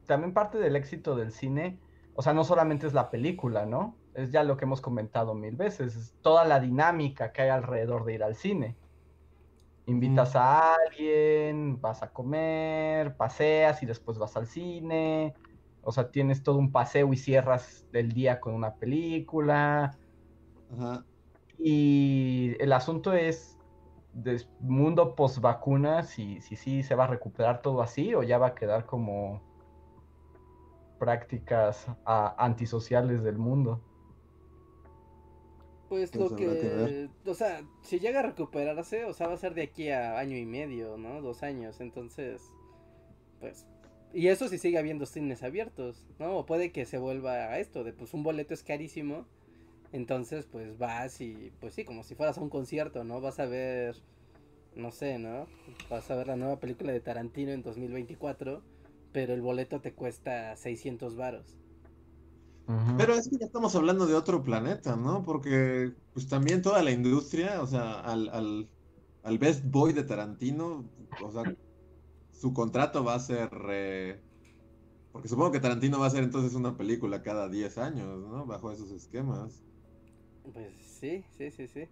también 0.07 0.33
parte 0.33 0.57
del 0.57 0.75
éxito 0.75 1.15
del 1.15 1.31
cine, 1.31 1.79
o 2.15 2.21
sea, 2.21 2.33
no 2.33 2.43
solamente 2.43 2.87
es 2.87 2.93
la 2.93 3.09
película, 3.09 3.65
¿no? 3.65 3.95
es 4.13 4.31
ya 4.31 4.43
lo 4.43 4.57
que 4.57 4.65
hemos 4.65 4.81
comentado 4.81 5.33
mil 5.33 5.55
veces, 5.55 5.95
es 5.95 6.13
toda 6.21 6.45
la 6.45 6.59
dinámica 6.59 7.31
que 7.31 7.43
hay 7.43 7.49
alrededor 7.49 8.05
de 8.05 8.13
ir 8.13 8.23
al 8.23 8.35
cine. 8.35 8.75
Invitas 9.87 10.35
a 10.35 10.75
alguien, 10.75 11.81
vas 11.81 12.03
a 12.03 12.11
comer, 12.11 13.15
paseas 13.15 13.81
y 13.83 13.85
después 13.85 14.17
vas 14.17 14.37
al 14.37 14.47
cine. 14.47 15.33
O 15.83 15.91
sea, 15.91 16.11
tienes 16.11 16.43
todo 16.43 16.57
un 16.57 16.71
paseo 16.71 17.11
y 17.13 17.17
cierras 17.17 17.85
el 17.93 18.11
día 18.11 18.39
con 18.39 18.53
una 18.53 18.75
película. 18.75 19.97
Y 21.57 22.55
el 22.59 22.73
asunto 22.73 23.13
es, 23.13 23.57
mundo 24.59 25.15
post 25.15 25.39
vacuna, 25.39 26.03
si 26.03 26.41
sí 26.41 26.55
si, 26.55 26.83
se 26.83 26.95
va 26.95 27.05
a 27.05 27.07
recuperar 27.07 27.61
todo 27.61 27.81
así 27.81 28.13
o 28.13 28.23
ya 28.23 28.37
va 28.37 28.47
a 28.47 28.55
quedar 28.55 28.85
como 28.85 29.41
prácticas 30.99 31.87
ah, 32.05 32.35
antisociales 32.37 33.23
del 33.23 33.37
mundo. 33.37 33.81
Pues 35.91 36.15
lo 36.15 36.33
que, 36.35 37.09
o 37.25 37.33
sea, 37.33 37.63
si 37.81 37.99
llega 37.99 38.21
a 38.21 38.23
recuperarse, 38.23 39.03
o 39.03 39.13
sea, 39.13 39.27
va 39.27 39.33
a 39.33 39.37
ser 39.37 39.53
de 39.55 39.63
aquí 39.63 39.89
a 39.89 40.17
año 40.19 40.37
y 40.37 40.45
medio, 40.45 40.97
¿no? 40.97 41.21
Dos 41.21 41.43
años, 41.43 41.81
entonces, 41.81 42.41
pues, 43.41 43.67
y 44.13 44.27
eso 44.27 44.47
si 44.47 44.57
sigue 44.57 44.77
habiendo 44.77 45.05
cines 45.05 45.43
abiertos, 45.43 46.05
¿no? 46.19 46.37
O 46.37 46.45
puede 46.45 46.71
que 46.71 46.85
se 46.85 46.97
vuelva 46.97 47.31
a 47.31 47.59
esto, 47.59 47.83
de 47.83 47.93
pues 47.93 48.13
un 48.13 48.23
boleto 48.23 48.53
es 48.53 48.63
carísimo, 48.63 49.25
entonces 49.91 50.45
pues 50.45 50.77
vas 50.77 51.21
y, 51.21 51.51
pues 51.59 51.73
sí, 51.73 51.83
como 51.83 52.03
si 52.03 52.15
fueras 52.15 52.37
a 52.37 52.41
un 52.41 52.49
concierto, 52.49 53.03
¿no? 53.03 53.21
Vas 53.21 53.39
a 53.39 53.45
ver, 53.45 53.95
no 54.75 54.91
sé, 54.91 55.19
¿no? 55.19 55.47
Vas 55.89 56.09
a 56.11 56.15
ver 56.15 56.27
la 56.27 56.35
nueva 56.35 56.59
película 56.59 56.91
de 56.91 56.99
Tarantino 56.99 57.51
en 57.51 57.61
2024, 57.61 58.61
pero 59.11 59.33
el 59.33 59.41
boleto 59.41 59.81
te 59.81 59.93
cuesta 59.93 60.55
600 60.55 61.15
varos. 61.15 61.57
Pero 62.97 63.15
es 63.15 63.27
que 63.27 63.37
ya 63.37 63.45
estamos 63.45 63.75
hablando 63.75 64.05
de 64.05 64.15
otro 64.15 64.43
planeta, 64.43 64.95
¿no? 64.95 65.23
Porque 65.23 65.91
pues 66.13 66.27
también 66.27 66.61
toda 66.61 66.81
la 66.81 66.91
industria, 66.91 67.61
o 67.61 67.67
sea, 67.67 67.99
al, 67.99 68.69
al, 69.23 69.37
Best 69.39 69.65
Boy 69.65 69.91
de 69.91 70.03
Tarantino, 70.03 70.85
o 71.21 71.31
sea, 71.31 71.43
su 72.41 72.53
contrato 72.53 73.03
va 73.03 73.13
a 73.13 73.19
ser... 73.19 73.49
porque 75.11 75.27
supongo 75.27 75.51
que 75.51 75.59
Tarantino 75.59 75.99
va 75.99 76.05
a 76.05 76.07
hacer 76.07 76.23
entonces 76.23 76.55
una 76.55 76.75
película 76.75 77.21
cada 77.21 77.47
10 77.47 77.77
años, 77.77 78.19
¿no? 78.27 78.47
Bajo 78.47 78.71
esos 78.71 78.89
esquemas. 78.91 79.63
Pues 80.51 80.73
sí, 80.99 81.23
sí, 81.37 81.51
sí, 81.51 81.67
sí. 81.67 81.87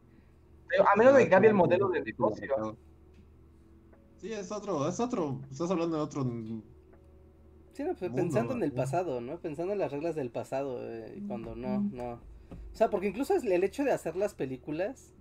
a 0.80 0.95
menos 0.97 1.14
de 1.16 1.24
que 1.24 1.30
cambie 1.30 1.52
el 1.52 1.56
modelo 1.56 1.89
de 1.89 2.02
negocio. 2.02 2.76
Sí, 4.18 4.34
es 4.34 4.52
otro, 4.52 4.89
es 4.89 5.00
otro, 5.00 5.39
estás 5.52 5.70
hablando 5.70 5.97
de 5.97 6.04
otro 6.04 6.26
pues, 7.86 8.12
pensando 8.12 8.54
en 8.54 8.64
el 8.64 8.72
pasado, 8.74 9.22
¿no? 9.22 9.39
Pensando 9.39 9.74
en 9.74 9.80
las 9.80 9.91
reglas 9.91 10.16
del 10.16 10.32
pasado, 10.32 10.80
eh, 10.82 11.22
cuando 11.28 11.56
no, 11.56 11.80
no. 11.80 12.14
O 12.14 12.76
sea, 12.76 12.89
porque 12.89 13.08
incluso 13.08 13.36
el 13.36 13.64
hecho 13.64 13.84
de 13.84 13.91
hacer 13.91 14.16
las 14.16 14.34
películas 14.34 15.14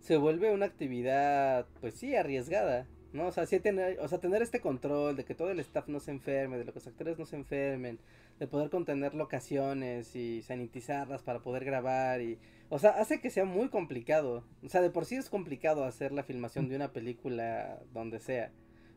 se 0.00 0.16
vuelve 0.16 0.52
una 0.52 0.66
actividad, 0.66 1.66
pues 1.80 1.94
sí, 1.94 2.14
arriesgada. 2.14 2.86
¿No? 3.12 3.26
O 3.26 3.32
sea, 3.32 3.46
sí 3.46 3.60
tener, 3.60 3.98
o 4.00 4.08
sea, 4.08 4.18
tener 4.18 4.42
este 4.42 4.60
control 4.60 5.16
de 5.16 5.24
que 5.24 5.34
todo 5.34 5.50
el 5.50 5.60
staff 5.60 5.88
no 5.88 6.00
se 6.00 6.10
enferme, 6.10 6.58
de 6.58 6.64
que 6.64 6.72
los 6.72 6.86
actores 6.86 7.18
no 7.18 7.26
se 7.26 7.36
enfermen, 7.36 7.98
de 8.38 8.46
poder 8.46 8.70
contener 8.70 9.14
locaciones 9.14 10.16
y 10.16 10.42
sanitizarlas 10.42 11.22
para 11.22 11.40
poder 11.40 11.64
grabar 11.64 12.20
y, 12.20 12.38
o 12.70 12.78
sea, 12.78 12.90
hace 12.90 13.20
que 13.20 13.30
sea 13.30 13.44
muy 13.44 13.68
complicado. 13.68 14.44
O 14.64 14.68
sea, 14.68 14.80
de 14.80 14.90
por 14.90 15.04
sí 15.04 15.16
es 15.16 15.28
complicado 15.28 15.84
hacer 15.84 16.12
la 16.12 16.22
filmación 16.22 16.68
de 16.68 16.76
una 16.76 16.92
película 16.92 17.80
donde 17.92 18.18
sea, 18.20 18.50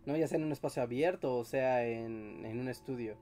¿no? 0.06 0.16
Ya 0.16 0.28
sea 0.28 0.38
en 0.38 0.46
un 0.46 0.52
espacio 0.52 0.82
abierto 0.82 1.38
o 1.38 1.44
sea 1.46 1.86
en, 1.86 2.46
en 2.46 2.60
un 2.60 2.70
estudio. 2.70 3.18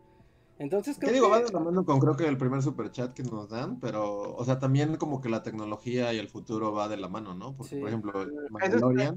Entonces 0.59 0.97
creo 0.97 1.09
¿Qué 1.09 1.15
digo? 1.15 1.29
Va 1.29 1.41
de 1.41 1.51
la 1.51 1.59
mano 1.59 1.83
con 1.83 1.99
creo 1.99 2.15
que 2.15 2.27
el 2.27 2.37
primer 2.37 2.61
super 2.61 2.91
chat 2.91 3.13
que 3.13 3.23
nos 3.23 3.49
dan, 3.49 3.79
pero, 3.79 4.35
o 4.35 4.45
sea, 4.45 4.59
también 4.59 4.97
como 4.97 5.19
que 5.19 5.27
la 5.27 5.41
tecnología 5.41 6.13
y 6.13 6.19
el 6.19 6.29
futuro 6.29 6.71
va 6.71 6.87
de 6.87 6.97
la 6.97 7.09
mano, 7.09 7.33
¿no? 7.33 7.55
Porque, 7.55 7.77
por 7.77 7.89
ejemplo, 7.89 8.25
Mandalorian... 8.51 9.15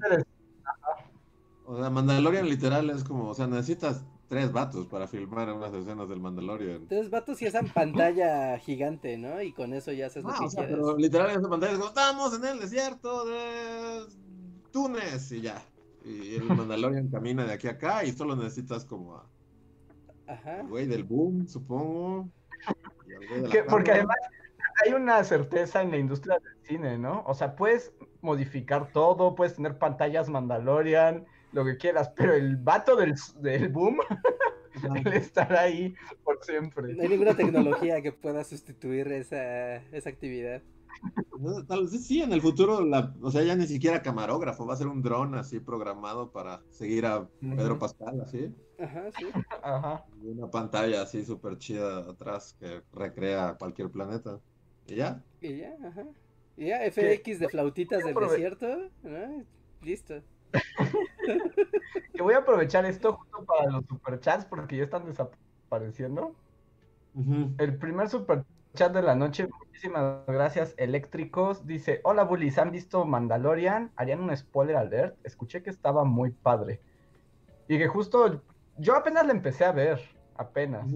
O 1.67 1.77
sea, 1.79 1.91
Mandalorian 1.91 2.49
literal 2.49 2.89
es 2.91 3.03
como, 3.03 3.29
o 3.29 3.35
sea, 3.35 3.47
necesitas 3.49 4.05
tres 4.29 4.53
vatos 4.53 4.87
para 4.87 5.07
filmar 5.09 5.53
unas 5.53 5.75
escenas 5.75 6.09
del 6.09 6.21
Mandalorian. 6.21 6.87
Tres 6.87 7.11
vatos 7.11 7.43
y 7.43 7.47
esa 7.47 7.62
pantalla 7.75 8.59
gigante, 8.59 9.19
¿no? 9.19 9.43
Y 9.43 9.53
con 9.53 9.73
eso 9.73 9.93
ya 9.93 10.07
haces 10.07 10.23
lo 10.23 10.31
ah, 10.31 10.37
que 10.39 10.45
o 10.45 10.51
sea, 10.51 10.67
Pero 10.67 10.97
literal 10.97 11.31
en 11.31 11.41
esa 11.41 11.49
pantalla 11.49 11.73
es 11.73 11.79
como, 11.79 11.89
estamos 11.89 12.35
en 12.37 12.45
el 12.45 12.61
desierto 12.61 13.25
de 13.25 14.05
Túnez 14.71 15.33
y 15.33 15.41
ya. 15.41 15.62
Y 16.05 16.37
el 16.37 16.45
Mandalorian 16.45 17.09
camina 17.09 17.45
de 17.45 17.53
aquí 17.53 17.67
a 17.67 17.73
acá 17.73 18.05
y 18.05 18.12
solo 18.12 18.37
necesitas 18.37 18.85
como 18.85 19.17
a... 19.17 19.29
Ajá. 20.29 20.61
El 20.61 20.69
güey 20.69 20.87
del 20.87 21.05
boom, 21.05 21.47
supongo. 21.49 22.29
porque 23.69 23.93
además 23.93 24.17
hay 24.85 24.93
una 24.93 25.23
certeza 25.25 25.83
en 25.83 25.91
la 25.91 25.99
industria 25.99 26.39
del 26.39 26.67
cine, 26.67 26.99
¿no? 26.99 27.23
O 27.27 27.35
sea, 27.35 27.55
puedes 27.57 27.93
modificar 28.21 28.93
todo, 28.93 29.35
puedes 29.35 29.55
tener 29.55 29.79
pantallas 29.79 30.29
Mandalorian, 30.29 31.27
lo 31.57 31.65
que 31.65 31.79
quieras, 31.79 32.13
pero 32.15 32.35
el 32.35 32.57
vato 32.57 32.95
del, 32.97 33.15
del 33.41 33.71
boom, 33.71 33.97
él 34.95 35.13
estará 35.15 35.63
ahí 35.63 35.95
por 36.23 36.39
siempre. 36.45 36.95
No 36.95 37.03
hay 37.03 37.09
ninguna 37.09 37.35
tecnología 37.35 38.03
que 38.03 38.13
pueda 38.13 38.45
sustituir 38.45 39.09
esa, 39.09 39.77
esa 39.77 40.11
actividad. 40.11 40.63
Tal 41.67 41.85
vez 41.85 42.07
sí, 42.07 42.21
en 42.21 42.33
el 42.33 42.43
futuro, 42.43 42.85
la, 42.85 43.15
o 43.23 43.31
sea, 43.31 43.43
ya 43.43 43.55
ni 43.55 43.67
siquiera 43.67 44.03
camarógrafo, 44.03 44.67
va 44.67 44.75
a 44.75 44.77
ser 44.77 44.87
un 44.87 45.03
dron 45.03 45.35
así 45.35 45.61
programado 45.61 46.31
para 46.31 46.63
seguir 46.71 47.07
a 47.07 47.27
Pedro 47.41 47.79
Pascal, 47.79 48.21
así. 48.21 48.55
Ajá, 48.79 49.05
sí. 49.19 49.27
Ajá. 49.63 50.05
Y 50.23 50.29
una 50.29 50.51
pantalla 50.51 51.03
así 51.03 51.25
súper 51.25 51.57
chida 51.57 52.01
atrás 52.01 52.55
que 52.61 52.83
recrea 52.93 53.57
cualquier 53.59 53.91
planeta. 53.91 54.41
Y 54.87 54.97
ya. 54.97 55.23
Y 55.41 55.57
ya, 55.57 55.75
ajá. 55.87 56.05
Y 56.59 56.67
ya, 56.67 56.81
FX 56.91 57.39
de 57.41 57.49
flautitas 57.49 58.05
del 58.05 58.15
desierto, 58.15 58.91
Listo. 59.83 60.23
Que 62.13 62.23
voy 62.23 62.35
a 62.35 62.39
aprovechar 62.39 62.85
esto 62.85 63.15
justo 63.15 63.45
para 63.45 63.71
los 63.71 63.87
superchats 63.87 64.45
porque 64.45 64.77
ya 64.77 64.85
están 64.85 65.07
desapareciendo. 65.07 66.35
El 67.59 67.77
primer 67.79 68.09
superchat 68.09 68.93
de 68.93 69.03
la 69.03 69.15
noche, 69.15 69.49
muchísimas 69.59 70.27
gracias, 70.27 70.75
Eléctricos. 70.77 71.67
Dice: 71.67 72.01
Hola 72.05 72.25
bullies, 72.25 72.59
¿han 72.59 72.71
visto 72.71 73.05
Mandalorian? 73.05 73.91
Harían 73.97 74.21
un 74.21 74.37
spoiler 74.37 74.77
alert. 74.77 75.17
Escuché 75.25 75.63
que 75.63 75.71
estaba 75.71 76.05
muy 76.05 76.31
padre. 76.31 76.81
Y 77.69 77.79
que 77.79 77.89
justo 77.89 78.43
yo 78.79 78.95
apenas 78.95 79.27
le 79.27 79.33
empecé 79.33 79.65
a 79.65 79.73
ver, 79.73 80.01
apenas. 80.37 80.87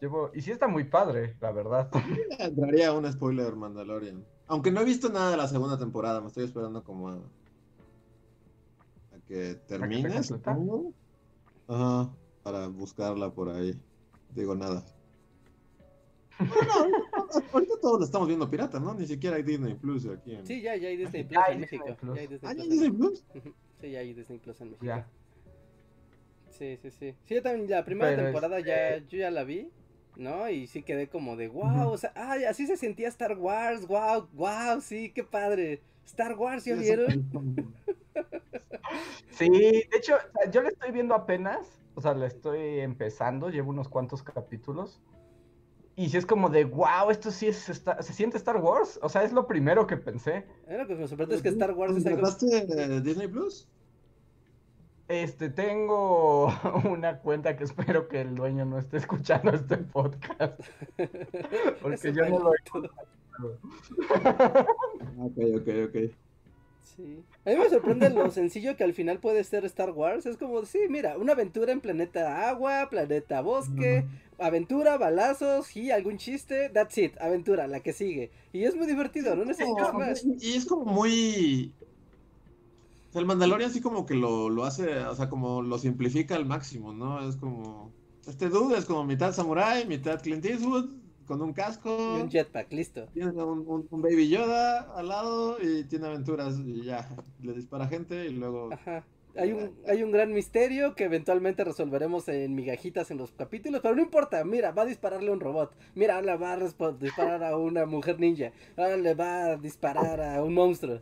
Llevo... 0.00 0.30
Y 0.32 0.42
sí 0.42 0.52
está 0.52 0.68
muy 0.68 0.84
padre, 0.84 1.36
la 1.40 1.50
verdad. 1.52 1.90
Entraría 2.38 2.92
un 2.92 3.10
spoiler 3.10 3.54
Mandalorian. 3.56 4.24
Aunque 4.46 4.70
no 4.70 4.80
he 4.80 4.84
visto 4.84 5.08
nada 5.08 5.30
de 5.30 5.36
la 5.36 5.48
segunda 5.48 5.78
temporada, 5.78 6.20
me 6.20 6.28
estoy 6.28 6.44
esperando 6.44 6.82
como 6.84 7.08
a, 7.08 7.18
que 9.26 9.54
termine, 9.66 10.22
supongo. 10.22 10.92
Ajá, 11.66 12.10
para 12.42 12.68
buscarla 12.68 13.32
por 13.32 13.48
ahí. 13.48 13.74
Digo 14.34 14.54
nada. 14.54 14.84
Bueno, 16.38 16.48
ahorita 17.52 17.74
todos 17.80 18.00
lo 18.00 18.04
estamos 18.04 18.28
viendo 18.28 18.50
pirata, 18.50 18.80
¿no? 18.80 18.94
Ni 18.94 19.06
siquiera 19.06 19.36
hay 19.36 19.42
Disney 19.42 19.74
Plus 19.74 20.06
aquí. 20.06 20.34
En... 20.34 20.46
Sí, 20.46 20.60
ya, 20.60 20.76
ya 20.76 20.88
hay 20.88 20.96
Disney 20.96 21.24
Plus 21.24 21.44
en 21.48 21.60
México. 21.60 21.84
Ya 21.86 22.20
hay 22.20 22.26
Disney, 22.26 22.50
¿Ah, 22.50 22.54
Plus 22.54 22.68
Disney 22.68 22.90
Plus? 22.90 23.24
sí, 23.80 23.90
ya 23.90 23.98
hay 24.00 24.12
Disney 24.12 24.38
Plus 24.38 24.60
en 24.60 24.70
México. 24.70 24.84
Ya. 24.84 25.08
Sí, 26.50 26.76
sí, 26.82 26.90
sí. 26.90 27.14
Sí, 27.24 27.34
yo 27.34 27.42
también 27.42 27.70
la 27.70 27.84
primera 27.84 28.14
temporada 28.16 28.60
ya, 28.60 28.98
yo 28.98 29.18
ya 29.18 29.30
la 29.30 29.44
vi. 29.44 29.70
¿No? 30.16 30.48
Y 30.48 30.66
sí 30.66 30.82
quedé 30.82 31.08
como 31.08 31.36
de, 31.36 31.48
wow, 31.48 31.88
o 31.88 31.98
sea, 31.98 32.12
ay, 32.14 32.44
así 32.44 32.66
se 32.66 32.76
sentía 32.76 33.08
Star 33.08 33.36
Wars, 33.38 33.86
wow, 33.86 34.28
wow, 34.32 34.80
sí, 34.80 35.10
qué 35.14 35.24
padre. 35.24 35.82
Star 36.06 36.36
Wars, 36.36 36.64
¿ya 36.64 36.74
vieron? 36.74 37.26
Sí, 39.30 39.48
de 39.48 39.88
hecho, 39.96 40.14
yo 40.52 40.62
le 40.62 40.68
estoy 40.68 40.92
viendo 40.92 41.14
apenas, 41.14 41.80
o 41.94 42.00
sea, 42.00 42.14
le 42.14 42.26
estoy 42.26 42.80
empezando, 42.80 43.50
llevo 43.50 43.70
unos 43.70 43.88
cuantos 43.88 44.22
capítulos. 44.22 45.00
Y 45.96 46.08
si 46.08 46.16
es 46.16 46.26
como 46.26 46.48
de, 46.48 46.64
wow, 46.64 47.10
esto 47.10 47.30
sí 47.30 47.48
es, 47.48 47.56
se 47.56 48.12
siente 48.12 48.36
Star 48.36 48.56
Wars. 48.56 48.98
O 49.02 49.08
sea, 49.08 49.22
es 49.22 49.32
lo 49.32 49.46
primero 49.46 49.86
que 49.86 49.96
pensé. 49.96 50.44
lo 50.68 50.86
que 50.86 50.96
me 50.96 51.06
sorprende 51.06 51.36
es 51.36 51.42
que 51.42 51.50
Star 51.50 51.72
Wars 51.72 51.96
es 51.96 52.06
algo... 52.06 53.00
Disney 53.00 53.28
Plus? 53.28 53.68
Este, 55.08 55.50
tengo 55.50 56.46
una 56.90 57.18
cuenta 57.18 57.56
que 57.56 57.64
espero 57.64 58.08
que 58.08 58.22
el 58.22 58.34
dueño 58.34 58.64
no 58.64 58.78
esté 58.78 58.96
escuchando 58.96 59.52
este 59.52 59.76
podcast. 59.76 60.60
Porque 61.82 62.12
yo 62.12 62.28
no 62.28 62.38
lo 62.38 62.54
he 62.54 62.58
Ok, 65.18 65.38
ok, 65.56 65.68
ok. 65.88 65.96
Sí. 66.82 67.24
A 67.44 67.50
mí 67.50 67.56
me 67.56 67.68
sorprende 67.68 68.08
lo 68.10 68.30
sencillo 68.30 68.76
que 68.76 68.84
al 68.84 68.94
final 68.94 69.18
puede 69.18 69.42
ser 69.44 69.64
Star 69.64 69.90
Wars. 69.90 70.26
Es 70.26 70.36
como, 70.36 70.64
sí, 70.64 70.78
mira, 70.88 71.18
una 71.18 71.32
aventura 71.32 71.72
en 71.72 71.80
planeta 71.80 72.48
agua, 72.48 72.88
planeta 72.88 73.40
bosque, 73.40 74.04
aventura, 74.38 74.96
balazos 74.96 75.76
y 75.76 75.90
algún 75.90 76.18
chiste. 76.18 76.70
That's 76.70 76.96
it, 76.98 77.20
aventura, 77.20 77.66
la 77.66 77.80
que 77.80 77.92
sigue. 77.92 78.30
Y 78.52 78.64
es 78.64 78.76
muy 78.76 78.86
divertido, 78.86 79.34
no 79.34 79.44
necesitas 79.44 79.92
más. 79.92 80.24
Y 80.24 80.56
es 80.56 80.66
como 80.66 80.84
muy 80.84 81.74
el 83.14 83.26
Mandalorian 83.26 83.70
así 83.70 83.80
como 83.80 84.06
que 84.06 84.14
lo, 84.14 84.48
lo, 84.48 84.64
hace, 84.64 84.98
o 84.98 85.14
sea, 85.14 85.28
como 85.28 85.62
lo 85.62 85.78
simplifica 85.78 86.34
al 86.34 86.46
máximo, 86.46 86.92
¿no? 86.92 87.26
Es 87.28 87.36
como, 87.36 87.92
este 88.26 88.48
dude 88.48 88.78
es 88.78 88.84
como 88.84 89.04
mitad 89.04 89.32
samurai, 89.32 89.86
mitad 89.86 90.20
Clint 90.20 90.44
Eastwood, 90.44 90.90
con 91.26 91.40
un 91.42 91.52
casco. 91.52 92.16
Y 92.18 92.22
un 92.22 92.30
jetpack, 92.30 92.72
listo. 92.72 93.06
Tiene 93.14 93.30
un, 93.30 93.86
un, 93.90 94.02
Baby 94.02 94.28
Yoda 94.28 94.80
al 94.94 95.08
lado 95.08 95.58
y 95.62 95.84
tiene 95.84 96.06
aventuras 96.06 96.58
y 96.58 96.84
ya, 96.84 97.08
le 97.40 97.52
dispara 97.52 97.86
gente 97.86 98.26
y 98.26 98.30
luego... 98.30 98.72
Ajá. 98.72 99.04
Hay 99.36 99.52
un, 99.52 99.72
hay 99.88 100.00
un 100.04 100.12
gran 100.12 100.32
misterio 100.32 100.94
que 100.94 101.04
eventualmente 101.04 101.64
resolveremos 101.64 102.28
en 102.28 102.54
migajitas 102.54 103.10
en 103.10 103.18
los 103.18 103.32
capítulos, 103.32 103.80
pero 103.82 103.96
no 103.96 104.02
importa, 104.02 104.44
mira, 104.44 104.70
va 104.70 104.82
a 104.82 104.86
dispararle 104.86 105.30
a 105.30 105.32
un 105.32 105.40
robot, 105.40 105.74
mira, 105.96 106.22
le 106.22 106.36
va 106.36 106.52
a 106.52 106.92
disparar 106.92 107.42
a 107.42 107.56
una 107.56 107.84
mujer 107.84 108.20
ninja, 108.20 108.52
ahora 108.76 108.96
le 108.96 109.14
va 109.14 109.46
a 109.46 109.56
disparar 109.56 110.20
a 110.20 110.40
un 110.40 110.54
monstruo. 110.54 111.00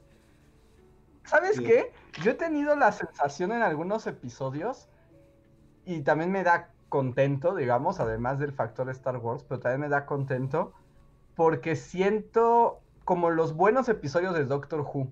¿Sabes 1.25 1.61
qué? 1.61 1.93
Yo 2.23 2.33
he 2.33 2.35
tenido 2.35 2.77
la 2.77 2.93
sensación 2.93 3.53
en 3.53 3.63
algunos 3.63 4.07
episodios 4.07 4.89
y 5.85 6.01
también 6.01 6.31
me 6.31 6.43
da 6.43 6.71
contento, 6.89 7.55
digamos, 7.55 8.01
además 8.01 8.39
del 8.39 8.53
factor 8.53 8.91
Star 8.91 9.17
Wars, 9.17 9.45
pero 9.49 9.61
también 9.61 9.81
me 9.81 9.89
da 9.89 10.05
contento 10.05 10.73
porque 11.35 11.77
siento 11.77 12.81
como 13.05 13.31
los 13.31 13.55
buenos 13.55 13.89
episodios 13.89 14.35
de 14.35 14.45
Doctor 14.45 14.81
Who. 14.81 15.11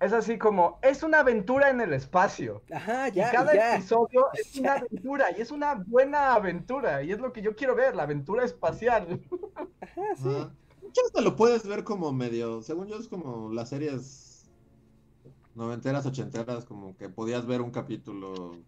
Es 0.00 0.12
así 0.12 0.36
como, 0.36 0.78
es 0.82 1.02
una 1.02 1.20
aventura 1.20 1.70
en 1.70 1.80
el 1.80 1.94
espacio. 1.94 2.62
Ajá, 2.70 3.08
ya. 3.08 3.28
Y 3.28 3.32
cada 3.32 3.74
episodio 3.74 4.26
es 4.34 4.54
una 4.58 4.74
aventura 4.74 5.26
y 5.36 5.40
es 5.40 5.50
una 5.50 5.74
buena 5.86 6.34
aventura 6.34 7.02
y 7.02 7.12
es 7.12 7.20
lo 7.20 7.32
que 7.32 7.40
yo 7.40 7.56
quiero 7.56 7.74
ver, 7.74 7.96
la 7.96 8.02
aventura 8.02 8.44
espacial. 8.44 9.22
Ajá, 9.80 10.02
sí. 10.16 11.00
hasta 11.06 11.20
lo 11.22 11.36
puedes 11.36 11.66
ver 11.66 11.84
como 11.84 12.12
medio, 12.12 12.60
según 12.60 12.88
yo 12.88 12.96
es 12.96 13.08
como 13.08 13.50
las 13.50 13.70
series 13.70 14.23
noventeras, 15.54 16.06
ochenteras, 16.06 16.64
como 16.64 16.96
que 16.96 17.08
podías 17.08 17.46
ver 17.46 17.60
un 17.60 17.70
capítulo. 17.70 18.58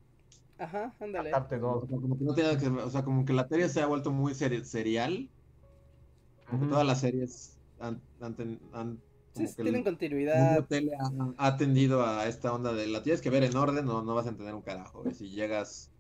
Ajá, 0.59 0.95
ándale. 1.01 1.33
O 1.35 2.91
sea, 2.91 3.05
como 3.05 3.25
que 3.25 3.33
la 3.33 3.47
serie 3.49 3.69
se 3.69 3.83
ha 3.83 3.87
vuelto 3.87 4.11
muy 4.11 4.35
serial. 4.35 5.29
Como 6.49 6.63
que 6.63 6.69
todas 6.69 6.87
las 6.87 7.01
series 7.01 7.59
han, 7.81 8.01
han, 8.21 9.01
sí, 9.35 9.47
tienen 9.57 9.83
continuidad. 9.83 10.57
La 10.57 10.67
tele 10.67 10.93
ha, 11.39 11.47
atendido 11.47 12.07
a 12.07 12.27
esta 12.27 12.53
onda 12.53 12.73
de 12.73 12.87
la 12.87 13.03
tienes 13.03 13.21
que 13.21 13.31
ver 13.31 13.45
en 13.45 13.57
orden 13.57 13.89
o 13.89 14.03
no 14.03 14.15
vas 14.15 14.27
a 14.27 14.31
entender 14.31 14.55
un 14.55 14.63
carajo. 14.63 15.03
Y 15.09 15.15
si 15.15 15.31
llegas 15.31 15.91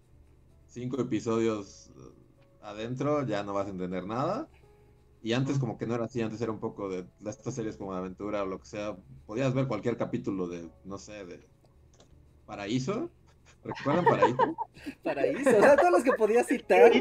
cinco 0.68 1.01
episodios 1.01 1.91
eh, 1.97 2.62
adentro, 2.62 3.26
ya 3.26 3.43
no 3.43 3.55
vas 3.55 3.66
a 3.66 3.70
entender 3.70 4.07
nada. 4.07 4.49
Y 5.23 5.33
antes 5.33 5.59
como 5.59 5.77
que 5.77 5.87
no 5.87 5.95
era 5.95 6.05
así, 6.05 6.21
antes 6.23 6.41
era 6.41 6.53
un 6.53 6.61
poco 6.61 6.89
de 6.89 7.07
estas 7.25 7.55
series 7.55 7.77
como 7.77 7.93
de 7.93 7.99
aventura 7.99 8.43
o 8.43 8.47
lo 8.47 8.61
que 8.61 8.67
sea. 8.67 8.97
Podías 9.27 9.55
ver 9.55 9.67
cualquier 9.67 9.97
capítulo 9.97 10.47
de, 10.47 10.69
no 10.85 10.99
sé, 10.99 11.25
de 11.25 11.41
Paraíso. 12.47 13.11
¿Recuerdan 13.64 14.05
Paraíso? 14.05 14.57
Paraíso, 15.03 15.51
o 15.51 15.61
sea, 15.61 15.77
todos 15.77 15.91
los 15.91 16.05
que 16.05 16.12
podías 16.12 16.47
citar. 16.47 16.93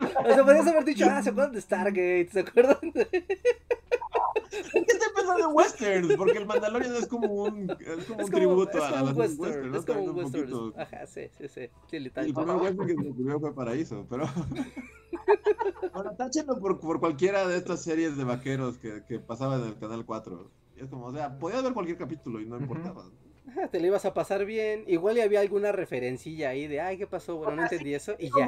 O 0.00 0.34
sea, 0.34 0.44
podías 0.44 0.66
haber 0.66 0.84
dicho, 0.84 1.06
ah, 1.08 1.22
¿se 1.22 1.30
acuerdan 1.30 1.52
de 1.52 1.60
Stargate? 1.60 2.28
¿Se 2.30 2.40
acuerdan 2.40 2.90
de...? 2.92 3.23
Westerns? 5.52 6.16
Porque 6.16 6.38
el 6.38 6.46
Mandalorian 6.46 6.94
es 6.96 7.06
como 7.06 7.26
un, 7.26 7.70
es 7.70 8.04
como 8.06 8.24
un 8.24 8.30
tributo 8.30 8.82
a, 8.82 9.02
los 9.02 9.16
western, 9.16 9.74
Es 9.74 9.84
como 9.84 10.04
un 10.04 10.16
western. 10.16 10.72
Ajá, 10.76 11.06
sí, 11.06 11.28
sí, 11.36 11.48
sí. 11.48 11.68
el 11.92 12.10
primer 12.10 12.56
western 12.56 12.86
que 12.86 12.94
se 12.94 13.08
escribió 13.08 13.40
fue 13.40 13.54
Paraíso, 13.54 14.06
pero... 14.08 14.24
Bueno, 15.92 16.14
táchenlo 16.16 16.58
por, 16.58 16.80
por 16.80 16.98
cualquiera 16.98 17.46
de 17.46 17.56
estas 17.56 17.82
series 17.82 18.16
de 18.16 18.24
vaqueros 18.24 18.78
que, 18.78 19.04
que 19.06 19.20
pasaban 19.20 19.62
en 19.62 19.68
el 19.68 19.78
Canal 19.78 20.04
4. 20.04 20.50
es 20.76 20.88
como, 20.88 21.06
o 21.06 21.12
sea, 21.12 21.38
podías 21.38 21.62
ver 21.62 21.72
cualquier 21.72 21.96
capítulo 21.96 22.40
y 22.40 22.46
no 22.46 22.58
importaba. 22.58 23.04
te 23.70 23.80
lo 23.80 23.86
ibas 23.86 24.04
a 24.04 24.12
pasar 24.12 24.44
bien. 24.44 24.84
Igual 24.86 25.18
y 25.18 25.20
había 25.20 25.40
alguna 25.40 25.72
referencilla 25.72 26.50
ahí 26.50 26.66
de, 26.66 26.80
ay, 26.80 26.98
¿qué 26.98 27.06
pasó? 27.06 27.36
Bueno, 27.36 27.56
no 27.56 27.62
entendí 27.62 27.94
eso 27.94 28.14
y 28.18 28.26
ya. 28.26 28.46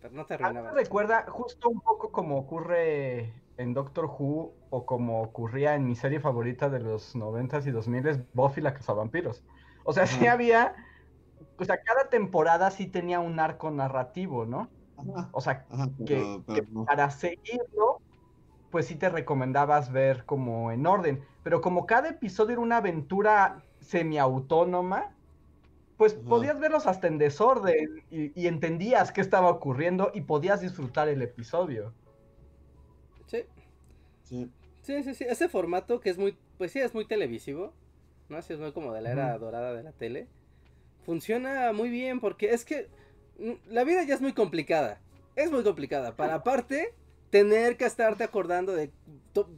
Pero 0.00 0.14
no 0.14 0.24
te 0.24 0.34
arruinaba. 0.34 0.70
recuerda 0.70 1.26
justo 1.28 1.68
un 1.68 1.80
poco 1.80 2.10
como 2.10 2.38
ocurre 2.38 3.34
en 3.60 3.74
Doctor 3.74 4.06
Who 4.06 4.54
o 4.70 4.86
como 4.86 5.22
ocurría 5.22 5.74
en 5.74 5.86
mi 5.86 5.94
serie 5.94 6.18
favorita 6.18 6.70
de 6.70 6.80
los 6.80 7.14
90s 7.14 7.66
y 7.66 7.70
2000s, 7.70 8.24
Buffy 8.32 8.60
la 8.60 8.72
cazavampiros. 8.72 9.42
O 9.84 9.92
sea, 9.92 10.06
sí 10.06 10.26
había, 10.26 10.74
o 11.58 11.64
sea, 11.64 11.82
cada 11.82 12.08
temporada 12.08 12.70
sí 12.70 12.86
tenía 12.86 13.20
un 13.20 13.38
arco 13.38 13.70
narrativo, 13.70 14.46
¿no? 14.46 14.68
O 15.32 15.40
sea, 15.40 15.66
que, 16.06 16.42
para 16.86 17.10
seguirlo, 17.10 18.00
pues 18.70 18.86
sí 18.86 18.96
te 18.96 19.08
recomendabas 19.08 19.90
ver 19.92 20.24
como 20.26 20.72
en 20.72 20.86
orden. 20.86 21.24
Pero 21.42 21.60
como 21.60 21.86
cada 21.86 22.10
episodio 22.10 22.52
era 22.52 22.60
una 22.60 22.76
aventura 22.78 23.62
semiautónoma, 23.80 25.14
pues 25.96 26.14
podías 26.14 26.58
verlos 26.58 26.86
hasta 26.86 27.08
en 27.08 27.18
desorden 27.18 28.04
y, 28.10 28.46
entendías 28.46 29.12
qué 29.12 29.20
estaba 29.20 29.50
ocurriendo 29.50 30.10
y 30.14 30.22
podías 30.22 30.60
disfrutar 30.60 31.08
el 31.08 31.20
episodio. 31.22 31.92
Sí. 34.30 34.50
Sí. 34.82 35.02
Sí, 35.02 35.14
sí, 35.14 35.24
Ese 35.28 35.48
formato 35.48 36.00
que 36.00 36.10
es 36.10 36.18
muy, 36.18 36.36
pues 36.58 36.72
sí, 36.72 36.78
es 36.78 36.94
muy 36.94 37.04
televisivo, 37.04 37.72
¿no? 38.28 38.38
Así 38.38 38.52
es 38.52 38.58
muy 38.58 38.72
como 38.72 38.92
de 38.92 39.02
la 39.02 39.12
era 39.12 39.38
dorada 39.38 39.74
de 39.74 39.82
la 39.82 39.92
tele. 39.92 40.26
Funciona 41.04 41.72
muy 41.72 41.90
bien 41.90 42.20
porque 42.20 42.52
es 42.52 42.64
que 42.64 42.88
mm, 43.38 43.72
la 43.72 43.84
vida 43.84 44.02
ya 44.04 44.14
es 44.14 44.20
muy 44.20 44.32
complicada. 44.32 45.00
Es 45.36 45.50
muy 45.50 45.62
complicada. 45.62 46.16
Para 46.16 46.34
aparte, 46.34 46.94
tener 47.30 47.76
que 47.76 47.84
estarte 47.84 48.24
acordando 48.24 48.72
de 48.72 48.90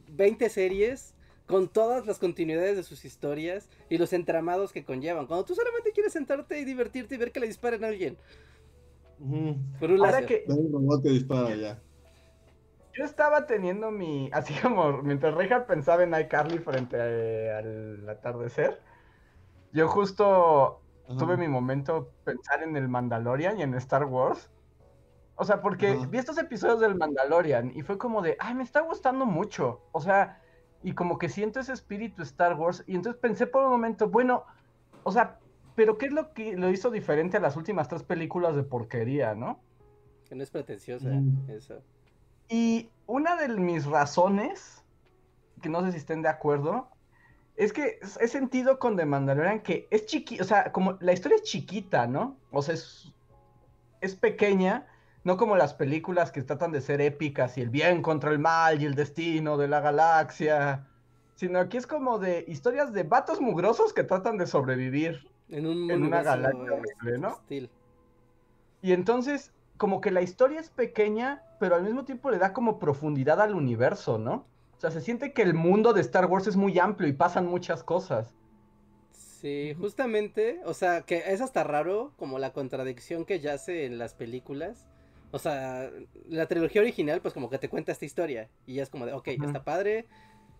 20 0.09 0.49
series 0.49 1.13
con 1.47 1.67
todas 1.67 2.05
las 2.05 2.19
continuidades 2.19 2.77
de 2.77 2.83
sus 2.83 3.05
historias 3.05 3.69
y 3.89 3.97
los 3.97 4.13
entramados 4.13 4.71
que 4.71 4.83
conllevan. 4.83 5.27
Cuando 5.27 5.45
tú 5.45 5.55
solamente 5.55 5.91
quieres 5.91 6.13
sentarte 6.13 6.59
y 6.59 6.65
divertirte 6.65 7.15
y 7.15 7.17
ver 7.17 7.31
que 7.31 7.39
le 7.39 7.47
disparen 7.47 7.83
a 7.83 7.87
alguien. 7.87 8.17
Por 9.79 9.91
un 9.91 9.99
lado. 9.99 10.25
que... 10.25 10.45
dispara 11.09 11.55
ya. 11.55 11.81
Yo 12.95 13.05
estaba 13.05 13.45
teniendo 13.45 13.91
mi. 13.91 14.29
Así 14.33 14.53
como 14.55 15.01
mientras 15.01 15.33
Reja 15.33 15.65
pensaba 15.65 16.03
en 16.03 16.13
iCarly 16.13 16.59
frente 16.59 17.51
al 17.51 18.07
atardecer. 18.09 18.81
Yo 19.71 19.87
justo 19.87 20.81
tuve 21.17 21.35
mi 21.37 21.47
momento 21.47 22.11
pensar 22.23 22.63
en 22.63 22.75
el 22.77 22.87
Mandalorian 22.87 23.59
y 23.59 23.63
en 23.63 23.73
Star 23.75 24.05
Wars. 24.05 24.49
O 25.35 25.45
sea, 25.45 25.61
porque 25.61 25.97
vi 26.09 26.19
estos 26.19 26.37
episodios 26.37 26.79
del 26.79 26.95
Mandalorian 26.95 27.71
y 27.75 27.81
fue 27.81 27.97
como 27.97 28.21
de, 28.21 28.37
ay, 28.39 28.53
me 28.53 28.63
está 28.63 28.81
gustando 28.81 29.25
mucho. 29.25 29.81
O 29.91 29.99
sea, 29.99 30.39
y 30.83 30.93
como 30.93 31.17
que 31.17 31.27
siento 31.27 31.59
ese 31.59 31.73
espíritu 31.73 32.21
Star 32.21 32.53
Wars. 32.53 32.83
Y 32.85 32.95
entonces 32.95 33.19
pensé 33.19 33.47
por 33.47 33.63
un 33.63 33.71
momento, 33.71 34.09
bueno, 34.09 34.45
o 35.03 35.11
sea, 35.11 35.39
pero 35.75 35.97
¿qué 35.97 36.05
es 36.05 36.13
lo 36.13 36.33
que 36.33 36.55
lo 36.55 36.69
hizo 36.69 36.91
diferente 36.91 37.37
a 37.37 37.39
las 37.39 37.57
últimas 37.57 37.87
tres 37.87 38.03
películas 38.03 38.55
de 38.55 38.63
porquería, 38.63 39.33
no? 39.33 39.59
Que 40.29 40.35
no 40.35 40.43
es 40.43 40.51
pretenciosa 40.51 41.09
mm. 41.09 41.49
eso. 41.49 41.81
Y 42.53 42.91
una 43.07 43.35
de 43.35 43.47
mis 43.47 43.87
razones, 43.87 44.83
que 45.63 45.69
no 45.69 45.83
sé 45.83 45.91
si 45.91 45.97
estén 45.97 46.21
de 46.21 46.29
acuerdo, 46.29 46.87
es 47.55 47.73
que 47.73 47.97
he 48.19 48.27
sentido 48.27 48.77
con 48.77 48.95
The 48.95 49.07
Mandalorian 49.07 49.61
que 49.61 49.87
es 49.89 50.05
chiquita, 50.05 50.43
o 50.43 50.45
sea, 50.45 50.71
como 50.71 50.95
la 50.99 51.13
historia 51.13 51.37
es 51.37 51.41
chiquita, 51.41 52.05
¿no? 52.05 52.37
O 52.51 52.61
sea, 52.61 52.75
es, 52.75 53.11
es 54.01 54.15
pequeña, 54.15 54.85
no 55.23 55.35
como 55.35 55.55
las 55.55 55.73
películas 55.73 56.31
que 56.31 56.43
tratan 56.43 56.71
de 56.71 56.81
ser 56.81 57.01
épicas 57.01 57.57
y 57.57 57.61
el 57.61 57.71
bien 57.71 58.03
contra 58.03 58.29
el 58.29 58.37
mal 58.37 58.79
y 58.79 58.85
el 58.85 58.93
destino 58.93 59.57
de 59.57 59.67
la 59.67 59.79
galaxia, 59.79 60.87
sino 61.33 61.57
aquí 61.57 61.77
es 61.77 61.87
como 61.87 62.19
de 62.19 62.45
historias 62.47 62.93
de 62.93 63.01
vatos 63.01 63.41
mugrosos 63.41 63.93
que 63.93 64.03
tratan 64.03 64.37
de 64.37 64.45
sobrevivir 64.45 65.27
en, 65.49 65.65
una 65.65 66.21
galaxia 66.21 67.17
¿no? 67.17 67.39
Y 67.49 68.91
entonces, 68.91 69.51
como 69.83 69.99
que 69.99 70.11
la 70.11 70.21
historia 70.21 70.61
es 70.61 70.69
pequeña, 70.69 71.43
pero 71.59 71.75
al 71.75 71.83
mismo 71.83 72.05
tiempo 72.05 72.31
le 72.31 72.37
da 72.37 72.53
como 72.53 72.79
profundidad 72.79 73.41
al 73.41 73.53
universo, 73.53 74.17
¿no? 74.17 74.45
O 74.77 74.79
sea, 74.79 74.91
se 74.91 75.01
siente 75.01 75.33
que 75.33 75.41
el 75.41 75.53
mundo 75.53 75.91
de 75.91 75.99
Star 75.99 76.27
Wars 76.27 76.47
es 76.47 76.55
muy 76.55 76.79
amplio 76.79 77.09
y 77.09 77.11
pasan 77.11 77.47
muchas 77.47 77.83
cosas. 77.83 78.33
Sí, 79.11 79.75
justamente, 79.77 80.61
o 80.63 80.73
sea, 80.73 81.01
que 81.01 81.23
es 81.27 81.41
hasta 81.41 81.65
raro 81.65 82.13
como 82.15 82.39
la 82.39 82.53
contradicción 82.53 83.25
que 83.25 83.41
yace 83.41 83.85
en 83.85 83.97
las 83.97 84.13
películas 84.13 84.87
o 85.31 85.39
sea, 85.39 85.91
la 86.29 86.45
trilogía 86.45 86.81
original, 86.81 87.19
pues 87.19 87.33
como 87.33 87.49
que 87.49 87.57
te 87.57 87.67
cuenta 87.67 87.91
esta 87.91 88.05
historia. 88.05 88.49
Y 88.67 88.75
ya 88.75 88.83
es 88.83 88.89
como 88.89 89.05
de, 89.05 89.11
ok, 89.11 89.27
está 89.29 89.65
padre. 89.65 90.05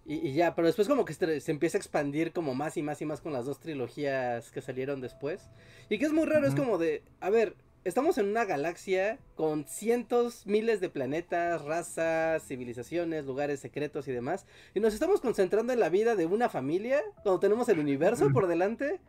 Y, 0.04 0.34
ya, 0.34 0.54
pero 0.56 0.66
después 0.66 0.88
como 0.88 1.06
que 1.06 1.14
se, 1.14 1.52
empieza 1.52 1.78
a 1.78 1.80
expandir 1.80 2.34
como 2.34 2.56
más 2.56 2.76
y 2.76 2.82
más 2.82 3.00
y 3.00 3.06
más 3.06 3.22
con 3.22 3.32
las 3.32 3.46
dos 3.46 3.60
trilogías 3.60 4.52
que 4.52 4.62
salieron 4.62 5.00
después. 5.00 5.48
Y 5.90 6.00
que 6.00 6.06
es 6.06 6.12
muy 6.12 6.26
raro, 6.26 6.48
es 6.48 6.56
como 6.56 6.80
de, 6.80 7.04
a 7.22 7.30
ver, 7.30 7.56
estamos 7.84 8.18
en 8.18 8.28
una 8.28 8.46
galaxia 8.46 9.20
con 9.36 9.66
cientos, 9.66 10.46
miles 10.46 10.80
de 10.80 10.90
planetas, 10.90 11.64
razas, 11.64 12.44
civilizaciones, 12.46 13.26
lugares 13.26 13.60
secretos 13.60 14.08
y 14.08 14.12
demás. 14.12 14.46
Y 14.74 14.80
nos 14.80 14.94
estamos 14.94 15.22
concentrando 15.22 15.74
en 15.74 15.80
la 15.80 15.90
vida 15.90 16.16
de 16.16 16.26
una 16.26 16.50
familia 16.50 17.02
cuando 17.24 17.40
tenemos 17.40 17.68
el 17.70 17.80
universo 17.80 18.30
por 18.32 18.48
delante. 18.48 19.00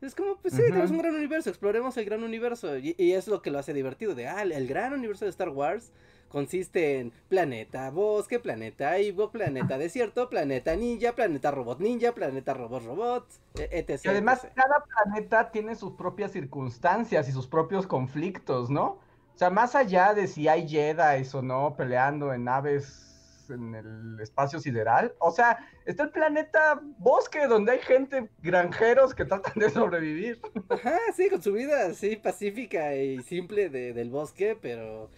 Es 0.00 0.14
como, 0.14 0.38
pues 0.38 0.54
sí, 0.54 0.62
tenemos 0.62 0.90
un 0.90 0.98
gran 0.98 1.14
universo, 1.14 1.50
exploremos 1.50 1.96
el 1.96 2.06
gran 2.06 2.24
universo. 2.24 2.78
Y, 2.78 2.94
es 2.98 3.28
lo 3.28 3.42
que 3.42 3.50
lo 3.50 3.58
hace 3.58 3.74
divertido. 3.74 4.14
De, 4.14 4.26
ah, 4.26 4.42
el 4.42 4.66
gran 4.66 4.92
universo 4.92 5.26
de 5.26 5.30
Star 5.30 5.50
Wars 5.50 5.92
consiste 6.30 7.00
en 7.00 7.12
planeta 7.28 7.90
bosque, 7.90 8.38
planeta 8.38 8.98
Ivo, 8.98 9.30
planeta 9.30 9.76
desierto, 9.76 10.30
planeta 10.30 10.74
ninja, 10.76 11.12
planeta 11.12 11.50
robot 11.50 11.80
ninja, 11.80 12.12
planeta 12.12 12.54
robot 12.54 12.84
robot, 12.84 13.26
e, 13.56 13.68
etc. 13.72 14.00
Y 14.04 14.08
además, 14.08 14.46
cada 14.54 14.84
planeta 14.84 15.50
tiene 15.50 15.74
sus 15.74 15.92
propias 15.92 16.32
circunstancias 16.32 17.28
y 17.28 17.32
sus 17.32 17.46
propios 17.46 17.86
conflictos, 17.86 18.70
¿no? 18.70 18.98
O 19.34 19.38
sea, 19.40 19.50
más 19.50 19.74
allá 19.74 20.14
de 20.14 20.26
si 20.26 20.48
hay 20.48 20.68
Jedi 20.68 21.26
o 21.34 21.42
no 21.42 21.74
peleando 21.76 22.32
en 22.32 22.44
naves 22.44 23.10
en 23.50 23.74
el 23.74 24.20
espacio 24.20 24.60
sideral. 24.60 25.14
O 25.18 25.30
sea, 25.30 25.58
está 25.84 26.04
el 26.04 26.10
planeta 26.10 26.80
bosque 26.98 27.46
donde 27.46 27.72
hay 27.72 27.78
gente, 27.80 28.28
granjeros 28.42 29.14
que 29.14 29.24
tratan 29.24 29.54
de 29.56 29.70
sobrevivir. 29.70 30.40
Ajá, 30.68 30.96
sí, 31.14 31.28
con 31.28 31.42
su 31.42 31.52
vida 31.52 31.86
así 31.86 32.16
pacífica 32.16 32.94
y 32.94 33.22
simple 33.22 33.68
del 33.70 34.10
bosque, 34.10 34.56
pero 34.60 35.10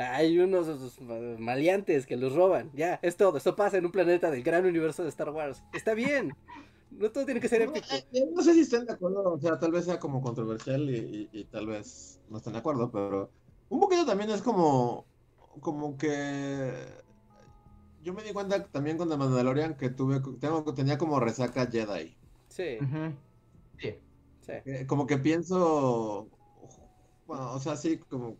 hay 0.00 0.38
unos 0.38 1.00
maleantes 1.38 2.06
que 2.06 2.16
los 2.16 2.34
roban. 2.34 2.70
Ya, 2.74 2.98
es 3.02 3.16
todo. 3.16 3.36
Esto 3.36 3.56
pasa 3.56 3.78
en 3.78 3.86
un 3.86 3.92
planeta 3.92 4.30
del 4.30 4.42
gran 4.42 4.64
universo 4.64 5.02
de 5.02 5.08
Star 5.10 5.30
Wars. 5.30 5.62
Está 5.72 5.94
bien. 5.94 6.34
No 6.90 7.10
todo 7.10 7.24
tiene 7.24 7.40
que 7.40 7.48
ser 7.48 7.62
épico. 7.62 7.86
Eh, 7.92 8.04
eh, 8.12 8.28
no, 8.34 8.42
sé 8.42 8.54
si 8.54 8.60
estén 8.60 8.84
de 8.84 8.92
acuerdo, 8.92 9.22
o 9.22 9.38
sea, 9.38 9.58
tal 9.58 9.70
vez 9.70 9.84
sea 9.84 10.00
como 10.00 10.20
controversial 10.20 10.90
y, 10.90 11.44
tal 11.50 11.66
vez 11.68 12.20
no 12.28 12.38
estén 12.38 12.54
de 12.54 12.58
acuerdo, 12.58 12.90
pero 12.90 13.30
un 13.68 13.78
poquito 13.78 14.04
también 14.04 14.30
es 14.30 14.42
como, 14.42 15.06
como 15.60 15.96
que 15.96 16.72
yo 18.02 18.12
me 18.12 18.24
di 18.24 18.32
cuenta 18.32 18.64
también 18.66 18.98
con 18.98 19.08
The 19.08 19.16
Mandalorian 19.16 19.76
que 19.76 19.90
tuve, 19.90 20.20
tengo, 20.40 20.74
tenía 20.74 20.98
como 20.98 21.20
resaca 21.20 21.68
Jedi. 21.70 22.16
Sí. 22.48 22.78
Sí. 23.78 23.94
sí. 24.40 24.86
como 24.86 25.06
que 25.06 25.18
pienso, 25.18 26.28
bueno, 27.26 27.52
o 27.52 27.60
sea, 27.60 27.76
sí, 27.76 27.98
como, 27.98 28.36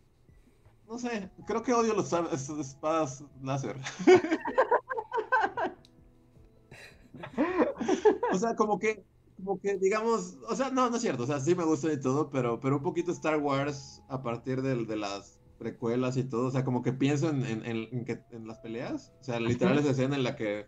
no 0.91 0.99
sé, 0.99 1.31
creo 1.47 1.63
que 1.63 1.73
odio 1.73 1.95
los 1.95 2.13
espadas 2.59 3.25
láser. 3.41 3.77
o 8.33 8.39
sea, 8.39 8.57
como 8.57 8.81
que, 8.81 9.05
como 9.37 9.61
que, 9.61 9.79
digamos, 9.79 10.37
o 10.49 10.57
sea, 10.57 10.71
no, 10.71 10.91
no 10.91 10.97
es 10.97 11.03
cierto, 11.03 11.23
o 11.23 11.27
sea, 11.27 11.39
sí 11.39 11.55
me 11.55 11.63
gusta 11.63 11.93
y 11.93 12.01
todo, 12.01 12.29
pero, 12.29 12.59
pero 12.59 12.79
un 12.79 12.83
poquito 12.83 13.13
Star 13.13 13.39
Wars 13.39 14.03
a 14.09 14.21
partir 14.21 14.63
de, 14.63 14.85
de 14.85 14.97
las 14.97 15.39
precuelas 15.61 16.17
y 16.17 16.25
todo, 16.25 16.49
o 16.49 16.51
sea, 16.51 16.65
como 16.65 16.83
que 16.83 16.93
pienso 16.93 17.31
en, 17.31 17.45
en, 17.45 17.65
en, 17.65 18.47
las 18.49 18.59
peleas, 18.59 19.13
o 19.21 19.25
sea, 19.25 19.39
literal 19.39 19.79
esa 19.79 19.91
escena 19.91 20.17
en 20.17 20.25
la 20.25 20.35
que 20.35 20.67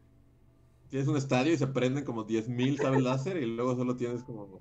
tienes 0.88 1.08
un 1.08 1.16
estadio 1.16 1.52
y 1.52 1.56
se 1.56 1.66
prenden 1.66 2.04
como 2.04 2.28
10.000 2.28 2.80
sables 2.80 3.02
láser 3.02 3.38
y 3.38 3.46
luego 3.46 3.74
solo 3.74 3.96
tienes 3.96 4.22
como 4.22 4.60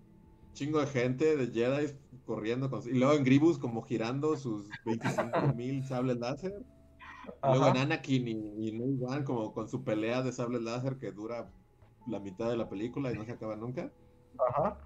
chingo 0.54 0.80
de 0.80 0.88
gente 0.88 1.38
de 1.38 1.48
Jedi 1.48 1.94
corriendo 2.32 2.70
y 2.86 2.98
luego 2.98 3.14
en 3.14 3.26
Gribus 3.26 3.60
como 3.60 3.82
girando 3.82 4.38
sus 4.38 4.70
25.000 4.86 5.84
sables 5.88 6.18
láser. 6.18 6.66
Luego 7.44 7.68
en 7.68 7.78
Anakin 7.78 8.28
y, 8.28 8.70
y 8.70 8.72
No 8.72 9.26
como 9.26 9.54
con 9.54 9.68
su 9.68 9.84
pelea 9.84 10.22
de 10.22 10.32
sables 10.32 10.62
láser 10.62 10.98
que 10.98 11.12
dura 11.12 11.52
la 12.08 12.20
mitad 12.22 12.50
de 12.50 12.56
la 12.56 12.70
película 12.70 13.12
y 13.12 13.18
no 13.18 13.26
se 13.26 13.34
acaba 13.34 13.58
nunca. 13.58 13.92
Ajá. 14.50 14.78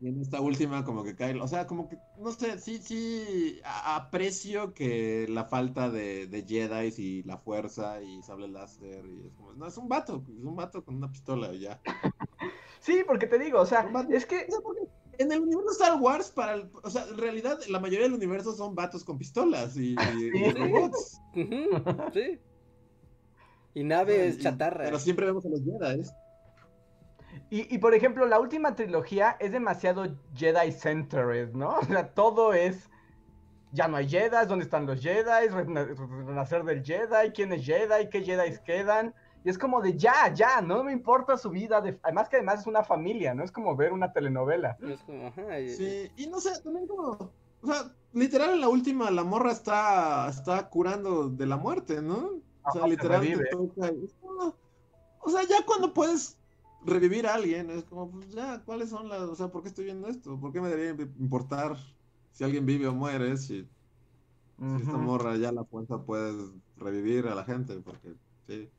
Y 0.00 0.08
en 0.08 0.20
esta 0.20 0.40
última 0.40 0.82
como 0.82 1.04
que 1.04 1.14
cae, 1.14 1.38
o 1.38 1.48
sea, 1.48 1.66
como 1.66 1.88
que, 1.88 1.98
no 2.18 2.30
sé, 2.32 2.58
sí, 2.58 2.78
sí, 2.78 3.60
aprecio 3.64 4.72
que 4.72 5.26
la 5.28 5.44
falta 5.44 5.90
de, 5.90 6.26
de 6.26 6.42
Jedi 6.42 6.92
y 6.96 7.22
la 7.22 7.36
fuerza 7.36 8.02
y 8.02 8.22
sable 8.22 8.48
láser 8.48 9.04
y 9.06 9.26
es 9.26 9.32
como, 9.34 9.52
no, 9.52 9.66
es 9.66 9.76
un 9.76 9.88
vato, 9.88 10.22
es 10.38 10.44
un 10.44 10.56
vato 10.56 10.84
con 10.84 10.96
una 10.96 11.10
pistola 11.10 11.52
y 11.52 11.60
ya. 11.60 11.80
Sí, 12.80 13.02
porque 13.06 13.26
te 13.26 13.38
digo, 13.38 13.60
o 13.60 13.66
sea, 13.66 13.90
es 14.10 14.26
que... 14.26 14.46
en 15.18 15.32
el 15.32 15.40
universo 15.40 15.70
Star 15.72 16.00
Wars, 16.00 16.30
para 16.30 16.68
o 16.82 16.90
sea, 16.90 17.04
en 17.08 17.18
realidad 17.18 17.58
la 17.68 17.80
mayoría 17.80 18.04
del 18.04 18.14
universo 18.14 18.54
son 18.54 18.74
vatos 18.74 19.04
con 19.04 19.18
pistolas 19.18 19.76
y, 19.76 19.94
robots. 20.52 21.20
sí. 22.14 22.38
Y 23.74 23.84
naves 23.84 24.38
chatarra. 24.38 24.84
Pero 24.84 24.98
siempre 24.98 25.26
vemos 25.26 25.44
a 25.44 25.50
los 25.50 25.60
Jedi. 25.62 26.02
Y, 27.50 27.74
y, 27.74 27.78
por 27.78 27.94
ejemplo, 27.94 28.26
la 28.26 28.40
última 28.40 28.74
trilogía 28.74 29.36
es 29.38 29.52
demasiado 29.52 30.06
Jedi 30.34 30.72
centered, 30.72 31.52
¿no? 31.52 31.76
O 31.76 31.84
sea, 31.84 32.08
todo 32.14 32.54
es. 32.54 32.88
Ya 33.72 33.88
no 33.88 33.96
hay 33.98 34.08
Jedi, 34.08 34.46
¿dónde 34.48 34.64
están 34.64 34.86
los 34.86 35.00
Jedi? 35.00 35.48
Renacer 35.48 36.64
del 36.64 36.82
Jedi, 36.82 37.30
¿quién 37.34 37.52
es 37.52 37.64
Jedi? 37.64 38.08
¿Qué 38.10 38.22
Jedi 38.22 38.56
quedan? 38.64 39.14
Y 39.44 39.50
es 39.50 39.58
como 39.58 39.80
de 39.80 39.96
ya, 39.96 40.32
ya, 40.34 40.60
no 40.60 40.82
me 40.82 40.92
importa 40.92 41.36
su 41.36 41.50
vida. 41.50 41.82
Además 42.02 42.28
que 42.28 42.36
además 42.36 42.60
es 42.60 42.66
una 42.66 42.82
familia, 42.82 43.32
¿no? 43.34 43.44
Es 43.44 43.52
como 43.52 43.76
ver 43.76 43.92
una 43.92 44.12
telenovela. 44.12 44.76
Sí, 45.68 46.10
y 46.16 46.26
no 46.26 46.40
sé, 46.40 46.60
también 46.62 46.86
como. 46.86 47.30
O 47.62 47.66
sea, 47.66 47.92
literal 48.12 48.54
en 48.54 48.60
la 48.60 48.68
última 48.68 49.10
la 49.10 49.24
morra 49.24 49.52
está, 49.52 50.28
está 50.28 50.68
curando 50.68 51.28
de 51.28 51.46
la 51.46 51.56
muerte, 51.56 52.02
¿no? 52.02 52.40
O 52.62 52.72
sea, 52.72 52.86
literal 52.86 53.22
O 55.20 55.30
sea, 55.30 55.42
ya 55.44 55.64
cuando 55.64 55.94
puedes 55.94 56.38
revivir 56.84 57.26
a 57.26 57.34
alguien, 57.34 57.70
es 57.70 57.84
como, 57.84 58.10
pues 58.10 58.30
ya, 58.30 58.62
¿cuáles 58.64 58.90
son 58.90 59.08
las, 59.08 59.22
o 59.22 59.34
sea, 59.34 59.48
¿por 59.48 59.62
qué 59.62 59.68
estoy 59.68 59.84
viendo 59.84 60.08
esto? 60.08 60.38
¿Por 60.38 60.52
qué 60.52 60.60
me 60.60 60.68
debería 60.68 61.06
importar 61.18 61.76
si 62.32 62.44
alguien 62.44 62.66
vive 62.66 62.86
o 62.86 62.94
muere? 62.94 63.36
Si, 63.36 63.68
esta 64.78 64.96
morra 64.96 65.36
ya 65.36 65.52
la 65.52 65.64
fuerza 65.64 66.02
puedes 66.02 66.34
revivir 66.76 67.26
a 67.26 67.34
la 67.34 67.44
gente, 67.44 67.78
porque 67.80 68.14
sí. 68.46 68.70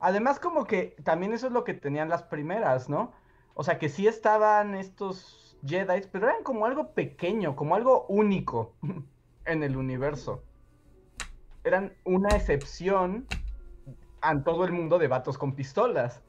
Además, 0.00 0.40
como 0.40 0.64
que 0.64 0.96
también 1.04 1.34
eso 1.34 1.46
es 1.46 1.52
lo 1.52 1.62
que 1.62 1.74
tenían 1.74 2.08
las 2.08 2.22
primeras, 2.22 2.88
¿no? 2.88 3.12
O 3.54 3.62
sea, 3.62 3.78
que 3.78 3.90
sí 3.90 4.06
estaban 4.06 4.74
estos 4.74 5.58
Jedi, 5.64 6.02
pero 6.10 6.28
eran 6.28 6.42
como 6.42 6.64
algo 6.64 6.92
pequeño, 6.92 7.54
como 7.54 7.74
algo 7.74 8.06
único 8.06 8.72
en 9.44 9.62
el 9.62 9.76
universo. 9.76 10.42
Eran 11.64 11.92
una 12.04 12.30
excepción 12.30 13.26
a 14.22 14.42
todo 14.42 14.64
el 14.64 14.72
mundo 14.72 14.98
de 14.98 15.08
vatos 15.08 15.36
con 15.36 15.54
pistolas. 15.54 16.22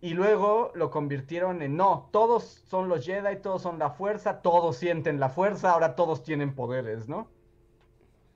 Y 0.00 0.14
luego 0.14 0.72
lo 0.74 0.90
convirtieron 0.90 1.62
en 1.62 1.76
no, 1.76 2.08
todos 2.12 2.44
son 2.44 2.88
los 2.88 3.04
Jedi, 3.04 3.40
todos 3.40 3.62
son 3.62 3.78
la 3.78 3.90
fuerza, 3.90 4.40
todos 4.40 4.76
sienten 4.76 5.18
la 5.18 5.30
fuerza, 5.30 5.72
ahora 5.72 5.96
todos 5.96 6.22
tienen 6.22 6.54
poderes, 6.54 7.08
¿no? 7.08 7.28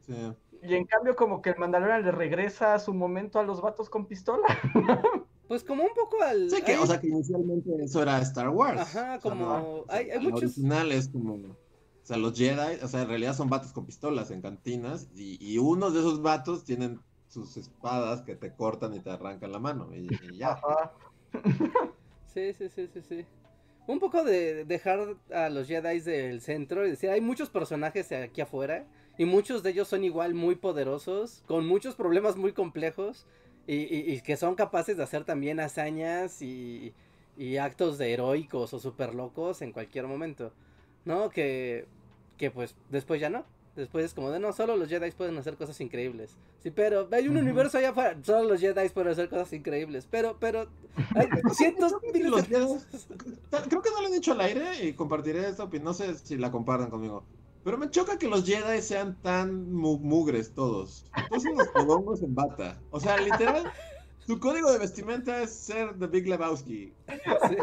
Sí. 0.01 0.35
Y 0.63 0.75
en 0.75 0.85
cambio 0.85 1.17
como 1.17 1.41
que 1.41 1.51
el 1.51 1.59
Mandalorian 1.59 2.03
le 2.03 2.13
regresa 2.13 2.75
a 2.75 2.79
su 2.79 2.93
momento 2.93 3.39
a 3.39 3.43
los 3.43 3.61
vatos 3.61 3.89
con 3.91 4.07
pistola. 4.07 4.47
Pues 5.51 5.65
como 5.65 5.83
un 5.83 5.91
poco 5.97 6.23
al... 6.23 6.49
Sí, 6.49 6.63
que, 6.63 6.79
o 6.79 6.87
sea, 6.87 7.01
que 7.01 7.09
inicialmente 7.09 7.71
eso 7.83 8.01
era 8.01 8.21
Star 8.21 8.51
Wars. 8.51 8.83
Ajá, 8.83 9.19
como... 9.19 9.85
hay, 9.89 10.09
hay 10.09 10.21
muchos... 10.21 10.43
original 10.45 10.93
es 10.93 11.09
como... 11.09 11.35
O 11.35 11.57
sea, 12.05 12.19
los 12.19 12.39
Jedi, 12.39 12.79
o 12.81 12.87
sea, 12.87 13.03
en 13.03 13.09
realidad 13.09 13.35
son 13.35 13.51
vatos 13.51 13.73
con 13.73 13.85
pistolas 13.85 14.31
en 14.31 14.43
cantinas 14.43 15.09
y, 15.13 15.45
y 15.45 15.59
unos 15.59 15.93
de 15.93 15.99
esos 15.99 16.23
vatos 16.23 16.63
tienen 16.63 17.01
sus 17.27 17.57
espadas 17.57 18.23
que 18.23 18.37
te 18.37 18.55
cortan 18.55 18.95
y 18.95 19.01
te 19.01 19.11
arrancan 19.11 19.51
la 19.51 19.59
mano 19.59 19.89
y, 19.93 20.07
y 20.23 20.37
ya. 20.37 20.53
Ajá. 20.53 20.93
Sí, 22.33 22.53
sí, 22.53 22.69
sí, 22.69 22.87
sí, 22.87 23.03
sí. 23.03 23.27
Un 23.89 23.99
poco 23.99 24.23
de 24.23 24.65
dejar 24.65 25.17
a 25.35 25.49
los 25.49 25.67
Jedi 25.67 25.99
del 25.99 26.41
centro 26.43 26.87
y 26.87 26.91
decir, 26.91 27.11
hay 27.11 27.21
muchos 27.21 27.51
personajes 27.51 28.13
aquí 28.13 28.41
afuera 28.41 28.87
y 29.21 29.27
muchos 29.27 29.63
de 29.63 29.69
ellos 29.69 29.87
son 29.87 30.03
igual 30.03 30.33
muy 30.33 30.55
poderosos, 30.55 31.43
con 31.47 31.67
muchos 31.67 31.95
problemas 31.95 32.37
muy 32.37 32.55
complejos 32.55 33.27
y, 33.67 34.19
que 34.23 34.39
son 34.39 34.55
capaces 34.55 34.97
de 34.97 35.03
hacer 35.03 35.27
también 35.27 35.61
hazañas 35.61 36.41
y, 36.41 36.95
y 37.37 37.59
actos 37.59 37.99
de 37.99 38.15
heroicos 38.15 38.73
o 38.73 38.79
super 38.79 39.15
locos 39.15 39.61
en 39.61 39.73
cualquier 39.73 40.07
momento. 40.07 40.55
¿No? 41.05 41.29
Que, 41.29 41.85
que 42.39 42.51
pues 42.51 42.75
después 42.89 43.21
ya 43.21 43.29
no. 43.29 43.45
Después 43.77 44.07
es 44.07 44.15
como 44.15 44.31
de 44.31 44.41
no, 44.41 44.55
solo 44.55 44.75
los 44.75 44.89
Jedi 44.89 45.11
pueden 45.11 45.37
hacer 45.37 45.57
cosas 45.57 45.79
increíbles. 45.83 46.39
Sí, 46.63 46.71
pero 46.71 47.07
hay 47.13 47.29
un 47.29 47.37
universo 47.37 47.77
allá 47.77 47.91
afuera, 47.91 48.17
solo 48.23 48.49
los 48.49 48.61
Jedi 48.63 48.89
pueden 48.89 49.13
hacer 49.13 49.29
cosas 49.29 49.53
increíbles. 49.53 50.09
Pero, 50.11 50.39
pero, 50.41 50.67
hay 51.15 51.29
cientos 51.55 51.93
los 51.93 52.45
Creo 52.45 53.83
que 53.83 53.91
no 53.91 54.01
lo 54.01 54.09
he 54.09 54.13
dicho 54.13 54.33
al 54.33 54.41
aire 54.41 54.83
y 54.83 54.95
compartiré 54.95 55.47
esta 55.47 55.65
opinión. 55.65 55.85
No 55.85 55.93
sé 55.93 56.17
si 56.17 56.39
la 56.39 56.51
compartan 56.51 56.89
conmigo. 56.89 57.23
Pero 57.63 57.77
me 57.77 57.91
choca 57.91 58.19
que 58.19 58.29
los 58.29 58.45
Jedi 58.45 58.81
sean 58.81 59.21
tan 59.21 59.73
mugres 59.73 60.53
todos. 60.55 61.05
Todos 61.29 61.43
son 61.43 61.59
los 61.59 61.69
podongos 61.69 62.23
en 62.23 62.35
bata. 62.35 62.81
O 62.91 62.99
sea, 62.99 63.19
literal, 63.19 63.71
su 64.27 64.41
código 64.41 64.73
de 64.73 64.79
vestimenta 64.79 65.43
es 65.43 65.53
ser 65.53 65.99
The 65.99 66.07
Big 66.07 66.27
Lebowski. 66.27 66.93
Sí, 67.49 67.57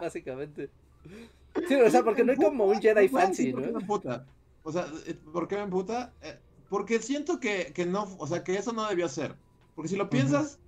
básicamente. 0.00 0.70
Sí, 1.66 1.74
o 1.74 1.90
sea, 1.90 2.04
porque 2.04 2.24
no 2.24 2.32
hay 2.32 2.38
como 2.38 2.66
un 2.66 2.80
Jedi 2.80 3.08
fancy, 3.08 3.52
¿no? 3.52 3.62
O 4.62 4.72
sea, 4.72 4.86
eh, 5.06 5.14
¿por 5.32 5.48
qué 5.48 5.56
me 5.56 5.62
emputa? 5.62 6.12
Eh, 6.22 6.38
porque 6.68 7.00
siento 7.00 7.40
que, 7.40 7.72
no, 7.88 8.06
o 8.18 8.26
sea, 8.26 8.44
que 8.44 8.56
eso 8.56 8.72
no 8.72 8.88
debió 8.88 9.08
ser. 9.08 9.34
Porque 9.74 9.88
si 9.88 9.96
lo 9.96 10.08
piensas, 10.08 10.60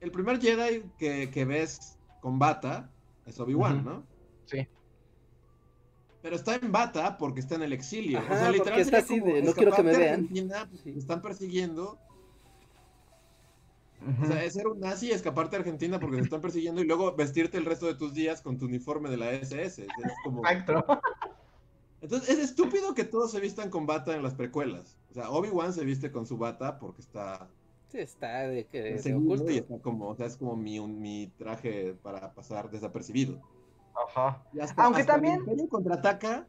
el 0.00 0.12
primer 0.12 0.40
Jedi 0.40 0.84
que, 0.98 1.44
ves 1.44 1.98
con 2.20 2.38
bata 2.38 2.90
es 3.26 3.40
Obi-Wan, 3.40 3.84
¿no? 3.84 4.04
Sí. 4.46 4.68
Pero 6.22 6.36
está 6.36 6.56
en 6.56 6.72
bata 6.72 7.16
porque 7.16 7.40
está 7.40 7.54
en 7.54 7.62
el 7.62 7.72
exilio. 7.72 8.20
o 8.20 8.26
sea, 8.26 8.50
literalmente 8.50 8.96
está 8.96 8.98
así 8.98 9.20
de, 9.20 9.42
no 9.42 9.52
quiero 9.52 9.72
que 9.72 9.82
me 9.82 9.96
vean. 9.96 10.28
Están 10.96 11.22
persiguiendo. 11.22 11.98
O 14.22 14.26
sea, 14.26 14.44
es 14.44 14.54
ser 14.54 14.68
un 14.68 14.80
nazi, 14.80 15.10
escaparte 15.10 15.56
a 15.56 15.58
Argentina 15.58 15.98
porque 15.98 16.18
te 16.18 16.22
están 16.22 16.40
persiguiendo 16.40 16.80
y 16.80 16.84
luego 16.84 17.14
vestirte 17.14 17.58
el 17.58 17.64
resto 17.64 17.86
de 17.86 17.94
tus 17.94 18.14
días 18.14 18.40
con 18.40 18.58
tu 18.58 18.66
uniforme 18.66 19.10
de 19.10 19.16
la 19.16 19.32
SS. 19.32 19.82
Es 19.82 19.88
como... 20.24 20.46
Exacto. 20.46 21.00
Entonces, 22.00 22.28
es 22.28 22.38
estúpido 22.38 22.94
que 22.94 23.04
todos 23.04 23.32
se 23.32 23.40
vistan 23.40 23.70
con 23.70 23.86
bata 23.86 24.14
en 24.14 24.22
las 24.22 24.34
precuelas. 24.34 24.96
O 25.10 25.14
sea, 25.14 25.30
Obi-Wan 25.30 25.72
se 25.72 25.84
viste 25.84 26.12
con 26.12 26.26
su 26.26 26.38
bata 26.38 26.78
porque 26.78 27.02
está. 27.02 27.48
Sí, 27.88 27.98
está 27.98 28.46
de, 28.46 28.66
que, 28.66 29.00
oculto. 29.14 29.50
Y 29.50 29.58
está 29.58 29.78
como, 29.78 30.08
o 30.08 30.14
sea, 30.14 30.26
es 30.26 30.36
como 30.36 30.54
mi, 30.56 30.78
mi 30.80 31.32
traje 31.38 31.94
para 32.02 32.32
pasar 32.34 32.70
desapercibido. 32.70 33.40
Ajá. 34.06 34.42
Aunque 34.76 35.04
también. 35.04 35.44
El 35.48 35.68
contraataca. 35.68 36.46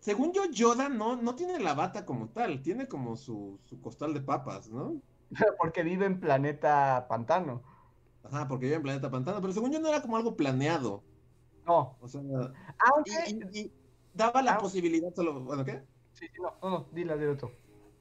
Según 0.00 0.32
yo, 0.32 0.46
Yoda 0.50 0.88
no, 0.88 1.16
no 1.16 1.34
tiene 1.34 1.60
la 1.60 1.74
bata 1.74 2.06
como 2.06 2.28
tal, 2.28 2.62
tiene 2.62 2.88
como 2.88 3.16
su, 3.16 3.60
su 3.64 3.80
costal 3.82 4.14
de 4.14 4.22
papas, 4.22 4.70
¿no? 4.70 5.00
porque 5.58 5.82
vive 5.82 6.06
en 6.06 6.20
planeta 6.20 7.06
pantano. 7.08 7.62
Ajá, 8.24 8.48
porque 8.48 8.66
vive 8.66 8.76
en 8.76 8.82
planeta 8.82 9.10
pantano, 9.10 9.40
pero 9.40 9.52
según 9.52 9.72
yo 9.72 9.80
no 9.80 9.88
era 9.88 10.00
como 10.00 10.16
algo 10.16 10.36
planeado. 10.36 11.02
No. 11.66 11.96
O 12.00 12.08
sea, 12.08 12.20
Aunque 12.94 13.70
daba 14.14 14.42
la 14.42 14.54
ah. 14.54 14.58
posibilidad 14.58 15.14
solo, 15.14 15.40
bueno, 15.40 15.64
¿qué? 15.64 15.82
Sí, 16.12 16.26
no, 16.40 16.54
no, 16.62 16.70
no, 16.70 16.86
dile, 16.92 17.16
dile 17.18 17.36
tú. 17.36 17.46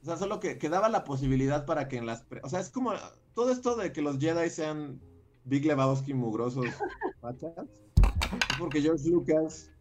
O 0.01 0.05
sea, 0.05 0.15
solo 0.15 0.39
que, 0.39 0.57
que, 0.57 0.69
daba 0.69 0.89
la 0.89 1.03
posibilidad 1.03 1.65
para 1.65 1.87
que 1.89 1.97
en 1.97 2.05
las... 2.05 2.25
O 2.43 2.49
sea, 2.49 2.61
es 2.61 2.69
como 2.69 2.93
todo 3.33 3.51
esto 3.51 3.75
de 3.75 3.91
que 3.91 4.01
los 4.01 4.17
Jedi 4.17 4.49
sean 4.49 5.01
Big 5.43 5.65
Lebowski 5.65 6.13
mugrosos 6.13 6.65
pachas. 7.21 7.53
Porque 8.59 8.81
George 8.81 9.09
Lucas 9.09 9.71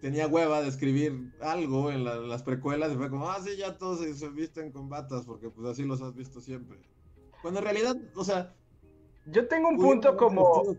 tenía 0.00 0.26
hueva 0.26 0.62
de 0.62 0.68
escribir 0.68 1.32
algo 1.40 1.90
en, 1.90 2.04
las 2.04 2.42
precuelas 2.42 2.92
y 2.92 2.96
fue 2.96 3.10
como, 3.10 3.30
ah, 3.30 3.40
sí, 3.42 3.56
ya 3.56 3.76
todos 3.76 4.00
se, 4.00 4.14
se, 4.14 4.28
visten 4.28 4.70
con 4.70 4.88
batas 4.88 5.24
porque 5.24 5.50
pues 5.50 5.66
así 5.68 5.82
los 5.82 6.00
has 6.00 6.14
visto 6.14 6.40
siempre. 6.40 6.78
Cuando 7.42 7.60
en 7.60 7.64
realidad, 7.64 7.96
o 8.14 8.24
sea, 8.24 8.54
yo 9.26 9.48
tengo 9.48 9.68
un 9.68 9.78
punto 9.78 10.16
como. 10.16 10.76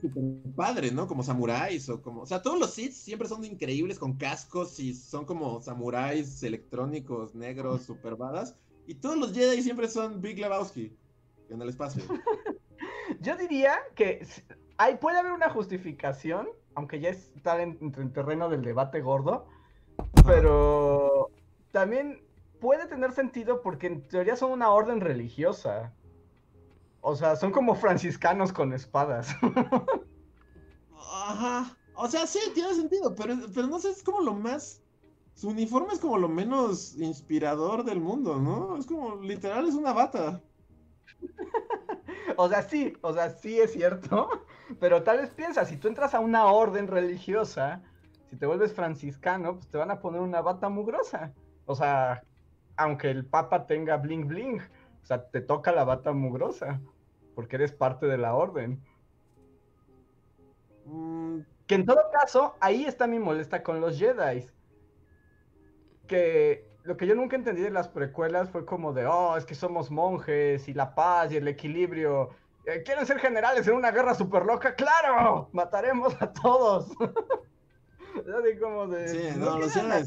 Padre, 0.55 0.91
¿no? 0.91 1.07
Como 1.07 1.23
samuráis 1.23 1.89
o 1.89 2.01
como. 2.01 2.21
O 2.21 2.25
sea, 2.25 2.41
todos 2.41 2.59
los 2.59 2.73
Sith 2.73 2.91
siempre 2.91 3.27
son 3.27 3.43
increíbles 3.43 3.97
con 3.97 4.17
cascos 4.17 4.79
y 4.79 4.93
son 4.93 5.25
como 5.25 5.61
samuráis 5.61 6.43
electrónicos, 6.43 7.33
negros, 7.33 7.83
super 7.83 8.15
badas. 8.15 8.55
Y 8.85 8.95
todos 8.95 9.17
los 9.17 9.33
Jedi 9.33 9.63
siempre 9.63 9.87
son 9.87 10.21
Big 10.21 10.37
Lebowski 10.37 10.95
en 11.49 11.61
el 11.61 11.69
espacio. 11.69 12.03
Yo 13.19 13.35
diría 13.35 13.77
que 13.95 14.25
hay, 14.77 14.97
puede 14.97 15.17
haber 15.17 15.31
una 15.31 15.49
justificación, 15.49 16.47
aunque 16.75 16.99
ya 16.99 17.09
está 17.09 17.61
en, 17.61 17.77
en 17.81 18.13
terreno 18.13 18.49
del 18.49 18.61
debate 18.61 19.01
gordo, 19.01 19.47
pero 20.25 21.29
también 21.71 22.21
puede 22.59 22.87
tener 22.87 23.11
sentido 23.11 23.61
porque 23.61 23.87
en 23.87 24.07
teoría 24.07 24.35
son 24.35 24.51
una 24.51 24.69
orden 24.69 25.01
religiosa. 25.01 25.93
O 27.01 27.15
sea, 27.15 27.35
son 27.35 27.51
como 27.51 27.75
franciscanos 27.75 28.51
con 28.51 28.73
espadas. 28.73 29.35
Ajá. 30.97 31.77
O 31.95 32.07
sea, 32.07 32.25
sí, 32.27 32.39
tiene 32.53 32.73
sentido, 32.73 33.15
pero, 33.15 33.35
pero 33.53 33.67
no 33.67 33.79
sé, 33.79 33.91
es 33.91 34.03
como 34.03 34.21
lo 34.21 34.33
más... 34.33 34.81
Su 35.35 35.49
uniforme 35.49 35.93
es 35.93 35.99
como 35.99 36.17
lo 36.17 36.29
menos 36.29 36.95
inspirador 36.97 37.83
del 37.83 37.99
mundo, 37.99 38.39
¿no? 38.39 38.77
Es 38.77 38.85
como, 38.85 39.17
literal, 39.17 39.67
es 39.67 39.75
una 39.75 39.91
bata. 39.91 40.41
o 42.37 42.49
sea, 42.49 42.61
sí, 42.63 42.93
o 43.01 43.13
sea, 43.13 43.29
sí 43.29 43.59
es 43.59 43.73
cierto, 43.73 44.29
pero 44.79 45.03
tal 45.03 45.17
vez 45.17 45.29
piensa, 45.31 45.65
si 45.65 45.77
tú 45.77 45.87
entras 45.87 46.13
a 46.13 46.19
una 46.19 46.45
orden 46.45 46.87
religiosa, 46.87 47.81
si 48.29 48.35
te 48.35 48.45
vuelves 48.45 48.73
franciscano, 48.73 49.55
pues 49.55 49.67
te 49.69 49.77
van 49.77 49.91
a 49.91 49.99
poner 49.99 50.21
una 50.21 50.41
bata 50.41 50.69
mugrosa. 50.69 51.33
O 51.65 51.75
sea, 51.75 52.23
aunque 52.77 53.09
el 53.09 53.25
papa 53.25 53.65
tenga 53.67 53.97
bling 53.97 54.27
bling, 54.27 54.59
o 54.59 55.05
sea, 55.05 55.29
te 55.29 55.41
toca 55.41 55.71
la 55.71 55.83
bata 55.83 56.11
mugrosa, 56.11 56.81
porque 57.35 57.55
eres 57.57 57.71
parte 57.71 58.07
de 58.07 58.17
la 58.17 58.35
orden. 58.35 58.83
Mm, 60.85 61.39
que 61.67 61.75
en 61.75 61.85
todo 61.85 62.01
caso, 62.11 62.55
ahí 62.59 62.85
está 62.85 63.07
mi 63.07 63.19
molesta 63.19 63.63
con 63.63 63.81
los 63.81 63.97
Jedi. 63.97 64.45
Que 66.07 66.74
lo 66.85 66.97
que 66.97 67.07
yo 67.07 67.15
nunca 67.15 67.35
entendí 67.35 67.61
de 67.61 67.71
las 67.71 67.87
precuelas 67.87 68.49
fue 68.49 68.65
como 68.65 68.93
de, 68.93 69.05
oh, 69.07 69.35
es 69.37 69.45
que 69.45 69.55
somos 69.55 69.89
monjes 69.89 70.67
y 70.67 70.73
la 70.73 70.93
paz 70.93 71.31
y 71.31 71.37
el 71.37 71.47
equilibrio. 71.47 72.29
Eh, 72.65 72.83
¿Quieren 72.83 73.05
ser 73.05 73.19
generales 73.19 73.67
en 73.67 73.73
una 73.73 73.91
guerra 73.91 74.13
súper 74.13 74.45
loca? 74.45 74.75
¡Claro! 74.75 75.49
Mataremos 75.51 76.15
a 76.21 76.31
todos. 76.31 76.87
Así 78.15 78.57
como 78.59 78.87
de... 78.87 79.07
Sí, 79.07 79.37
no, 79.37 79.59
los 79.59 79.73
Jedi 79.73 80.03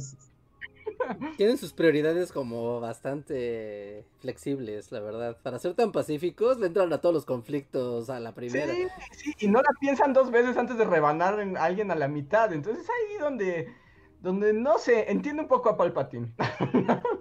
tienen 1.36 1.58
sus 1.58 1.72
prioridades 1.72 2.32
como 2.32 2.80
bastante 2.80 4.04
flexibles, 4.20 4.90
la 4.92 5.00
verdad. 5.00 5.36
Para 5.42 5.58
ser 5.58 5.74
tan 5.74 5.92
pacíficos, 5.92 6.58
le 6.58 6.66
entran 6.66 6.92
a 6.92 7.00
todos 7.00 7.14
los 7.14 7.24
conflictos 7.24 8.08
a 8.10 8.20
la 8.20 8.34
primera. 8.34 8.72
Sí, 8.72 8.86
sí, 9.12 9.34
y 9.38 9.48
no 9.48 9.60
la 9.60 9.70
piensan 9.80 10.12
dos 10.12 10.30
veces 10.30 10.56
antes 10.56 10.78
de 10.78 10.84
rebanar 10.84 11.38
a 11.40 11.64
alguien 11.64 11.90
a 11.90 11.94
la 11.94 12.08
mitad. 12.08 12.52
Entonces 12.52 12.88
ahí 12.88 13.18
donde, 13.18 13.74
donde 14.20 14.52
no 14.52 14.78
sé, 14.78 15.10
entiendo 15.10 15.42
un 15.42 15.48
poco 15.48 15.68
a 15.70 15.76
Palpatine. 15.76 16.32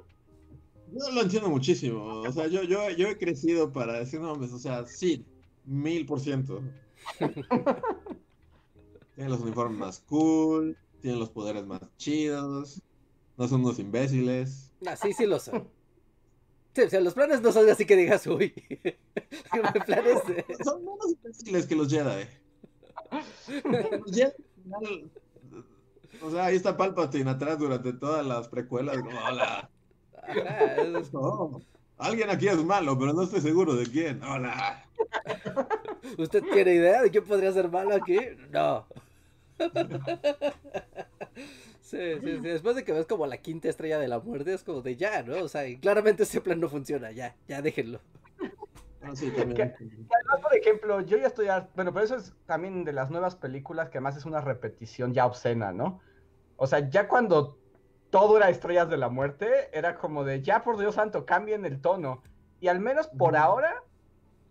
Yo 0.92 1.12
lo 1.12 1.22
entiendo 1.22 1.50
muchísimo. 1.50 2.22
O 2.22 2.32
sea, 2.32 2.48
yo, 2.48 2.64
yo, 2.64 2.90
yo 2.92 3.08
he 3.08 3.18
crecido 3.18 3.72
para 3.72 4.00
decir 4.00 4.20
nombres. 4.20 4.52
O 4.54 4.58
sea, 4.58 4.86
sí, 4.86 5.26
mil 5.66 6.06
por 6.06 6.20
ciento. 6.20 6.64
Tienen 9.16 9.32
los 9.32 9.42
uniformes 9.42 9.78
más 9.78 10.00
cool, 10.02 10.78
tienen 11.02 11.20
los 11.20 11.30
poderes 11.30 11.66
más 11.66 11.82
chidos. 11.98 12.82
No 13.36 13.48
son 13.48 13.62
unos 13.62 13.80
imbéciles. 13.80 14.72
Ah, 14.86 14.96
sí, 14.96 15.12
sí 15.14 15.26
lo 15.26 15.40
son. 15.40 15.68
Sí, 16.74 16.82
o 16.82 16.90
sea, 16.90 17.00
los 17.00 17.16
planes 17.16 17.42
no 17.42 17.52
son 17.52 17.68
así 17.70 17.86
que 17.86 17.96
digas, 17.96 18.28
uy. 18.28 18.54
planes 19.86 20.22
Son 20.64 20.86
menos 20.86 21.12
imbéciles 21.12 21.66
que 21.66 21.76
los 21.76 21.90
Jedi. 21.92 22.28
Los 23.64 24.16
Jedi, 24.16 25.10
o 26.22 26.32
sea, 26.32 26.46
ahí 26.46 26.56
está 26.56 26.78
Palpatine 26.78 27.30
atrás 27.30 27.60
durante 27.60 27.94
todas 27.94 28.26
las 28.26 28.48
precuelas. 28.48 28.98
hola. 28.98 29.70
alguien 31.98 32.30
aquí 32.30 32.48
es 32.48 32.64
malo, 32.64 32.98
pero 32.98 33.14
no 33.14 33.24
estoy 33.24 33.42
seguro 33.42 33.76
de 33.76 33.86
quién. 33.86 34.22
Hola. 34.24 34.86
¿Usted 36.18 36.44
tiene 36.52 36.76
idea 36.76 37.02
de 37.02 37.12
quién 37.12 37.24
podría 37.24 37.52
ser 37.52 37.70
malo 37.70 37.96
aquí? 37.96 38.20
No. 38.52 38.86
Sí, 41.88 42.16
sí, 42.20 42.20
sí. 42.20 42.40
Después 42.42 42.76
de 42.76 42.84
que 42.84 42.92
ves 42.92 43.06
como 43.06 43.26
la 43.28 43.38
quinta 43.38 43.70
estrella 43.70 43.98
de 43.98 44.10
la 44.10 44.20
muerte, 44.20 44.54
es 44.54 44.62
como 44.62 44.82
de 44.82 44.98
ya, 44.98 45.24
¿no? 45.24 45.42
O 45.42 45.48
sea, 45.48 45.64
claramente 45.80 46.24
ese 46.24 46.42
plan 46.42 46.60
no 46.60 46.68
funciona, 46.68 47.14
ya, 47.14 47.34
ya 47.48 47.62
déjenlo. 47.62 48.02
Ah, 49.02 49.16
sí, 49.16 49.32
también. 49.32 49.74
además, 49.74 50.42
por 50.42 50.54
ejemplo, 50.54 51.00
yo 51.00 51.18
ya 51.18 51.28
estoy. 51.28 51.48
Bueno, 51.76 51.94
pero 51.94 52.04
eso 52.04 52.18
es 52.18 52.34
también 52.46 52.84
de 52.84 52.92
las 52.92 53.10
nuevas 53.10 53.38
películas 53.38 53.90
que 53.90 54.00
además 54.00 54.18
es 54.18 54.26
una 54.26 54.42
repetición 54.42 55.14
ya 55.14 55.26
obscena, 55.26 55.72
¿no? 55.72 56.02
O 56.58 56.68
sea, 56.68 56.90
ya 56.90 57.08
cuando 57.08 57.58
todo 58.10 58.38
era 58.38 58.50
estrellas 58.50 58.90
de 58.90 58.98
la 58.98 59.10
muerte, 59.10 59.70
era 59.72 59.98
como 59.98 60.24
de 60.24 60.42
ya 60.42 60.64
por 60.64 60.78
Dios 60.78 60.96
santo, 60.96 61.26
cambien 61.26 61.66
el 61.66 61.80
tono. 61.82 62.22
Y 62.60 62.68
al 62.68 62.80
menos 62.80 63.08
por 63.08 63.38
ahora, 63.38 63.84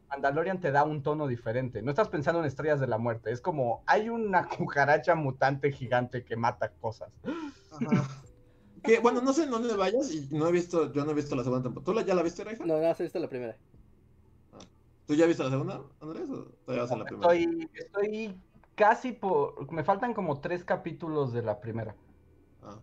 Mandalorian 0.09 0.61
te 0.61 0.71
da 0.71 0.85
un 0.85 1.03
tono 1.03 1.27
diferente. 1.27 1.83
No 1.83 1.91
estás 1.91 2.09
pensando 2.09 2.41
en 2.41 2.47
estrellas 2.47 2.81
de 2.81 2.87
la 2.87 2.99
muerte. 2.99 3.33
Es 3.33 3.41
como 3.41 3.83
hay 3.87 4.09
una 4.09 4.49
cucaracha 4.57 5.15
mutante 5.15 5.73
gigante 5.73 6.25
que 6.25 6.37
mata 6.37 6.71
cosas. 6.81 7.11
que, 8.85 9.01
bueno, 9.01 9.21
no 9.21 9.33
sé 9.33 9.45
en 9.45 9.51
dónde 9.51 9.75
vayas 9.75 10.13
y 10.13 10.29
no 10.31 10.49
he 10.49 10.53
visto, 10.53 10.93
yo 10.93 11.05
no 11.05 11.11
he 11.11 11.15
visto 11.15 11.35
la 11.35 11.43
segunda 11.43 11.65
temporada. 11.65 12.03
¿Tú 12.03 12.07
ya 12.07 12.15
la 12.15 12.23
viste, 12.23 12.45
Reja? 12.45 12.65
No, 12.65 12.79
no, 12.79 12.87
has 12.87 12.99
visto 12.99 13.19
la 13.19 13.29
primera. 13.29 13.57
Ah. 14.53 14.59
¿Tú 15.07 15.15
ya 15.15 15.27
viste 15.27 15.43
la 15.43 15.51
segunda, 15.51 15.83
Andrés? 16.01 16.31
¿O 16.31 16.45
todavía 16.65 16.83
vas 16.83 16.93
en 16.93 16.99
la 17.01 17.05
primera? 17.05 17.35
Estoy, 17.35 17.71
estoy 17.75 18.41
casi 18.77 19.11
por. 19.11 19.73
Me 19.73 19.83
faltan 19.83 20.15
como 20.15 20.41
tres 20.41 20.63
capítulos 20.63 21.33
de 21.33 21.43
la 21.43 21.61
primera. 21.61 21.97
Ah. 22.63 22.79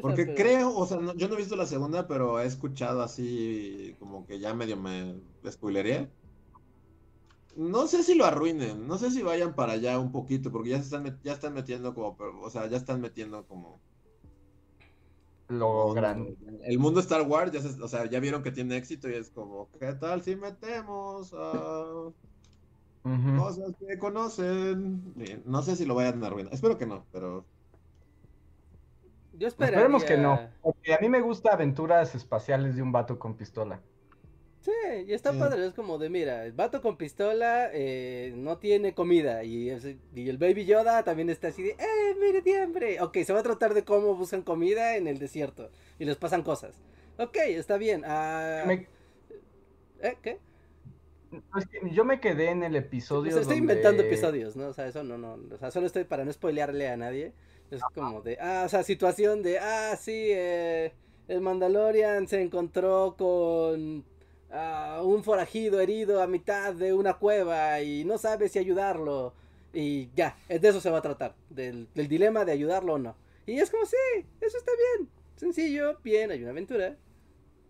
Porque 0.00 0.34
creo, 0.34 0.74
o 0.74 0.86
sea, 0.86 0.98
yo 1.14 1.28
no 1.28 1.34
he 1.34 1.38
visto 1.38 1.56
la 1.56 1.66
segunda, 1.66 2.06
pero 2.06 2.40
he 2.40 2.46
escuchado 2.46 3.02
así 3.02 3.94
como 3.98 4.26
que 4.26 4.38
ya 4.38 4.54
medio 4.54 4.78
me 4.78 5.20
spoileré 5.50 6.10
no 7.56 7.86
sé 7.86 8.02
si 8.02 8.14
lo 8.14 8.26
arruinen, 8.26 8.86
no 8.86 8.98
sé 8.98 9.10
si 9.10 9.22
vayan 9.22 9.54
para 9.54 9.72
allá 9.72 9.98
un 9.98 10.12
poquito, 10.12 10.52
porque 10.52 10.70
ya 10.70 10.76
se 10.76 10.84
están, 10.84 11.18
ya 11.24 11.32
están 11.32 11.54
metiendo 11.54 11.94
como, 11.94 12.16
o 12.42 12.50
sea, 12.50 12.66
ya 12.66 12.76
están 12.76 13.00
metiendo 13.00 13.46
como... 13.46 13.80
Lo 15.48 15.92
grande. 15.94 16.36
El 16.64 16.78
mundo 16.78 17.00
Star 17.00 17.22
Wars, 17.22 17.52
ya 17.52 17.60
o 17.82 17.88
sea, 17.88 18.06
ya 18.06 18.20
vieron 18.20 18.42
que 18.42 18.50
tiene 18.50 18.76
éxito 18.76 19.08
y 19.08 19.14
es 19.14 19.30
como, 19.30 19.70
¿qué 19.78 19.92
tal 19.94 20.22
si 20.22 20.36
metemos 20.36 21.32
a 21.34 22.10
cosas 23.38 23.74
que 23.78 23.98
conocen? 23.98 25.12
No 25.44 25.62
sé 25.62 25.76
si 25.76 25.84
lo 25.84 25.94
vayan 25.94 26.22
a 26.22 26.26
arruinar, 26.28 26.52
espero 26.52 26.78
que 26.78 26.86
no, 26.86 27.04
pero... 27.12 27.44
Yo 29.34 29.48
esperaría... 29.48 29.78
Esperemos 29.78 30.04
que 30.04 30.16
no, 30.16 30.40
porque 30.62 30.94
a 30.94 30.98
mí 30.98 31.08
me 31.08 31.20
gusta 31.20 31.52
aventuras 31.52 32.14
espaciales 32.14 32.76
de 32.76 32.82
un 32.82 32.92
vato 32.92 33.18
con 33.18 33.36
pistola. 33.36 33.80
Sí, 34.66 34.72
y 35.06 35.12
está 35.12 35.32
padre, 35.32 35.64
es 35.64 35.74
como 35.74 35.96
de, 35.96 36.10
mira, 36.10 36.44
el 36.44 36.52
vato 36.52 36.82
con 36.82 36.96
pistola 36.96 37.70
eh, 37.72 38.32
no 38.34 38.58
tiene 38.58 38.94
comida 38.94 39.44
y, 39.44 39.68
el 39.68 40.38
Baby 40.38 40.64
Yoda 40.64 41.04
también 41.04 41.30
está 41.30 41.48
así 41.48 41.62
de, 41.62 41.70
¡eh, 41.70 42.16
mire, 42.20 42.60
hambre! 42.60 43.00
Ok, 43.00 43.18
se 43.24 43.32
va 43.32 43.40
a 43.40 43.44
tratar 43.44 43.74
de 43.74 43.84
cómo 43.84 44.16
buscan 44.16 44.42
comida 44.42 44.96
en 44.96 45.06
el 45.06 45.20
desierto 45.20 45.70
y 46.00 46.04
les 46.04 46.16
pasan 46.16 46.42
cosas. 46.42 46.82
Ok, 47.16 47.36
está 47.36 47.76
bien. 47.76 48.02
Ah, 48.04 48.64
¿Eh? 50.00 50.16
¿Qué? 50.20 50.40
Yo 51.92 52.04
me 52.04 52.20
quedé 52.20 52.50
en 52.50 52.62
el 52.62 52.76
episodio. 52.76 53.36
O 53.36 53.40
estoy 53.40 53.58
inventando 53.58 54.02
episodios, 54.02 54.56
¿no? 54.56 54.68
O 54.68 54.72
sea, 54.72 54.86
eso 54.86 55.02
no, 55.02 55.18
no. 55.18 55.38
O 55.52 55.58
sea, 55.58 55.70
solo 55.70 55.86
estoy 55.86 56.04
para 56.04 56.24
no 56.24 56.32
spoilearle 56.32 56.88
a 56.88 56.96
nadie. 56.96 57.32
Es 57.70 57.80
como 57.94 58.22
de, 58.22 58.38
ah, 58.40 58.62
o 58.64 58.68
sea, 58.68 58.82
situación 58.84 59.42
de, 59.42 59.58
ah, 59.58 59.96
sí, 59.96 60.28
eh, 60.30 60.92
el 61.26 61.40
Mandalorian 61.40 62.28
se 62.28 62.40
encontró 62.40 63.16
con 63.18 64.04
un 65.02 65.24
forajido 65.24 65.80
herido 65.80 66.22
a 66.22 66.26
mitad 66.26 66.72
de 66.72 66.94
una 66.94 67.14
cueva 67.14 67.80
y 67.82 68.04
no 68.04 68.18
sabe 68.18 68.48
si 68.48 68.58
ayudarlo. 68.58 69.34
Y 69.72 70.08
ya, 70.14 70.38
de 70.48 70.68
eso 70.68 70.80
se 70.80 70.90
va 70.90 70.98
a 70.98 71.02
tratar, 71.02 71.34
del, 71.50 71.88
dilema 71.94 72.44
de 72.44 72.52
ayudarlo 72.52 72.94
o 72.94 72.98
no. 72.98 73.16
Y 73.44 73.58
es 73.58 73.70
como, 73.70 73.84
sí, 73.84 73.96
eso 74.40 74.56
está 74.56 74.72
bien. 74.96 75.10
Sencillo, 75.36 75.98
bien, 76.02 76.30
hay 76.30 76.40
una 76.40 76.52
aventura. 76.52 76.96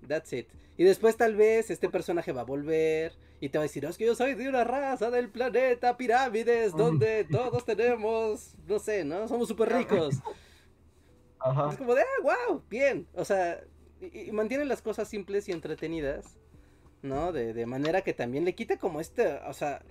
That's 0.06 0.32
it. 0.32 0.48
Y 0.76 0.84
después 0.84 1.16
tal 1.16 1.34
vez 1.34 1.70
este 1.70 1.88
personaje 1.88 2.32
va 2.32 2.42
a 2.42 2.44
volver 2.44 3.12
y 3.40 3.48
te 3.48 3.58
va 3.58 3.62
a 3.62 3.68
decir, 3.68 3.84
es 3.84 3.98
que 3.98 4.06
yo 4.06 4.14
soy 4.14 4.34
de 4.34 4.48
una 4.48 4.64
raza 4.64 5.10
del 5.10 5.28
planeta 5.28 5.96
pirámides 5.96 6.72
donde 6.72 7.24
todos 7.30 7.64
tenemos, 7.64 8.54
no 8.66 8.78
sé, 8.78 9.04
¿no? 9.04 9.28
Somos 9.28 9.48
súper 9.48 9.72
ricos. 9.72 10.14
Es 11.70 11.76
como 11.76 11.94
de, 11.94 12.02
ah, 12.02 12.22
wow, 12.48 12.62
bien. 12.68 13.06
O 13.14 13.24
sea, 13.24 13.62
y, 14.00 14.28
y 14.28 14.32
mantienen 14.32 14.68
las 14.68 14.82
cosas 14.82 15.08
simples 15.08 15.48
y 15.48 15.52
entretenidas 15.52 16.38
¿no? 17.02 17.32
De, 17.32 17.52
de 17.52 17.66
manera 17.66 18.02
que 18.02 18.12
también 18.12 18.44
le 18.44 18.54
quita 18.54 18.78
como 18.78 19.00
este, 19.00 19.38
o 19.48 19.52
sea, 19.52 19.82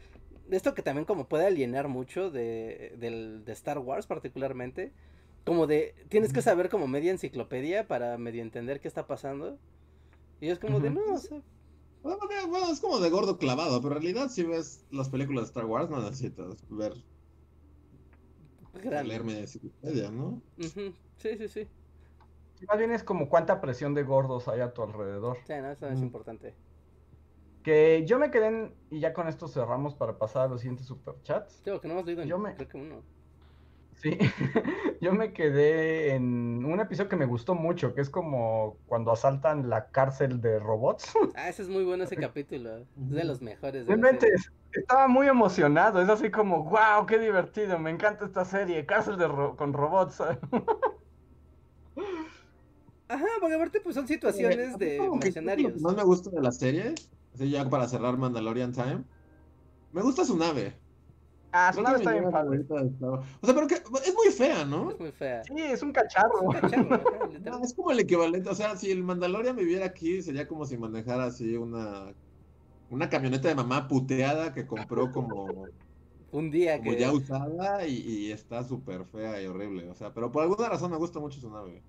de 0.48 0.58
esto 0.58 0.74
que 0.74 0.82
también 0.82 1.06
como 1.06 1.28
puede 1.28 1.46
alienar 1.46 1.88
mucho 1.88 2.30
de, 2.30 2.93
de 2.98 3.52
Star 3.54 3.80
Wars 3.80 4.06
particularmente, 4.08 4.91
como 5.43 5.68
de, 5.68 5.96
tienes 6.10 6.34
que 6.34 6.41
saber 6.41 6.70
como 6.70 6.88
media 6.88 7.12
enciclopedia 7.12 7.88
para 7.88 8.18
medio 8.18 8.41
entender 8.41 8.80
qué 8.80 8.88
está 8.88 9.08
pasando. 9.08 9.58
Y 10.42 10.50
es 10.50 10.59
como 10.59 10.80
de, 10.80 10.89
no, 10.89 11.13
o 11.13 11.17
sea... 11.17 11.42
Bueno, 12.06 12.72
es 12.72 12.80
como 12.80 13.00
de 13.00 13.10
gordo 13.10 13.40
clavado, 13.40 13.82
pero 13.82 13.96
en 13.96 14.04
realidad 14.04 14.30
si 14.30 14.44
ves 14.44 14.86
las 14.92 15.10
películas 15.10 15.46
de 15.46 15.48
Star 15.48 15.66
Wars 15.66 15.90
no 15.90 16.00
necesitas 16.02 16.64
ver... 16.70 16.94
Leer 18.84 19.24
media 19.24 19.42
enciclopedia, 19.42 20.12
¿no? 20.12 20.40
Sí, 20.60 20.94
sí, 21.38 21.48
sí. 21.48 21.68
Más 22.68 22.78
bien 22.78 22.92
es 22.92 23.04
como 23.04 23.28
cuánta 23.28 23.60
presión 23.60 23.96
de 23.96 24.04
gordos 24.04 24.48
hay 24.48 24.60
a 24.60 24.72
tu 24.74 24.84
alrededor. 24.84 25.38
Sí, 25.48 25.54
no, 25.60 25.72
eso 25.72 25.88
es 25.88 26.00
importante. 26.00 26.54
Que 27.64 28.06
yo 28.06 28.20
me 28.20 28.30
quedé 28.30 28.48
en, 28.48 28.76
y 28.92 29.00
ya 29.00 29.14
con 29.14 29.28
esto 29.28 29.48
cerramos 29.48 29.96
para 29.96 30.20
pasar 30.20 30.44
a 30.44 30.48
los 30.48 30.62
siguientes 30.62 30.86
superchats. 30.86 31.62
Creo 31.64 31.82
que 31.82 31.88
no 31.88 31.96
hemos 31.96 32.06
leído 32.06 32.24
yo 32.24 32.38
me... 32.38 32.54
creo 32.56 32.68
que 32.68 32.78
uno. 32.78 33.02
Sí, 33.96 34.17
yo 35.01 35.13
me 35.13 35.34
quedé 35.34 36.13
en 36.13 36.66
un 36.66 36.80
episodio 36.80 37.09
que 37.09 37.16
me 37.16 37.26
gustó 37.26 37.55
mucho, 37.55 37.93
que 37.96 38.01
es 38.01 38.09
como 38.09 38.78
cuando 38.88 39.12
asaltan 39.12 39.70
la 39.70 39.89
cárcel 39.89 40.42
de 40.42 40.59
robots. 40.59 41.13
Ah, 41.36 41.50
ese 41.50 41.63
es 41.63 41.70
muy 41.70 41.84
bueno 41.84 42.04
ese 42.04 42.16
capítulo, 42.16 42.78
es 42.78 42.88
de 42.96 43.24
los 43.24 43.42
mejores. 43.42 43.88
Realmente 43.88 44.32
estaba 44.72 45.08
muy 45.08 45.28
emocionado, 45.28 46.01
es 46.01 46.09
así 46.09 46.30
como, 46.30 46.63
wow, 46.66 47.05
qué 47.08 47.20
divertido, 47.20 47.78
me 47.80 47.92
encanta 47.92 48.26
esta 48.26 48.46
serie, 48.46 48.86
cárcel 48.86 49.17
de 49.17 49.28
con 49.58 49.74
robots. 49.74 50.22
Ajá, 53.08 53.28
porque 53.39 53.55
aparte 53.55 53.82
pues 53.82 53.96
son 53.96 54.08
situaciones 54.08 54.78
de 54.78 55.09
mercenarios. 55.22 55.80
No 55.82 55.92
me 55.92 56.04
gusta 56.04 56.32
de 56.32 56.42
la 56.42 56.51
serie 56.51 56.96
Así 57.36 57.50
ya 57.50 57.70
para 57.70 57.88
cerrar 57.88 58.17
Mandalorian 58.17 58.72
Time. 58.72 59.04
Me 59.92 60.01
gusta 60.01 60.24
su 60.24 60.38
nave. 60.38 60.74
Ah, 61.58 61.72
su 61.74 61.82
nave 61.82 62.00
está 62.00 62.12
bien 62.12 62.30
padre. 62.30 62.66
O 62.70 63.46
sea, 63.46 63.56
pero 63.56 63.66
que 63.66 63.76
es 63.76 64.14
muy 64.14 64.28
fea, 64.36 64.66
¿no? 64.66 64.92
Es 64.92 65.00
muy 65.00 65.12
fea. 65.14 65.42
Sí, 65.46 65.54
es 65.58 65.82
un 65.82 65.94
cacharro. 65.94 66.52
Es, 66.52 66.64
un 66.64 66.70
cacharro, 66.70 67.02
no, 67.46 67.64
es 67.64 67.74
como 67.74 67.92
el 67.92 68.02
equivalente. 68.02 68.50
O 68.50 68.56
sea, 68.56 68.76
si 68.76 68.92
el 68.92 69.06
Mandalorian 69.06 69.56
viviera 69.56 69.86
aquí, 69.86 70.22
sería 70.22 70.50
como 70.50 70.66
si 70.66 70.78
manejara 70.78 71.24
así 71.24 71.56
una, 71.56 72.14
una 72.90 73.10
camioneta 73.10 73.48
de 73.48 73.56
mamá 73.56 73.88
puteada 73.88 74.54
que 74.54 74.68
compró 74.68 75.14
como. 75.14 75.68
un 76.34 76.52
día 76.52 76.78
como 76.78 76.92
ya 76.92 77.14
usada 77.14 77.88
y, 77.88 78.00
y 78.00 78.32
está 78.34 78.62
súper 78.66 79.06
fea 79.06 79.42
y 79.42 79.46
horrible. 79.46 79.90
O 79.90 79.96
sea, 79.96 80.14
pero 80.14 80.34
por 80.34 80.44
alguna 80.44 80.68
razón 80.68 80.92
me 80.92 80.98
gusta 80.98 81.22
mucho 81.22 81.40
su 81.40 81.50
nave. 81.50 81.82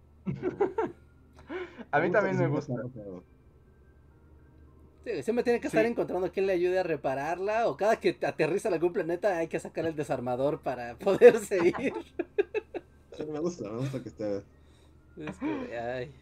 A 1.91 1.99
mí 1.99 2.13
también 2.13 2.39
me 2.39 2.47
gusta. 2.47 2.75
Sí, 5.07 5.23
siempre 5.23 5.45
tiene 5.45 5.61
que 5.61 5.69
estar 5.69 5.87
encontrando 5.87 6.33
quien 6.33 6.47
le 6.49 6.55
ayude 6.55 6.81
a 6.81 6.83
repararla 6.83 7.69
o 7.69 7.77
cada 7.77 8.01
que 8.01 8.19
aterriza 8.27 8.67
en 8.67 8.75
algún 8.75 8.93
planeta 8.93 9.37
hay 9.39 9.47
que 9.47 9.61
sacar 9.61 9.87
el 9.87 9.95
desarmador 9.95 10.63
para 10.63 10.99
poderse 10.99 11.59
ir. 11.59 11.95
Sí, 13.17 13.25
me 13.27 13.41
gusta, 13.41 13.69
me 13.71 13.79
gusta 13.79 14.03
que 14.03 14.09
esté. 14.09 14.45
Es 15.17 15.39
que, 15.39 15.79
ay. 15.79 16.13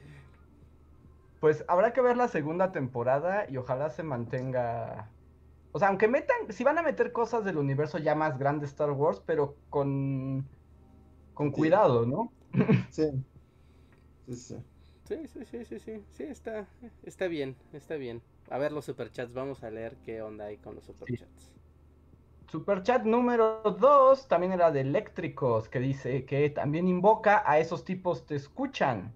Pues 1.40 1.64
habrá 1.68 1.92
que 1.92 2.00
ver 2.00 2.16
la 2.16 2.28
segunda 2.28 2.72
temporada 2.72 3.46
y 3.50 3.56
ojalá 3.58 3.90
se 3.90 4.02
mantenga. 4.02 5.10
O 5.72 5.78
sea, 5.78 5.88
aunque 5.88 6.08
metan, 6.08 6.36
si 6.50 6.64
van 6.64 6.78
a 6.78 6.82
meter 6.82 7.12
cosas 7.12 7.44
del 7.44 7.58
universo 7.58 7.98
ya 7.98 8.14
más 8.14 8.38
grande 8.38 8.66
Star 8.66 8.90
Wars, 8.92 9.22
pero 9.26 9.56
con 9.70 10.48
con 11.34 11.50
cuidado, 11.52 12.06
¿no? 12.06 12.32
Sí. 12.90 13.04
Sí, 14.26 14.36
sí. 14.36 14.56
Sí, 15.04 15.28
sí, 15.28 15.44
sí, 15.44 15.64
sí, 15.64 15.78
sí, 15.78 16.04
sí, 16.10 16.22
está, 16.24 16.66
está 17.02 17.28
bien, 17.28 17.56
está 17.72 17.96
bien. 17.96 18.22
A 18.50 18.58
ver 18.58 18.72
los 18.72 18.84
superchats, 18.84 19.32
vamos 19.32 19.62
a 19.64 19.70
leer 19.70 19.96
qué 20.04 20.22
onda 20.22 20.46
hay 20.46 20.58
con 20.58 20.74
los 20.74 20.84
superchats. 20.84 21.42
Sí. 21.42 21.54
Superchat 22.50 23.02
número 23.04 23.62
2 23.62 24.28
también 24.28 24.52
era 24.52 24.70
de 24.70 24.82
Eléctricos, 24.82 25.68
que 25.68 25.80
dice 25.80 26.24
que 26.24 26.50
también 26.50 26.86
invoca 26.86 27.42
a 27.44 27.58
esos 27.58 27.84
tipos 27.84 28.26
te 28.26 28.36
escuchan. 28.36 29.12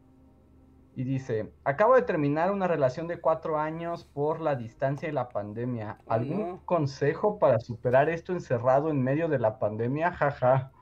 Y 0.97 1.05
dice, 1.05 1.53
acabo 1.63 1.95
de 1.95 2.03
terminar 2.03 2.51
una 2.51 2.67
relación 2.67 3.07
de 3.07 3.21
cuatro 3.21 3.57
años 3.57 4.03
por 4.03 4.41
la 4.41 4.57
distancia 4.57 5.09
y 5.09 5.13
la 5.13 5.29
pandemia. 5.29 5.99
¿Algún 6.09 6.49
no. 6.49 6.63
consejo 6.65 7.39
para 7.39 7.61
superar 7.61 8.09
esto 8.09 8.33
encerrado 8.33 8.91
en 8.91 9.01
medio 9.05 9.29
de 9.29 9.39
la 9.39 9.61
pandemia? 9.61 10.11
Jaja. 10.11 10.73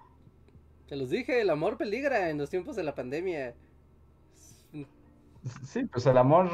Te 0.89 0.97
los 0.97 1.11
dije, 1.11 1.43
el 1.43 1.51
amor 1.51 1.77
peligra 1.77 2.31
en 2.31 2.39
los 2.39 2.49
tiempos 2.49 2.77
de 2.77 2.85
la 2.85 2.95
pandemia. 2.95 3.55
Sí, 5.65 5.85
pues 5.85 6.07
el 6.07 6.19
amor 6.19 6.49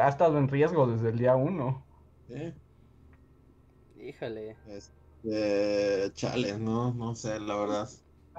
ha 0.00 0.08
estado 0.08 0.38
en 0.38 0.48
riesgo 0.48 0.86
desde 0.86 1.10
el 1.10 1.18
día 1.18 1.36
uno. 1.36 1.84
Sí. 2.28 2.54
Híjole. 4.00 4.56
Este, 4.66 6.12
chale, 6.14 6.58
no, 6.58 6.92
no 6.92 7.14
sé, 7.14 7.38
la 7.38 7.56
verdad. 7.56 7.88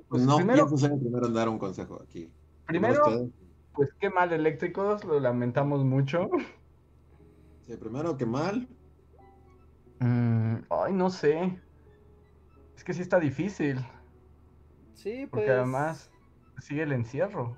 Pues 0.10 0.24
no 0.24 0.38
primero, 0.38 0.68
pienso 0.68 1.00
primero 1.00 1.28
en 1.28 1.34
dar 1.34 1.50
un 1.50 1.58
consejo 1.58 2.02
aquí. 2.02 2.30
Primero, 2.66 3.30
pues 3.74 3.90
qué 4.00 4.10
mal 4.10 4.34
eléctricos, 4.34 5.04
lo 5.04 5.20
lamentamos 5.20 5.84
mucho. 5.84 6.30
Sí, 7.66 7.78
primero 7.78 8.18
qué 8.18 8.26
mal. 8.26 8.68
Mm, 10.00 10.56
ay, 10.70 10.94
no 10.94 11.10
sé. 11.10 11.62
Es 12.76 12.84
que 12.84 12.94
sí 12.94 13.02
está 13.02 13.20
difícil. 13.20 13.78
Sí, 14.94 15.28
pues. 15.28 15.30
Porque 15.30 15.52
además 15.52 16.12
sigue 16.60 16.84
el 16.84 16.92
encierro. 16.92 17.56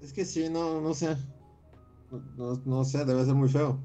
Es 0.00 0.12
que 0.12 0.24
sí, 0.24 0.48
no, 0.48 0.80
no 0.80 0.94
sé. 0.94 1.16
No, 2.36 2.60
no, 2.64 2.84
sé, 2.84 3.04
debe 3.04 3.24
ser 3.24 3.34
muy 3.34 3.48
feo. 3.48 3.78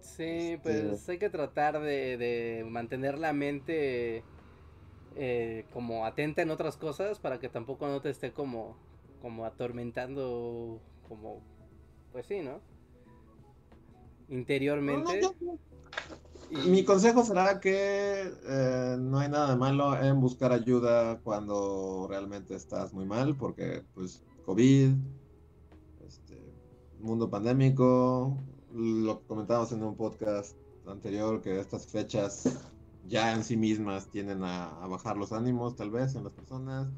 Sí, 0.00 0.58
pues 0.62 1.00
sí. 1.00 1.12
hay 1.12 1.18
que 1.18 1.30
tratar 1.30 1.80
de, 1.80 2.16
de 2.16 2.64
mantener 2.68 3.18
la 3.18 3.32
mente 3.32 4.22
eh, 5.16 5.66
como 5.72 6.06
atenta 6.06 6.40
en 6.40 6.50
otras 6.50 6.76
cosas 6.76 7.18
para 7.18 7.38
que 7.38 7.48
tampoco 7.48 7.86
no 7.86 8.00
te 8.00 8.10
esté 8.10 8.32
como, 8.32 8.76
como 9.20 9.44
atormentando, 9.44 10.80
como, 11.08 11.42
pues 12.12 12.26
sí, 12.26 12.40
¿no? 12.40 12.60
Interiormente. 14.28 15.20
No, 15.20 15.34
no, 15.40 15.58
y... 16.50 16.68
Mi 16.68 16.84
consejo 16.84 17.24
será 17.24 17.60
que 17.60 18.32
eh, 18.46 18.96
no 18.98 19.18
hay 19.18 19.28
nada 19.28 19.50
de 19.50 19.56
malo 19.56 20.00
en 20.02 20.20
buscar 20.20 20.52
ayuda 20.52 21.20
cuando 21.20 22.06
realmente 22.08 22.54
estás 22.54 22.94
muy 22.94 23.04
mal, 23.04 23.36
porque 23.36 23.84
pues 23.94 24.22
COVID, 24.46 24.94
mundo 27.02 27.28
pandémico, 27.28 28.36
lo 28.72 29.20
comentábamos 29.26 29.72
en 29.72 29.82
un 29.82 29.96
podcast 29.96 30.56
anterior, 30.86 31.42
que 31.42 31.58
estas 31.58 31.86
fechas 31.86 32.58
ya 33.08 33.34
en 33.34 33.42
sí 33.44 33.56
mismas 33.56 34.08
tienden 34.08 34.44
a, 34.44 34.82
a 34.82 34.86
bajar 34.86 35.16
los 35.16 35.32
ánimos 35.32 35.76
tal 35.76 35.90
vez 35.90 36.14
en 36.14 36.24
las 36.24 36.32
personas. 36.32 36.88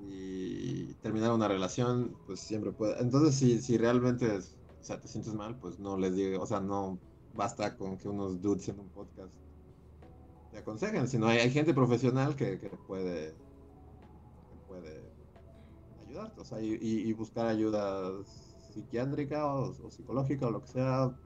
Y 0.00 0.92
terminar 0.94 1.32
una 1.32 1.48
relación, 1.48 2.16
pues 2.26 2.40
siempre 2.40 2.72
puede. 2.72 3.00
Entonces, 3.00 3.34
si, 3.34 3.60
si 3.60 3.78
realmente 3.78 4.36
es, 4.36 4.56
o 4.80 4.84
sea, 4.84 5.00
te 5.00 5.08
sientes 5.08 5.34
mal, 5.34 5.56
pues 5.58 5.78
no 5.78 5.96
les 5.96 6.14
diga, 6.14 6.40
o 6.40 6.46
sea, 6.46 6.60
no 6.60 6.98
basta 7.34 7.76
con 7.76 7.96
que 7.96 8.08
unos 8.08 8.40
dudes 8.40 8.68
en 8.68 8.80
un 8.80 8.88
podcast 8.88 9.32
te 10.50 10.58
aconsejen, 10.58 11.06
sino 11.08 11.26
hay, 11.26 11.38
hay 11.38 11.50
gente 11.50 11.74
profesional 11.74 12.34
que, 12.34 12.58
que 12.58 12.68
puede 12.68 13.30
que 13.30 14.56
puede 14.66 15.12
ayudarte, 16.06 16.40
o 16.40 16.44
sea, 16.44 16.60
y, 16.60 16.78
y 16.80 17.12
buscar 17.12 17.46
ayudas 17.46 18.45
psiquiátrica 18.76 19.46
o, 19.46 19.70
o, 19.70 19.90
psicológica 19.90 20.46
o 20.46 20.50
lo 20.50 20.60
que 20.62 20.68
sea. 20.68 21.16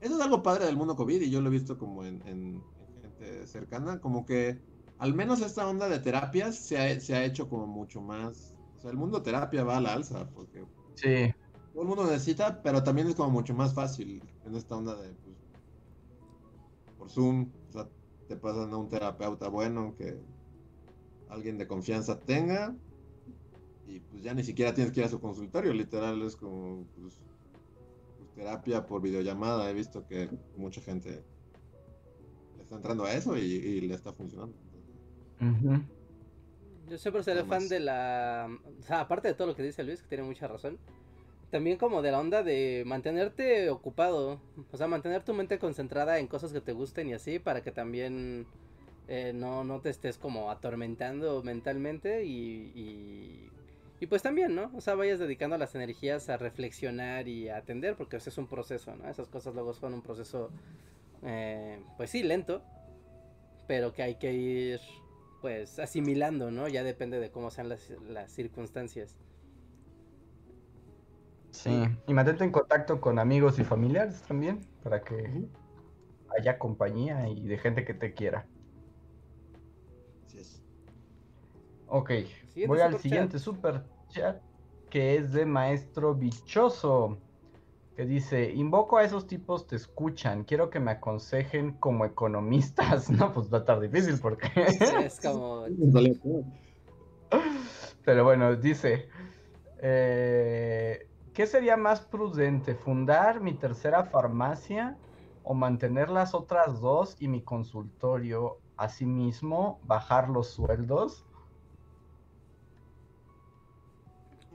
Eso 0.00 0.14
es 0.14 0.20
algo 0.20 0.42
padre 0.42 0.66
del 0.66 0.76
mundo 0.76 0.94
COVID 0.94 1.22
y 1.22 1.30
yo 1.30 1.40
lo 1.40 1.48
he 1.48 1.52
visto 1.52 1.78
como 1.78 2.04
en, 2.04 2.22
en, 2.26 2.62
en 2.86 3.02
gente 3.02 3.46
cercana, 3.46 4.00
como 4.00 4.24
que 4.24 4.60
al 4.98 5.14
menos 5.14 5.40
esta 5.40 5.66
onda 5.66 5.88
de 5.88 5.98
terapias 5.98 6.56
se 6.56 6.78
ha, 6.78 7.00
se 7.00 7.14
ha, 7.14 7.24
hecho 7.24 7.48
como 7.48 7.66
mucho 7.66 8.00
más. 8.00 8.54
O 8.76 8.80
sea, 8.80 8.90
el 8.90 8.96
mundo 8.96 9.22
terapia 9.22 9.64
va 9.64 9.78
a 9.78 9.80
la 9.80 9.94
alza 9.94 10.28
porque 10.34 10.64
sí. 10.94 11.34
todo 11.72 11.82
el 11.82 11.88
mundo 11.88 12.04
necesita, 12.04 12.62
pero 12.62 12.82
también 12.82 13.08
es 13.08 13.14
como 13.14 13.30
mucho 13.30 13.54
más 13.54 13.74
fácil 13.74 14.22
en 14.44 14.54
esta 14.54 14.76
onda 14.76 14.94
de 14.96 15.14
pues, 15.14 15.36
por 16.98 17.10
Zoom. 17.10 17.50
O 17.70 17.72
sea, 17.72 17.88
te 18.28 18.36
pasan 18.36 18.72
a 18.72 18.76
un 18.76 18.88
terapeuta 18.88 19.48
bueno 19.48 19.94
que 19.96 20.20
alguien 21.28 21.58
de 21.58 21.66
confianza 21.66 22.20
tenga 22.20 22.74
y 23.88 24.00
pues 24.00 24.22
ya 24.22 24.34
ni 24.34 24.44
siquiera 24.44 24.74
tienes 24.74 24.92
que 24.92 25.00
ir 25.00 25.06
a 25.06 25.08
su 25.08 25.20
consultorio, 25.20 25.72
literal 25.72 26.20
es 26.22 26.36
como 26.36 26.84
pues, 26.94 27.14
pues, 28.18 28.34
terapia 28.34 28.86
por 28.86 29.00
videollamada, 29.00 29.68
he 29.70 29.74
visto 29.74 30.06
que 30.06 30.28
mucha 30.56 30.80
gente 30.80 31.24
está 32.60 32.76
entrando 32.76 33.04
a 33.04 33.12
eso 33.12 33.36
y, 33.36 33.40
y 33.40 33.80
le 33.80 33.94
está 33.94 34.12
funcionando. 34.12 34.54
Uh 35.40 35.44
-huh. 35.44 35.82
Yo 36.88 36.98
siempre 36.98 37.22
seré 37.22 37.44
fan 37.44 37.68
de 37.68 37.80
la, 37.80 38.48
o 38.78 38.82
sea, 38.82 39.00
aparte 39.00 39.28
de 39.28 39.34
todo 39.34 39.48
lo 39.48 39.56
que 39.56 39.62
dice 39.62 39.82
Luis, 39.84 40.02
que 40.02 40.08
tiene 40.08 40.24
mucha 40.24 40.46
razón, 40.46 40.78
también 41.50 41.78
como 41.78 42.02
de 42.02 42.12
la 42.12 42.20
onda 42.20 42.42
de 42.42 42.84
mantenerte 42.86 43.70
ocupado, 43.70 44.40
o 44.70 44.76
sea, 44.76 44.86
mantener 44.86 45.24
tu 45.24 45.34
mente 45.34 45.58
concentrada 45.58 46.18
en 46.18 46.26
cosas 46.26 46.52
que 46.52 46.60
te 46.60 46.72
gusten 46.72 47.08
y 47.08 47.14
así, 47.14 47.38
para 47.38 47.62
que 47.62 47.72
también... 47.72 48.46
Eh, 49.10 49.32
no, 49.32 49.64
no 49.64 49.80
te 49.80 49.88
estés 49.88 50.18
como 50.18 50.50
atormentando 50.50 51.42
mentalmente 51.42 52.26
y, 52.26 52.70
y 52.74 53.50
y 54.00 54.06
pues 54.06 54.22
también, 54.22 54.54
¿no? 54.54 54.70
O 54.74 54.80
sea, 54.80 54.94
vayas 54.94 55.18
dedicando 55.18 55.58
las 55.58 55.74
energías 55.74 56.28
a 56.28 56.36
reflexionar 56.36 57.26
y 57.28 57.48
a 57.48 57.56
atender, 57.56 57.96
porque 57.96 58.16
ese 58.16 58.30
es 58.30 58.38
un 58.38 58.46
proceso, 58.46 58.94
¿no? 58.94 59.08
Esas 59.08 59.28
cosas 59.28 59.54
luego 59.54 59.72
son 59.72 59.94
un 59.94 60.02
proceso, 60.02 60.50
eh, 61.22 61.82
pues 61.96 62.10
sí, 62.10 62.22
lento, 62.22 62.62
pero 63.66 63.92
que 63.92 64.02
hay 64.02 64.14
que 64.16 64.32
ir, 64.32 64.80
pues, 65.40 65.78
asimilando, 65.78 66.50
¿no? 66.50 66.68
Ya 66.68 66.84
depende 66.84 67.18
de 67.18 67.30
cómo 67.30 67.50
sean 67.50 67.68
las, 67.68 67.90
las 68.08 68.30
circunstancias. 68.30 69.16
Sí, 71.50 71.82
y 72.06 72.14
mantente 72.14 72.44
en 72.44 72.52
contacto 72.52 73.00
con 73.00 73.18
amigos 73.18 73.58
y 73.58 73.64
familiares 73.64 74.22
también, 74.22 74.60
para 74.84 75.02
que 75.02 75.48
haya 76.38 76.58
compañía 76.58 77.28
y 77.28 77.48
de 77.48 77.58
gente 77.58 77.84
que 77.84 77.94
te 77.94 78.14
quiera. 78.14 78.46
Ok, 81.90 82.10
siguiente 82.58 82.66
voy 82.66 82.80
al 82.80 82.98
siguiente 82.98 83.38
super 83.38 83.84
chat 84.08 84.40
que 84.90 85.16
es 85.16 85.32
de 85.32 85.46
Maestro 85.46 86.14
Bichoso 86.14 87.18
que 87.98 88.06
dice, 88.06 88.52
invoco 88.52 88.96
a 88.96 89.02
esos 89.02 89.26
tipos, 89.26 89.66
te 89.66 89.74
escuchan, 89.74 90.44
quiero 90.44 90.70
que 90.70 90.78
me 90.78 90.92
aconsejen 90.92 91.72
como 91.72 92.04
economistas. 92.04 93.10
No, 93.10 93.32
pues 93.34 93.52
va 93.52 93.56
a 93.56 93.60
estar 93.62 93.80
difícil 93.80 94.20
porque... 94.22 94.48
es 95.04 95.20
como... 95.20 95.64
Pero 98.04 98.22
bueno, 98.22 98.54
dice, 98.54 99.08
eh, 99.82 101.08
¿qué 101.34 101.46
sería 101.48 101.76
más 101.76 102.00
prudente? 102.00 102.76
¿Fundar 102.76 103.40
mi 103.40 103.54
tercera 103.54 104.04
farmacia 104.04 104.96
o 105.42 105.54
mantener 105.54 106.08
las 106.08 106.34
otras 106.34 106.80
dos 106.80 107.16
y 107.18 107.26
mi 107.26 107.42
consultorio? 107.42 108.58
Asimismo, 108.76 109.80
bajar 109.82 110.28
los 110.28 110.50
sueldos. 110.50 111.26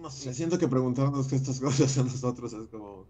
No 0.04 0.10
sé, 0.10 0.34
siento 0.34 0.60
que 0.60 0.68
preguntarnos 0.68 1.32
estas 1.32 1.60
cosas 1.62 1.98
a 1.98 2.04
nosotros 2.04 2.52
es 2.52 2.68
como. 2.68 3.06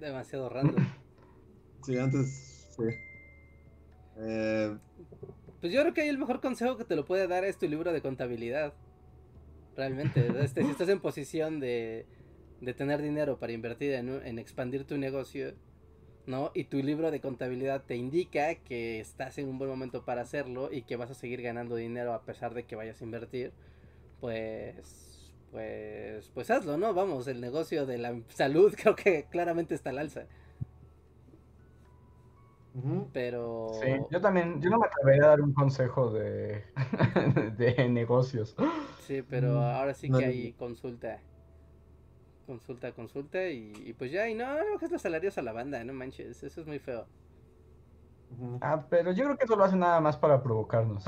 Demasiado 0.00 0.48
random. 0.48 0.84
Sí, 1.84 1.96
antes. 1.96 2.68
Sí. 2.76 2.82
Eh, 4.18 4.76
pues 5.60 5.72
yo 5.72 5.80
creo 5.80 5.94
que 5.94 6.02
ahí 6.02 6.08
el 6.08 6.18
mejor 6.18 6.40
consejo 6.40 6.76
que 6.76 6.84
te 6.84 6.94
lo 6.96 7.04
puede 7.04 7.26
dar 7.28 7.44
es 7.44 7.58
tu 7.58 7.68
libro 7.68 7.92
de 7.92 8.02
contabilidad. 8.02 8.74
Realmente, 9.76 10.32
este, 10.42 10.64
si 10.64 10.70
estás 10.70 10.88
en 10.88 11.00
posición 11.00 11.60
de, 11.60 12.06
de 12.60 12.74
tener 12.74 13.02
dinero 13.02 13.38
para 13.38 13.52
invertir 13.52 13.92
en, 13.94 14.08
en 14.08 14.38
expandir 14.40 14.84
tu 14.84 14.96
negocio, 14.98 15.54
¿no? 16.26 16.50
Y 16.54 16.64
tu 16.64 16.78
libro 16.78 17.10
de 17.10 17.20
contabilidad 17.20 17.84
te 17.84 17.96
indica 17.96 18.54
que 18.56 19.00
estás 19.00 19.38
en 19.38 19.48
un 19.48 19.58
buen 19.58 19.70
momento 19.70 20.04
para 20.04 20.22
hacerlo 20.22 20.72
y 20.72 20.82
que 20.82 20.96
vas 20.96 21.10
a 21.10 21.14
seguir 21.14 21.42
ganando 21.42 21.76
dinero 21.76 22.14
a 22.14 22.24
pesar 22.24 22.54
de 22.54 22.64
que 22.64 22.76
vayas 22.76 23.00
a 23.00 23.04
invertir, 23.04 23.52
pues, 24.20 25.11
pues, 25.52 26.30
pues 26.30 26.50
hazlo, 26.50 26.78
¿no? 26.78 26.94
Vamos, 26.94 27.28
el 27.28 27.40
negocio 27.40 27.84
de 27.86 27.98
la 27.98 28.18
salud 28.28 28.74
creo 28.82 28.96
que 28.96 29.26
claramente 29.30 29.74
está 29.74 29.90
al 29.90 29.98
alza. 29.98 30.24
Pero. 33.12 33.68
Sí, 33.82 33.88
yo 34.10 34.18
también, 34.22 34.58
yo 34.62 34.70
no 34.70 34.78
me 34.78 34.86
atrevería 34.86 35.24
a 35.24 35.28
dar 35.28 35.42
un 35.42 35.52
consejo 35.52 36.10
de, 36.10 36.64
de 37.58 37.88
negocios. 37.90 38.56
Sí, 39.00 39.20
pero 39.20 39.56
mm, 39.56 39.62
ahora 39.62 39.92
sí 39.92 40.10
que 40.10 40.24
hay 40.24 40.52
consulta. 40.54 41.20
Consulta, 42.46 42.92
consulta 42.92 43.46
y, 43.48 43.94
pues 43.98 44.10
ya, 44.10 44.26
y 44.28 44.34
no, 44.34 44.46
no 44.46 44.74
bajes 44.74 44.90
los 44.90 45.02
salarios 45.02 45.36
a 45.36 45.42
la 45.42 45.52
banda, 45.52 45.84
no 45.84 45.92
manches, 45.92 46.42
eso 46.42 46.60
es 46.62 46.66
muy 46.66 46.78
feo. 46.78 47.06
Ah, 48.62 48.86
pero 48.88 49.12
yo 49.12 49.24
creo 49.24 49.36
que 49.36 49.44
eso 49.44 49.54
lo 49.54 49.64
hace 49.64 49.76
nada 49.76 50.00
más 50.00 50.16
para 50.16 50.42
provocarnos. 50.42 51.04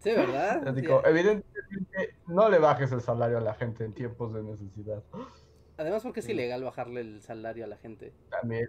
Sí, 0.00 0.10
¿verdad? 0.10 0.62
no 2.26 2.48
le 2.48 2.58
bajes 2.58 2.92
el 2.92 3.00
salario 3.00 3.38
a 3.38 3.40
la 3.40 3.54
gente 3.54 3.84
en 3.84 3.92
tiempos 3.92 4.32
de 4.34 4.42
necesidad. 4.42 5.02
Además 5.76 6.02
porque 6.02 6.20
es 6.20 6.28
ilegal 6.28 6.64
bajarle 6.64 7.00
el 7.00 7.22
salario 7.22 7.64
a 7.64 7.68
la 7.68 7.76
gente. 7.76 8.12
También. 8.30 8.68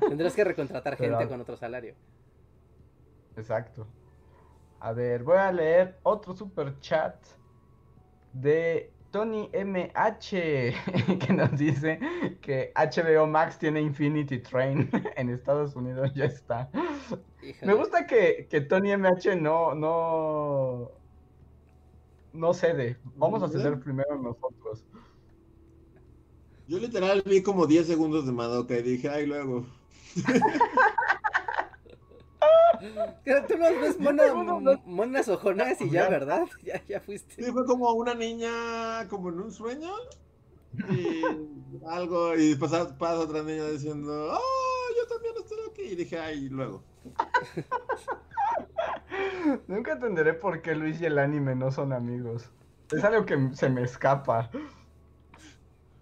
Tendrás 0.00 0.34
que 0.34 0.44
recontratar 0.44 0.96
gente 0.96 1.28
con 1.28 1.40
otro 1.40 1.56
salario. 1.56 1.94
Exacto. 3.36 3.86
A 4.80 4.92
ver, 4.92 5.22
voy 5.22 5.36
a 5.36 5.52
leer 5.52 5.98
otro 6.02 6.34
super 6.34 6.78
chat 6.80 7.14
de 8.32 8.92
Tony 9.10 9.50
MH 9.52 10.30
que 11.18 11.32
nos 11.32 11.56
dice 11.56 11.98
que 12.40 12.72
HBO 12.74 13.26
Max 13.26 13.58
tiene 13.58 13.80
Infinity 13.80 14.38
Train 14.38 14.88
en 15.16 15.30
Estados 15.30 15.74
Unidos 15.76 16.12
ya 16.14 16.26
está. 16.26 16.70
Me 17.62 17.74
gusta 17.74 18.06
que, 18.06 18.46
que, 18.48 18.60
Tony 18.60 18.96
MH 18.96 19.36
no 19.36 19.74
no 19.74 20.92
no 22.32 22.54
cede. 22.54 22.98
Vamos 23.16 23.42
a 23.42 23.48
ceder 23.48 23.78
primero 23.80 24.20
nosotros. 24.20 24.84
Yo 26.66 26.78
literal 26.78 27.22
vi 27.26 27.42
como 27.42 27.66
10 27.66 27.86
segundos 27.86 28.26
de 28.26 28.32
Madoka 28.32 28.76
y 28.78 28.82
dije, 28.82 29.08
ay, 29.08 29.26
luego. 29.26 29.66
Tú 33.48 33.56
los 33.58 33.80
ves 33.80 33.98
monas 34.86 35.28
ojonas 35.28 35.80
y 35.80 35.90
ya, 35.90 36.08
¿verdad? 36.08 36.46
Ya, 36.64 36.82
ya 36.86 37.00
fuiste. 37.00 37.34
Sí, 37.34 37.50
fue 37.52 37.66
como 37.66 37.92
una 37.92 38.14
niña, 38.14 39.06
como 39.08 39.28
en 39.28 39.40
un 39.40 39.52
sueño. 39.52 39.90
Y 40.90 41.22
algo, 41.86 42.36
y 42.36 42.54
pasa, 42.54 42.96
pasa 42.96 43.18
otra 43.20 43.42
niña 43.42 43.68
diciendo, 43.68 44.32
oh, 44.32 44.94
yo 44.96 45.06
también 45.08 45.34
estoy 45.38 45.58
aquí. 45.70 45.82
Y 45.92 45.96
dije, 45.96 46.18
ay, 46.18 46.48
luego. 46.48 46.82
Nunca 49.68 49.92
entenderé 49.92 50.34
por 50.34 50.62
qué 50.62 50.74
Luis 50.74 51.00
y 51.00 51.06
el 51.06 51.18
anime 51.18 51.54
no 51.54 51.70
son 51.70 51.92
amigos. 51.92 52.50
Es 52.92 53.04
algo 53.04 53.24
que 53.24 53.50
se 53.52 53.68
me 53.68 53.82
escapa. 53.82 54.50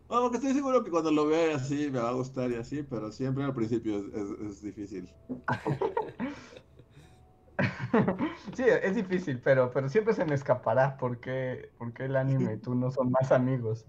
Bueno, 0.09 0.23
porque 0.23 0.39
estoy 0.39 0.55
seguro 0.55 0.83
que 0.83 0.91
cuando 0.91 1.11
lo 1.11 1.27
vea 1.27 1.57
así 1.57 1.91
me 1.91 2.01
va 2.01 2.09
a 2.09 2.15
gustar 2.15 2.51
y 2.51 2.57
así, 2.57 2.83
pero 2.83 3.13
siempre 3.13 3.45
al 3.45 3.55
principio 3.55 3.99
es, 3.99 4.63
difícil. 4.63 5.07
sí, 8.55 8.65
es 8.65 8.95
difícil, 8.95 9.39
pero, 9.45 9.71
pero 9.71 9.91
siempre 9.91 10.15
se 10.15 10.25
me 10.25 10.35
escapará 10.35 10.97
porque, 10.97 11.73
porque 11.77 12.07
el 12.07 12.17
anime 12.17 12.55
y 12.55 12.57
tú 12.57 12.75
no 12.75 12.91
son 12.91 13.11
más 13.11 13.33
amigos. 13.33 13.85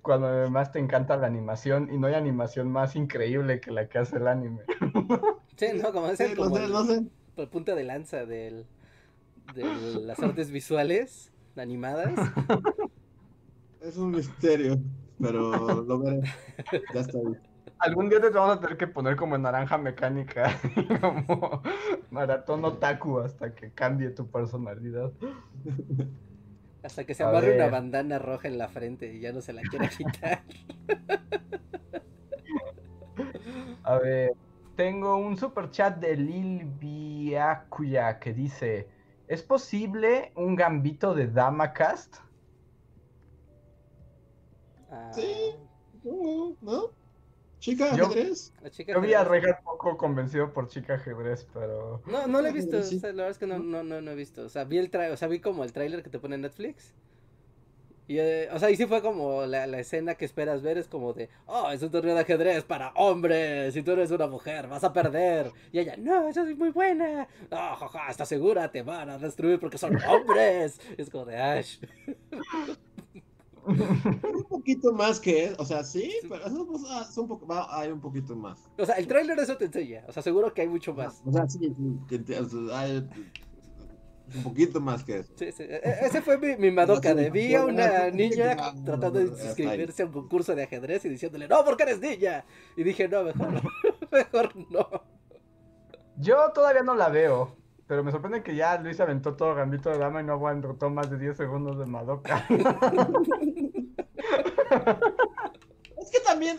Cuando 0.00 0.28
además 0.28 0.70
te 0.70 0.78
encanta 0.78 1.16
la 1.16 1.26
animación 1.26 1.92
y 1.92 1.98
no 1.98 2.06
hay 2.06 2.14
animación 2.14 2.70
más 2.70 2.94
increíble 2.94 3.60
que 3.60 3.72
la 3.72 3.88
que 3.88 3.98
hace 3.98 4.18
el 4.18 4.28
anime. 4.28 4.62
sí, 5.56 5.66
no, 5.82 5.92
como 5.92 6.06
el, 6.06 6.16
punta 7.46 7.74
de 7.74 7.84
lanza 7.84 8.26
del, 8.26 8.66
de 9.54 9.64
las 10.00 10.18
artes 10.18 10.50
visuales 10.50 11.32
animadas. 11.56 12.12
Es 13.80 13.96
un 13.96 14.10
misterio 14.10 14.78
pero 15.20 15.82
lo 15.82 15.98
veré. 15.98 16.20
Ya 16.94 17.00
está 17.00 17.18
bien. 17.18 17.40
Algún 17.78 18.08
día 18.08 18.20
te 18.20 18.30
vamos 18.30 18.56
a 18.56 18.60
tener 18.60 18.76
que 18.76 18.88
poner 18.88 19.14
como 19.14 19.36
en 19.36 19.42
naranja 19.42 19.78
mecánica, 19.78 20.58
como 21.00 21.62
maratón 22.10 22.64
otaku 22.64 23.20
hasta 23.20 23.54
que 23.54 23.70
cambie 23.70 24.10
tu 24.10 24.28
personalidad. 24.28 25.12
Hasta 26.82 27.04
que 27.04 27.14
se 27.14 27.22
amarre 27.22 27.54
una 27.54 27.68
bandana 27.68 28.18
roja 28.18 28.48
en 28.48 28.58
la 28.58 28.68
frente 28.68 29.14
y 29.14 29.20
ya 29.20 29.32
no 29.32 29.40
se 29.40 29.52
la 29.52 29.62
quiera 29.62 29.88
quitar. 29.88 30.42
A 33.84 33.98
ver, 33.98 34.32
tengo 34.78 35.16
un 35.16 35.36
super 35.36 35.72
chat 35.72 35.98
de 35.98 36.14
Lil 36.16 36.64
Biakuya 36.64 38.20
que 38.20 38.32
dice: 38.32 38.88
¿Es 39.26 39.42
posible 39.42 40.30
un 40.36 40.54
gambito 40.54 41.16
de 41.16 41.26
Damacast? 41.26 42.18
Sí, 45.10 45.56
¿no? 46.62 46.92
¿Chica 47.58 47.92
ajedrez? 47.92 48.52
yo 48.86 49.00
vi 49.00 49.14
a 49.14 49.24
Regar 49.24 49.64
poco 49.64 49.96
convencido 49.96 50.52
por 50.52 50.68
chica 50.68 50.94
ajedrez, 50.94 51.44
pero. 51.52 52.00
No, 52.06 52.28
no 52.28 52.40
lo 52.40 52.46
he 52.46 52.52
visto. 52.52 52.78
O 52.78 52.82
sea, 52.84 53.10
la 53.10 53.24
verdad 53.24 53.30
es 53.30 53.38
que 53.38 53.48
no, 53.48 53.58
no, 53.58 53.82
no, 53.82 54.00
no 54.00 54.10
he 54.12 54.14
visto. 54.14 54.42
O 54.42 54.48
sea, 54.48 54.62
vi 54.62 54.78
el 54.78 54.90
tra 54.90 55.12
o 55.12 55.16
sea, 55.16 55.26
vi 55.26 55.40
como 55.40 55.64
el 55.64 55.72
tráiler 55.72 56.04
que 56.04 56.10
te 56.10 56.20
pone 56.20 56.36
en 56.36 56.42
Netflix. 56.42 56.94
Y, 58.08 58.18
eh, 58.18 58.48
o 58.50 58.58
sea, 58.58 58.70
y 58.70 58.76
sí 58.76 58.86
fue 58.86 59.02
como 59.02 59.44
la, 59.44 59.66
la, 59.66 59.80
escena 59.80 60.14
que 60.14 60.24
esperas 60.24 60.62
ver, 60.62 60.78
es 60.78 60.88
como 60.88 61.12
de, 61.12 61.28
oh, 61.44 61.70
es 61.70 61.82
un 61.82 61.90
torneo 61.90 62.14
de 62.14 62.22
ajedrez 62.22 62.64
para 62.64 62.88
hombres, 62.92 63.74
si 63.74 63.82
tú 63.82 63.92
eres 63.92 64.10
una 64.10 64.26
mujer, 64.26 64.66
vas 64.66 64.82
a 64.82 64.94
perder. 64.94 65.52
Y 65.72 65.80
ella, 65.80 65.94
no, 65.98 66.30
yo 66.30 66.42
soy 66.42 66.54
muy 66.54 66.70
buena. 66.70 67.28
Oh, 67.50 67.76
jaja, 67.76 68.10
¿estás 68.10 68.28
segura? 68.30 68.72
Te 68.72 68.80
van 68.80 69.10
a 69.10 69.18
destruir 69.18 69.60
porque 69.60 69.76
son 69.76 69.94
hombres. 70.04 70.80
es 70.96 71.10
como 71.10 71.26
de 71.26 71.36
Ash. 71.36 71.78
un 73.66 74.46
poquito 74.48 74.94
más 74.94 75.20
que, 75.20 75.54
o 75.58 75.64
sea, 75.66 75.84
sí, 75.84 76.10
pero 76.26 76.44
ah, 76.46 77.06
un 77.14 77.28
poco, 77.28 77.46
hay 77.70 77.90
un 77.90 78.00
poquito 78.00 78.34
más. 78.34 78.58
O 78.78 78.86
sea, 78.86 78.94
el 78.94 79.06
tráiler 79.06 79.38
eso 79.38 79.58
te 79.58 79.66
enseña, 79.66 80.04
o 80.08 80.12
sea, 80.12 80.22
seguro 80.22 80.54
que 80.54 80.62
hay 80.62 80.68
mucho 80.68 80.94
más. 80.94 81.20
O 81.26 81.32
sea, 81.32 81.46
sí, 81.46 81.74
hay 82.72 83.06
un 84.34 84.42
poquito 84.42 84.80
más 84.80 85.04
que 85.04 85.18
eso. 85.18 85.32
Sí, 85.36 85.52
sí. 85.52 85.62
E, 85.62 85.80
e, 85.82 86.06
ese 86.06 86.22
fue 86.22 86.38
mi, 86.38 86.56
mi 86.56 86.70
Madoka, 86.70 87.14
de 87.14 87.30
vi 87.30 87.54
a 87.54 87.64
una 87.64 88.10
niña 88.10 88.56
tratando 88.84 89.20
de 89.20 89.26
inscribirse 89.26 90.02
a 90.02 90.06
un 90.06 90.12
concurso 90.12 90.54
de 90.54 90.64
ajedrez 90.64 91.04
y 91.04 91.08
diciéndole, 91.08 91.48
no, 91.48 91.64
porque 91.64 91.84
eres 91.84 92.00
niña. 92.00 92.44
Y 92.76 92.82
dije, 92.82 93.08
no, 93.08 93.24
mejor, 93.24 93.62
mejor 94.12 94.52
no. 94.70 94.88
Yo 96.16 96.50
todavía 96.52 96.82
no 96.82 96.94
la 96.94 97.08
veo. 97.08 97.56
Pero 97.88 98.04
me 98.04 98.12
sorprende 98.12 98.42
que 98.42 98.54
ya 98.54 98.78
Luis 98.78 99.00
aventó 99.00 99.34
todo 99.34 99.54
Gambito 99.54 99.88
de 99.88 99.96
Dama 99.96 100.20
y 100.20 100.24
no 100.24 100.34
aguantó 100.34 100.90
más 100.90 101.10
de 101.10 101.16
10 101.16 101.38
segundos 101.38 101.78
de 101.78 101.86
Madoka. 101.86 102.46
es 105.96 106.10
que 106.10 106.20
también 106.26 106.58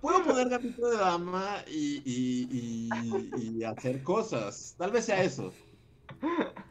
puedo 0.00 0.22
poner 0.22 0.48
Gambito 0.48 0.88
de 0.88 0.98
Dama 0.98 1.64
y, 1.66 2.00
y, 2.04 2.88
y, 3.36 3.64
hacer 3.64 4.04
cosas. 4.04 4.76
Tal 4.78 4.92
vez 4.92 5.06
sea 5.06 5.20
eso. 5.20 5.52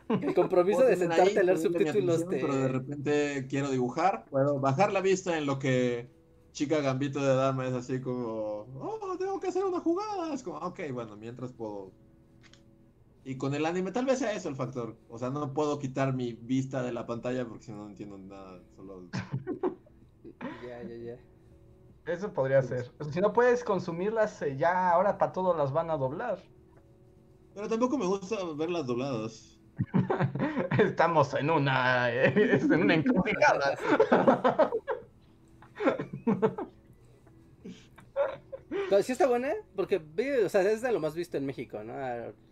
El 0.10 0.34
compromiso 0.34 0.84
de 0.84 0.96
sentarte 0.96 1.40
a 1.40 1.44
leer 1.44 1.58
subtítulos. 1.58 2.26
Pero 2.30 2.56
de 2.56 2.68
repente 2.68 3.48
quiero 3.50 3.70
dibujar. 3.72 4.26
Puedo 4.30 4.60
bajar 4.60 4.92
la 4.92 5.02
vista 5.02 5.38
en 5.38 5.46
lo 5.46 5.60
que 5.60 6.10
chica 6.52 6.80
Gambito 6.80 7.22
de 7.22 7.36
Dama 7.36 7.68
es 7.68 7.74
así 7.74 8.00
como, 8.00 8.66
oh, 8.80 9.16
tengo 9.18 9.40
que 9.40 9.48
hacer 9.48 9.66
una 9.66 9.80
jugada. 9.80 10.34
Es 10.34 10.44
como, 10.44 10.58
ok, 10.58 10.80
bueno, 10.94 11.18
mientras 11.18 11.52
puedo 11.54 11.92
y 13.28 13.38
con 13.38 13.56
el 13.56 13.66
anime 13.66 13.92
tal 13.92 14.06
vez 14.06 14.20
sea 14.20 14.34
eso 14.34 14.50
el 14.50 14.56
factor. 14.56 14.96
O 15.10 15.18
sea, 15.18 15.32
no 15.32 15.52
puedo 15.52 15.80
quitar 15.80 16.14
mi 16.14 16.34
vista 16.34 16.84
de 16.84 16.94
la 16.94 17.08
pantalla 17.08 17.44
porque 17.48 17.66
si 17.66 17.72
no, 17.72 17.80
no 17.80 17.90
entiendo 17.90 18.20
nada. 18.20 18.62
Solo... 18.76 19.10
ya, 20.64 20.84
ya, 20.84 20.96
ya. 20.96 21.18
Eso 22.06 22.32
podría 22.32 22.62
ser. 22.62 22.92
Si 23.12 23.20
no 23.20 23.34
puedes 23.34 23.64
consumirlas, 23.64 24.40
eh, 24.44 24.56
ya 24.58 24.92
ahora 24.92 25.18
para 25.18 25.32
todo 25.32 25.58
las 25.58 25.74
van 25.74 25.90
a 25.90 25.98
doblar. 25.98 26.40
Pero 27.56 27.68
tampoco 27.68 27.98
me 27.98 28.06
gusta 28.06 28.38
verlas 28.56 28.86
dobladas. 28.86 29.55
Estamos 30.80 31.34
en 31.34 31.50
una, 31.50 32.14
eh, 32.14 32.60
en 32.62 32.74
una 32.74 32.94
encrucijada. 32.96 33.78
Pero 38.90 39.04
sí 39.04 39.12
está 39.12 39.28
buena, 39.28 39.52
porque 39.76 40.02
o 40.44 40.50
sea, 40.50 40.62
es 40.62 40.82
de 40.82 40.92
lo 40.92 41.00
más 41.00 41.16
visto 41.16 41.38
en 41.38 41.46
México, 41.46 41.84
¿no? 41.84 41.94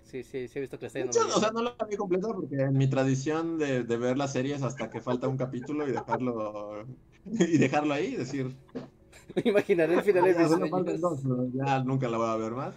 sí, 0.03 0.23
sí, 0.23 0.47
sí 0.47 0.59
he 0.59 0.61
visto 0.61 0.77
que 0.77 0.85
está 0.85 0.99
yendo 0.99 1.19
O 1.19 1.39
sea, 1.39 1.51
no 1.51 1.63
la 1.63 1.75
vi 1.89 1.95
completa 1.95 2.27
porque 2.27 2.55
en 2.55 2.73
mi 2.73 2.87
tradición 2.87 3.57
de, 3.57 3.83
de, 3.83 3.97
ver 3.97 4.17
las 4.17 4.31
series 4.31 4.61
hasta 4.61 4.89
que 4.89 5.01
falta 5.01 5.27
un 5.27 5.37
capítulo 5.37 5.87
y 5.87 5.91
dejarlo 5.91 6.85
y 7.25 7.57
dejarlo 7.57 7.93
ahí, 7.93 8.15
decir. 8.15 8.55
Me 9.35 9.43
imaginaré 9.45 9.95
el 9.95 10.01
final 10.01 10.23
de 10.25 10.33
ya, 10.33 11.65
ya 11.65 11.83
nunca 11.83 12.09
la 12.09 12.17
voy 12.17 12.27
a 12.29 12.35
ver 12.35 12.51
más. 12.51 12.75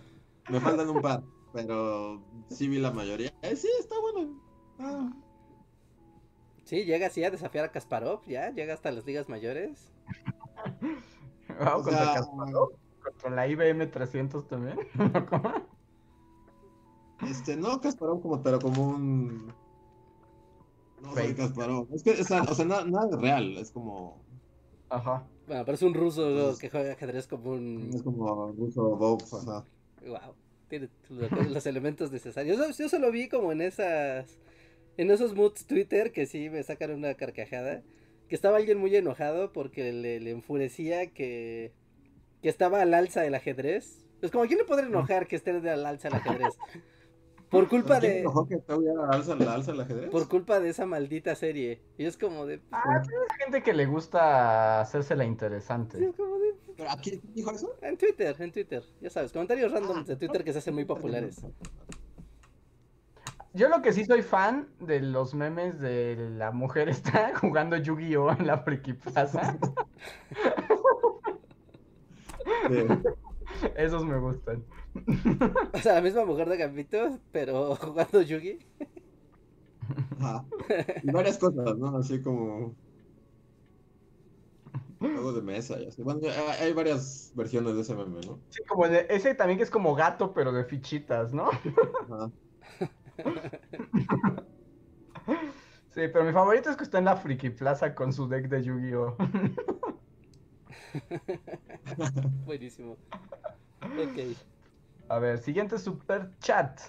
Me 0.49 0.61
faltan 0.61 0.89
un 0.89 1.03
par. 1.03 1.23
Pero 1.57 2.23
sí 2.51 2.69
vi 2.69 2.79
la 2.79 2.91
mayoría. 2.91 3.33
Eh, 3.43 3.57
sí, 3.57 3.69
está 3.81 3.95
bueno. 4.01 4.41
Ah. 4.79 5.11
Sí, 6.65 6.85
llega 6.85 7.07
así 7.07 7.25
a 7.25 7.31
desafiar 7.31 7.65
a 7.65 7.73
Kasparov, 7.73 8.27
ya, 8.27 8.51
llega 8.51 8.75
hasta 8.75 8.91
las 8.91 9.07
ligas 9.07 9.29
mayores. 9.29 9.93
Wow, 11.59 11.85
contra 11.85 12.13
Kasparov, 12.13 12.73
contra 13.03 13.31
la 13.31 13.49
IBM 13.49 13.87
300 13.87 14.47
también. 14.47 14.79
este, 17.23 17.57
no 17.57 17.81
Kasparov 17.81 18.21
como, 18.21 18.43
pero 18.43 18.59
como 18.59 18.89
un... 18.89 19.55
No 21.01 21.15
soy 21.15 21.35
Kasparov. 21.35 21.89
Es 21.95 22.03
que, 22.03 22.11
o 22.11 22.25
sea, 22.25 22.43
o 22.43 22.55
sea 22.55 22.67
nada, 22.67 22.85
nada 22.85 23.07
de 23.07 23.17
real, 23.17 23.57
es 23.57 23.71
como... 23.71 24.21
Ajá. 24.91 25.27
Bueno, 25.47 25.65
pero 25.65 25.77
es 25.77 25.83
un 25.83 25.95
ruso 25.95 26.59
que 26.59 26.69
juega 26.69 26.93
ajedrez 26.93 27.27
como 27.27 27.53
un... 27.53 27.91
Es 27.95 28.03
como 28.03 28.53
ruso 28.53 28.97
Bob, 28.97 29.23
ajá. 29.33 29.65
Wow, 30.03 30.35
tiene 30.69 30.89
los 31.51 31.67
elementos 31.67 32.11
necesarios. 32.11 32.59
Yo, 32.59 32.71
yo 32.71 32.89
solo 32.89 33.11
vi 33.11 33.29
como 33.29 33.53
en 33.53 33.61
esas 33.61 34.39
en 34.97 35.11
esos 35.11 35.35
moods 35.35 35.67
Twitter 35.67 36.13
que 36.13 36.27
sí 36.27 36.49
me 36.51 36.63
sacan 36.63 36.91
una 36.91 37.15
carcajada. 37.15 37.83
Que 38.29 38.35
estaba 38.35 38.57
alguien 38.57 38.79
muy 38.79 38.95
enojado 38.97 39.53
porque 39.53 39.93
le, 39.93 40.31
enfurecía 40.31 41.13
que, 41.13 41.73
que 42.43 42.49
estaba 42.49 42.83
al 42.83 42.93
alza 42.93 43.25
el 43.25 43.35
ajedrez. 43.35 44.05
Es 44.21 44.33
como, 44.33 44.47
¿quién 44.47 44.59
le 44.59 44.65
podría 44.65 44.89
enojar 44.89 45.29
que 45.29 45.37
esté 45.37 45.51
al 45.51 45.87
alza 45.87 46.09
el 46.09 46.15
ajedrez? 46.15 46.55
Por 47.51 47.69
culpa 47.69 48.01
de. 48.01 48.21
Enojó 48.21 48.49
que 48.49 48.61
alza, 49.13 49.35
alza 49.35 49.73
el 49.73 49.81
ajedrez? 49.81 50.11
Por 50.11 50.29
culpa 50.29 50.59
de 50.59 50.71
esa 50.71 50.87
maldita 50.87 51.37
serie. 51.37 51.81
Y 51.97 52.07
es 52.07 52.17
como 52.17 52.47
de. 52.47 52.61
Ah, 52.73 52.83
hay 53.01 53.45
gente 53.45 53.63
que 53.63 53.73
le 53.73 53.87
gusta 53.87 54.81
hacérsela 54.81 55.25
interesante. 55.25 55.99
Sí, 55.99 56.07
como 56.17 56.39
de... 56.39 56.55
¿Pero 56.77 56.91
a 56.91 56.97
quién 56.97 57.21
dijo 57.35 57.51
eso? 57.51 57.75
En 57.81 57.97
Twitter, 57.97 58.37
en 58.39 58.53
Twitter. 58.53 58.85
Ya 59.01 59.11
sabes, 59.11 59.33
comentarios 59.33 59.73
random 59.73 60.05
de 60.05 60.17
Twitter 60.17 60.45
que 60.45 60.53
se 60.53 60.59
hacen 60.59 60.75
muy 60.75 60.85
populares. 60.85 61.45
Yo 63.55 63.69
lo 63.71 63.81
que 63.81 63.93
sí 63.95 64.05
soy 64.05 64.21
fan 64.23 64.69
de 64.81 65.01
los 65.01 65.35
memes 65.35 65.81
de 65.81 66.17
la 66.37 66.51
mujer 66.51 66.89
está 66.91 67.35
jugando 67.39 67.77
Yu-Gi-Oh! 67.77 68.33
en 68.33 68.47
la 68.47 68.59
Friki 68.59 68.93
Plaza. 68.93 69.59
Esos 73.77 74.05
me 74.05 74.19
gustan. 74.19 74.63
O 75.73 75.79
sea, 75.79 75.95
la 75.95 76.01
misma 76.01 76.25
mujer 76.25 76.49
de 76.49 76.57
Gambito, 76.57 77.19
pero 77.33 77.75
jugando 77.77 78.23
Yugi. 78.23 78.59
Y 81.03 81.11
varias 81.11 81.39
cosas, 81.39 81.77
¿no? 81.79 81.97
Así 81.97 82.21
como. 82.21 82.75
Juego 84.99 85.33
de 85.33 85.43
mesa 85.43 85.79
y 85.79 85.87
así. 85.87 86.03
Bueno, 86.03 86.21
hay 86.61 86.73
varias 86.73 87.33
versiones 87.35 87.75
de 87.75 87.83
ese 87.83 87.95
meme, 87.95 88.21
¿no? 88.27 88.41
Sí, 88.49 88.63
como 88.67 88.89
de, 88.89 89.07
ese 89.11 89.35
también 89.35 89.59
que 89.59 89.65
es 89.65 89.71
como 89.71 89.95
gato, 89.95 90.33
pero 90.33 90.53
de 90.53 90.65
fichitas, 90.65 91.35
¿no? 91.35 91.51
Ajá. 91.51 92.31
Sí, 95.97 96.03
pero 96.13 96.25
mi 96.25 96.33
favorito 96.33 96.69
es 96.69 96.77
que 96.77 96.85
está 96.85 96.99
en 96.99 97.07
la 97.07 97.17
Friki 97.17 97.49
Plaza 97.49 97.95
con 97.95 98.13
su 98.13 98.29
deck 98.29 98.49
de 98.49 98.63
Yu-Gi-Oh! 98.63 99.17
Buenísimo. 102.45 102.99
Ok. 103.81 104.37
A 105.09 105.19
ver, 105.19 105.39
siguiente 105.39 105.79
super 105.79 106.37
chat. 106.41 106.81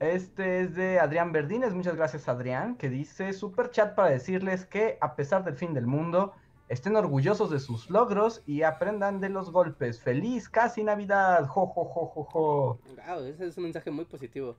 Este 0.00 0.60
es 0.60 0.74
de 0.74 0.98
Adrián 0.98 1.32
Verdines. 1.32 1.74
Muchas 1.74 1.96
gracias, 1.96 2.26
Adrián. 2.28 2.76
Que 2.76 2.88
dice: 2.88 3.34
Super 3.34 3.70
chat 3.70 3.94
para 3.94 4.10
decirles 4.10 4.64
que, 4.64 4.96
a 5.02 5.14
pesar 5.14 5.44
del 5.44 5.56
fin 5.56 5.74
del 5.74 5.86
mundo, 5.86 6.32
estén 6.68 6.96
orgullosos 6.96 7.50
de 7.50 7.60
sus 7.60 7.90
logros 7.90 8.42
y 8.46 8.62
aprendan 8.62 9.20
de 9.20 9.28
los 9.28 9.52
golpes. 9.52 10.00
¡Feliz 10.00 10.48
casi 10.48 10.82
Navidad! 10.82 11.46
¡Jo, 11.46 11.66
jo, 11.66 11.84
jo, 11.84 12.06
jo, 12.06 12.24
jo! 12.24 12.78
Wow, 13.06 13.24
ese 13.24 13.46
es 13.46 13.56
un 13.56 13.64
mensaje 13.64 13.90
muy 13.90 14.04
positivo. 14.04 14.56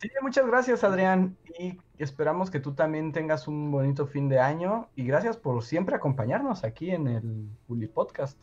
Sí, 0.00 0.08
muchas 0.22 0.46
gracias 0.46 0.84
Adrián 0.84 1.36
y 1.58 1.76
esperamos 1.98 2.52
que 2.52 2.60
tú 2.60 2.72
también 2.72 3.12
tengas 3.12 3.48
un 3.48 3.72
bonito 3.72 4.06
fin 4.06 4.28
de 4.28 4.38
año 4.38 4.88
y 4.94 5.04
gracias 5.04 5.36
por 5.36 5.64
siempre 5.64 5.96
acompañarnos 5.96 6.62
aquí 6.62 6.90
en 6.90 7.08
el 7.08 7.48
Bully 7.66 7.88
Podcast. 7.88 8.38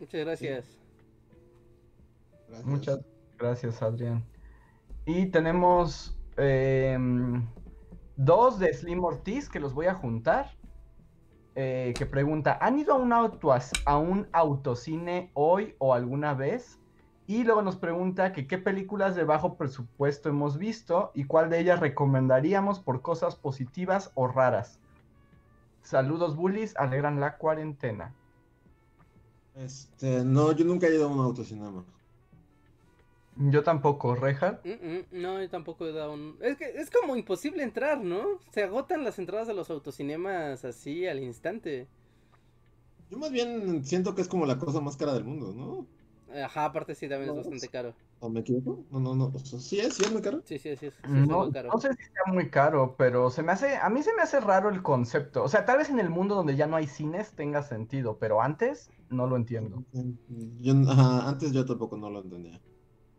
Muchas 0.00 0.20
gracias. 0.22 0.80
Muchas 2.64 2.98
gracias 3.38 3.80
Adrián. 3.80 4.24
Y 5.04 5.26
tenemos 5.26 6.18
em, 6.36 7.46
dos 8.16 8.58
de 8.58 8.74
Slim 8.74 9.04
Ortiz 9.04 9.48
que 9.48 9.60
los 9.60 9.72
voy 9.72 9.86
a 9.86 9.94
juntar. 9.94 10.55
Eh, 11.58 11.94
que 11.96 12.04
pregunta, 12.04 12.58
¿han 12.60 12.78
ido 12.78 12.92
a 12.92 12.98
un, 12.98 13.14
auto, 13.14 13.50
a 13.86 13.96
un 13.96 14.28
autocine 14.32 15.30
hoy 15.32 15.74
o 15.78 15.94
alguna 15.94 16.34
vez? 16.34 16.78
Y 17.26 17.44
luego 17.44 17.62
nos 17.62 17.76
pregunta 17.76 18.34
que 18.34 18.46
qué 18.46 18.58
películas 18.58 19.16
de 19.16 19.24
bajo 19.24 19.54
presupuesto 19.54 20.28
hemos 20.28 20.58
visto 20.58 21.12
y 21.14 21.24
cuál 21.24 21.48
de 21.48 21.58
ellas 21.58 21.80
recomendaríamos 21.80 22.78
por 22.78 23.00
cosas 23.00 23.36
positivas 23.36 24.12
o 24.14 24.28
raras. 24.28 24.78
Saludos 25.80 26.36
bullies, 26.36 26.76
alegran 26.76 27.20
la 27.20 27.38
cuarentena. 27.38 28.14
Este, 29.54 30.24
no, 30.24 30.52
yo 30.52 30.66
nunca 30.66 30.86
he 30.88 30.94
ido 30.94 31.06
a 31.06 31.08
un 31.08 31.20
autocinema. 31.20 31.84
Yo 33.38 33.62
tampoco, 33.62 34.14
Reja. 34.14 34.60
Mm, 34.64 34.70
mm, 34.70 35.22
no, 35.22 35.42
yo 35.42 35.48
tampoco 35.50 35.86
he 35.86 35.92
dado 35.92 36.14
un... 36.14 36.38
Es 36.40 36.56
que 36.56 36.64
es 36.64 36.90
como 36.90 37.16
imposible 37.16 37.62
entrar, 37.62 38.02
¿no? 38.02 38.40
Se 38.50 38.62
agotan 38.62 39.04
las 39.04 39.18
entradas 39.18 39.48
a 39.48 39.52
los 39.52 39.68
autocinemas 39.70 40.64
así 40.64 41.06
al 41.06 41.22
instante. 41.22 41.86
Yo 43.10 43.18
más 43.18 43.30
bien 43.30 43.84
siento 43.84 44.14
que 44.14 44.22
es 44.22 44.28
como 44.28 44.46
la 44.46 44.58
cosa 44.58 44.80
más 44.80 44.96
cara 44.96 45.12
del 45.12 45.24
mundo, 45.24 45.52
¿no? 45.54 45.86
Ajá, 46.42 46.64
aparte 46.64 46.94
sí, 46.94 47.08
también 47.08 47.30
es 47.30 47.36
bastante 47.36 47.68
caro. 47.68 47.94
¿O 48.18 48.28
me 48.28 48.40
equivoco? 48.40 48.84
No, 48.90 48.98
no, 48.98 49.14
no. 49.14 49.38
¿Sí 49.38 49.78
es? 49.78 49.94
¿Sí 49.94 50.02
es 50.04 50.12
muy 50.12 50.22
caro? 50.22 50.42
Sí, 50.44 50.58
sí, 50.58 50.74
sí, 50.76 50.88
no, 51.06 51.50
caro. 51.52 51.68
No 51.72 51.78
sé 51.78 51.90
si 51.92 52.02
sea 52.02 52.32
muy 52.32 52.50
caro, 52.50 52.96
pero 52.96 53.30
se 53.30 53.42
me 53.42 53.52
hace, 53.52 53.76
a 53.76 53.88
mí 53.90 54.02
se 54.02 54.14
me 54.14 54.22
hace 54.22 54.40
raro 54.40 54.70
el 54.70 54.82
concepto. 54.82 55.44
O 55.44 55.48
sea, 55.48 55.64
tal 55.64 55.78
vez 55.78 55.90
en 55.90 56.00
el 56.00 56.10
mundo 56.10 56.34
donde 56.34 56.56
ya 56.56 56.66
no 56.66 56.76
hay 56.76 56.86
cines 56.86 57.32
tenga 57.32 57.62
sentido, 57.62 58.18
pero 58.18 58.40
antes 58.42 58.90
no 59.10 59.26
lo 59.26 59.36
entiendo. 59.36 59.84
Yo, 60.60 60.74
ajá, 60.88 61.28
antes 61.28 61.52
yo 61.52 61.64
tampoco 61.64 61.96
no 61.96 62.10
lo 62.10 62.22
entendía. 62.22 62.60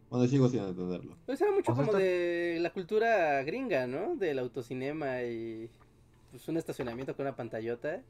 Bueno, 0.10 0.26
sigo 0.28 0.48
sin 0.48 0.62
entenderlo. 0.62 1.18
Pues 1.26 1.42
era 1.42 1.52
mucho 1.52 1.74
como 1.74 1.92
de 1.94 2.60
la 2.62 2.70
cultura 2.72 3.44
gringa, 3.44 3.88
¿no? 3.88 4.16
Del 4.16 4.40
autocinema 4.40 5.22
y 5.24 5.70
pues 6.32 6.48
un 6.48 6.56
estacionamiento 6.58 7.14
con 7.16 7.26
una 7.26 7.36
pantallota. 7.36 8.02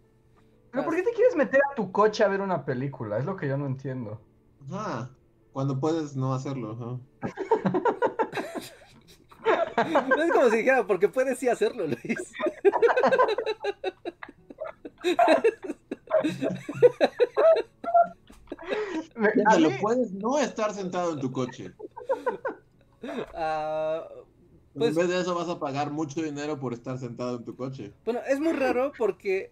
Pero 0.72 0.84
¿por 0.84 0.95
qué 0.95 1.02
te 1.02 1.11
quieres 1.11 1.36
meter 1.36 1.60
a 1.72 1.76
tu 1.76 1.91
coche 1.91 2.24
a 2.24 2.28
ver 2.28 2.41
una 2.41 2.65
película? 2.65 3.18
Es 3.18 3.26
lo 3.26 3.36
que 3.36 3.48
yo 3.48 3.57
no 3.57 3.65
entiendo. 3.65 4.22
Ajá. 4.69 5.10
Cuando 5.53 5.80
puedes 5.80 6.15
no 6.15 6.36
hacerlo, 6.36 6.74
ajá. 6.74 6.99
no 10.15 10.24
es 10.24 10.32
como 10.32 10.49
si 10.49 10.57
dijera, 10.57 10.86
porque 10.86 11.10
puedes 11.10 11.40
sí 11.40 11.49
hacerlo, 11.49 11.88
Luis. 11.88 12.34
lo 19.60 19.69
puedes 19.81 20.11
no 20.11 20.39
estar 20.39 20.73
sentado 20.73 21.14
en 21.14 21.19
tu 21.19 21.31
coche. 21.31 21.73
Ah, 23.35 24.10
pues, 24.73 24.89
en 24.89 24.95
vez 24.95 25.07
de 25.07 25.22
eso 25.22 25.35
vas 25.35 25.48
a 25.48 25.60
pagar 25.60 25.91
mucho 25.91 26.22
dinero 26.22 26.60
por 26.60 26.73
estar 26.73 26.98
sentado 26.98 27.38
en 27.38 27.45
tu 27.45 27.56
coche. 27.56 27.94
Bueno, 28.03 28.22
es 28.27 28.39
muy 28.39 28.53
raro 28.53 28.91
porque 28.98 29.52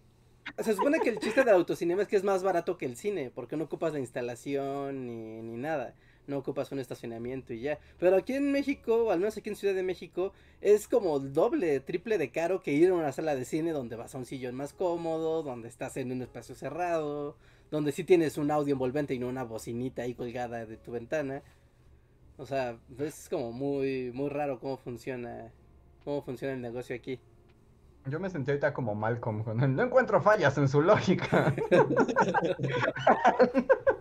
se 0.58 0.74
supone 0.76 1.00
que 1.00 1.10
el 1.10 1.20
chiste 1.20 1.44
del 1.44 1.54
autocinema 1.54 2.02
es 2.02 2.08
que 2.08 2.16
es 2.16 2.24
más 2.24 2.44
barato 2.44 2.78
que 2.78 2.86
el 2.86 2.98
cine, 2.98 3.32
porque 3.34 3.56
no 3.56 3.66
ocupas 3.66 3.94
la 3.94 4.00
instalación 4.00 5.06
ni, 5.06 5.42
ni 5.42 5.58
nada. 5.58 5.94
No 6.28 6.38
ocupas 6.38 6.72
un 6.72 6.80
estacionamiento 6.80 7.54
y 7.54 7.62
ya. 7.62 7.80
Pero 8.00 8.16
aquí 8.16 8.34
en 8.34 8.52
México, 8.52 9.06
o 9.06 9.12
al 9.12 9.20
menos 9.20 9.38
aquí 9.38 9.50
en 9.50 9.56
Ciudad 9.56 9.76
de 9.76 9.84
México, 9.84 10.34
es 10.62 10.88
como 10.88 11.20
doble, 11.20 11.80
triple 11.80 12.18
de 12.18 12.32
caro 12.32 12.62
que 12.62 12.74
ir 12.74 12.90
a 12.90 12.94
una 12.94 13.12
sala 13.12 13.36
de 13.36 13.46
cine 13.46 13.72
donde 13.72 13.96
vas 13.96 14.16
a 14.16 14.18
un 14.18 14.26
sillón 14.26 14.56
más 14.56 14.74
cómodo, 14.74 15.44
donde 15.44 15.68
estás 15.68 15.98
en 15.98 16.12
un 16.12 16.22
espacio 16.22 16.56
cerrado, 16.56 17.38
donde 17.72 17.92
sí 17.92 18.04
tienes 18.04 18.38
un 18.38 18.52
audio 18.52 18.74
envolvente 18.74 19.14
y 19.14 19.20
no 19.20 19.28
una 19.28 19.44
bocinita 19.44 20.04
ahí 20.04 20.16
colgada 20.16 20.66
de 20.66 20.78
tu 20.78 20.92
ventana. 20.92 21.44
O 22.38 22.46
sea, 22.46 22.78
es 23.00 23.30
como 23.30 23.52
muy, 23.52 24.12
muy 24.14 24.30
raro 24.30 24.60
cómo 24.60 24.78
funciona, 24.78 25.52
cómo 26.04 26.22
funciona 26.22 26.54
el 26.54 26.62
negocio 26.62 26.96
aquí. 26.96 27.20
Yo 28.08 28.20
me 28.20 28.30
sentí 28.30 28.52
ahorita 28.52 28.74
como 28.74 28.94
Malcolm, 28.94 29.44
no 29.76 29.84
encuentro 29.84 30.22
fallas 30.22 30.58
en 30.58 30.68
su 30.68 30.82
lógica. 30.82 31.56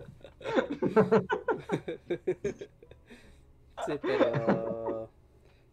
sí, 3.85 3.93
pero... 4.01 5.09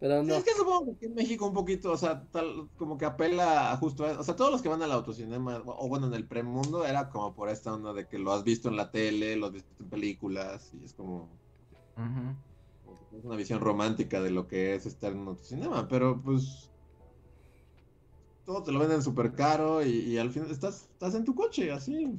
Pero 0.03 0.21
no. 0.25 0.35
es 0.35 0.43
que 0.43 0.51
supongo 0.55 0.99
que 0.99 1.07
en 1.07 1.15
México 1.15 1.47
un 1.47 1.55
poquito, 1.55 1.93
o 1.93 1.97
sea, 1.97 2.27
tal, 2.33 2.69
como 2.77 2.99
que 2.99 3.05
apela 3.05 3.71
a 3.71 3.77
justo 3.77 4.05
a, 4.05 4.19
o 4.19 4.25
sea, 4.25 4.35
todos 4.35 4.51
los 4.51 4.61
que 4.61 4.69
van 4.69 4.83
al 4.83 4.91
autocinema, 4.91 5.63
o 5.65 5.87
bueno, 5.89 6.09
en 6.09 6.15
el 6.15 6.27
premundo, 6.27 6.85
era 6.85 7.09
como 7.09 7.33
por 7.37 7.49
esta 7.49 7.73
onda 7.73 7.93
de 7.93 8.09
que 8.09 8.19
lo 8.19 8.33
has 8.33 8.43
visto 8.43 8.69
en 8.69 8.77
la 8.77 8.91
tele, 8.91 9.37
lo 9.37 9.47
has 9.47 9.53
visto 9.53 9.71
en 9.79 9.89
películas, 9.89 10.73
y 10.75 10.85
es 10.85 10.93
como, 10.93 11.29
es 13.17 13.25
una 13.25 13.37
visión 13.37 13.61
romántica 13.61 14.21
de 14.21 14.31
lo 14.31 14.49
que 14.49 14.75
es 14.75 14.87
estar 14.87 15.13
en 15.13 15.21
un 15.21 15.29
autocinema, 15.29 15.87
pero 15.87 16.21
pues 16.21 16.69
todo 18.45 18.65
te 18.65 18.73
lo 18.73 18.81
venden 18.81 19.03
súper 19.03 19.35
caro 19.35 19.87
y, 19.87 20.19
al 20.19 20.31
final 20.31 20.51
estás, 20.51 20.89
estás 20.93 21.15
en 21.15 21.25
tu 21.25 21.37
coche, 21.37 21.71
así. 21.71 22.13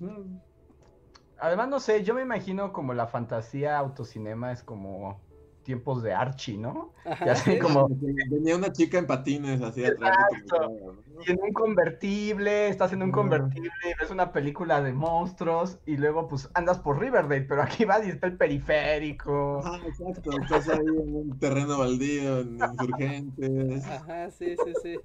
Además, 1.43 1.67
no 1.67 1.81
sé, 1.81 2.05
yo 2.05 2.13
me 2.13 2.21
imagino 2.21 2.71
como 2.71 2.93
la 2.93 3.05
fantasía 3.05 3.77
autocinema 3.77 4.53
es 4.53 4.63
como 4.63 5.19
tiempos 5.63 6.01
de 6.01 6.13
Archie, 6.13 6.57
¿no? 6.57 6.93
y 7.03 7.27
así 7.27 7.59
como... 7.59 7.89
Venía 8.29 8.55
una 8.55 8.71
chica 8.71 8.97
en 8.97 9.07
patines 9.07 9.61
así 9.61 9.83
atrás. 9.83 10.15
Y 11.27 11.31
en 11.33 11.41
un 11.41 11.51
convertible, 11.51 12.69
estás 12.69 12.93
en 12.93 13.03
un 13.03 13.11
convertible, 13.11 13.69
ves 13.99 14.09
una 14.09 14.31
película 14.31 14.81
de 14.81 14.93
monstruos 14.93 15.79
y 15.85 15.97
luego 15.97 16.29
pues 16.29 16.49
andas 16.53 16.79
por 16.79 16.97
Riverdale, 16.97 17.41
pero 17.41 17.61
aquí 17.61 17.83
vas 17.83 18.07
y 18.07 18.11
está 18.11 18.27
el 18.27 18.37
periférico. 18.37 19.59
Ah, 19.65 19.81
exacto, 19.85 20.31
estás 20.41 20.69
ahí 20.69 20.79
en 20.79 21.13
un 21.13 21.39
terreno 21.39 21.77
baldío, 21.77 22.39
en 22.39 22.57
insurgentes. 22.71 23.85
Ajá, 23.85 24.31
sí, 24.31 24.55
sí, 24.63 24.73
sí. 24.81 24.97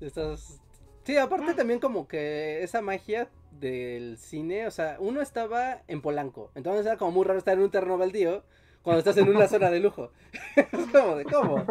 Estás... 0.00 0.60
Sí, 1.04 1.18
aparte 1.18 1.52
también 1.52 1.80
como 1.80 2.08
que 2.08 2.62
esa 2.62 2.80
magia 2.80 3.28
del 3.52 4.16
cine, 4.16 4.66
o 4.66 4.70
sea, 4.70 4.96
uno 4.98 5.20
estaba 5.20 5.82
en 5.86 6.00
Polanco, 6.00 6.50
entonces 6.54 6.86
era 6.86 6.96
como 6.96 7.12
muy 7.12 7.24
raro 7.24 7.38
estar 7.38 7.54
en 7.54 7.62
un 7.62 7.70
terreno 7.70 7.98
baldío 7.98 8.42
cuando 8.82 8.98
estás 8.98 9.16
en 9.18 9.28
una 9.28 9.46
zona 9.46 9.70
de 9.70 9.80
lujo. 9.80 10.12
es 10.56 10.86
como 10.92 11.16
de, 11.16 11.24
¿cómo? 11.24 11.66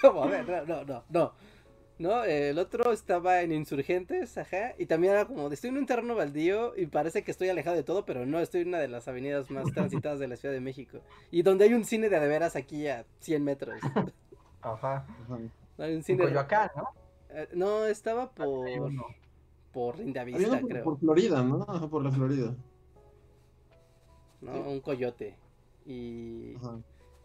¿Cómo? 0.00 0.24
A 0.24 0.26
ver, 0.26 0.66
no, 0.68 0.84
no, 0.84 1.04
no, 1.08 1.32
no. 1.98 2.24
El 2.24 2.58
otro 2.58 2.92
estaba 2.92 3.40
en 3.40 3.52
Insurgentes, 3.52 4.36
ajá, 4.36 4.74
y 4.76 4.84
también 4.84 5.14
era 5.14 5.24
como, 5.24 5.48
de, 5.48 5.54
estoy 5.54 5.70
en 5.70 5.78
un 5.78 5.86
terreno 5.86 6.14
baldío 6.14 6.74
y 6.76 6.86
parece 6.86 7.22
que 7.24 7.30
estoy 7.30 7.48
alejado 7.48 7.74
de 7.74 7.84
todo, 7.84 8.04
pero 8.04 8.26
no, 8.26 8.38
estoy 8.38 8.62
en 8.62 8.68
una 8.68 8.78
de 8.80 8.88
las 8.88 9.08
avenidas 9.08 9.50
más 9.50 9.72
transitadas 9.72 10.18
de 10.18 10.28
la 10.28 10.36
Ciudad 10.36 10.54
de 10.54 10.60
México. 10.60 11.00
Y 11.30 11.40
donde 11.40 11.64
hay 11.64 11.72
un 11.72 11.84
cine 11.84 12.10
de 12.10 12.20
de 12.20 12.28
veras 12.28 12.54
aquí 12.54 12.86
a 12.86 13.06
100 13.20 13.44
metros. 13.44 13.80
Ajá. 14.60 15.06
Hay 15.78 15.94
un 15.94 16.02
cine... 16.02 16.24
Coyoacán, 16.24 16.70
¿no? 16.76 17.07
Eh, 17.30 17.48
no, 17.54 17.84
estaba 17.86 18.30
por 18.30 18.66
por 19.72 19.98
Lindavista, 19.98 20.60
creo. 20.60 20.84
Por 20.84 20.98
Florida, 20.98 21.42
¿no? 21.42 21.90
por 21.90 22.02
la 22.02 22.10
Florida. 22.10 22.54
¿no? 24.40 24.52
Un 24.70 24.80
coyote. 24.80 25.36
Y. 25.86 26.54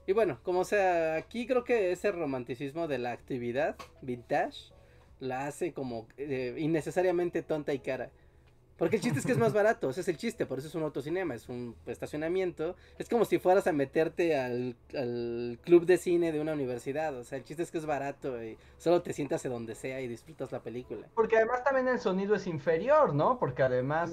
Y 0.05 0.11
bueno, 0.11 0.39
como 0.43 0.65
sea, 0.65 1.15
aquí 1.15 1.47
creo 1.47 1.63
que 1.63 1.93
ese 1.93 2.11
romanticismo 2.11 2.87
de 2.87 2.97
la 2.97 3.13
actividad 3.13 3.77
vintage 4.01 4.73
la 5.21 5.47
hace 5.47 5.71
como 5.71 6.07
eh, 6.17 6.55
innecesariamente 6.57 7.41
tonta 7.41 7.73
y 7.73 7.79
cara. 7.79 8.11
Porque 8.77 8.95
el 8.95 9.01
chiste 9.01 9.19
es 9.19 9.25
que 9.25 9.31
es 9.31 9.37
más 9.37 9.53
barato, 9.53 9.89
ese 9.89 10.01
es 10.01 10.07
el 10.07 10.17
chiste, 10.17 10.45
por 10.45 10.57
eso 10.57 10.67
es 10.67 10.75
un 10.75 10.83
autocinema, 10.83 11.35
es 11.35 11.47
un 11.47 11.75
estacionamiento. 11.85 12.75
Es 12.97 13.07
como 13.07 13.23
si 13.23 13.37
fueras 13.37 13.67
a 13.67 13.71
meterte 13.71 14.35
al, 14.35 14.75
club 15.63 15.85
de 15.85 15.97
cine 15.97 16.31
de 16.31 16.41
una 16.41 16.53
universidad, 16.53 17.15
o 17.17 17.23
sea, 17.23 17.37
el 17.37 17.43
chiste 17.43 17.63
es 17.63 17.71
que 17.71 17.77
es 17.77 17.85
barato 17.85 18.43
y 18.43 18.57
solo 18.77 19.01
te 19.01 19.13
sientas 19.13 19.43
de 19.43 19.49
donde 19.49 19.75
sea 19.75 20.01
y 20.01 20.07
disfrutas 20.07 20.51
la 20.51 20.61
película. 20.61 21.07
Porque 21.13 21.37
además 21.37 21.63
también 21.63 21.87
el 21.87 21.99
sonido 21.99 22.35
es 22.35 22.47
inferior, 22.47 23.13
¿no? 23.13 23.37
Porque 23.37 23.63
además 23.63 24.11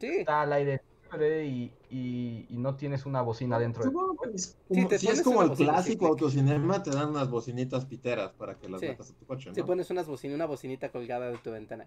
está 0.00 0.42
al 0.42 0.52
aire 0.54 0.80
libre 1.12 1.46
y, 1.90 2.46
no 2.50 2.76
tienes 2.76 3.06
una 3.06 3.22
bocina 3.22 3.58
dentro 3.58 3.84
de 3.84 4.38
sí, 4.38 4.54
si 4.98 5.08
es 5.08 5.22
como 5.22 5.42
el 5.42 5.52
clásico 5.52 6.06
autocinema, 6.06 6.82
te 6.82 6.90
dan 6.90 7.10
unas 7.10 7.30
bocinitas 7.30 7.84
piteras 7.84 8.32
para 8.32 8.56
que 8.56 8.68
las 8.68 8.80
metas 8.80 9.10
a 9.10 9.14
tu 9.14 9.26
coche, 9.26 9.50
¿no? 9.50 9.54
Si 9.54 9.62
pones 9.62 9.90
unas 9.90 10.06
bocina, 10.06 10.34
una 10.34 10.46
bocinita 10.46 10.90
colgada 10.90 11.30
de 11.30 11.38
tu 11.38 11.50
ventana. 11.50 11.86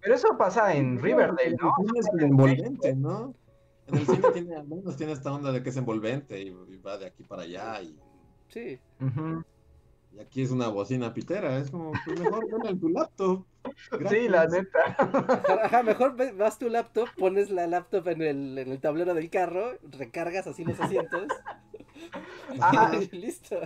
Pero 0.00 0.14
eso 0.14 0.36
pasa 0.38 0.74
en 0.74 1.00
Riverdale, 1.00 1.56
¿no? 1.60 1.74
Es 1.98 2.06
envolvente, 2.22 2.94
¿no? 2.94 3.34
En 3.86 3.98
el 3.98 4.06
cine 4.06 4.30
tiene, 4.32 4.56
al 4.56 4.68
menos 4.68 4.96
tiene 4.96 5.12
esta 5.12 5.32
onda 5.32 5.52
de 5.52 5.62
que 5.62 5.70
es 5.70 5.76
envolvente 5.76 6.40
y, 6.40 6.50
va 6.78 6.96
de 6.96 7.06
aquí 7.06 7.22
para 7.24 7.42
allá. 7.42 7.82
Y... 7.82 7.98
Sí. 8.48 8.78
Y 10.12 10.18
aquí 10.18 10.42
es 10.42 10.50
una 10.50 10.68
bocina 10.68 11.12
pitera, 11.12 11.58
es 11.58 11.70
como, 11.70 11.92
pues 12.04 12.20
mejor 12.20 12.46
ven 12.50 12.66
en 12.66 12.80
tu 12.80 12.88
laptop. 12.88 13.44
Sí, 14.08 14.28
la 14.28 14.46
neta. 14.46 14.96
Ajá, 15.64 15.82
mejor 15.82 16.16
vas 16.36 16.58
tu 16.58 16.68
laptop, 16.68 17.08
pones 17.16 17.50
la 17.50 17.66
laptop 17.66 18.08
en 18.08 18.22
el, 18.22 18.58
en 18.58 18.70
el 18.72 18.80
tablero 18.80 19.14
del 19.14 19.30
carro, 19.30 19.72
recargas 19.82 20.46
así 20.46 20.64
los 20.64 20.78
asientos 20.80 21.24
Ah, 22.60 22.92
listo. 23.12 23.60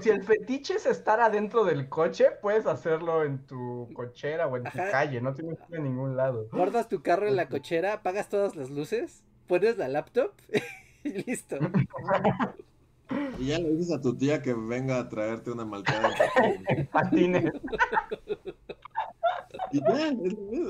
si 0.00 0.10
el 0.10 0.22
fetiche 0.22 0.74
es 0.74 0.86
estar 0.86 1.20
adentro 1.20 1.64
del 1.64 1.88
coche, 1.88 2.26
puedes 2.42 2.66
hacerlo 2.66 3.24
en 3.24 3.46
tu 3.46 3.88
cochera 3.94 4.46
o 4.46 4.56
en 4.56 4.64
tu 4.64 4.78
calle, 4.90 5.20
no 5.20 5.34
tienes 5.34 5.58
que 5.58 5.74
ir 5.74 5.80
a 5.80 5.82
ningún 5.82 6.16
lado. 6.16 6.48
Guardas 6.52 6.88
tu 6.88 7.02
carro 7.02 7.26
en 7.26 7.36
la 7.36 7.48
cochera, 7.48 7.94
apagas 7.94 8.28
todas 8.28 8.56
las 8.56 8.70
luces, 8.70 9.22
pones 9.46 9.78
la 9.78 9.88
laptop 9.88 10.32
y 11.04 11.10
listo. 11.22 11.56
Y 13.38 13.46
ya 13.46 13.58
le 13.58 13.70
dices 13.70 13.92
a 13.92 14.00
tu 14.00 14.16
tía 14.16 14.42
que 14.42 14.54
venga 14.54 14.98
a 14.98 15.08
traerte 15.08 15.50
una 15.50 15.64
malteada. 15.64 16.10
Patines. 16.92 17.52
Y 19.72 19.80
ya, 19.80 20.06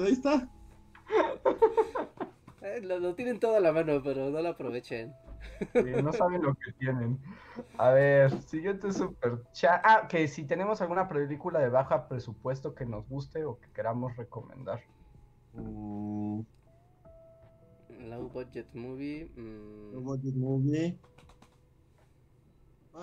ahí 0.05 0.13
está. 0.13 0.49
Eh, 2.63 2.81
lo, 2.83 2.99
lo, 2.99 3.15
tienen 3.15 3.41
todo 3.41 3.57
a 3.57 3.61
la 3.61 3.73
mano, 3.73 4.03
pero 4.03 4.31
no 4.31 4.41
lo 4.41 4.49
aprovechen 4.49 5.15
no 6.03 6.13
saben 6.13 6.43
lo 6.43 6.55
que 6.55 6.73
tienen. 6.73 7.19
A 7.79 7.91
ver, 7.91 8.41
siguiente 8.43 8.93
super 8.93 9.43
chat. 9.53 9.81
Ah, 9.85 10.07
que 10.09 10.29
si 10.29 10.45
tenemos 10.45 10.81
alguna 10.81 11.09
película 11.09 11.61
de 11.61 11.69
baja 11.69 12.09
presupuesto 12.09 12.75
que 12.75 12.87
nos 12.87 13.09
guste 13.09 13.45
o 13.45 13.59
que 13.59 13.71
queramos 13.73 14.17
recomendar. 14.17 14.81
Mm. 15.55 16.41
Low 18.09 18.29
budget 18.29 18.67
movie. 18.75 19.31
Mm. 19.37 19.93
Low 19.93 20.03
budget 20.03 20.35
movie. 20.35 20.99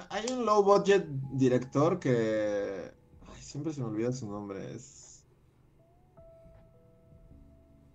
Hay 0.09 0.31
un 0.31 0.45
low 0.45 0.63
budget 0.63 1.05
director 1.33 1.99
que. 1.99 2.91
Ay, 3.27 3.41
siempre 3.41 3.73
se 3.73 3.81
me 3.81 3.87
olvida 3.87 4.11
su 4.11 4.29
nombre. 4.29 4.75
Es. 4.75 5.25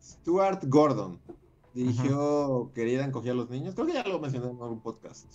Stuart 0.00 0.64
Gordon. 0.66 1.20
Dirigió 1.74 2.70
Querida 2.74 3.04
encogía 3.04 3.32
a 3.32 3.34
los 3.34 3.50
niños. 3.50 3.74
Creo 3.74 3.86
que 3.86 3.94
ya 3.94 4.04
lo 4.04 4.20
mencioné 4.20 4.50
en 4.50 4.62
algún 4.62 4.80
podcast. 4.80 5.26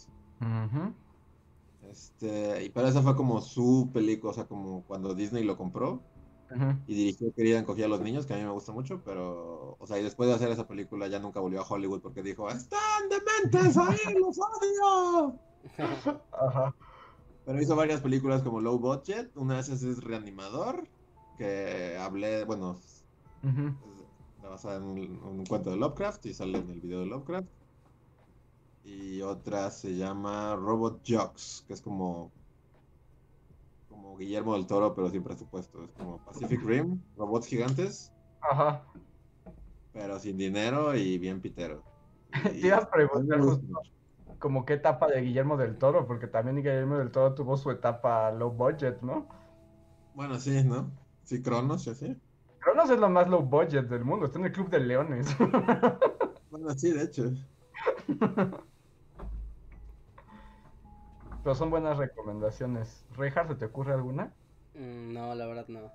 Este, 1.90 2.64
y 2.66 2.70
para 2.70 2.90
eso 2.90 3.02
fue 3.02 3.16
como 3.16 3.42
su 3.42 3.90
película, 3.94 4.32
o 4.32 4.34
sea, 4.36 4.46
como 4.46 4.84
cuando 4.84 5.16
Disney 5.16 5.44
lo 5.44 5.58
compró. 5.58 6.02
Y 6.88 6.94
dirigió 6.94 7.34
Querida 7.34 7.60
encogía 7.60 7.86
a 7.86 7.90
los 7.90 8.02
niños, 8.02 8.26
que 8.26 8.34
a 8.34 8.38
mí 8.38 8.44
me 8.44 8.52
gusta 8.52 8.72
mucho, 8.72 9.02
pero, 9.04 9.76
o 9.80 9.88
sea, 9.88 10.00
y 10.00 10.04
después 10.04 10.30
de 10.30 10.36
hacer 10.36 10.50
esa 10.50 10.66
película 10.66 11.08
ya 11.08 11.20
nunca 11.20 11.42
volvió 11.42 11.60
a 11.62 11.68
Hollywood 11.68 12.00
porque 12.00 12.24
dijo, 12.24 12.50
¡Están 12.50 13.10
dementes 13.10 13.76
ahí, 13.78 14.14
los 14.18 14.38
odio! 14.40 15.38
Ajá. 16.32 16.74
Pero 17.46 17.62
hizo 17.62 17.76
varias 17.76 18.02
películas 18.02 18.44
como 18.44 18.60
Low 18.60 18.78
Budget, 18.78 19.36
una 19.38 19.56
de 19.56 19.62
esas 19.62 19.82
es 19.84 20.04
Reanimador, 20.04 20.88
que 21.38 21.98
hablé, 21.98 22.44
bueno, 22.44 22.78
basada 24.42 24.78
en 24.78 24.84
un, 24.84 25.46
cuento 25.46 25.70
de 25.70 25.78
Lovecraft 25.78 26.26
y 26.26 26.34
sale 26.34 26.58
en 26.58 26.70
el 26.70 26.82
video 26.82 27.00
de 27.00 27.06
Lovecraft. 27.06 27.48
Y 28.84 29.22
otra 29.22 29.70
se 29.70 29.96
llama 29.96 30.56
Robot 30.56 31.02
Jocks, 31.08 31.64
que 31.68 31.74
es 31.74 31.82
como 31.82 32.32
como 33.90 34.18
Guillermo 34.18 34.54
del 34.54 34.68
Toro, 34.68 34.94
pero 34.94 35.10
sin 35.10 35.24
presupuesto. 35.24 35.84
Es 35.84 35.92
como 35.94 36.18
Pacific 36.20 36.62
Rim, 36.64 37.02
robots 37.18 37.48
gigantes. 37.48 38.12
Ajá. 38.42 38.84
Pero 39.94 40.20
sin 40.20 40.38
dinero 40.38 40.96
y 40.96 41.18
bien 41.18 41.42
pitero. 41.42 41.84
Te 42.44 42.58
ibas 42.58 42.84
a 42.84 42.90
preguntar 42.92 43.42
justo 43.42 43.82
como 44.40 44.66
qué 44.66 44.74
etapa 44.74 45.08
de 45.08 45.22
Guillermo 45.22 45.58
del 45.58 45.78
Toro, 45.78 46.08
porque 46.08 46.28
también 46.28 46.58
Guillermo 46.58 46.98
del 46.98 47.12
Toro 47.12 47.34
tuvo 47.34 47.58
su 47.58 47.72
etapa 47.72 48.32
low 48.32 48.52
budget, 48.52 49.02
¿no? 49.02 49.28
Bueno, 50.14 50.40
sí, 50.40 50.64
¿no? 50.64 50.92
Sí, 51.24 51.42
Cronos 51.42 51.88
y 51.88 51.92
así. 51.92 52.18
Cronos 52.60 52.90
es 52.90 53.00
lo 53.00 53.10
más 53.10 53.28
low 53.28 53.42
budget 53.42 53.88
del 53.88 54.04
mundo, 54.04 54.26
está 54.26 54.40
en 54.40 54.46
el 54.46 54.52
Club 54.52 54.70
de 54.70 54.80
Leones. 54.80 55.28
bueno, 56.52 56.70
sí, 56.72 56.92
de 56.92 57.04
hecho. 57.04 57.32
Pero 61.44 61.56
son 61.56 61.70
buenas 61.70 61.98
recomendaciones. 61.98 63.06
¿Reinhardt, 63.16 63.50
¿se 63.50 63.56
te 63.56 63.66
ocurre 63.66 63.94
alguna? 63.94 64.34
Mm, 64.74 65.14
no, 65.14 65.34
la 65.34 65.46
verdad 65.46 65.68
no. 65.68 65.92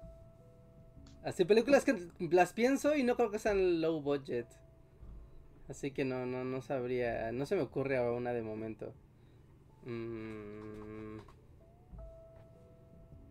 Así 1.25 1.45
películas 1.45 1.85
que 1.85 2.09
las 2.19 2.53
pienso 2.53 2.97
y 2.97 3.03
no 3.05 3.17
creo 3.17 3.31
que 3.31 3.39
sean 3.39 3.81
low 3.81 4.01
budget. 4.01 4.47
Así 5.73 5.91
que 5.91 6.05
no, 6.05 6.27
no, 6.27 6.45
no 6.45 6.61
sabría. 6.61 7.33
No 7.33 7.47
se 7.47 7.57
me 7.57 7.63
ocurre 7.63 7.97
a 7.97 8.13
una 8.13 8.35
de 8.35 8.43
momento. 8.43 8.93
Mmm... 9.87 11.17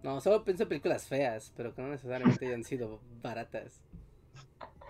No, 0.02 0.20
solo 0.22 0.44
pienso 0.44 0.64
en 0.64 0.70
películas 0.70 1.08
feas, 1.08 1.54
pero 1.56 1.76
que 1.76 1.84
no 1.84 1.90
necesariamente 1.90 2.48
hayan 2.48 2.64
sido 2.64 3.00
baratas. 3.22 3.84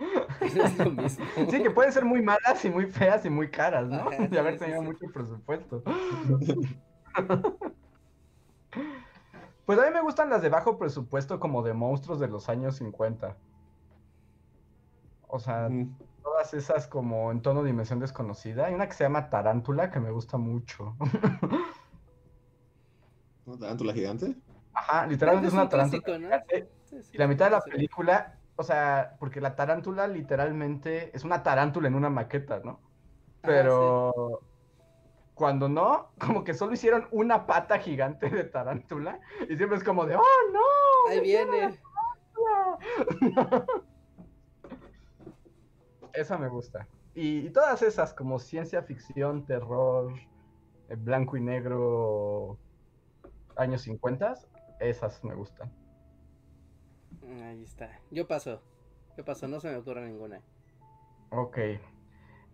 es 0.40 0.78
lo 0.78 0.92
mismo. 0.92 1.26
Sí, 1.50 1.62
que 1.62 1.70
pueden 1.70 1.92
ser 1.92 2.06
muy 2.06 2.22
malas 2.22 2.64
y 2.64 2.70
muy 2.70 2.86
feas 2.86 3.26
y 3.26 3.30
muy 3.30 3.50
caras, 3.50 3.86
¿no? 3.86 4.08
de 4.08 4.38
haber 4.38 4.58
tenido 4.58 4.80
mucho 4.80 5.04
presupuesto. 5.12 5.82
pues 9.66 9.78
a 9.78 9.82
mí 9.82 9.90
me 9.92 10.00
gustan 10.00 10.30
las 10.30 10.40
de 10.40 10.48
bajo 10.48 10.78
presupuesto 10.78 11.38
como 11.38 11.62
de 11.62 11.74
monstruos 11.74 12.18
de 12.18 12.28
los 12.28 12.48
años 12.48 12.76
50. 12.76 13.36
O 15.28 15.38
sea, 15.38 15.68
todas 16.22 16.54
esas 16.54 16.86
como 16.86 17.30
en 17.30 17.42
tono 17.42 17.62
dimensión 17.62 17.98
desconocida. 17.98 18.66
Hay 18.66 18.74
una 18.74 18.86
que 18.86 18.94
se 18.94 19.04
llama 19.04 19.28
Tarántula 19.28 19.90
que 19.90 20.00
me 20.00 20.10
gusta 20.10 20.38
mucho. 20.38 20.96
¿Tarántula 23.60 23.92
gigante? 23.92 24.36
Ajá, 24.72 25.06
literalmente 25.06 25.48
es, 25.48 25.54
una 25.54 25.68
tarántula. 25.68 26.44
y 27.12 27.18
la 27.18 27.26
mitad 27.26 27.46
de 27.46 27.50
la 27.50 27.60
película, 27.60 28.38
o 28.56 28.62
sea, 28.62 29.16
porque 29.18 29.40
la 29.40 29.54
tarántula 29.54 30.06
literalmente 30.06 31.14
es 31.14 31.24
una 31.24 31.42
tarántula 31.42 31.88
en 31.88 31.94
una 31.94 32.08
maqueta, 32.08 32.60
¿no? 32.64 32.80
Pero 33.42 34.40
cuando 35.34 35.68
no, 35.68 36.12
como 36.18 36.44
que 36.44 36.54
solo 36.54 36.72
hicieron 36.72 37.08
una 37.10 37.46
pata 37.46 37.78
gigante 37.78 38.30
de 38.30 38.44
tarántula 38.44 39.20
y 39.48 39.56
siempre 39.56 39.78
es 39.78 39.84
como 39.84 40.06
de, 40.06 40.16
oh 40.16 40.50
no. 40.52 41.10
Ahí 41.10 41.20
viene. 41.20 41.78
Esa 46.12 46.38
me 46.38 46.48
gusta. 46.48 46.86
Y, 47.14 47.50
todas 47.50 47.82
esas 47.82 48.14
como 48.14 48.38
ciencia 48.38 48.82
ficción, 48.82 49.44
terror, 49.44 50.14
eh, 50.88 50.96
blanco 50.96 51.36
y 51.36 51.40
negro, 51.40 52.58
años 53.56 53.82
50, 53.82 54.34
esas 54.80 55.22
me 55.22 55.34
gustan. 55.34 55.70
Ahí 57.44 57.62
está. 57.62 58.00
Yo 58.10 58.26
paso. 58.26 58.62
¿Qué 59.14 59.22
pasó? 59.22 59.46
No 59.46 59.60
se 59.60 59.70
me 59.70 59.76
ocurre 59.76 60.06
ninguna. 60.06 60.40
Ok. 61.30 61.58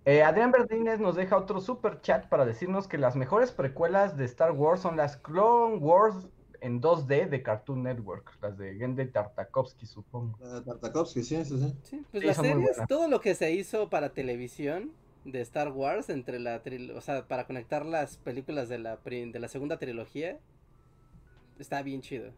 Eh, 0.04 0.22
Adrián 0.22 0.50
Verdines 0.50 1.00
nos 1.00 1.16
deja 1.16 1.36
otro 1.36 1.60
super 1.60 2.00
chat 2.00 2.28
para 2.28 2.44
decirnos 2.44 2.88
que 2.88 2.98
las 2.98 3.14
mejores 3.14 3.52
precuelas 3.52 4.16
de 4.16 4.24
Star 4.24 4.52
Wars 4.52 4.80
son 4.80 4.96
las 4.96 5.16
Clone 5.18 5.76
Wars 5.76 6.28
en 6.60 6.80
2D 6.80 7.28
de 7.28 7.42
Cartoon 7.42 7.82
Network, 7.82 8.36
las 8.40 8.56
de 8.58 8.74
Gende 8.74 9.06
Tartakovsky, 9.06 9.86
supongo. 9.86 10.38
Tartakovsky, 10.64 11.22
sí, 11.22 11.44
sí, 11.44 11.58
sí. 11.58 11.74
Sí, 11.82 12.04
pues 12.10 12.24
las 12.24 12.36
series, 12.36 12.76
todo 12.88 13.08
lo 13.08 13.20
que 13.20 13.34
se 13.34 13.52
hizo 13.52 13.88
para 13.88 14.10
televisión 14.10 14.92
de 15.24 15.40
Star 15.40 15.72
Wars, 15.72 16.08
entre 16.08 16.38
la 16.38 16.62
o 16.94 17.00
sea, 17.00 17.26
para 17.26 17.46
conectar 17.46 17.84
las 17.84 18.16
películas 18.16 18.68
de 18.68 18.78
la, 18.78 18.96
de 18.96 19.38
la 19.38 19.48
segunda 19.48 19.78
trilogía, 19.78 20.38
está 21.58 21.82
bien 21.82 22.00
chido. 22.00 22.32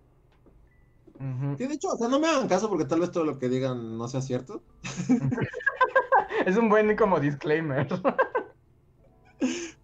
Sí, 1.58 1.66
de 1.66 1.74
hecho, 1.74 1.88
o 1.88 1.96
sea, 1.96 2.08
no 2.08 2.18
me 2.18 2.28
hagan 2.28 2.48
caso 2.48 2.70
porque 2.70 2.86
tal 2.86 3.00
vez 3.00 3.10
todo 3.10 3.24
lo 3.24 3.38
que 3.38 3.50
digan 3.50 3.98
no 3.98 4.08
sea 4.08 4.22
cierto. 4.22 4.62
es 6.46 6.56
un 6.56 6.70
buen 6.70 6.96
como 6.96 7.20
disclaimer. 7.20 7.86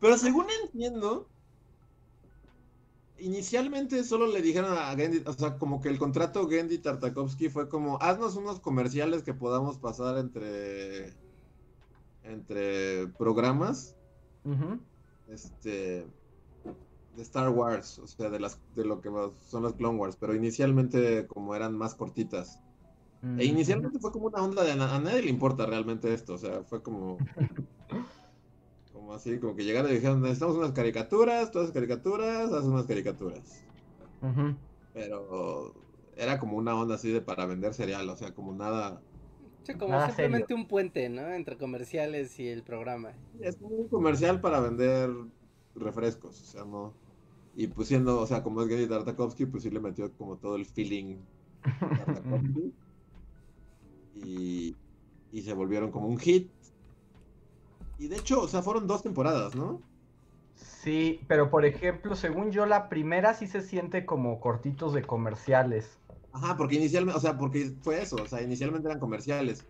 Pero 0.01 0.17
según 0.17 0.47
entiendo, 0.65 1.29
inicialmente 3.19 4.05
solo 4.05 4.27
le 4.27 4.43
dijeron 4.43 4.77
a 4.77 4.95
Gendy, 4.95 5.23
o 5.27 5.33
sea, 5.33 5.59
como 5.59 5.81
que 5.81 5.89
el 5.89 5.99
contrato 5.99 6.49
Gendy 6.49 6.79
Tartakovsky 6.79 7.49
fue 7.49 7.69
como, 7.69 7.99
haznos 8.01 8.37
unos 8.37 8.61
comerciales 8.61 9.23
que 9.23 9.35
podamos 9.35 9.79
pasar 9.79 10.19
entre 10.19 11.15
entre 12.23 13.09
programas. 13.19 13.97
Este 15.29 16.07
de 17.17 17.23
Star 17.23 17.49
Wars, 17.49 17.99
o 17.99 18.07
sea, 18.07 18.29
de 18.29 18.39
las 18.39 18.61
de 18.75 18.85
lo 18.85 19.01
que 19.01 19.11
son 19.49 19.63
las 19.63 19.73
Clone 19.73 19.99
Wars, 19.99 20.17
pero 20.17 20.35
inicialmente 20.35 21.27
como 21.27 21.55
eran 21.55 21.77
más 21.77 21.95
cortitas. 21.95 22.61
E 23.39 23.45
inicialmente 23.45 23.99
fue 23.99 24.13
como 24.13 24.27
una 24.27 24.43
onda 24.43 24.63
de 24.63 24.73
a 24.73 24.77
nadie 24.77 25.23
le 25.23 25.31
importa 25.31 25.67
realmente 25.67 26.13
esto, 26.15 26.35
o 26.35 26.39
sea, 26.39 26.63
fue 26.63 26.81
como 26.83 27.17
como 29.07 29.15
así, 29.19 29.39
como 29.39 29.55
que 29.55 29.65
llegaron 29.65 29.89
y 29.93 29.95
dijeron, 29.95 30.21
necesitamos 30.21 30.57
unas 30.57 30.73
caricaturas, 30.73 31.53
todas 31.53 31.69
las 31.69 31.75
caricaturas, 31.75 32.53
haz 32.53 32.65
unas 32.65 32.87
caricaturas. 32.87 33.65
Pero 34.93 35.75
era 36.17 36.41
como 36.41 36.57
una 36.57 36.75
onda 36.75 36.97
así 36.97 37.13
de 37.13 37.21
para 37.21 37.47
vender 37.47 37.73
cereal, 37.73 38.09
o 38.11 38.17
sea, 38.17 38.35
como 38.35 38.53
nada... 38.53 39.01
Sí, 39.63 39.75
como 39.75 40.05
simplemente 40.07 40.55
un 40.55 40.67
puente, 40.67 41.09
¿no? 41.09 41.33
Entre 41.33 41.57
comerciales 41.57 42.41
y 42.41 42.49
el 42.49 42.65
programa. 42.65 43.13
Es 43.41 43.59
un 43.61 43.87
comercial 43.87 44.41
para 44.41 44.59
vender 44.59 45.11
refrescos, 45.77 46.43
o 46.43 46.45
sea, 46.45 46.65
no... 46.65 46.93
Y 47.55 47.69
pues 47.69 47.87
siendo, 47.87 48.21
o 48.21 48.27
sea, 48.27 48.43
como 48.43 48.61
es 48.63 48.69
Gary 48.69 48.89
Tartakovsky, 48.89 49.47
pues 49.47 49.63
sí 49.63 49.71
le 49.71 49.79
metió 49.79 50.13
como 50.17 50.37
todo 50.37 50.57
el 50.57 50.67
feeling 50.67 51.19
Tartakovsky. 51.63 52.75
y, 54.17 54.77
y 55.31 55.43
se 55.43 55.55
volvieron 55.55 55.93
como 55.93 56.09
un 56.09 56.19
hit. 56.19 56.51
Y 57.99 58.09
de 58.09 58.17
hecho, 58.17 58.43
o 58.43 58.49
sea, 58.49 58.63
fueron 58.63 58.87
dos 58.87 59.03
temporadas, 59.03 59.55
¿no? 59.55 59.81
Sí, 60.55 61.21
pero 61.27 61.51
por 61.51 61.65
ejemplo, 61.65 62.15
según 62.15 62.53
yo, 62.53 62.67
la 62.67 62.89
primera 62.89 63.35
sí 63.35 63.47
se 63.47 63.61
siente 63.61 64.07
como 64.07 64.41
cortitos 64.41 64.93
de 64.93 65.03
comerciales. 65.03 65.99
Ajá, 66.33 66.57
porque 66.57 66.77
inicialmente, 66.77 67.17
o 67.17 67.21
sea, 67.21 67.39
porque 67.39 67.73
fue 67.81 68.03
eso, 68.03 68.17
o 68.17 68.27
sea, 68.27 68.43
inicialmente 68.43 68.89
eran 68.89 69.01
comerciales. 69.01 69.67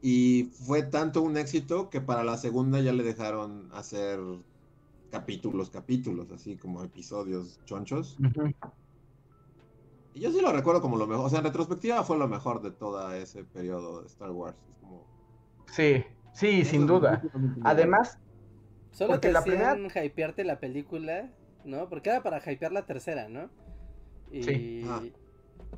Y 0.00 0.50
fue 0.66 0.82
tanto 0.82 1.22
un 1.22 1.36
éxito 1.36 1.90
que 1.90 2.00
para 2.00 2.24
la 2.24 2.36
segunda 2.36 2.80
ya 2.80 2.92
le 2.92 3.02
dejaron 3.02 3.68
hacer 3.72 4.20
capítulos, 5.10 5.70
capítulos, 5.70 6.30
así 6.30 6.56
como 6.56 6.82
episodios 6.82 7.60
chonchos. 7.64 8.16
Y 10.14 10.20
yo 10.20 10.30
sí 10.30 10.40
lo 10.40 10.52
recuerdo 10.52 10.80
como 10.80 10.96
lo 10.96 11.06
mejor, 11.06 11.26
o 11.26 11.28
sea, 11.28 11.40
en 11.40 11.46
retrospectiva 11.46 12.04
fue 12.04 12.16
lo 12.18 12.28
mejor 12.28 12.62
de 12.62 12.70
todo 12.70 13.12
ese 13.12 13.44
periodo 13.44 14.00
de 14.00 14.06
Star 14.06 14.30
Wars. 14.30 14.56
Es 14.70 14.76
como... 14.80 15.04
Sí, 15.72 16.04
Sí, 16.34 16.64
sin 16.64 16.86
duda. 16.86 17.22
Además, 17.62 18.18
solo 18.90 19.20
que 19.20 19.32
la 19.32 19.42
primera 19.42 19.76
hypearte 20.04 20.44
la 20.44 20.58
película, 20.58 21.30
¿no? 21.64 21.88
Porque 21.88 22.10
era 22.10 22.22
para 22.22 22.38
hypear 22.38 22.72
la 22.72 22.84
tercera, 22.84 23.28
¿no? 23.28 23.48
Y... 24.30 24.42
Sí. 24.42 24.84
Ah. 24.86 25.00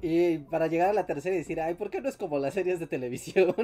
Y 0.02 0.38
para 0.38 0.66
llegar 0.66 0.90
a 0.90 0.92
la 0.92 1.06
tercera 1.06 1.34
y 1.34 1.38
decir, 1.38 1.60
ay, 1.60 1.74
¿por 1.74 1.90
qué 1.90 2.00
no 2.00 2.08
es 2.08 2.16
como 2.16 2.38
las 2.38 2.54
series 2.54 2.78
de 2.78 2.86
televisión? 2.86 3.54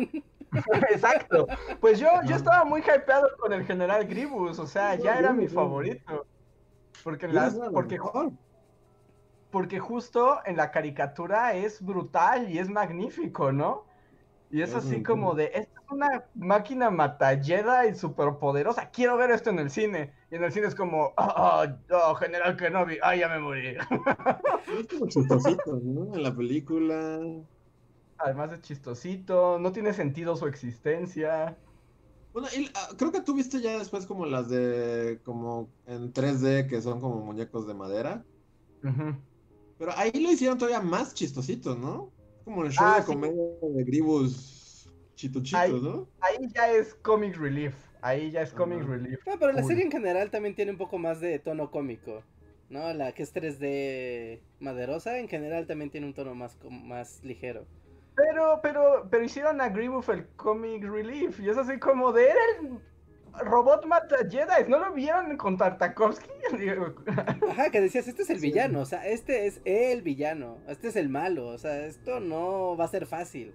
Exacto. 0.90 1.47
Pues 1.81 1.98
yo, 1.98 2.09
yo 2.27 2.36
estaba 2.36 2.64
muy 2.64 2.81
hypeado 2.81 3.28
con 3.39 3.52
el 3.52 3.64
general 3.64 4.06
Gribus, 4.06 4.59
o 4.59 4.66
sea, 4.66 4.94
ya 4.94 5.19
era 5.19 5.32
mi 5.32 5.47
favorito. 5.48 6.27
Porque, 7.05 7.28
las, 7.28 7.55
porque, 7.73 7.98
porque 9.51 9.78
justo 9.78 10.40
en 10.47 10.56
la 10.56 10.70
caricatura 10.70 11.55
es 11.55 11.82
brutal 11.82 12.51
y 12.51 12.59
es 12.59 12.69
magnífico, 12.69 13.52
¿no? 13.52 13.85
Y 14.53 14.61
es 14.61 14.74
así 14.74 15.03
como 15.03 15.35
de, 15.35 15.47
esta 15.47 15.81
es 15.81 15.91
una 15.91 16.24
máquina 16.35 16.91
matalleda 16.91 17.87
y 17.87 17.95
superpoderosa, 17.95 18.91
quiero 18.91 19.16
ver 19.16 19.31
esto 19.31 19.49
en 19.49 19.59
el 19.59 19.70
cine. 19.70 20.12
Y 20.31 20.35
en 20.35 20.45
el 20.45 20.53
cine 20.53 20.66
es 20.66 20.74
como, 20.74 21.15
oh, 21.16 21.65
oh 21.91 22.15
General 22.16 22.55
Kenobi, 22.55 22.99
ay, 23.03 23.20
ya 23.20 23.31
me 23.31 23.39
morí. 23.39 23.69
Es 24.79 24.87
como 24.89 25.09
chistosito, 25.09 25.81
¿no? 25.83 26.15
En 26.15 26.23
la 26.23 26.37
película. 26.37 27.20
Además 28.19 28.51
de 28.51 28.61
chistosito, 28.61 29.59
no 29.59 29.73
tiene 29.73 29.95
sentido 29.95 30.37
su 30.37 30.47
existencia. 30.47 31.57
Bueno, 32.35 32.49
ah, 32.74 32.89
creo 32.99 33.11
que 33.11 33.23
tú 33.23 33.35
viste 33.35 33.62
ya 33.62 33.79
después 33.79 34.05
como 34.05 34.27
las 34.27 34.51
de, 34.51 35.19
como 35.24 35.70
en 35.87 36.12
3D, 36.12 36.69
que 36.69 36.83
son 36.83 37.01
como 37.01 37.24
muñecos 37.24 37.66
de 37.66 37.73
madera. 37.73 38.23
Pero 38.83 39.93
ahí 39.97 40.12
lo 40.12 40.31
hicieron 40.31 40.59
todavía 40.59 40.83
más 40.83 41.15
chistosito, 41.15 41.74
¿no? 41.74 42.11
Como 42.44 42.64
el 42.64 42.73
show 42.73 42.86
ah, 42.86 43.01
de 43.01 43.06
comedia 43.06 43.43
de 43.62 43.85
Gribus 43.85 44.89
Chito 45.14 45.43
Chito, 45.43 45.78
¿no? 45.81 46.09
Ahí 46.20 46.48
ya 46.55 46.73
es 46.73 46.94
comic 46.94 47.36
relief. 47.36 47.74
Ahí 48.01 48.31
ya 48.32 48.43
es 48.43 48.52
comic 48.52 48.82
relief. 48.82 49.20
No, 49.27 49.39
pero 49.39 49.52
la 49.52 49.62
serie 49.62 49.85
en 49.85 49.90
general 49.90 50.31
también 50.31 50.55
tiene 50.55 50.73
un 50.73 50.78
poco 50.78 50.98
más 50.98 51.20
de 51.20 51.39
tono 51.39 51.70
cómico. 51.70 52.23
¿No? 52.69 52.93
La 52.94 53.12
que 53.12 53.23
es 53.23 53.35
3D 53.35 54.40
maderosa 54.59 55.19
en 55.19 55.28
general 55.28 55.66
también 55.66 55.90
tiene 55.90 56.06
un 56.06 56.14
tono 56.14 56.35
más, 56.35 56.56
más 56.70 57.23
ligero. 57.23 57.66
Pero, 58.16 58.60
pero, 58.62 59.09
pero 59.10 59.24
hicieron 59.24 59.60
a 59.60 59.69
Grimmel 59.69 60.02
el 60.09 60.27
comic 60.36 60.82
relief. 60.82 61.39
Y 61.39 61.51
es 61.51 61.56
así 61.56 61.78
como 61.78 62.12
de 62.12 62.24
era 62.24 62.40
el 62.60 62.78
robot 63.40 63.86
mata 63.86 64.16
Jedi, 64.28 64.68
¿no 64.68 64.78
lo 64.78 64.92
vieron 64.92 65.36
con 65.36 65.56
Tartakovsky? 65.56 66.28
Ajá, 67.50 67.70
que 67.70 67.80
decías, 67.80 68.06
este 68.09 68.22
es 68.22 68.30
el 68.30 68.40
villano, 68.40 68.80
o 68.80 68.84
sea, 68.84 69.06
este 69.06 69.46
es 69.46 69.60
el 69.64 70.02
villano, 70.02 70.59
este 70.68 70.88
es 70.88 70.96
el 70.96 71.09
malo, 71.09 71.48
o 71.48 71.59
sea, 71.59 71.86
esto 71.86 72.20
no 72.20 72.76
va 72.76 72.84
a 72.84 72.88
ser 72.88 73.06
fácil. 73.06 73.54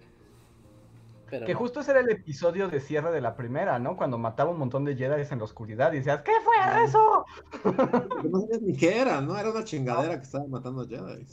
que 1.30 1.54
justo 1.54 1.82
ese 1.82 1.92
era 1.92 2.00
el 2.00 2.10
episodio 2.10 2.70
de 2.70 2.80
cierre 2.80 3.12
de 3.12 3.22
la 3.22 3.36
primera, 3.36 3.80
¿no? 3.80 3.98
Cuando 3.98 4.18
mataba 4.18 4.52
un 4.52 4.60
montón 4.60 4.86
de 4.86 4.96
Jedi 4.96 5.22
en 5.30 5.38
la 5.38 5.44
oscuridad 5.44 5.94
y 5.94 5.98
decías, 5.98 6.22
¿qué 6.24 6.34
fue 6.44 6.84
eso? 6.84 7.26
no 8.30 8.42
sabías 8.42 8.62
ni 8.62 8.76
qué 8.76 9.00
era, 9.00 9.22
¿no? 9.22 9.38
Era 9.38 9.52
una 9.52 9.64
chingadera 9.64 10.18
que 10.18 10.24
estaba 10.24 10.48
matando 10.48 10.82
a 10.82 10.88
Jedi. 10.88 11.26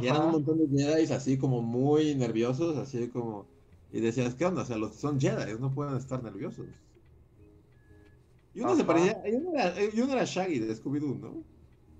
Y 0.00 0.08
eran 0.08 0.22
un 0.22 0.32
montón 0.32 0.58
de 0.58 0.66
Jedi 0.82 1.12
así 1.12 1.38
como 1.38 1.62
muy 1.62 2.14
nerviosos, 2.14 2.76
así 2.76 3.08
como... 3.08 3.46
Y 3.92 4.00
decías, 4.00 4.34
¿qué 4.34 4.44
onda? 4.44 4.62
O 4.62 4.64
sea, 4.64 4.76
los 4.76 4.96
son 4.96 5.20
Jedi, 5.20 5.58
no 5.60 5.72
pueden 5.72 5.96
estar 5.96 6.22
nerviosos. 6.22 6.66
Y 8.56 8.62
uno 8.62 8.74
se 8.74 8.82
parecía. 8.84 9.22
Y 9.28 9.34
uno, 9.34 9.52
era, 9.52 9.74
y 9.78 10.00
uno 10.00 10.14
era 10.14 10.24
Shaggy 10.24 10.60
de 10.60 10.74
Scooby-Doo, 10.74 11.18
¿no? 11.18 11.44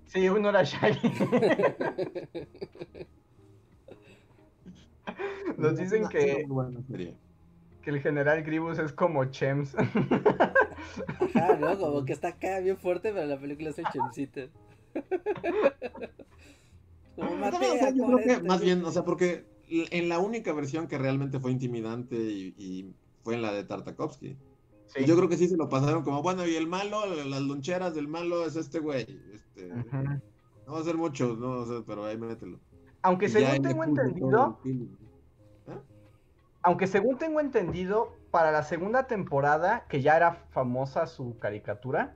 Sí, 0.07 0.27
uno 0.27 0.49
era 0.49 0.63
Shaggy. 0.63 1.13
Nos 5.59 5.77
dicen 5.77 6.09
que. 6.09 6.47
Que 7.83 7.91
el 7.91 8.01
general 8.01 8.43
Gribus 8.43 8.79
es 8.79 8.95
como 8.95 9.27
Chems. 9.27 9.75
Ajá, 9.77 11.57
¿no? 11.61 11.79
Como 11.79 12.07
que 12.07 12.15
está 12.15 12.29
acá 12.29 12.59
bien 12.61 12.79
fuerte, 12.79 13.13
pero 13.13 13.27
la 13.27 13.39
película 13.39 13.69
es 13.69 13.79
el 13.79 13.85
Chemsito. 13.93 14.49
Como 17.17 17.37
maté 17.37 17.67
yo 17.95 18.07
creo 18.07 18.19
que 18.19 18.43
más 18.43 18.61
bien, 18.61 18.85
o 18.85 18.91
sea, 18.91 19.05
porque 19.05 19.47
en 19.69 20.09
la 20.09 20.19
única 20.19 20.53
versión 20.53 20.87
que 20.87 20.99
realmente 20.99 21.39
fue 21.39 21.51
intimidante 21.51 22.17
y, 22.17 22.55
y 22.59 22.95
fue 23.23 23.35
en 23.35 23.43
la 23.43 23.53
de 23.53 23.65
Tartakovsky. 23.65 24.37
Yo 25.05 25.17
creo 25.17 25.29
que 25.29 25.37
sí 25.37 25.49
se 25.49 25.57
lo 25.57 25.69
pasaron 25.69 26.03
como, 26.03 26.23
bueno, 26.23 26.47
y 26.47 26.55
el 26.57 26.67
malo, 26.67 27.07
las 27.07 27.43
loncheras 27.43 27.95
del 27.95 28.09
malo 28.09 28.47
es 28.47 28.57
este 28.57 28.79
güey. 28.79 29.07
Este, 29.33 29.69
No 29.69 30.73
va 30.73 30.81
a 30.81 30.85
ser 30.85 30.97
mucho, 30.97 31.37
no, 31.37 31.85
pero 31.85 32.05
ahí 32.05 32.17
mételo. 32.17 32.59
Aunque 33.03 33.29
según 33.29 33.63
tengo 33.63 33.85
entendido, 33.85 34.59
¿Eh? 34.65 35.79
aunque 36.63 36.87
según 36.87 37.19
tengo 37.19 37.41
entendido, 37.41 38.13
para 38.31 38.53
la 38.53 38.65
segunda 38.65 39.07
temporada, 39.07 39.87
que 39.89 40.03
ya 40.03 40.17
era 40.17 40.33
famosa 40.51 41.07
su 41.07 41.39
caricatura, 41.39 42.15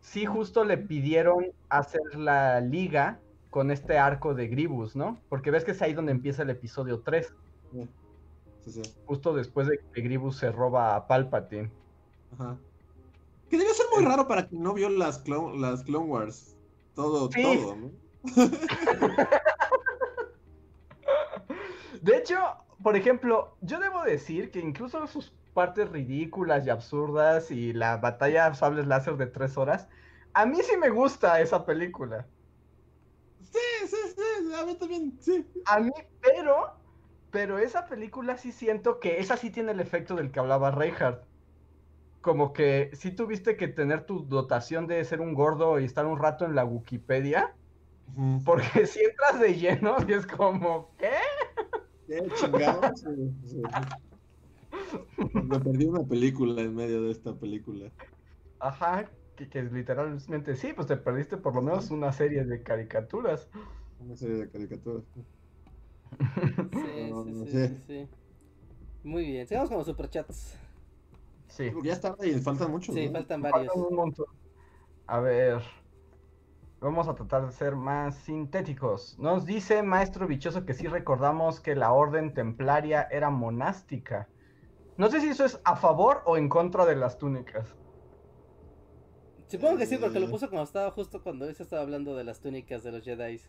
sí 0.00 0.24
justo 0.24 0.64
le 0.64 0.78
pidieron 0.78 1.46
hacer 1.68 2.14
la 2.14 2.60
liga 2.60 3.20
con 3.50 3.70
este 3.70 3.98
arco 3.98 4.34
de 4.34 4.48
Gribus, 4.48 4.96
¿no? 4.96 5.18
Porque 5.28 5.50
ves 5.50 5.64
que 5.64 5.72
es 5.72 5.82
ahí 5.82 5.92
donde 5.92 6.12
empieza 6.12 6.42
el 6.42 6.50
episodio 6.50 7.00
3. 7.00 7.34
Sí, 8.64 8.70
sí. 8.70 8.82
Justo 9.06 9.34
después 9.34 9.66
de 9.66 9.78
que 9.92 10.00
Gribus 10.00 10.36
se 10.36 10.50
roba 10.50 10.96
a 10.96 11.06
Palpatine. 11.06 11.70
Ajá. 12.34 12.58
Que 13.48 13.58
debe 13.58 13.72
ser 13.74 13.86
muy 13.94 14.04
raro 14.04 14.26
para 14.26 14.46
quien 14.46 14.62
no 14.62 14.74
vio 14.74 14.90
las 14.90 15.18
Clone, 15.18 15.58
las 15.58 15.84
Clone 15.84 16.06
Wars. 16.06 16.56
Todo, 16.94 17.28
todo, 17.28 17.76
¿no? 17.76 17.90
de 22.02 22.16
hecho, 22.16 22.36
por 22.82 22.96
ejemplo, 22.96 23.56
yo 23.60 23.78
debo 23.78 24.02
decir 24.02 24.50
que 24.50 24.60
incluso 24.60 25.06
sus 25.06 25.32
partes 25.52 25.90
ridículas 25.90 26.66
y 26.66 26.70
absurdas 26.70 27.50
y 27.50 27.72
la 27.72 27.96
batalla 27.96 28.54
sables 28.54 28.86
láser 28.86 29.16
de 29.16 29.26
tres 29.26 29.56
horas, 29.56 29.88
a 30.32 30.46
mí 30.46 30.58
sí 30.62 30.76
me 30.76 30.90
gusta 30.90 31.40
esa 31.40 31.64
película. 31.64 32.26
Sí, 33.40 33.86
sí, 33.86 33.96
sí, 34.16 34.54
a 34.54 34.64
mí 34.64 34.74
también, 34.76 35.16
sí. 35.20 35.46
A 35.66 35.80
mí, 35.80 35.92
pero, 36.20 36.80
pero 37.30 37.58
esa 37.58 37.86
película 37.86 38.36
sí 38.36 38.52
siento 38.52 38.98
que 38.98 39.20
esa 39.20 39.36
sí 39.36 39.50
tiene 39.50 39.72
el 39.72 39.80
efecto 39.80 40.16
del 40.16 40.32
que 40.32 40.40
hablaba 40.40 40.70
Reinhardt. 40.70 41.24
Como 42.24 42.54
que 42.54 42.90
sí 42.94 43.10
tuviste 43.10 43.58
que 43.58 43.68
tener 43.68 44.06
tu 44.06 44.26
dotación 44.26 44.86
de 44.86 45.04
ser 45.04 45.20
un 45.20 45.34
gordo 45.34 45.78
y 45.78 45.84
estar 45.84 46.06
un 46.06 46.18
rato 46.18 46.46
en 46.46 46.54
la 46.54 46.64
Wikipedia. 46.64 47.54
Porque 48.46 48.86
si 48.86 49.00
entras 49.00 49.38
de 49.38 49.54
lleno 49.54 49.96
y 50.08 50.14
es 50.14 50.26
como, 50.26 50.94
¿qué? 50.96 51.10
¿Qué 52.06 52.26
chingados? 52.40 53.04
Me 55.34 55.60
perdí 55.60 55.84
una 55.84 56.02
película 56.02 56.62
en 56.62 56.74
medio 56.74 57.02
de 57.02 57.10
esta 57.10 57.34
película. 57.34 57.90
Ajá, 58.58 59.10
que, 59.36 59.50
que, 59.50 59.62
literalmente 59.62 60.56
sí, 60.56 60.72
pues 60.74 60.86
te 60.86 60.96
perdiste 60.96 61.36
por 61.36 61.54
lo 61.54 61.60
menos 61.60 61.90
una 61.90 62.10
serie 62.10 62.42
de 62.44 62.62
caricaturas. 62.62 63.50
Una 64.00 64.16
serie 64.16 64.36
de 64.36 64.50
caricaturas. 64.50 65.04
Sí, 66.72 67.12
sí, 67.24 67.50
sí, 67.50 67.82
sí, 67.86 68.08
Muy 69.02 69.26
bien, 69.26 69.46
sigamos 69.46 69.68
con 69.68 69.78
los 69.78 69.86
superchats. 69.86 70.56
Sí. 71.48 71.70
ya 71.82 71.92
está 71.92 72.16
y 72.22 72.32
faltan 72.34 72.70
muchos. 72.70 72.94
Sí, 72.94 73.08
faltan 73.10 73.42
varios. 73.42 73.72
Faltan 73.72 73.82
un 73.90 73.96
montón. 73.96 74.26
A 75.06 75.20
ver. 75.20 75.62
Vamos 76.80 77.08
a 77.08 77.14
tratar 77.14 77.46
de 77.46 77.52
ser 77.52 77.76
más 77.76 78.16
sintéticos. 78.16 79.18
Nos 79.18 79.46
dice 79.46 79.82
Maestro 79.82 80.26
Bichoso 80.26 80.66
que 80.66 80.74
sí 80.74 80.86
recordamos 80.86 81.60
que 81.60 81.74
la 81.74 81.92
orden 81.92 82.34
templaria 82.34 83.08
era 83.10 83.30
monástica. 83.30 84.28
No 84.96 85.10
sé 85.10 85.20
si 85.20 85.28
eso 85.28 85.44
es 85.44 85.60
a 85.64 85.76
favor 85.76 86.22
o 86.26 86.36
en 86.36 86.48
contra 86.48 86.84
de 86.84 86.94
las 86.94 87.16
túnicas. 87.16 87.74
Supongo 89.46 89.78
que 89.78 89.86
sí, 89.86 89.96
porque 89.98 90.20
lo 90.20 90.28
puso 90.30 90.48
cuando 90.48 90.64
estaba 90.64 90.90
justo 90.90 91.22
cuando 91.22 91.52
se 91.52 91.62
estaba 91.62 91.82
hablando 91.82 92.16
de 92.16 92.24
las 92.24 92.40
túnicas 92.40 92.82
de 92.82 92.92
los 92.92 93.04
Jedi. 93.04 93.40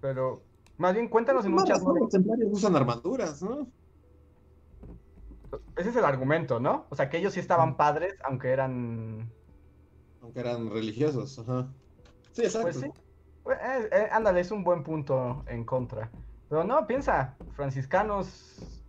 Pero, 0.00 0.42
más 0.76 0.94
bien, 0.94 1.08
cuéntanos 1.08 1.44
en 1.44 1.52
muchas. 1.52 1.82
Los 1.82 2.08
templarios 2.10 2.50
usan 2.52 2.74
armaduras, 2.74 3.42
¿no? 3.42 3.68
Ese 5.76 5.90
es 5.90 5.96
el 5.96 6.04
argumento, 6.04 6.60
¿no? 6.60 6.86
O 6.90 6.96
sea, 6.96 7.08
que 7.08 7.18
ellos 7.18 7.34
sí 7.34 7.40
estaban 7.40 7.76
padres, 7.76 8.14
aunque 8.24 8.50
eran 8.50 9.30
aunque 10.22 10.40
eran 10.40 10.70
religiosos, 10.70 11.38
ajá. 11.38 11.68
Sí, 12.32 12.42
exacto. 12.42 12.68
Pues 12.68 12.80
sí. 12.80 12.90
Pues, 13.42 13.58
eh, 13.58 13.88
eh, 13.90 14.08
ándale, 14.12 14.40
es 14.40 14.50
un 14.50 14.62
buen 14.62 14.82
punto 14.82 15.44
en 15.46 15.64
contra. 15.64 16.10
Pero 16.48 16.64
no, 16.64 16.86
piensa, 16.86 17.36
franciscanos 17.54 18.82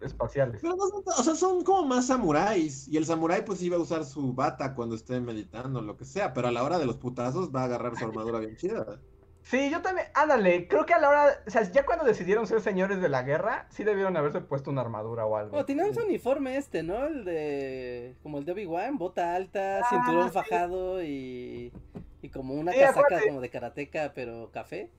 espaciales. 0.00 0.60
Pero 0.60 0.76
no, 0.76 0.84
o 0.84 1.22
sea, 1.22 1.34
son 1.34 1.64
como 1.64 1.86
más 1.86 2.08
samuráis. 2.08 2.88
Y 2.88 2.96
el 2.96 3.06
samurái 3.06 3.44
pues 3.44 3.62
iba 3.62 3.76
a 3.76 3.80
usar 3.80 4.04
su 4.04 4.34
bata 4.34 4.74
cuando 4.74 4.96
esté 4.96 5.20
meditando, 5.20 5.80
lo 5.80 5.96
que 5.96 6.04
sea. 6.04 6.34
Pero 6.34 6.48
a 6.48 6.52
la 6.52 6.62
hora 6.62 6.78
de 6.78 6.86
los 6.86 6.96
putazos 6.96 7.54
va 7.54 7.62
a 7.62 7.64
agarrar 7.64 7.96
su 7.96 8.04
armadura 8.04 8.38
bien 8.38 8.56
chida. 8.56 9.00
Sí, 9.44 9.70
yo 9.70 9.82
también, 9.82 10.06
ándale, 10.14 10.68
creo 10.68 10.86
que 10.86 10.94
a 10.94 10.98
la 10.98 11.10
hora, 11.10 11.26
o 11.46 11.50
sea, 11.50 11.70
ya 11.70 11.84
cuando 11.84 12.02
decidieron 12.06 12.46
ser 12.46 12.62
señores 12.62 13.02
de 13.02 13.10
la 13.10 13.22
guerra, 13.22 13.66
sí 13.68 13.84
debieron 13.84 14.16
haberse 14.16 14.40
puesto 14.40 14.70
una 14.70 14.80
armadura 14.80 15.26
o 15.26 15.36
algo. 15.36 15.58
Oh, 15.58 15.66
tenía 15.66 15.84
un 15.84 15.98
uniforme 15.98 16.56
este, 16.56 16.82
¿no? 16.82 17.04
El 17.04 17.26
de, 17.26 18.16
como 18.22 18.38
el 18.38 18.46
de 18.46 18.52
Obi-Wan, 18.52 18.96
bota 18.96 19.34
alta, 19.34 19.80
ah, 19.80 19.86
cinturón 19.90 20.32
fajado 20.32 21.02
y, 21.02 21.74
y 22.22 22.28
como 22.30 22.54
una 22.54 22.72
casaca 22.72 23.20
como 23.20 23.42
de 23.42 23.50
karateca, 23.50 24.12
pero 24.14 24.50
café. 24.50 24.90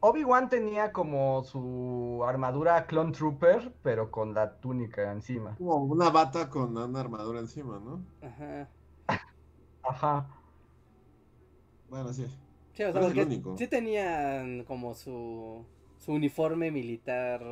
Obi-Wan 0.00 0.48
tenía 0.48 0.92
como 0.92 1.44
su 1.44 2.24
armadura 2.26 2.84
Clone 2.86 3.12
Trooper, 3.12 3.72
pero 3.84 4.10
con 4.10 4.34
la 4.34 4.56
túnica 4.58 5.12
encima. 5.12 5.54
Como 5.56 5.76
una 5.84 6.10
bata 6.10 6.50
con 6.50 6.76
una 6.76 6.98
armadura 6.98 7.38
encima, 7.38 7.78
¿no? 7.78 8.02
Ajá. 8.26 8.68
Ajá. 9.84 10.26
Bueno, 11.88 12.12
sí. 12.12 12.26
Sí, 12.78 12.84
o 12.84 12.92
sea, 12.92 13.00
porque 13.00 13.40
sí 13.56 13.66
tenían 13.66 14.62
como 14.62 14.94
su, 14.94 15.64
su 15.98 16.12
uniforme 16.12 16.70
militar, 16.70 17.44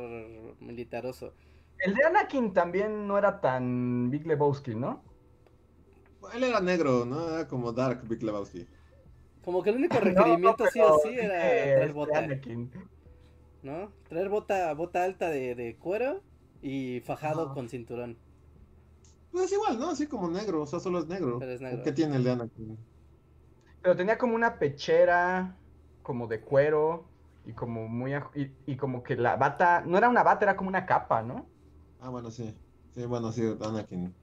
militaroso. 0.61 1.33
El 1.79 1.95
de 1.95 2.05
Anakin 2.05 2.53
también 2.53 3.05
no 3.05 3.17
era 3.17 3.41
tan 3.41 4.09
Big 4.09 4.25
Lebowski, 4.25 4.73
¿no? 4.73 5.03
Él 6.33 6.45
era 6.45 6.61
negro, 6.61 7.03
¿no? 7.03 7.27
Era 7.27 7.45
como 7.45 7.73
Dark 7.73 8.07
Big 8.07 8.23
Lebowski. 8.23 8.67
Como 9.43 9.61
que 9.61 9.71
el 9.71 9.75
único 9.75 9.99
requerimiento 9.99 10.63
sí 10.71 10.79
o 10.79 10.97
sí 10.99 11.09
era 11.09 11.39
traer 11.41 11.91
bota. 11.91 12.19
Anakin. 12.19 12.71
¿No? 13.63 13.91
Traer 14.07 14.29
bota, 14.29 14.73
bota 14.75 15.03
alta 15.03 15.29
de, 15.29 15.55
de 15.55 15.75
cuero 15.75 16.23
y 16.61 17.01
fajado 17.01 17.53
con 17.53 17.67
cinturón. 17.67 18.17
Pues 19.33 19.51
igual, 19.51 19.77
¿no? 19.77 19.89
Así 19.89 20.07
como 20.07 20.29
negro, 20.29 20.61
o 20.61 20.67
sea, 20.67 20.79
solo 20.79 20.99
es 20.99 21.07
negro. 21.07 21.37
Pero 21.37 21.51
es 21.51 21.59
negro. 21.59 21.83
¿Qué 21.83 21.91
tiene 21.91 22.15
el 22.15 22.23
de 22.23 22.31
Anakin? 22.31 22.77
Pero 23.81 23.95
tenía 23.95 24.17
como 24.17 24.35
una 24.35 24.59
pechera, 24.59 25.57
como 26.01 26.27
de 26.27 26.41
cuero, 26.41 27.05
y 27.45 27.53
como 27.53 27.87
muy... 27.87 28.13
Y, 28.65 28.75
como 28.75 29.03
que 29.03 29.15
la 29.15 29.35
bata, 29.35 29.81
no 29.85 29.97
era 29.97 30.09
una 30.09 30.23
bata, 30.23 30.45
era 30.45 30.57
como 30.57 30.69
una 30.69 30.85
capa, 30.85 31.21
¿no? 31.21 31.47
Ah, 31.99 32.09
bueno, 32.09 32.29
sí. 32.29 32.53
Sí, 32.93 33.05
bueno, 33.05 33.31
sí, 33.31 33.43
Anakin 33.61 34.13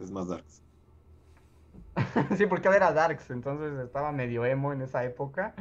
es 0.00 0.10
más 0.10 0.28
Darks. 0.28 0.62
sí, 2.36 2.46
porque 2.46 2.68
él 2.68 2.74
era 2.74 2.92
Darks, 2.92 3.30
entonces 3.30 3.78
estaba 3.84 4.12
medio 4.12 4.44
emo 4.44 4.72
en 4.72 4.82
esa 4.82 5.04
época. 5.04 5.54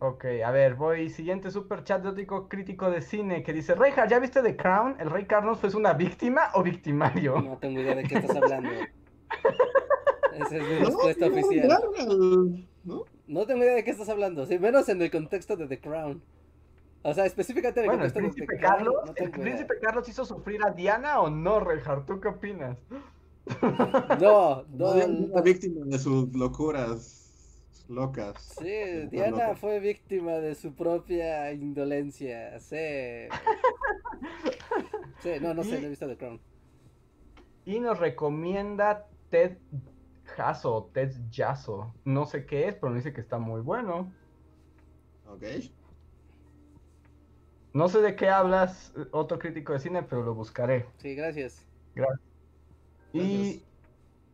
Ok, 0.00 0.24
a 0.44 0.50
ver, 0.52 0.76
voy. 0.76 1.10
Siguiente 1.10 1.50
super 1.50 1.82
chat 1.82 2.02
de 2.04 2.26
crítico 2.48 2.90
de 2.90 3.02
cine 3.02 3.42
que 3.42 3.52
dice: 3.52 3.74
Reinhardt, 3.74 4.10
¿ya 4.10 4.20
viste 4.20 4.42
The 4.42 4.56
Crown? 4.56 4.96
¿El 5.00 5.10
rey 5.10 5.26
Carlos 5.26 5.58
fue 5.58 5.74
una 5.74 5.92
víctima 5.92 6.50
o 6.54 6.62
victimario? 6.62 7.40
No 7.40 7.56
tengo 7.58 7.80
idea 7.80 7.96
de 7.96 8.04
qué 8.04 8.14
estás 8.14 8.36
hablando. 8.36 8.70
Esa 10.34 10.56
es 10.56 10.62
mi 10.62 10.84
respuesta 10.84 11.26
oficial. 11.26 12.64
¿no? 13.26 13.46
tengo 13.46 13.62
idea 13.62 13.74
de 13.74 13.84
qué 13.84 13.90
estás 13.90 14.08
hablando, 14.08 14.46
sí, 14.46 14.58
menos 14.58 14.88
en 14.88 15.02
el 15.02 15.10
contexto 15.10 15.56
de 15.56 15.66
The 15.66 15.80
Crown. 15.80 16.22
O 17.02 17.14
sea, 17.14 17.26
específicamente 17.26 17.80
en 17.80 17.90
el 17.90 17.92
contexto 17.92 18.20
de 18.20 18.46
The 18.46 18.58
Carlos, 18.58 18.94
Crown. 19.02 19.14
¿El 19.16 19.30
príncipe 19.30 19.74
Carlos 19.80 20.08
hizo 20.08 20.24
sufrir 20.24 20.60
a 20.64 20.70
Diana 20.70 21.20
o 21.20 21.30
no, 21.30 21.60
Reinhardt? 21.60 22.06
¿Tú 22.06 22.20
qué 22.20 22.28
opinas? 22.28 22.78
No, 24.20 24.64
no. 24.74 24.94
no 24.94 25.42
víctima 25.42 25.86
de 25.86 25.98
sus 25.98 26.34
locuras 26.34 27.18
locas. 27.88 28.56
Sí, 28.58 29.06
Diana 29.10 29.54
fue 29.54 29.80
víctima 29.80 30.32
de 30.32 30.54
su 30.54 30.74
propia 30.74 31.52
indolencia. 31.52 32.58
Sí. 32.60 32.76
Sí, 35.20 35.30
no, 35.40 35.52
no 35.52 35.64
sé, 35.64 35.80
no 35.80 35.86
he 35.86 35.90
visto 35.90 36.06
The 36.06 36.16
Crown. 36.16 36.40
Y 37.64 37.80
nos 37.80 37.98
recomienda 37.98 39.08
Ted 39.30 39.56
Jaso, 40.38 40.88
Ted 40.94 41.12
Jaso. 41.32 41.92
No 42.04 42.24
sé 42.24 42.46
qué 42.46 42.68
es, 42.68 42.76
pero 42.76 42.90
me 42.90 42.98
dice 42.98 43.12
que 43.12 43.20
está 43.20 43.38
muy 43.38 43.60
bueno. 43.60 44.12
Ok. 45.26 45.42
No 47.72 47.88
sé 47.88 48.00
de 48.00 48.14
qué 48.14 48.28
hablas, 48.28 48.92
otro 49.10 49.38
crítico 49.38 49.72
de 49.72 49.80
cine, 49.80 50.02
pero 50.04 50.22
lo 50.22 50.34
buscaré. 50.34 50.86
Sí, 50.98 51.16
gracias. 51.16 51.66
Gracias. 51.96 52.20
Y 53.12 53.64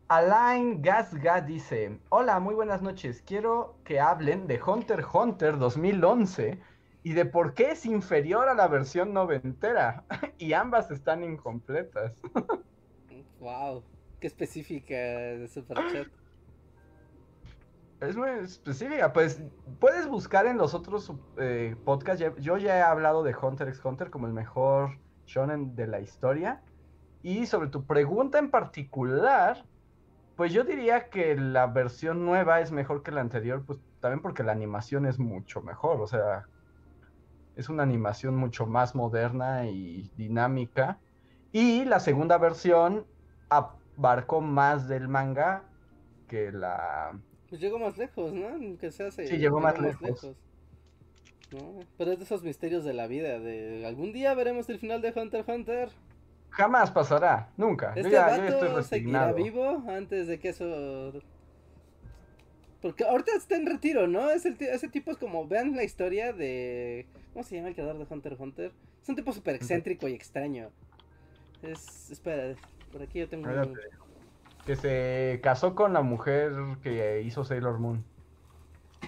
Alain 0.09 0.82
Gasga 0.82 1.40
dice: 1.40 1.98
Hola, 2.10 2.39
muy 2.39 2.55
buenas 2.55 2.82
noches. 2.82 3.22
Quiero 3.22 3.78
que 3.85 3.98
hablen 3.98 4.47
de 4.47 4.60
Hunter 4.62 5.01
x 5.01 5.10
Hunter 5.14 5.59
2011 5.59 6.60
y 7.02 7.12
de 7.14 7.24
por 7.24 7.55
qué 7.55 7.70
es 7.70 7.86
inferior 7.86 8.48
a 8.48 8.55
la 8.55 8.68
versión 8.68 9.14
noventera. 9.14 10.05
y 10.39 10.52
ambas 10.52 10.90
están 10.90 11.24
incompletas. 11.24 12.12
wow. 13.40 13.82
Específica 14.27 14.95
de 14.95 15.49
Superchat. 15.49 16.09
Es 18.01 18.17
muy 18.17 18.29
específica, 18.29 19.13
pues 19.13 19.43
puedes 19.79 20.07
buscar 20.07 20.47
en 20.47 20.59
los 20.59 20.75
otros 20.75 21.13
eh, 21.39 21.77
podcasts. 21.85 22.25
Yo 22.39 22.59
ya 22.59 22.79
he 22.79 22.83
hablado 22.83 23.23
de 23.23 23.35
Hunter 23.35 23.69
x 23.69 23.83
Hunter 23.85 24.11
como 24.11 24.27
el 24.27 24.33
mejor 24.33 24.99
shonen 25.27 25.75
de 25.75 25.87
la 25.87 26.01
historia. 26.01 26.63
Y 27.23 27.47
sobre 27.47 27.69
tu 27.69 27.87
pregunta 27.87 28.39
en 28.39 28.51
particular, 28.51 29.65
pues 30.37 30.53
yo 30.53 30.65
diría 30.65 31.09
que 31.09 31.37
la 31.37 31.67
versión 31.67 32.27
nueva 32.27 32.61
es 32.61 32.73
mejor 32.73 33.03
que 33.03 33.13
la 33.13 33.23
anterior, 33.23 33.65
pues 33.65 33.79
también 34.01 34.21
porque 34.21 34.43
la 34.43 34.53
animación 34.53 35.07
es 35.07 35.19
mucho 35.19 35.63
mejor, 35.63 36.01
o 36.03 36.07
sea, 36.07 36.47
es 37.57 37.69
una 37.69 37.85
animación 37.85 38.37
mucho 38.37 38.67
más 38.67 38.95
moderna 38.95 39.67
y 39.67 40.11
dinámica. 40.17 40.99
Y 41.53 41.85
la 41.85 42.01
segunda 42.01 42.37
versión, 42.37 43.07
barcó 43.97 44.41
más 44.41 44.89
del 44.89 45.09
manga 45.09 45.65
que 46.29 46.53
la... 46.53 47.19
Pues 47.49 47.61
llegó 47.61 47.79
más 47.79 47.97
lejos, 47.97 48.33
¿no? 48.33 48.79
Que 48.79 48.91
se 48.91 49.05
hace... 49.07 49.27
Sí, 49.27 49.37
llegó 49.39 49.61
más 49.61 49.79
lejos. 49.79 50.35
Pero 51.97 52.12
es 52.12 52.19
de 52.19 52.25
esos 52.25 52.43
misterios 52.43 52.85
de 52.85 52.95
la 52.95 53.07
vida, 53.07 53.39
de 53.39 53.87
algún 53.87 54.12
día 54.12 54.35
veremos 54.35 54.69
el 54.69 54.79
final 54.79 55.01
de 55.03 55.12
Hunter 55.15 55.41
x 55.41 55.55
Hunter. 55.55 55.89
Jamás 56.51 56.91
pasará, 56.91 57.51
nunca. 57.57 57.91
Este 57.91 58.05
yo 58.05 58.11
ya, 58.11 58.39
vato 58.39 58.83
seguirá 58.83 59.33
vivo 59.33 59.85
antes 59.89 60.27
de 60.27 60.39
que 60.39 60.49
eso... 60.49 61.12
Porque 62.81 63.05
ahorita 63.05 63.33
está 63.37 63.57
en 63.57 63.66
retiro, 63.66 64.07
¿no? 64.07 64.31
Es 64.31 64.45
el 64.45 64.57
ese 64.61 64.89
tipo 64.89 65.11
es 65.11 65.16
como, 65.16 65.47
vean 65.47 65.75
la 65.75 65.85
historia 65.85 66.33
de... 66.33 67.07
¿Cómo 67.33 67.43
se 67.45 67.57
llama 67.57 67.69
el 67.69 67.75
creador 67.75 67.99
de 67.99 68.07
Hunter 68.09 68.33
x 68.33 68.41
Hunter? 68.41 68.73
Es 69.03 69.09
un 69.09 69.16
tipo 69.16 69.33
súper 69.33 69.55
excéntrico 69.55 70.09
y 70.09 70.12
extraño. 70.12 70.71
Es... 71.62 72.11
Espera, 72.11 72.57
por 72.95 73.03
aquí 73.03 73.19
yo 73.19 73.29
tengo... 73.29 73.51
Que 74.65 74.77
se 74.77 75.41
casó 75.43 75.75
con 75.75 75.93
la 75.93 76.03
mujer 76.03 76.53
que 76.81 77.23
hizo 77.23 77.45
Sailor 77.45 77.81
Moon. 77.81 78.05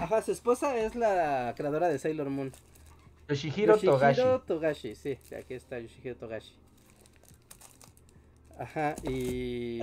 Ajá, 0.01 0.21
su 0.23 0.33
esposa 0.33 0.77
es 0.77 0.97
la 0.97 1.55
creadora 1.57 1.89
de 1.89 2.01
Sailor 2.01 2.29
Moon. 2.29 2.53
Yoshihiro, 3.29 3.79
Togashi. 3.79 4.21
Yoshihiro 4.21 4.41
Togashi, 4.43 4.95
sí, 4.97 5.19
aquí 5.39 5.55
está 5.55 5.79
Yoshihiro 5.79 6.17
Togashi. 6.17 6.53
Ajá, 8.59 8.97
y. 9.05 9.83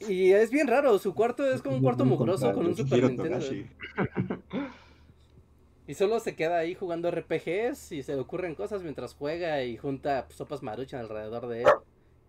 Y 0.00 0.32
es 0.32 0.50
bien 0.50 0.66
raro, 0.66 0.98
su 0.98 1.14
cuarto 1.14 1.48
es 1.48 1.62
como 1.62 1.76
un 1.76 1.82
cuarto 1.82 2.04
mugroso 2.04 2.52
con 2.52 2.66
un 2.66 2.76
Super 2.76 3.04
Nintendo. 3.04 3.38
Y 5.86 5.94
solo 5.94 6.20
se 6.20 6.36
queda 6.36 6.58
ahí 6.58 6.74
jugando 6.74 7.10
RPGs 7.10 7.92
y 7.92 8.02
se 8.02 8.14
le 8.14 8.20
ocurren 8.20 8.54
cosas 8.54 8.82
mientras 8.82 9.14
juega 9.14 9.64
y 9.64 9.76
junta 9.76 10.26
sopas 10.30 10.62
maruchan 10.62 11.00
alrededor 11.00 11.48
de 11.48 11.62
él. 11.62 11.68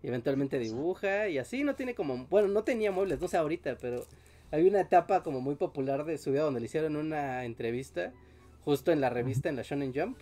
Y 0.04 0.08
eventualmente 0.08 0.58
dibuja 0.58 1.28
y 1.28 1.38
así 1.38 1.64
no 1.64 1.76
tiene 1.76 1.94
como. 1.94 2.26
Bueno, 2.26 2.48
no 2.48 2.62
tenía 2.62 2.92
muebles, 2.92 3.22
no 3.22 3.26
sé 3.26 3.38
ahorita, 3.38 3.78
pero 3.80 4.04
hay 4.50 4.68
una 4.68 4.82
etapa 4.82 5.22
como 5.22 5.40
muy 5.40 5.54
popular 5.54 6.04
de 6.04 6.18
su 6.18 6.30
vida 6.30 6.42
donde 6.42 6.60
le 6.60 6.66
hicieron 6.66 6.96
una 6.96 7.46
entrevista 7.46 8.12
justo 8.66 8.92
en 8.92 9.00
la 9.00 9.08
revista, 9.08 9.48
en 9.48 9.56
la 9.56 9.62
Shonen 9.62 9.94
Jump. 9.94 10.18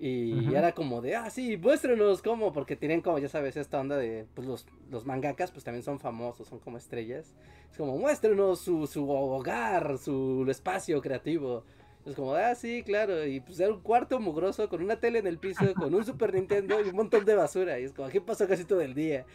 Y 0.00 0.52
era 0.52 0.72
como 0.72 1.02
de, 1.02 1.14
ah, 1.14 1.30
sí, 1.30 1.56
muéstrenos 1.56 2.20
cómo, 2.20 2.52
porque 2.52 2.74
tienen 2.74 3.00
como, 3.00 3.20
ya 3.20 3.28
sabes, 3.28 3.56
esta 3.56 3.80
onda 3.80 3.96
de, 3.96 4.26
pues 4.34 4.48
los, 4.48 4.66
los 4.90 5.06
mangakas, 5.06 5.52
pues 5.52 5.62
también 5.62 5.84
son 5.84 6.00
famosos, 6.00 6.48
son 6.48 6.58
como 6.58 6.76
estrellas. 6.76 7.36
Es 7.70 7.76
como, 7.78 7.96
muéstrenos 7.96 8.58
su, 8.58 8.88
su 8.88 9.08
hogar, 9.08 9.98
su 9.98 10.44
espacio 10.50 11.00
creativo. 11.00 11.62
Es 12.06 12.14
como, 12.14 12.34
ah, 12.34 12.54
sí, 12.54 12.84
claro, 12.84 13.26
y 13.26 13.40
pues 13.40 13.58
era 13.58 13.72
un 13.72 13.80
cuarto 13.80 14.20
mugroso 14.20 14.68
con 14.68 14.80
una 14.80 15.00
tele 15.00 15.18
en 15.18 15.26
el 15.26 15.38
piso, 15.38 15.74
con 15.74 15.92
un 15.92 16.04
Super 16.04 16.32
Nintendo 16.32 16.80
y 16.80 16.90
un 16.90 16.94
montón 16.94 17.24
de 17.24 17.34
basura. 17.34 17.80
Y 17.80 17.84
es 17.84 17.92
como, 17.92 18.08
¿qué 18.08 18.20
pasó 18.20 18.46
casi 18.46 18.64
todo 18.64 18.80
el 18.80 18.94
día? 18.94 19.26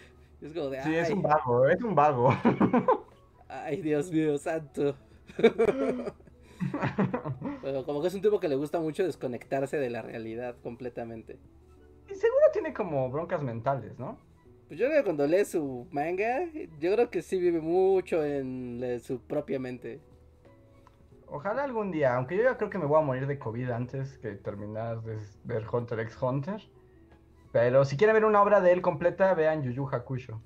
es 0.41 0.53
como 0.53 0.69
de, 0.69 0.81
sí, 0.81 0.95
es 0.95 1.09
un 1.09 1.21
vago, 1.21 1.67
es 1.67 1.81
un 1.81 1.93
vago. 1.93 2.29
Ay, 3.49 3.81
Dios 3.81 4.09
mío, 4.09 4.37
santo. 4.37 4.95
Pero 7.61 7.85
como 7.85 8.01
que 8.01 8.07
es 8.07 8.13
un 8.13 8.21
tipo 8.21 8.39
que 8.39 8.47
le 8.47 8.55
gusta 8.55 8.79
mucho 8.79 9.03
desconectarse 9.03 9.77
de 9.77 9.89
la 9.89 10.01
realidad 10.01 10.55
completamente. 10.63 11.37
Y 12.09 12.15
seguro 12.15 12.45
tiene 12.53 12.73
como 12.73 13.09
broncas 13.09 13.43
mentales, 13.43 13.99
¿no? 13.99 14.17
Pues 14.69 14.79
yo 14.79 14.85
creo 14.85 14.99
que 14.99 15.03
cuando 15.03 15.27
lee 15.27 15.43
su 15.43 15.87
manga, 15.91 16.45
yo 16.79 16.93
creo 16.93 17.09
que 17.09 17.21
sí 17.21 17.37
vive 17.37 17.59
mucho 17.59 18.23
en 18.23 19.01
su 19.03 19.19
propia 19.19 19.59
mente. 19.59 19.99
Ojalá 21.33 21.63
algún 21.63 21.91
día, 21.91 22.17
aunque 22.17 22.35
yo 22.35 22.43
ya 22.43 22.57
creo 22.57 22.69
que 22.69 22.77
me 22.77 22.85
voy 22.85 22.99
a 22.99 23.05
morir 23.05 23.25
de 23.25 23.39
COVID 23.39 23.69
antes 23.69 24.17
que 24.17 24.31
terminar 24.31 25.01
de 25.01 25.17
ver 25.45 25.65
Hunter 25.71 26.01
x 26.01 26.21
Hunter. 26.21 26.61
Pero 27.53 27.85
si 27.85 27.95
quieren 27.95 28.13
ver 28.15 28.25
una 28.25 28.41
obra 28.41 28.59
de 28.59 28.73
él 28.73 28.81
completa, 28.81 29.33
vean 29.33 29.63
Yu 29.63 29.71
Yu 29.71 29.87
Hakusho. 29.87 30.41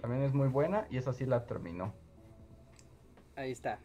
También 0.00 0.22
es 0.22 0.32
muy 0.32 0.46
buena 0.46 0.86
y 0.90 0.96
esa 0.96 1.12
sí 1.12 1.26
la 1.26 1.44
terminó. 1.44 1.92
Ahí 3.34 3.50
está. 3.50 3.80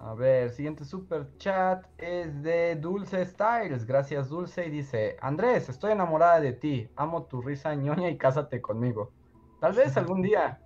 A 0.00 0.12
ver, 0.14 0.50
siguiente 0.50 0.84
super 0.84 1.36
chat 1.38 1.86
es 1.98 2.42
de 2.42 2.74
Dulce 2.74 3.24
Styles. 3.24 3.86
Gracias, 3.86 4.28
Dulce. 4.28 4.66
Y 4.66 4.70
dice: 4.70 5.16
Andrés, 5.20 5.68
estoy 5.68 5.92
enamorada 5.92 6.40
de 6.40 6.52
ti. 6.52 6.90
Amo 6.96 7.26
tu 7.26 7.40
risa 7.40 7.76
ñoña 7.76 8.10
y 8.10 8.18
cásate 8.18 8.60
conmigo. 8.60 9.12
Tal 9.60 9.72
vez 9.72 9.96
algún 9.96 10.20
día. 10.20 10.58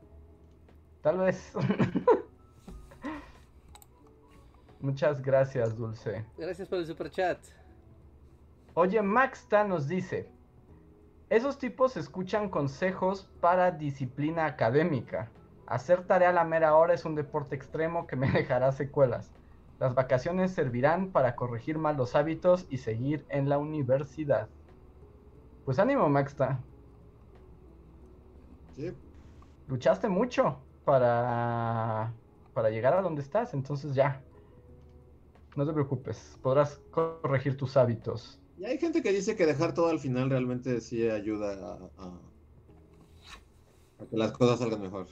Tal 1.03 1.19
vez. 1.19 1.53
Muchas 4.81 5.21
gracias, 5.23 5.77
Dulce. 5.77 6.25
Gracias 6.37 6.69
por 6.69 6.79
el 6.79 6.87
super 6.87 7.11
chat. 7.11 7.39
Oye, 8.75 9.03
Maxta 9.03 9.65
nos 9.65 9.89
dice: 9.89 10.31
esos 11.31 11.59
tipos 11.59 11.97
escuchan 11.97 12.49
consejos 12.49 13.29
para 13.41 13.71
disciplina 13.71 14.47
académica. 14.47 15.31
Hacer 15.67 16.07
tarea 16.07 16.31
a 16.31 16.33
la 16.33 16.45
mera 16.45 16.75
hora 16.77 16.95
es 16.95 17.05
un 17.05 17.15
deporte 17.15 17.55
extremo 17.55 18.07
que 18.07 18.17
me 18.17 18.31
dejará 18.33 18.73
secuelas. 18.73 19.33
Las 19.79 19.95
vacaciones 19.95 20.53
servirán 20.53 21.13
para 21.13 21.37
corregir 21.37 21.79
malos 21.79 22.17
hábitos 22.17 22.67
y 22.69 22.79
seguir 22.79 23.25
en 23.29 23.49
la 23.49 23.59
universidad. 23.59 24.49
Pues 25.65 25.79
ánimo, 25.79 26.09
Maxta. 26.09 26.61
Sí. 28.75 28.93
Luchaste 29.69 30.09
mucho 30.09 30.61
para, 30.89 32.15
para 32.55 32.71
llegar 32.71 32.95
a 32.95 33.03
donde 33.03 33.21
estás, 33.21 33.53
entonces 33.53 33.95
ya. 33.95 34.23
No 35.55 35.67
te 35.67 35.75
preocupes, 35.75 36.39
podrás 36.41 36.81
corregir 36.91 37.59
tus 37.59 37.77
hábitos. 37.77 38.41
Y 38.57 38.65
hay 38.65 38.79
gente 38.79 39.03
que 39.03 39.13
dice 39.13 39.37
que 39.37 39.45
dejar 39.45 39.75
todo 39.75 39.89
al 39.89 39.99
final 39.99 40.31
realmente 40.31 40.81
sí 40.81 41.07
ayuda 41.07 41.91
a, 41.99 42.19
que 44.09 44.17
las 44.17 44.33
cosas 44.33 44.61
salgan 44.61 44.81
mejor. 44.81 45.09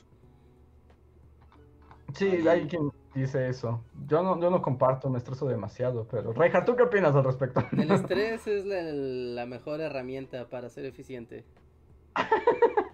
Sí, 2.14 2.26
hay 2.48 2.66
quien 2.68 2.90
dice 3.14 3.46
eso. 3.46 3.84
Yo 4.06 4.22
no, 4.22 4.40
yo 4.40 4.48
no 4.48 4.62
comparto, 4.62 5.10
me 5.10 5.18
estreso 5.18 5.46
demasiado, 5.46 6.08
pero 6.10 6.32
Reinhardt, 6.32 6.64
¿tú 6.64 6.74
qué 6.74 6.84
opinas 6.84 7.14
al 7.14 7.24
respecto? 7.24 7.62
El 7.72 7.90
estrés 7.90 8.46
es 8.46 8.64
la, 8.64 9.44
mejor 9.44 9.82
herramienta 9.82 10.48
para 10.48 10.70
ser 10.70 10.86
eficiente. 10.86 11.44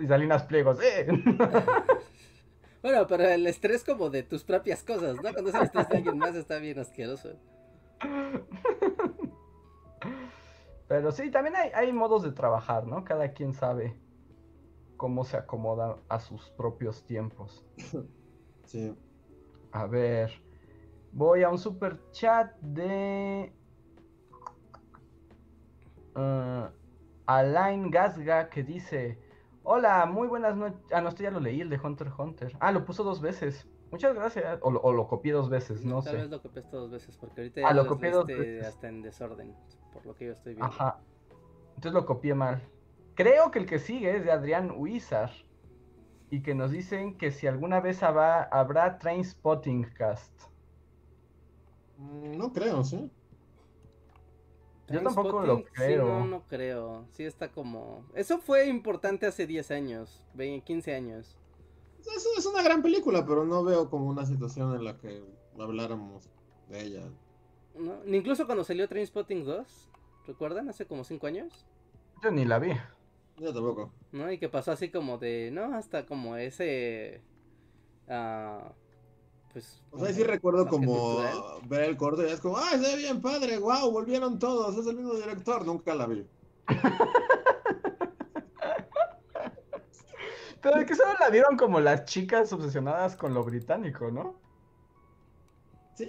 y 0.00 0.06
Salinas 0.06 0.44
Pliegos, 0.44 0.78
¡eh! 0.82 1.06
bueno, 2.82 3.06
pero 3.06 3.24
el 3.24 3.46
estrés 3.46 3.84
como 3.84 4.10
de 4.10 4.22
tus 4.22 4.42
propias 4.44 4.82
cosas, 4.82 5.16
¿no? 5.16 5.32
Cuando 5.32 5.50
es 5.50 5.54
el 5.54 5.62
estrés 5.62 5.88
de 5.88 5.96
alguien 5.98 6.18
más 6.18 6.34
está 6.34 6.58
bien 6.58 6.78
asqueroso. 6.78 7.36
Pero 10.88 11.12
sí, 11.12 11.30
también 11.30 11.54
hay, 11.72 11.92
modos 11.92 12.24
de 12.24 12.32
trabajar, 12.32 12.84
¿no? 12.84 13.04
Cada 13.04 13.32
quien 13.32 13.52
sabe 13.52 13.96
cómo 14.96 15.22
se 15.24 15.36
acomoda 15.36 15.96
a 16.08 16.18
sus 16.18 16.50
propios 16.50 17.04
tiempos. 17.04 17.64
Sí. 18.64 18.96
A 19.72 19.86
ver. 19.86 20.32
Voy 21.12 21.44
a 21.44 21.48
un 21.48 21.58
super 21.58 22.00
chat 22.10 22.56
de. 22.60 23.52
Uh, 26.16 26.70
Alain 27.26 27.90
Gasga 27.90 28.48
que 28.48 28.64
dice: 28.64 29.16
Hola, 29.62 30.06
muy 30.06 30.28
buenas 30.28 30.56
noches. 30.56 30.80
Ah, 30.92 31.00
no, 31.00 31.08
esto 31.10 31.22
ya 31.22 31.30
lo 31.30 31.40
leí, 31.40 31.60
el 31.60 31.68
de 31.68 31.78
Hunter 31.78 32.08
x 32.08 32.18
Hunter. 32.18 32.56
Ah, 32.60 32.72
lo 32.72 32.84
puso 32.84 33.04
dos 33.04 33.20
veces. 33.20 33.68
Muchas 33.90 34.14
gracias. 34.14 34.58
O, 34.62 34.70
lo 34.70 35.06
copié 35.06 35.32
dos 35.32 35.50
veces, 35.50 35.84
no 35.84 36.00
sé. 36.00 36.10
Tal 36.10 36.18
vez 36.20 36.30
lo 36.30 36.42
copié 36.42 36.62
dos 36.70 36.90
veces, 36.90 37.16
porque 37.18 37.40
ahorita 37.42 37.60
ah, 37.64 37.74
lo 37.74 37.86
copié 37.86 38.10
dos 38.10 38.26
veces. 38.26 38.66
hasta 38.66 38.88
en 38.88 39.02
desorden, 39.02 39.54
por 39.92 40.06
lo 40.06 40.14
que 40.14 40.26
yo 40.26 40.32
estoy 40.32 40.54
viendo. 40.54 40.66
Ajá. 40.72 41.00
Entonces 41.76 41.92
lo 41.92 42.06
copié 42.06 42.34
mal. 42.34 42.62
Creo 43.14 43.50
que 43.50 43.58
el 43.58 43.66
que 43.66 43.78
sigue 43.78 44.16
es 44.16 44.24
de 44.24 44.32
Adrián 44.32 44.72
Huizar. 44.76 45.30
Y 46.32 46.42
que 46.42 46.54
nos 46.54 46.70
dicen 46.70 47.18
que 47.18 47.32
si 47.32 47.48
alguna 47.48 47.80
vez 47.80 48.04
habrá, 48.04 48.44
habrá 48.44 48.98
Train 48.98 49.24
Spotting 49.24 49.82
Cast. 49.94 50.32
Mm, 51.98 52.38
no 52.38 52.52
creo, 52.52 52.84
¿sí? 52.84 53.10
Yo 54.90 55.02
tampoco 55.02 55.42
lo 55.42 55.64
creo. 55.64 55.88
Sí, 55.88 55.96
no, 55.96 56.26
no 56.26 56.42
creo. 56.48 57.06
Sí 57.12 57.24
está 57.24 57.50
como... 57.50 58.04
Eso 58.14 58.38
fue 58.38 58.66
importante 58.66 59.26
hace 59.26 59.46
10 59.46 59.70
años, 59.70 60.26
15 60.36 60.94
años. 60.94 61.36
Es, 62.00 62.26
es 62.38 62.46
una 62.46 62.62
gran 62.62 62.82
película, 62.82 63.24
pero 63.24 63.44
no 63.44 63.62
veo 63.62 63.88
como 63.88 64.06
una 64.06 64.26
situación 64.26 64.74
en 64.74 64.84
la 64.84 64.98
que 64.98 65.22
habláramos 65.58 66.28
de 66.68 66.82
ella. 66.82 67.02
No, 67.76 68.02
ni 68.04 68.18
incluso 68.18 68.46
cuando 68.46 68.64
salió 68.64 68.88
Trainspotting 68.88 69.44
2, 69.44 69.90
¿recuerdan? 70.26 70.68
Hace 70.68 70.86
como 70.86 71.04
5 71.04 71.26
años. 71.26 71.66
Yo 72.22 72.30
ni 72.30 72.44
la 72.44 72.58
vi. 72.58 72.72
Yo 73.36 73.54
tampoco. 73.54 73.92
¿No? 74.12 74.30
Y 74.30 74.38
que 74.38 74.48
pasó 74.48 74.72
así 74.72 74.90
como 74.90 75.18
de, 75.18 75.50
¿no? 75.52 75.74
Hasta 75.74 76.04
como 76.04 76.36
ese... 76.36 77.22
Uh, 78.08 78.72
pues... 79.52 79.82
O 79.90 79.98
sea, 79.98 80.12
sí 80.12 80.22
recuerdo 80.22 80.66
como 80.68 81.22
ver 81.68 81.84
el 81.84 81.96
corto 81.96 82.26
y 82.26 82.30
es 82.30 82.40
como, 82.40 82.58
¡ay, 82.58 82.78
se 82.78 82.94
ve 82.94 82.96
bien 82.96 83.20
padre! 83.20 83.58
¡Wow! 83.58 83.90
Volvieron 83.90 84.38
todos, 84.38 84.76
es 84.76 84.86
el 84.86 84.96
mismo 84.96 85.14
director. 85.14 85.66
Nunca 85.66 85.94
la 85.94 86.06
vi. 86.06 86.26
Pero 90.62 90.76
es 90.78 90.86
que 90.86 90.94
solo 90.94 91.12
la 91.18 91.30
vieron 91.30 91.56
como 91.56 91.80
las 91.80 92.04
chicas 92.04 92.52
obsesionadas 92.52 93.16
con 93.16 93.32
lo 93.32 93.42
británico, 93.44 94.10
¿no? 94.10 94.34
Sí. 95.94 96.06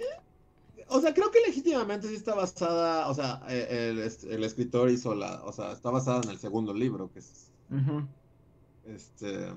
O 0.88 1.00
sea, 1.00 1.14
creo 1.14 1.30
que 1.30 1.40
legítimamente 1.40 2.06
sí 2.08 2.16
está 2.16 2.34
basada, 2.34 3.08
o 3.08 3.14
sea, 3.14 3.40
e, 3.48 3.88
el, 3.88 4.44
escritor 4.44 4.90
hizo 4.90 5.14
la, 5.14 5.42
o 5.44 5.52
sea, 5.52 5.72
está 5.72 5.90
basada 5.90 6.20
en 6.22 6.30
el 6.30 6.38
segundo 6.38 6.74
libro, 6.74 7.10
que 7.10 7.20
es... 7.20 7.50
Este... 8.84 9.54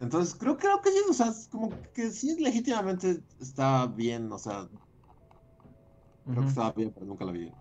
Entonces, 0.00 0.34
creo, 0.34 0.56
creo 0.56 0.80
que 0.80 0.90
sí, 0.90 0.98
o 1.08 1.12
sea, 1.12 1.32
como 1.50 1.70
que 1.92 2.10
sí 2.10 2.40
legítimamente 2.40 3.22
está 3.40 3.86
bien, 3.86 4.32
o 4.32 4.38
sea... 4.38 4.68
Creo 6.24 6.42
que 6.42 6.48
estaba 6.48 6.72
bien, 6.72 6.92
pero 6.92 7.06
nunca 7.06 7.24
la 7.24 7.32
vi. 7.32 7.52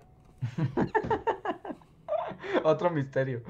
Otro 2.63 2.91
misterio. 2.91 3.41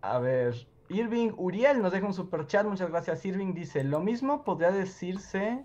A 0.00 0.18
ver, 0.18 0.66
Irving 0.88 1.32
Uriel 1.36 1.82
nos 1.82 1.92
deja 1.92 2.06
un 2.06 2.14
super 2.14 2.46
chat, 2.46 2.66
muchas 2.66 2.90
gracias. 2.90 3.24
Irving 3.24 3.54
dice, 3.54 3.84
lo 3.84 4.00
mismo 4.00 4.44
podría 4.44 4.70
decirse 4.70 5.64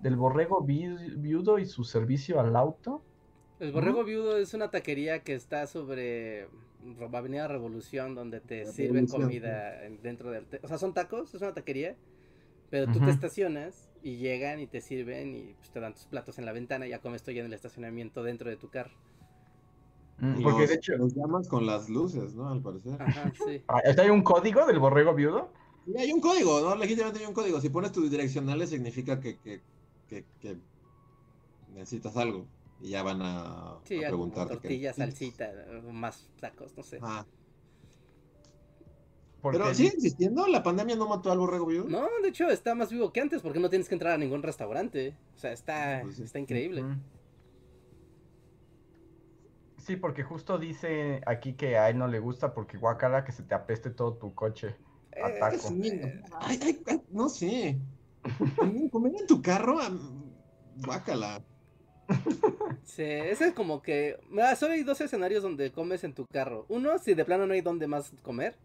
del 0.00 0.16
borrego 0.16 0.62
viudo 0.62 1.58
y 1.58 1.66
su 1.66 1.84
servicio 1.84 2.40
al 2.40 2.56
auto. 2.56 3.02
El 3.60 3.72
borrego 3.72 4.04
viudo 4.04 4.38
es 4.38 4.54
una 4.54 4.70
taquería 4.70 5.22
que 5.22 5.34
está 5.34 5.66
sobre 5.66 6.48
Avenida 7.12 7.48
Revolución, 7.48 8.14
donde 8.14 8.40
te 8.40 8.66
sirven 8.66 9.06
comida 9.06 9.78
dentro 10.02 10.30
del... 10.30 10.46
O 10.62 10.68
sea, 10.68 10.78
son 10.78 10.94
tacos, 10.94 11.34
es 11.34 11.40
una 11.40 11.54
taquería, 11.54 11.96
pero 12.70 12.90
tú 12.92 13.00
te 13.00 13.10
estacionas 13.10 13.90
y 14.02 14.16
llegan 14.16 14.60
y 14.60 14.66
te 14.66 14.80
sirven 14.80 15.34
y 15.34 15.54
pues, 15.54 15.70
te 15.70 15.80
dan 15.80 15.94
tus 15.94 16.06
platos 16.06 16.38
en 16.38 16.46
la 16.46 16.52
ventana 16.52 16.86
y 16.86 16.90
ya 16.90 17.00
comes 17.00 17.22
tú 17.22 17.30
ya 17.30 17.40
en 17.40 17.46
el 17.46 17.52
estacionamiento 17.52 18.22
dentro 18.22 18.50
de 18.50 18.56
tu 18.56 18.68
carro. 18.70 18.94
Mm, 20.18 20.42
porque 20.42 20.66
de 20.66 20.74
hecho. 20.74 20.96
Los 20.96 21.14
llamas 21.14 21.48
con 21.48 21.66
las 21.66 21.88
luces, 21.88 22.34
¿no? 22.34 22.48
Al 22.48 22.62
parecer. 22.62 23.00
Ajá, 23.00 23.32
sí. 23.44 23.62
Ah, 23.68 23.80
¿Hay 23.98 24.10
un 24.10 24.22
código 24.22 24.66
del 24.66 24.78
borrego 24.78 25.14
viudo? 25.14 25.50
Sí, 25.84 25.92
hay 25.98 26.12
un 26.12 26.20
código, 26.20 26.60
¿no? 26.60 26.76
Legítimamente 26.76 27.20
hay 27.20 27.26
un 27.26 27.34
código. 27.34 27.60
Si 27.60 27.68
pones 27.68 27.92
tus 27.92 28.10
direccionales, 28.10 28.70
significa 28.70 29.18
que, 29.20 29.38
que, 29.38 29.60
que, 30.40 30.56
necesitas 31.74 32.16
algo. 32.16 32.46
Y 32.82 32.90
ya 32.90 33.02
van 33.04 33.22
a, 33.22 33.78
sí, 33.84 34.00
preguntar. 34.00 34.48
Tortilla, 34.48 34.92
salsita, 34.92 35.52
más 35.92 36.28
tacos, 36.40 36.76
no 36.76 36.82
sé. 36.82 36.98
Ah. 37.00 37.24
Pero 39.40 39.74
sigue 39.74 39.90
existiendo, 39.90 40.46
la 40.48 40.62
pandemia 40.62 40.96
no 40.96 41.08
mató 41.08 41.30
al 41.30 41.38
borrego 41.38 41.66
viudo. 41.66 41.88
No, 41.88 42.08
de 42.22 42.28
hecho 42.28 42.48
está 42.48 42.74
más 42.74 42.90
vivo 42.90 43.12
que 43.12 43.20
antes 43.20 43.42
porque 43.42 43.58
no 43.58 43.70
tienes 43.70 43.88
que 43.88 43.94
entrar 43.94 44.12
a 44.14 44.18
ningún 44.18 44.42
restaurante. 44.42 45.16
O 45.36 45.38
sea, 45.38 45.52
está, 45.52 46.00
pues 46.02 46.18
está 46.18 46.38
increíble. 46.38 46.84
Sí, 49.78 49.96
porque 49.96 50.22
justo 50.22 50.58
dice 50.58 51.20
aquí 51.26 51.54
que 51.54 51.76
a 51.76 51.88
él 51.90 51.98
no 51.98 52.06
le 52.06 52.20
gusta 52.20 52.54
porque 52.54 52.78
guacala 52.78 53.24
que 53.24 53.32
se 53.32 53.42
te 53.42 53.54
apeste 53.54 53.90
todo 53.90 54.14
tu 54.14 54.34
coche. 54.34 54.76
A 55.20 55.28
eh, 55.28 55.36
taco. 55.40 55.68
ay, 56.40 56.60
ay, 56.86 57.02
no 57.10 57.28
sé. 57.28 57.80
Comer 58.92 59.12
en 59.20 59.26
tu 59.26 59.42
carro, 59.42 59.78
guacala. 60.76 61.42
Sí, 62.84 63.02
ese 63.02 63.48
es 63.48 63.54
como 63.54 63.80
que. 63.80 64.18
Mira, 64.28 64.54
solo 64.56 64.74
hay 64.74 64.82
dos 64.82 65.00
escenarios 65.00 65.42
donde 65.42 65.72
comes 65.72 66.04
en 66.04 66.14
tu 66.14 66.26
carro. 66.26 66.66
Uno, 66.68 66.98
si 66.98 67.14
de 67.14 67.24
plano 67.24 67.46
no 67.46 67.54
hay 67.54 67.60
donde 67.60 67.86
más 67.86 68.12
comer. 68.22 68.56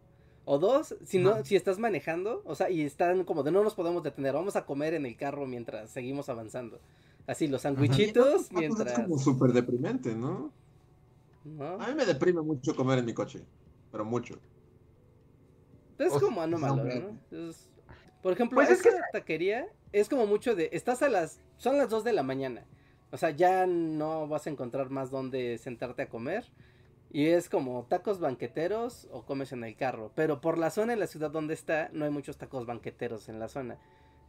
O 0.50 0.60
dos, 0.60 0.96
si 1.04 1.20
no, 1.20 1.44
si 1.44 1.58
estás 1.58 1.78
manejando, 1.78 2.42
o 2.46 2.56
sea, 2.56 2.70
y 2.70 2.82
están 2.82 3.26
como 3.26 3.44
de 3.44 3.52
no 3.52 3.66
nos 3.66 3.76
podemos 3.76 4.02
detener, 4.02 4.34
vamos 4.34 4.56
a 4.56 4.66
comer 4.66 4.94
en 4.94 5.06
el 5.06 5.18
carro 5.18 5.46
mientras 5.46 5.90
seguimos 5.90 6.30
avanzando. 6.30 6.80
Así, 7.26 7.48
los 7.48 7.64
sandwichitos 7.64 8.50
mientras. 8.54 8.94
Es 8.94 9.00
como 9.00 9.18
súper 9.18 9.52
deprimente, 9.52 10.16
¿no? 10.16 10.54
A 11.60 11.88
mí 11.90 11.96
me 11.96 12.06
deprime 12.06 12.42
mucho 12.42 12.76
comer 12.76 13.00
en 13.00 13.06
mi 13.06 13.14
coche, 13.14 13.44
pero 13.92 14.06
mucho. 14.06 14.40
Es 15.98 16.14
como 16.14 16.42
anómalo, 16.42 16.84
¿no? 16.84 17.20
por 18.22 18.34
ejemplo, 18.34 18.56
pues 18.56 18.70
esa 18.70 18.90
taquería 19.12 19.68
es 19.92 20.10
como 20.10 20.28
mucho 20.28 20.56
de, 20.56 20.70
estás 20.74 21.02
a 21.02 21.10
las, 21.10 21.40
son 21.58 21.78
las 21.78 21.90
2 21.90 22.04
de 22.04 22.14
la 22.14 22.24
mañana, 22.24 22.66
o 23.12 23.18
sea, 23.18 23.32
ya 23.32 23.66
no 23.66 24.28
vas 24.28 24.48
a 24.48 24.50
encontrar 24.50 24.90
más 24.90 25.12
donde 25.12 25.58
sentarte 25.58 26.04
a 26.04 26.10
comer. 26.10 26.46
Y 27.10 27.28
es 27.28 27.50
como 27.50 27.86
tacos 27.86 28.20
banqueteros 28.20 29.08
o 29.12 29.24
comes 29.24 29.54
en 29.54 29.64
el 29.64 29.76
carro. 29.76 30.12
Pero 30.14 30.42
por 30.42 30.58
la 30.58 30.70
zona 30.70 30.94
en 30.94 31.00
la 31.00 31.08
ciudad 31.08 31.32
donde 31.32 31.54
está, 31.54 31.90
no 31.94 32.04
hay 32.06 32.12
muchos 32.12 32.38
tacos 32.38 32.66
banqueteros 32.66 33.30
en 33.30 33.40
la 33.40 33.48
zona. 33.48 33.78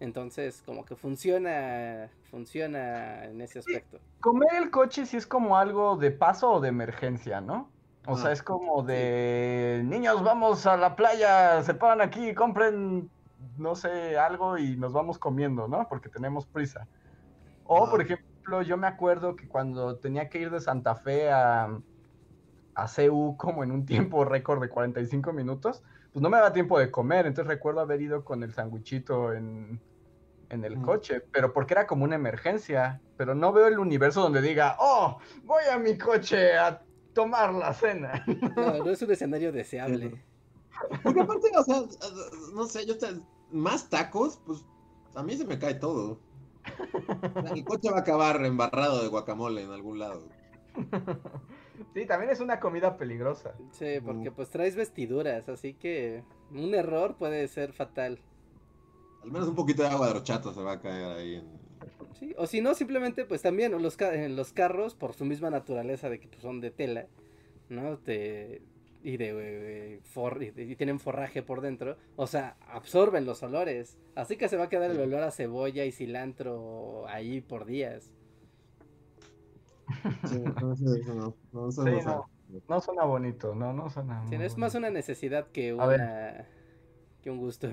Entonces, 0.01 0.63
como 0.65 0.85
que 0.85 0.95
funciona, 0.95 2.09
funciona 2.31 3.25
en 3.25 3.41
ese 3.41 3.59
aspecto. 3.59 3.99
Comer 4.21 4.55
el 4.63 4.71
coche 4.71 5.07
sí 5.07 5.17
es 5.17 5.27
como 5.27 5.57
algo 5.57 5.97
de 5.97 6.13
paso 6.13 6.53
o 6.53 6.61
de 6.61 6.69
emergencia, 6.69 7.41
¿no? 7.41 7.69
O 8.07 8.17
sea, 8.17 8.33
es 8.33 8.43
como 8.43 8.83
de 8.85 9.83
niños, 9.85 10.23
vamos 10.23 10.67
a 10.67 10.79
la 10.79 10.97
playa, 10.97 11.63
se 11.63 11.75
paran 11.75 12.01
aquí, 12.01 12.33
compren, 12.33 13.11
no 13.59 13.75
sé, 13.75 14.17
algo 14.17 14.57
y 14.57 14.77
nos 14.77 14.95
vamos 14.95 15.19
comiendo, 15.19 15.69
¿no? 15.69 15.87
Porque 15.89 16.09
tenemos 16.09 16.47
prisa. 16.47 16.87
O, 17.65 17.91
por 17.91 18.01
ejemplo, 18.01 18.27
yo 18.63 18.77
me 18.77 18.87
acuerdo 18.87 19.37
que 19.37 19.49
cuando 19.49 19.97
tenía 19.97 20.29
que 20.29 20.41
ir 20.41 20.51
de 20.51 20.61
Santa 20.61 20.95
Fe 20.95 21.31
a, 21.31 21.79
a 22.75 22.87
CU 22.89 23.37
como 23.37 23.65
en 23.65 23.71
un 23.71 23.87
tiempo 23.87 24.25
récord 24.25 24.61
de 24.61 24.69
45 24.69 25.33
minutos, 25.33 25.83
pues 26.13 26.23
no 26.23 26.31
me 26.31 26.37
daba 26.37 26.53
tiempo 26.53 26.79
de 26.79 26.91
comer, 26.91 27.27
entonces 27.27 27.49
recuerdo 27.49 27.81
haber 27.81 28.01
ido 28.01 28.25
con 28.25 28.43
el 28.43 28.53
sanguichito 28.53 29.33
en, 29.33 29.81
en 30.51 30.65
el 30.65 30.81
coche, 30.81 31.21
pero 31.21 31.53
porque 31.53 31.75
era 31.75 31.87
como 31.87 32.05
una 32.05 32.17
emergencia, 32.17 33.01
pero 33.17 33.35
no 33.35 33.53
veo 33.53 33.67
el 33.67 33.79
universo 33.79 34.23
donde 34.23 34.41
diga, 34.41 34.77
oh, 34.79 35.19
voy 35.45 35.65
a 35.71 35.79
mi 35.79 35.97
coche 35.99 36.57
a 36.57 36.83
tomar 37.15 37.53
la 37.55 37.73
cena. 37.75 38.25
No, 38.57 38.85
no 38.85 38.91
es 38.91 39.03
un 39.03 39.11
escenario 39.11 39.53
deseable. 39.53 40.25
Porque 41.03 41.21
aparte, 41.21 41.51
o 41.57 41.63
sea, 41.65 41.83
no 42.55 42.65
sé, 42.67 42.87
yo 42.87 42.95
más 43.51 43.89
tacos, 43.89 44.41
pues 44.47 44.65
a 45.15 45.23
mí 45.23 45.37
se 45.37 45.45
me 45.45 45.59
cae 45.59 45.75
todo. 45.75 46.21
El 47.55 47.65
coche 47.65 47.91
va 47.91 47.99
a 47.99 48.01
acabar 48.01 48.45
embarrado 48.45 49.03
de 49.03 49.09
guacamole 49.09 49.63
en 49.63 49.71
algún 49.71 49.99
lado. 49.99 50.29
Sí, 51.95 52.07
también 52.07 52.31
es 52.31 52.41
una 52.41 52.61
comida 52.61 52.97
peligrosa. 52.97 53.55
Sí, 53.71 54.01
porque 54.05 54.31
pues 54.31 54.51
traes 54.51 54.75
vestiduras, 54.75 55.49
así 55.49 55.75
que 55.75 56.25
un 56.51 56.75
error 56.75 57.17
puede 57.17 57.47
ser 57.49 57.73
fatal. 57.73 58.21
Al 59.23 59.31
menos 59.31 59.49
un 59.49 59.55
poquito 59.55 59.83
de 59.83 59.89
agua 59.89 60.07
de 60.07 60.13
horchata 60.15 60.53
se 60.53 60.61
va 60.61 60.73
a 60.73 60.81
caer 60.81 61.17
ahí. 61.17 61.35
En... 61.37 61.47
Sí, 62.19 62.35
o 62.37 62.47
si 62.47 62.61
no, 62.61 62.75
simplemente 62.75 63.25
pues 63.25 63.43
también 63.43 63.73
los, 63.73 63.97
los 64.01 64.53
carros, 64.53 64.95
por 64.95 65.15
su 65.15 65.25
misma 65.25 65.51
naturaleza 65.51 66.09
de 66.09 66.19
que 66.19 66.29
pues, 66.29 66.43
son 66.43 66.61
de 66.61 66.71
tela, 66.71 67.07
¿no? 67.69 67.99
Te, 67.99 68.63
y, 69.03 69.17
de, 69.17 70.01
y, 70.57 70.77
tienen 70.77 70.99
forraje 70.99 71.43
por 71.43 71.61
dentro, 71.61 71.97
o 72.17 72.27
sea, 72.27 72.57
absorben 72.69 73.27
los 73.27 73.43
olores. 73.43 73.99
Así 74.15 74.37
que 74.37 74.49
se 74.49 74.57
va 74.57 74.65
a 74.65 74.69
quedar 74.69 74.91
el 74.91 75.01
olor 75.01 75.23
a 75.23 75.31
cebolla 75.31 75.85
y 75.85 75.93
cilantro 75.93 77.07
ahí 77.09 77.41
por 77.41 77.65
días. 77.65 78.11
Sí, 80.27 80.43
no, 80.61 80.75
no, 81.53 82.81
suena, 82.81 83.05
bonito, 83.05 83.55
no, 83.55 83.73
no 83.73 83.89
suena. 83.89 84.25
es 84.31 84.59
más 84.59 84.75
una 84.75 84.91
necesidad 84.91 85.47
que 85.49 85.73
una 85.73 86.47
que 87.23 87.31
un 87.31 87.39
gusto. 87.39 87.69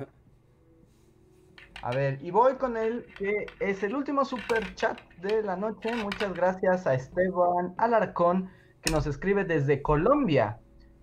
A 1.81 1.91
ver, 1.91 2.19
y 2.23 2.31
voy 2.31 2.56
con 2.56 2.77
él, 2.77 3.06
que 3.18 3.45
es 3.60 3.84
el 3.84 3.95
último 3.95 4.26
super 4.26 4.73
chat 4.76 4.99
de 5.22 5.43
la 5.43 5.56
noche. 5.56 5.93
Muchas 5.95 6.34
gracias 6.34 6.88
a 6.88 6.95
Esteban 6.95 7.76
Alarcón, 7.77 8.49
que 8.81 8.91
nos 8.91 9.06
escribe 9.07 9.43
desde 9.43 9.81
Colombia 9.81 10.60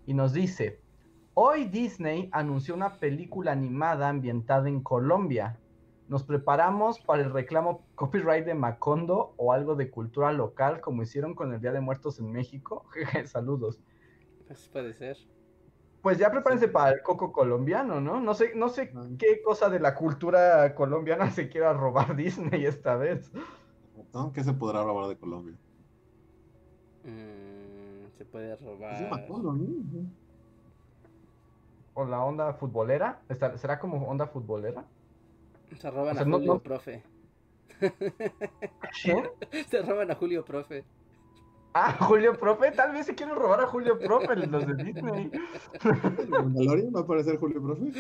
y 0.07 0.15
nos 0.15 0.33
dice: 0.33 0.81
Hoy 1.35 1.67
Disney 1.67 2.29
anunció 2.33 2.75
una 2.75 2.99
película 2.99 3.53
animada 3.53 4.09
ambientada 4.09 4.69
en 4.69 4.83
Colombia. 4.83 5.59
Nos 6.09 6.25
preparamos 6.25 7.01
para 7.01 7.23
el 7.23 7.33
reclamo 7.33 7.87
copyright 7.95 8.45
de 8.45 8.55
Macondo 8.55 9.35
o 9.37 9.53
algo 9.53 9.75
de 9.77 9.91
cultura 9.91 10.33
local, 10.33 10.81
como 10.81 11.03
hicieron 11.03 11.35
con 11.35 11.53
el 11.55 11.61
Día 11.61 11.73
de 11.73 11.81
Muertos 11.81 12.19
en 12.19 12.31
México. 12.31 12.87
Saludos. 13.25 13.81
Pues 14.47 14.69
puede 14.69 14.93
ser 14.93 15.17
pues 16.03 16.19
ya 16.19 16.31
prepárense 16.31 16.69
para 16.69 16.97
el 16.97 17.03
coco 17.03 17.33
colombiano, 17.33 18.01
¿no? 18.01 18.21
No 18.21 18.35
sé, 18.35 18.55
no 18.57 18.69
sé 18.69 18.93
qué 19.19 19.41
cosa 19.41 19.71
de 19.71 19.79
la 19.79 19.95
cultura 19.95 20.75
colombiana 20.75 21.31
se 21.31 21.49
quiera 21.49 21.73
robar 21.73 22.17
Disney 22.17 22.67
esta 22.67 22.97
vez. 22.97 23.31
¿Qué 24.35 24.43
se 24.43 24.53
podrá 24.53 24.83
robar 24.83 25.09
de 25.09 25.17
Colombia? 25.17 25.57
Mm, 27.05 27.62
se 28.23 28.31
puede 28.31 28.57
robar. 28.57 29.19
¿O 31.95 32.05
la 32.05 32.25
onda 32.25 32.53
futbolera? 32.55 33.21
¿Será 33.57 33.79
como 33.79 34.07
onda 34.09 34.27
futbolera? 34.27 34.85
Se 35.77 35.91
roban 35.91 36.17
a 36.17 36.25
Julio 36.25 36.59
Profe. 36.61 37.03
¿Quién? 39.03 39.29
se 39.69 39.83
roban 39.83 40.11
a 40.11 40.15
Julio 40.15 40.45
Profe. 40.45 40.85
Ah, 41.75 41.97
Julio 42.01 42.39
Profe, 42.39 42.71
tal 42.73 42.93
vez 42.93 43.07
se 43.07 43.15
quieren 43.15 43.35
robar 43.35 43.61
a 43.61 43.67
Julio 43.67 43.99
Profe, 43.99 44.37
los 44.37 44.67
de 44.67 44.85
Disney. 44.85 45.31
¿Mandalorian 46.29 46.95
va 46.95 47.01
a 47.01 47.03
aparecer 47.03 47.39
Julio 47.39 47.63
Profe? 47.63 47.93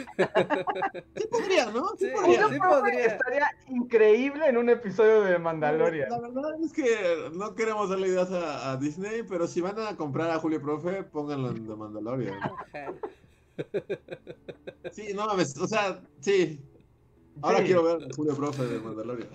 Sí 1.17 1.27
podría, 1.31 1.67
¿no? 1.71 1.89
Sí, 1.99 2.09
podría. 2.15 2.49
sí 2.49 2.59
podría. 2.59 3.07
Estaría 3.07 3.51
increíble 3.69 4.49
en 4.49 4.59
un 4.59 4.69
episodio 4.69 5.23
de 5.23 5.39
Mandalorian. 5.39 6.11
La 6.11 6.21
verdad 6.21 6.63
es 6.63 6.73
que 6.73 7.31
no 7.35 7.55
queremos 7.55 7.89
darle 7.89 8.09
ideas 8.09 8.31
a, 8.31 8.77
Disney, 8.77 9.23
pero 9.23 9.47
si 9.47 9.61
van 9.61 9.79
a 9.79 9.97
comprar 9.97 10.31
a 10.31 10.39
Julio 10.39 10.61
Profe, 10.61 11.05
pónganlo 11.05 11.51
en 11.51 11.67
The 11.67 11.77
Mandalorian. 11.77 12.35
Sí, 14.91 15.13
no 15.15 15.27
mames, 15.27 15.57
o 15.59 15.67
sea, 15.67 16.01
sí. 16.21 16.61
Ahora 17.41 17.65
quiero 17.65 17.83
ver 17.83 18.05
a 18.05 18.15
Julio 18.15 18.37
Profe 18.37 18.65
de 18.65 18.79
Mandalorian. 18.79 19.31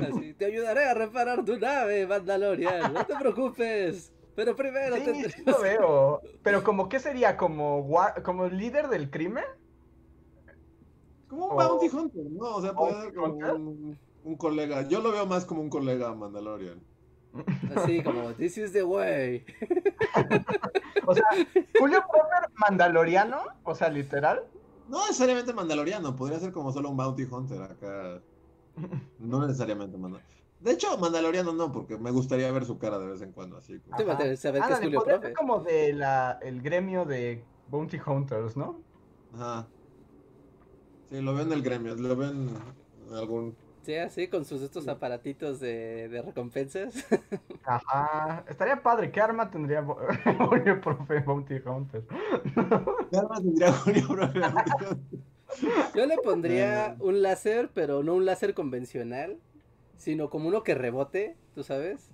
Así, 0.00 0.34
te 0.34 0.46
ayudaré 0.46 0.84
a 0.84 0.94
reparar 0.94 1.44
tu 1.44 1.58
nave, 1.58 2.06
Mandalorian. 2.06 2.92
No 2.92 3.06
te 3.06 3.14
preocupes. 3.16 4.12
Pero 4.34 4.54
primero 4.54 4.96
sí, 4.96 5.04
te 5.04 5.30
sí 5.30 5.42
lo 5.44 5.58
veo. 5.62 6.20
Pero 6.42 6.62
como 6.62 6.88
qué 6.88 7.00
sería, 7.00 7.36
como 7.36 7.88
como 8.22 8.48
líder 8.48 8.88
del 8.88 9.10
crimen. 9.10 9.44
Como 11.28 11.46
un 11.46 11.56
bounty 11.56 11.88
hunter, 11.88 12.24
¿no? 12.30 12.56
O 12.56 12.62
sea, 12.62 12.72
puede 12.74 13.00
ser 13.00 13.14
como 13.14 13.34
un, 13.34 13.98
un, 14.24 14.36
colega. 14.36 14.86
Yo 14.88 15.00
lo 15.00 15.10
veo 15.10 15.26
más 15.26 15.44
como 15.44 15.62
un 15.62 15.70
colega 15.70 16.14
Mandalorian. 16.14 16.80
Así 17.74 18.02
como, 18.02 18.32
this 18.34 18.56
is 18.58 18.72
the 18.72 18.82
way. 18.82 19.44
o 21.06 21.14
sea, 21.14 21.24
Julio 21.78 22.04
Profer 22.10 22.50
mandaloriano, 22.54 23.42
o 23.64 23.74
sea, 23.74 23.88
literal. 23.88 24.44
No 24.88 25.00
necesariamente 25.06 25.52
mandaloriano, 25.52 26.14
podría 26.14 26.38
ser 26.38 26.52
como 26.52 26.72
solo 26.72 26.90
un 26.90 26.96
bounty 26.96 27.24
hunter 27.24 27.62
acá. 27.62 28.22
No 29.18 29.40
necesariamente 29.40 29.96
mandaloriano. 29.96 30.36
De 30.60 30.72
hecho, 30.72 30.96
Mandaloriano 30.96 31.52
no, 31.52 31.70
porque 31.70 31.98
me 31.98 32.10
gustaría 32.10 32.50
ver 32.50 32.64
su 32.64 32.78
cara 32.78 32.98
de 32.98 33.06
vez 33.06 33.20
en 33.20 33.32
cuando, 33.32 33.58
así 33.58 33.78
como. 33.80 33.96
saber 34.36 34.62
que 34.62 34.72
es 34.72 34.80
Julio 34.80 35.04
Profe. 35.04 35.32
como 35.34 35.60
de 35.60 35.92
la, 35.92 36.38
el 36.42 36.62
gremio 36.62 37.04
de 37.04 37.44
Bounty 37.68 37.98
Hunters, 38.04 38.56
¿no? 38.56 38.80
Ajá. 39.34 39.66
Sí, 41.10 41.20
lo 41.20 41.34
ven 41.34 41.48
en 41.48 41.52
el 41.52 41.62
gremio, 41.62 41.94
lo 41.94 42.16
ven 42.16 42.50
en 43.08 43.14
algún 43.14 43.54
Sí, 43.86 43.94
así 43.94 44.26
con 44.26 44.44
sus 44.44 44.62
estos 44.62 44.88
aparatitos 44.88 45.60
de, 45.60 46.08
de 46.08 46.20
recompensas. 46.20 47.06
Ajá, 47.62 48.44
estaría 48.48 48.82
padre. 48.82 49.12
¿Qué 49.12 49.20
arma 49.20 49.48
tendría 49.48 49.84
Julio 49.84 50.80
Profe 50.80 51.20
Bounty 51.24 51.62
Hunter? 51.64 52.02
¿Qué 53.10 53.16
arma 53.16 53.36
tendría 53.40 53.72
Julio 53.72 54.08
Profe 54.08 54.40
Yo 55.94 56.04
le 56.04 56.18
pondría 56.18 56.96
un 56.98 57.22
láser, 57.22 57.70
pero 57.72 58.02
no 58.02 58.14
un 58.16 58.24
láser 58.24 58.54
convencional, 58.54 59.38
sino 59.96 60.30
como 60.30 60.48
uno 60.48 60.64
que 60.64 60.74
rebote, 60.74 61.36
¿tú 61.54 61.62
sabes? 61.62 62.10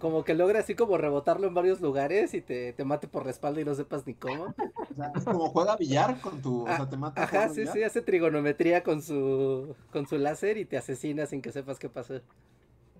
Como 0.00 0.24
que 0.24 0.34
logra 0.34 0.60
así 0.60 0.74
como 0.74 0.96
rebotarlo 0.96 1.46
en 1.46 1.54
varios 1.54 1.80
lugares 1.80 2.32
y 2.34 2.40
te, 2.40 2.72
te 2.72 2.84
mate 2.84 3.08
por 3.08 3.24
la 3.24 3.30
espalda 3.30 3.60
y 3.60 3.64
no 3.64 3.74
sepas 3.74 4.06
ni 4.06 4.14
cómo. 4.14 4.44
O 4.44 4.94
sea, 4.94 5.12
es 5.14 5.24
como 5.24 5.50
juega 5.50 5.76
billar 5.76 6.20
con 6.20 6.40
tu. 6.40 6.62
o 6.62 6.66
sea, 6.66 6.82
ah, 6.82 6.88
te 6.88 6.96
mata. 6.96 7.22
Ajá, 7.22 7.48
sí, 7.48 7.66
sí, 7.66 7.82
hace 7.82 8.00
trigonometría 8.00 8.82
con 8.82 9.02
su, 9.02 9.74
con 9.92 10.06
su 10.06 10.16
láser 10.18 10.56
y 10.56 10.64
te 10.64 10.76
asesina 10.76 11.26
sin 11.26 11.42
que 11.42 11.52
sepas 11.52 11.78
qué 11.78 11.88
pasó. 11.88 12.20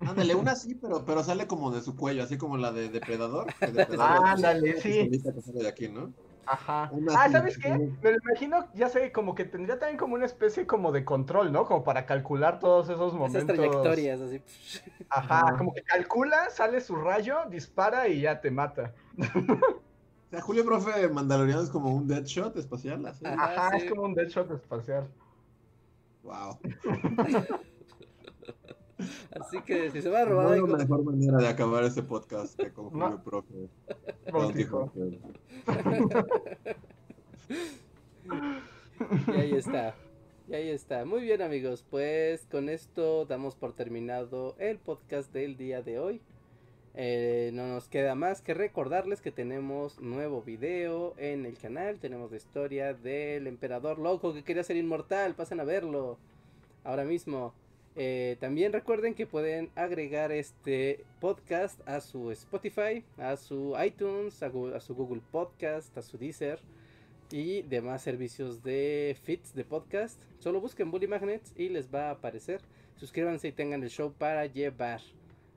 Ándale, 0.01 0.35
una 0.35 0.55
sí, 0.55 0.75
pero, 0.75 1.03
pero 1.05 1.23
sale 1.23 1.47
como 1.47 1.71
de 1.71 1.81
su 1.81 1.95
cuello, 1.95 2.23
así 2.23 2.37
como 2.37 2.57
la 2.57 2.71
de 2.71 2.89
Depredador. 2.89 3.47
Ándale, 3.99 4.79
sí. 4.81 5.09
Que 5.09 5.41
sale 5.41 5.59
de 5.59 5.67
aquí, 5.67 5.89
¿no? 5.89 6.13
Ajá. 6.49 6.91
ah, 7.15 7.29
¿sabes 7.31 7.59
qué? 7.59 7.69
Me 7.69 8.11
lo 8.11 8.17
imagino, 8.17 8.67
ya 8.73 8.89
sé, 8.89 9.11
como 9.11 9.35
que 9.35 9.45
tendría 9.45 9.77
también 9.77 9.99
como 9.99 10.15
una 10.15 10.25
especie 10.25 10.65
como 10.65 10.91
de 10.91 11.05
control, 11.05 11.51
¿no? 11.51 11.65
Como 11.65 11.83
para 11.83 12.07
calcular 12.07 12.57
todos 12.57 12.89
esos 12.89 13.13
momentos. 13.13 13.43
Esas 13.43 13.55
trayectorias, 13.55 14.19
así. 14.19 14.41
Ajá, 15.09 15.55
como 15.59 15.75
que 15.75 15.83
calcula, 15.83 16.49
sale 16.49 16.81
su 16.81 16.95
rayo, 16.95 17.37
dispara 17.51 18.07
y 18.07 18.21
ya 18.21 18.41
te 18.41 18.49
mata. 18.49 18.95
O 19.17 20.31
sea, 20.31 20.41
Julio 20.41 20.65
Profe 20.65 21.07
Mandaloriano 21.09 21.61
es 21.61 21.69
como 21.69 21.93
un 21.93 22.07
Deadshot 22.07 22.57
espacial, 22.57 23.05
así. 23.05 23.25
Ajá, 23.25 23.77
es 23.77 23.89
como 23.89 24.03
un 24.03 24.15
Deadshot 24.15 24.49
espacial. 24.51 25.07
Wow. 26.23 26.59
Así 29.39 29.61
que 29.61 29.91
si 29.91 30.01
se 30.01 30.09
va 30.09 30.21
a 30.21 30.25
robar. 30.25 30.45
No 30.45 30.53
hay 30.53 30.61
la 30.61 30.77
mejor 30.77 31.03
manera 31.03 31.37
de 31.37 31.47
acabar 31.47 31.83
este 31.83 32.01
podcast 32.03 32.59
que 32.59 32.71
con 32.71 32.89
Julio 32.89 33.21
Profe. 33.23 33.69
y 39.27 39.31
ahí 39.31 39.53
está. 39.53 39.95
Y 40.47 40.55
ahí 40.55 40.69
está. 40.69 41.05
Muy 41.05 41.21
bien 41.21 41.41
amigos, 41.41 41.85
pues 41.89 42.45
con 42.51 42.69
esto 42.69 43.25
damos 43.25 43.55
por 43.55 43.73
terminado 43.73 44.55
el 44.59 44.79
podcast 44.79 45.31
del 45.31 45.57
día 45.57 45.81
de 45.81 45.99
hoy. 45.99 46.21
Eh, 46.95 47.51
no 47.53 47.67
nos 47.67 47.87
queda 47.87 48.15
más 48.15 48.41
que 48.41 48.53
recordarles 48.53 49.21
que 49.21 49.31
tenemos 49.31 50.01
nuevo 50.01 50.41
video 50.41 51.13
en 51.17 51.45
el 51.45 51.57
canal. 51.57 51.99
Tenemos 51.99 52.31
la 52.31 52.37
historia 52.37 52.93
del 52.93 53.47
emperador 53.47 53.99
loco 53.99 54.33
que 54.33 54.43
quería 54.43 54.63
ser 54.63 54.75
inmortal. 54.75 55.35
Pasen 55.35 55.59
a 55.59 55.63
verlo 55.63 56.17
ahora 56.83 57.05
mismo. 57.05 57.53
Eh, 58.01 58.37
también 58.39 58.71
recuerden 58.71 59.13
que 59.13 59.27
pueden 59.27 59.71
agregar 59.75 60.31
este 60.31 61.03
podcast 61.19 61.85
a 61.85 61.99
su 61.99 62.31
Spotify, 62.31 63.03
a 63.17 63.35
su 63.35 63.75
iTunes, 63.85 64.41
a, 64.41 64.79
su 64.79 64.95
Google 64.95 65.21
Podcast, 65.33 65.97
a 65.97 66.01
su 66.01 66.17
Deezer 66.17 66.61
y 67.29 67.61
demás 67.63 68.01
servicios 68.01 68.63
de 68.63 69.17
feeds 69.21 69.53
de 69.53 69.65
podcast. 69.65 70.17
Solo 70.37 70.61
busquen 70.61 70.91
Bully 70.91 71.07
Magnets 71.07 71.51
y 71.57 71.67
les 71.67 71.93
va 71.93 72.07
a 72.07 72.11
aparecer. 72.11 72.61
Suscríbanse 72.95 73.49
y 73.49 73.51
tengan 73.51 73.83
el 73.83 73.89
show 73.89 74.13
para 74.17 74.45
llevar. 74.45 75.01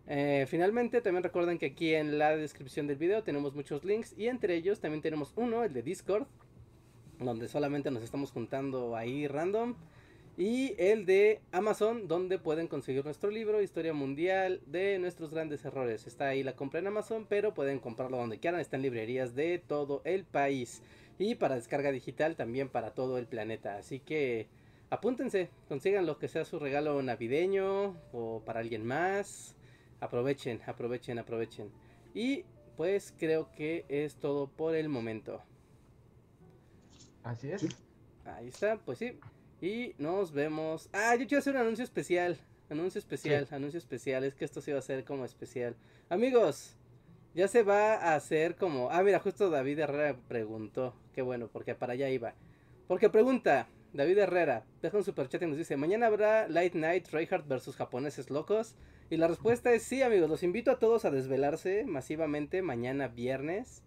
Eh, 0.09 0.45
finalmente, 0.49 1.01
también 1.01 1.23
recuerden 1.23 1.59
que 1.59 1.67
aquí 1.67 1.95
en 1.95 2.19
la 2.19 2.37
descripción 2.37 2.89
del 2.89 2.97
video 2.97 3.23
tenemos 3.23 3.55
muchos 3.55 3.85
links 3.85 4.19
y 4.19 4.27
entre 4.27 4.57
ellos 4.57 4.81
también 4.81 5.01
tenemos 5.01 5.33
uno, 5.37 5.63
el 5.63 5.73
de 5.73 5.83
Discord, 5.83 6.27
donde 7.21 7.47
solamente 7.47 7.93
nos 7.93 8.03
estamos 8.03 8.33
juntando 8.33 8.97
ahí 8.97 9.29
random. 9.29 9.77
Y 10.37 10.75
el 10.79 11.05
de 11.05 11.43
Amazon, 11.53 12.09
donde 12.09 12.39
pueden 12.39 12.67
conseguir 12.67 13.05
nuestro 13.05 13.31
libro, 13.31 13.61
Historia 13.61 13.93
Mundial 13.93 14.63
de 14.67 14.99
nuestros 14.99 15.31
grandes 15.31 15.65
errores. 15.65 16.07
Está 16.07 16.29
ahí 16.29 16.43
la 16.43 16.57
compra 16.57 16.81
en 16.81 16.87
Amazon, 16.87 17.27
pero 17.29 17.53
pueden 17.53 17.79
comprarlo 17.81 18.17
donde 18.17 18.41
quieran. 18.41 18.61
Está 18.61 18.77
en 18.77 18.83
librerías 18.83 19.35
de 19.35 19.59
todo 19.59 20.01
el 20.05 20.25
país. 20.25 20.83
Y 21.19 21.35
para 21.35 21.57
descarga 21.57 21.93
digital 21.93 22.35
también 22.35 22.71
para 22.71 22.95
todo 22.95 23.19
el 23.19 23.27
planeta. 23.27 23.77
Así 23.77 24.01
que 24.01 24.49
apúntense, 24.89 25.51
consigan 25.69 26.07
lo 26.07 26.19
que 26.19 26.29
sea 26.29 26.47
su 26.47 26.59
regalo 26.59 27.03
navideño 27.03 27.97
o 28.13 28.43
para 28.45 28.61
alguien 28.61 28.87
más. 28.87 29.55
Aprovechen, 30.01 30.63
aprovechen, 30.67 31.19
aprovechen. 31.19 31.71
Y 32.15 32.45
pues 32.79 33.15
creo 33.19 33.53
que 33.53 33.85
es 33.89 34.17
todo 34.17 34.49
por 34.49 34.75
el 34.75 34.89
momento. 34.89 35.43
Así 37.23 37.51
es. 37.51 37.67
Ahí 38.25 38.49
está, 38.49 38.79
pues 38.79 38.99
sí. 38.99 39.19
Y 39.63 39.95
nos 39.97 40.33
vemos. 40.33 40.91
Ah, 40.93 41.15
yo 41.15 41.25
quiero 41.29 41.39
hacer 41.39 41.55
un 41.55 41.61
anuncio 41.61 41.85
especial. 41.85 42.37
Anuncio 42.69 42.99
especial, 42.99 43.47
anuncio 43.53 43.79
especial. 43.79 44.25
Es 44.25 44.35
que 44.35 44.45
esto 44.45 44.61
sí 44.61 44.73
va 44.73 44.81
a 44.81 44.83
ser 44.83 45.05
como 45.05 45.25
especial. 45.25 45.77
Amigos, 46.09 46.75
ya 47.33 47.47
se 47.47 47.63
va 47.63 47.95
a 47.95 48.17
hacer 48.17 48.57
como. 48.57 48.91
Ah, 48.91 49.05
mira, 49.05 49.21
justo 49.21 49.51
David 49.51 49.79
Herrera 49.79 50.19
preguntó. 50.27 50.97
Qué 51.15 51.23
bueno, 51.23 51.47
porque 51.47 51.77
para 51.77 51.93
allá 51.93 52.11
iba. 52.11 52.35
Porque 52.89 53.09
pregunta, 53.09 53.69
David 53.93 54.19
Herrera, 54.19 54.65
deja 54.83 54.97
un 54.97 55.05
superchat 55.05 55.41
y 55.43 55.47
nos 55.47 55.59
dice: 55.59 55.77
¿Mañana 55.77 56.09
habrá 56.09 56.49
Light 56.49 56.75
Night 56.75 57.07
Reinhardt 57.13 57.47
versus 57.47 57.77
japoneses 57.77 58.31
locos? 58.31 58.75
Y 59.11 59.17
la 59.17 59.29
respuesta 59.29 59.73
es 59.73 59.85
sí, 59.85 60.03
amigos. 60.03 60.29
Los 60.29 60.43
invito 60.43 60.73
a 60.73 60.81
todos 60.81 61.05
a 61.05 61.13
desvelarse 61.13 61.85
masivamente 61.85 62.63
mañana 62.63 63.07
viernes. 63.07 63.85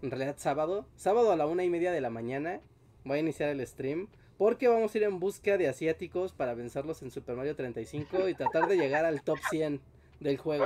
En 0.00 0.10
realidad, 0.10 0.36
sábado. 0.38 0.86
Sábado 0.96 1.30
a 1.30 1.36
la 1.36 1.46
una 1.46 1.62
y 1.62 1.68
media 1.68 1.92
de 1.92 2.00
la 2.00 2.08
mañana. 2.08 2.62
Voy 3.04 3.18
a 3.18 3.20
iniciar 3.20 3.50
el 3.50 3.66
stream. 3.66 4.08
Porque 4.40 4.68
vamos 4.68 4.94
a 4.94 4.96
ir 4.96 5.04
en 5.04 5.20
busca 5.20 5.58
de 5.58 5.68
asiáticos 5.68 6.32
para 6.32 6.54
vencerlos 6.54 7.02
en 7.02 7.10
Super 7.10 7.36
Mario 7.36 7.54
35 7.54 8.26
y 8.26 8.34
tratar 8.34 8.68
de 8.68 8.78
llegar 8.78 9.04
al 9.04 9.20
top 9.20 9.36
100 9.50 9.82
del 10.18 10.38
juego. 10.38 10.64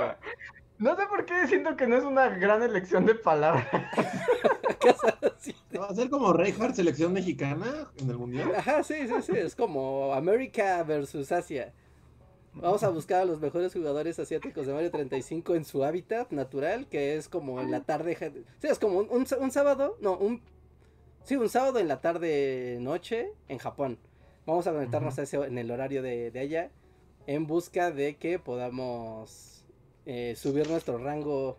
No 0.77 0.95
sé 0.95 1.05
por 1.07 1.25
qué 1.25 1.45
siento 1.45 1.75
que 1.75 1.85
no 1.85 1.97
es 1.97 2.05
una 2.05 2.29
gran 2.29 2.63
elección 2.63 3.05
de 3.05 3.15
palabras. 3.15 3.67
¿Va 5.77 5.87
a 5.87 5.93
ser 5.93 6.09
como 6.09 6.31
Reinhardt, 6.31 6.73
selección 6.73 7.11
mexicana 7.11 7.91
en 7.97 8.09
el 8.09 8.17
mundial? 8.17 8.55
Ajá, 8.55 8.81
sí, 8.81 9.09
sí, 9.09 9.15
sí. 9.21 9.33
Es 9.35 9.57
como 9.57 10.13
América 10.13 10.81
versus 10.83 11.33
Asia. 11.33 11.73
Vamos 12.53 12.81
a 12.83 12.87
buscar 12.87 13.23
a 13.23 13.25
los 13.25 13.41
mejores 13.41 13.73
jugadores 13.73 14.17
asiáticos 14.19 14.67
de 14.67 14.73
Mario 14.73 14.91
35 14.91 15.53
en 15.53 15.65
su 15.65 15.83
hábitat 15.83 16.31
natural, 16.31 16.87
que 16.87 17.17
es 17.17 17.27
como 17.27 17.59
en 17.59 17.71
la 17.71 17.81
tarde. 17.81 18.15
Sí, 18.61 18.67
es 18.67 18.79
como 18.79 18.99
un, 18.99 19.27
un 19.37 19.51
sábado, 19.51 19.97
no, 19.99 20.17
un 20.17 20.41
Sí, 21.25 21.35
un 21.37 21.49
sábado 21.49 21.79
en 21.79 21.87
la 21.87 22.01
tarde 22.01 22.77
noche 22.79 23.31
en 23.47 23.57
Japón. 23.57 23.97
Vamos 24.45 24.67
a 24.67 24.73
conectarnos 24.73 25.17
a 25.17 25.23
ese, 25.23 25.37
en 25.37 25.57
el 25.57 25.71
horario 25.71 26.03
de, 26.03 26.31
allá 26.39 26.69
en 27.25 27.47
busca 27.47 27.89
de 27.89 28.17
que 28.17 28.37
podamos 28.37 29.65
eh, 30.05 30.35
subir 30.37 30.69
nuestro 30.69 30.99
rango 30.99 31.57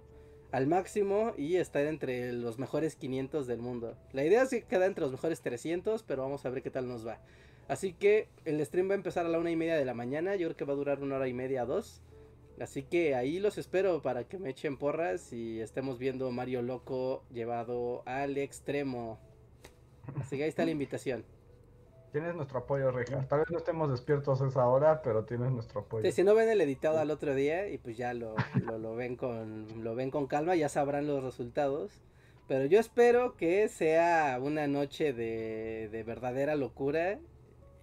al 0.53 0.69
máximo 0.69 1.35
y 1.37 1.57
estar 1.57 1.85
entre 1.85 2.33
los 2.33 2.61
mejores 2.61 2.95
500 2.95 3.49
del 3.49 3.59
mundo. 3.59 3.97
La 4.13 4.25
idea 4.25 4.43
es 4.43 4.51
que 4.51 4.63
queda 4.63 4.87
entre 4.87 5.03
los 5.03 5.11
mejores 5.11 5.41
300, 5.41 6.05
pero 6.05 6.23
vamos 6.23 6.47
a 6.47 6.51
ver 6.51 6.63
qué 6.63 6.71
tal 6.71 6.87
nos 6.87 7.05
va. 7.05 7.19
Así 7.67 7.93
que 7.93 8.29
el 8.45 8.65
stream 8.65 8.89
va 8.89 8.93
a 8.93 8.99
empezar 8.99 9.27
a 9.27 9.29
la 9.29 9.41
una 9.41 9.51
y 9.51 9.57
media 9.57 9.75
de 9.75 9.85
la 9.85 9.95
mañana. 9.95 10.37
Yo 10.37 10.47
creo 10.47 10.57
que 10.57 10.65
va 10.65 10.75
a 10.75 10.77
durar 10.77 11.03
una 11.03 11.17
hora 11.17 11.27
y 11.27 11.35
media, 11.35 11.65
dos. 11.65 12.03
Así 12.61 12.85
que 12.85 13.17
ahí 13.17 13.41
los 13.41 13.59
espero 13.59 14.01
para 14.01 14.29
que 14.29 14.39
me 14.39 14.51
echen 14.51 14.77
porras 14.77 15.33
y 15.33 15.61
estemos 15.61 15.99
viendo 15.99 16.31
Mario 16.31 16.63
Loco 16.63 17.25
llevado 17.33 18.05
al 18.07 18.39
extremo. 18.39 19.19
Así 20.21 20.37
que 20.37 20.45
ahí 20.45 20.49
está 20.49 20.65
la 20.65 20.71
invitación. 20.71 21.25
Tienes 22.13 22.35
nuestro 22.35 22.61
apoyo, 22.61 22.91
Reja. 22.91 23.27
Tal 23.29 23.41
vez 23.41 23.51
no 23.51 23.59
estemos 23.59 23.91
despiertos 23.91 24.41
a 24.41 24.47
esa 24.47 24.67
hora, 24.67 25.03
pero 25.03 25.25
tienes 25.25 25.51
nuestro 25.51 25.81
apoyo. 25.81 26.11
si 26.11 26.25
no 26.25 26.35
ven 26.35 26.49
el 26.49 26.61
editado 26.61 26.99
al 26.99 27.11
otro 27.11 27.35
día 27.35 27.69
y 27.69 27.79
pues 27.79 27.97
ya 27.97 28.15
lo, 28.15 28.35
lo, 28.79 28.95
ven 28.95 29.17
con, 29.17 29.85
lo 29.85 29.95
ven 29.95 30.11
con 30.11 30.27
calma, 30.27 30.55
ya 30.57 30.69
sabrán 30.69 31.07
los 31.07 31.23
resultados. 31.23 32.01
Pero 32.49 32.65
yo 32.65 32.79
espero 32.79 33.37
que 33.37 33.69
sea 33.69 34.39
una 34.41 34.67
noche 34.67 35.13
de, 35.13 35.89
de 35.91 36.03
verdadera 36.05 36.55
locura 36.55 37.19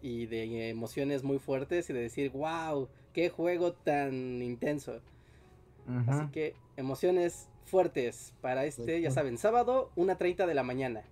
y 0.01 0.25
de 0.25 0.69
emociones 0.69 1.23
muy 1.23 1.37
fuertes 1.37 1.89
y 1.89 1.93
de 1.93 2.01
decir, 2.01 2.31
wow, 2.31 2.89
qué 3.13 3.29
juego 3.29 3.73
tan 3.73 4.41
intenso. 4.41 5.01
Así 6.07 6.27
que 6.31 6.55
emociones 6.77 7.49
fuertes 7.65 8.33
para 8.41 8.65
este, 8.65 9.01
ya 9.01 9.11
saben, 9.11 9.37
sábado 9.37 9.91
1.30 9.95 10.45
de 10.45 10.53
la 10.53 10.63
mañana. 10.63 11.03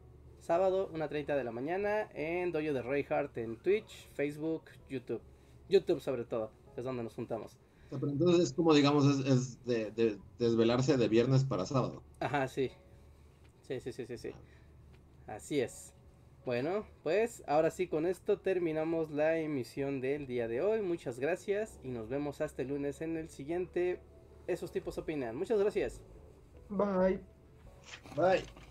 Sábado 0.41 0.91
1.30 0.91 1.35
de 1.37 1.43
la 1.43 1.51
mañana 1.51 2.09
en 2.15 2.51
Dojo 2.51 2.73
de 2.73 2.81
Reinhardt 2.81 3.37
en 3.37 3.57
Twitch, 3.57 4.09
Facebook, 4.13 4.63
YouTube. 4.89 5.21
YouTube 5.69 6.01
sobre 6.01 6.25
todo, 6.25 6.51
es 6.75 6.83
donde 6.83 7.03
nos 7.03 7.13
juntamos. 7.13 7.57
Pero 7.91 8.09
entonces 8.09 8.45
es 8.45 8.53
como, 8.53 8.73
digamos, 8.73 9.05
es, 9.25 9.63
de, 9.65 10.17
desvelarse 10.39 10.97
de 10.97 11.07
viernes 11.07 11.43
para 11.43 11.65
sábado. 11.65 12.01
Ajá, 12.19 12.47
sí. 12.47 12.71
Sí, 13.67 13.79
sí, 13.79 13.91
sí, 13.91 14.05
sí, 14.05 14.17
sí. 14.17 14.31
Así 15.27 15.59
es. 15.59 15.93
Bueno, 16.43 16.87
pues 17.03 17.43
ahora 17.45 17.69
sí 17.69 17.87
con 17.87 18.07
esto 18.07 18.39
terminamos 18.39 19.11
la 19.11 19.37
emisión 19.37 20.01
del 20.01 20.25
día 20.25 20.47
de 20.47 20.61
hoy. 20.61 20.81
Muchas 20.81 21.19
gracias 21.19 21.79
y 21.83 21.89
nos 21.89 22.09
vemos 22.09 22.41
hasta 22.41 22.63
el 22.63 22.69
lunes 22.69 23.01
en 23.01 23.15
el 23.15 23.29
siguiente. 23.29 23.99
Esos 24.47 24.71
tipos 24.71 24.97
opinan. 24.97 25.35
Muchas 25.35 25.59
gracias. 25.59 26.01
Bye. 26.69 27.19
Bye. 28.15 28.70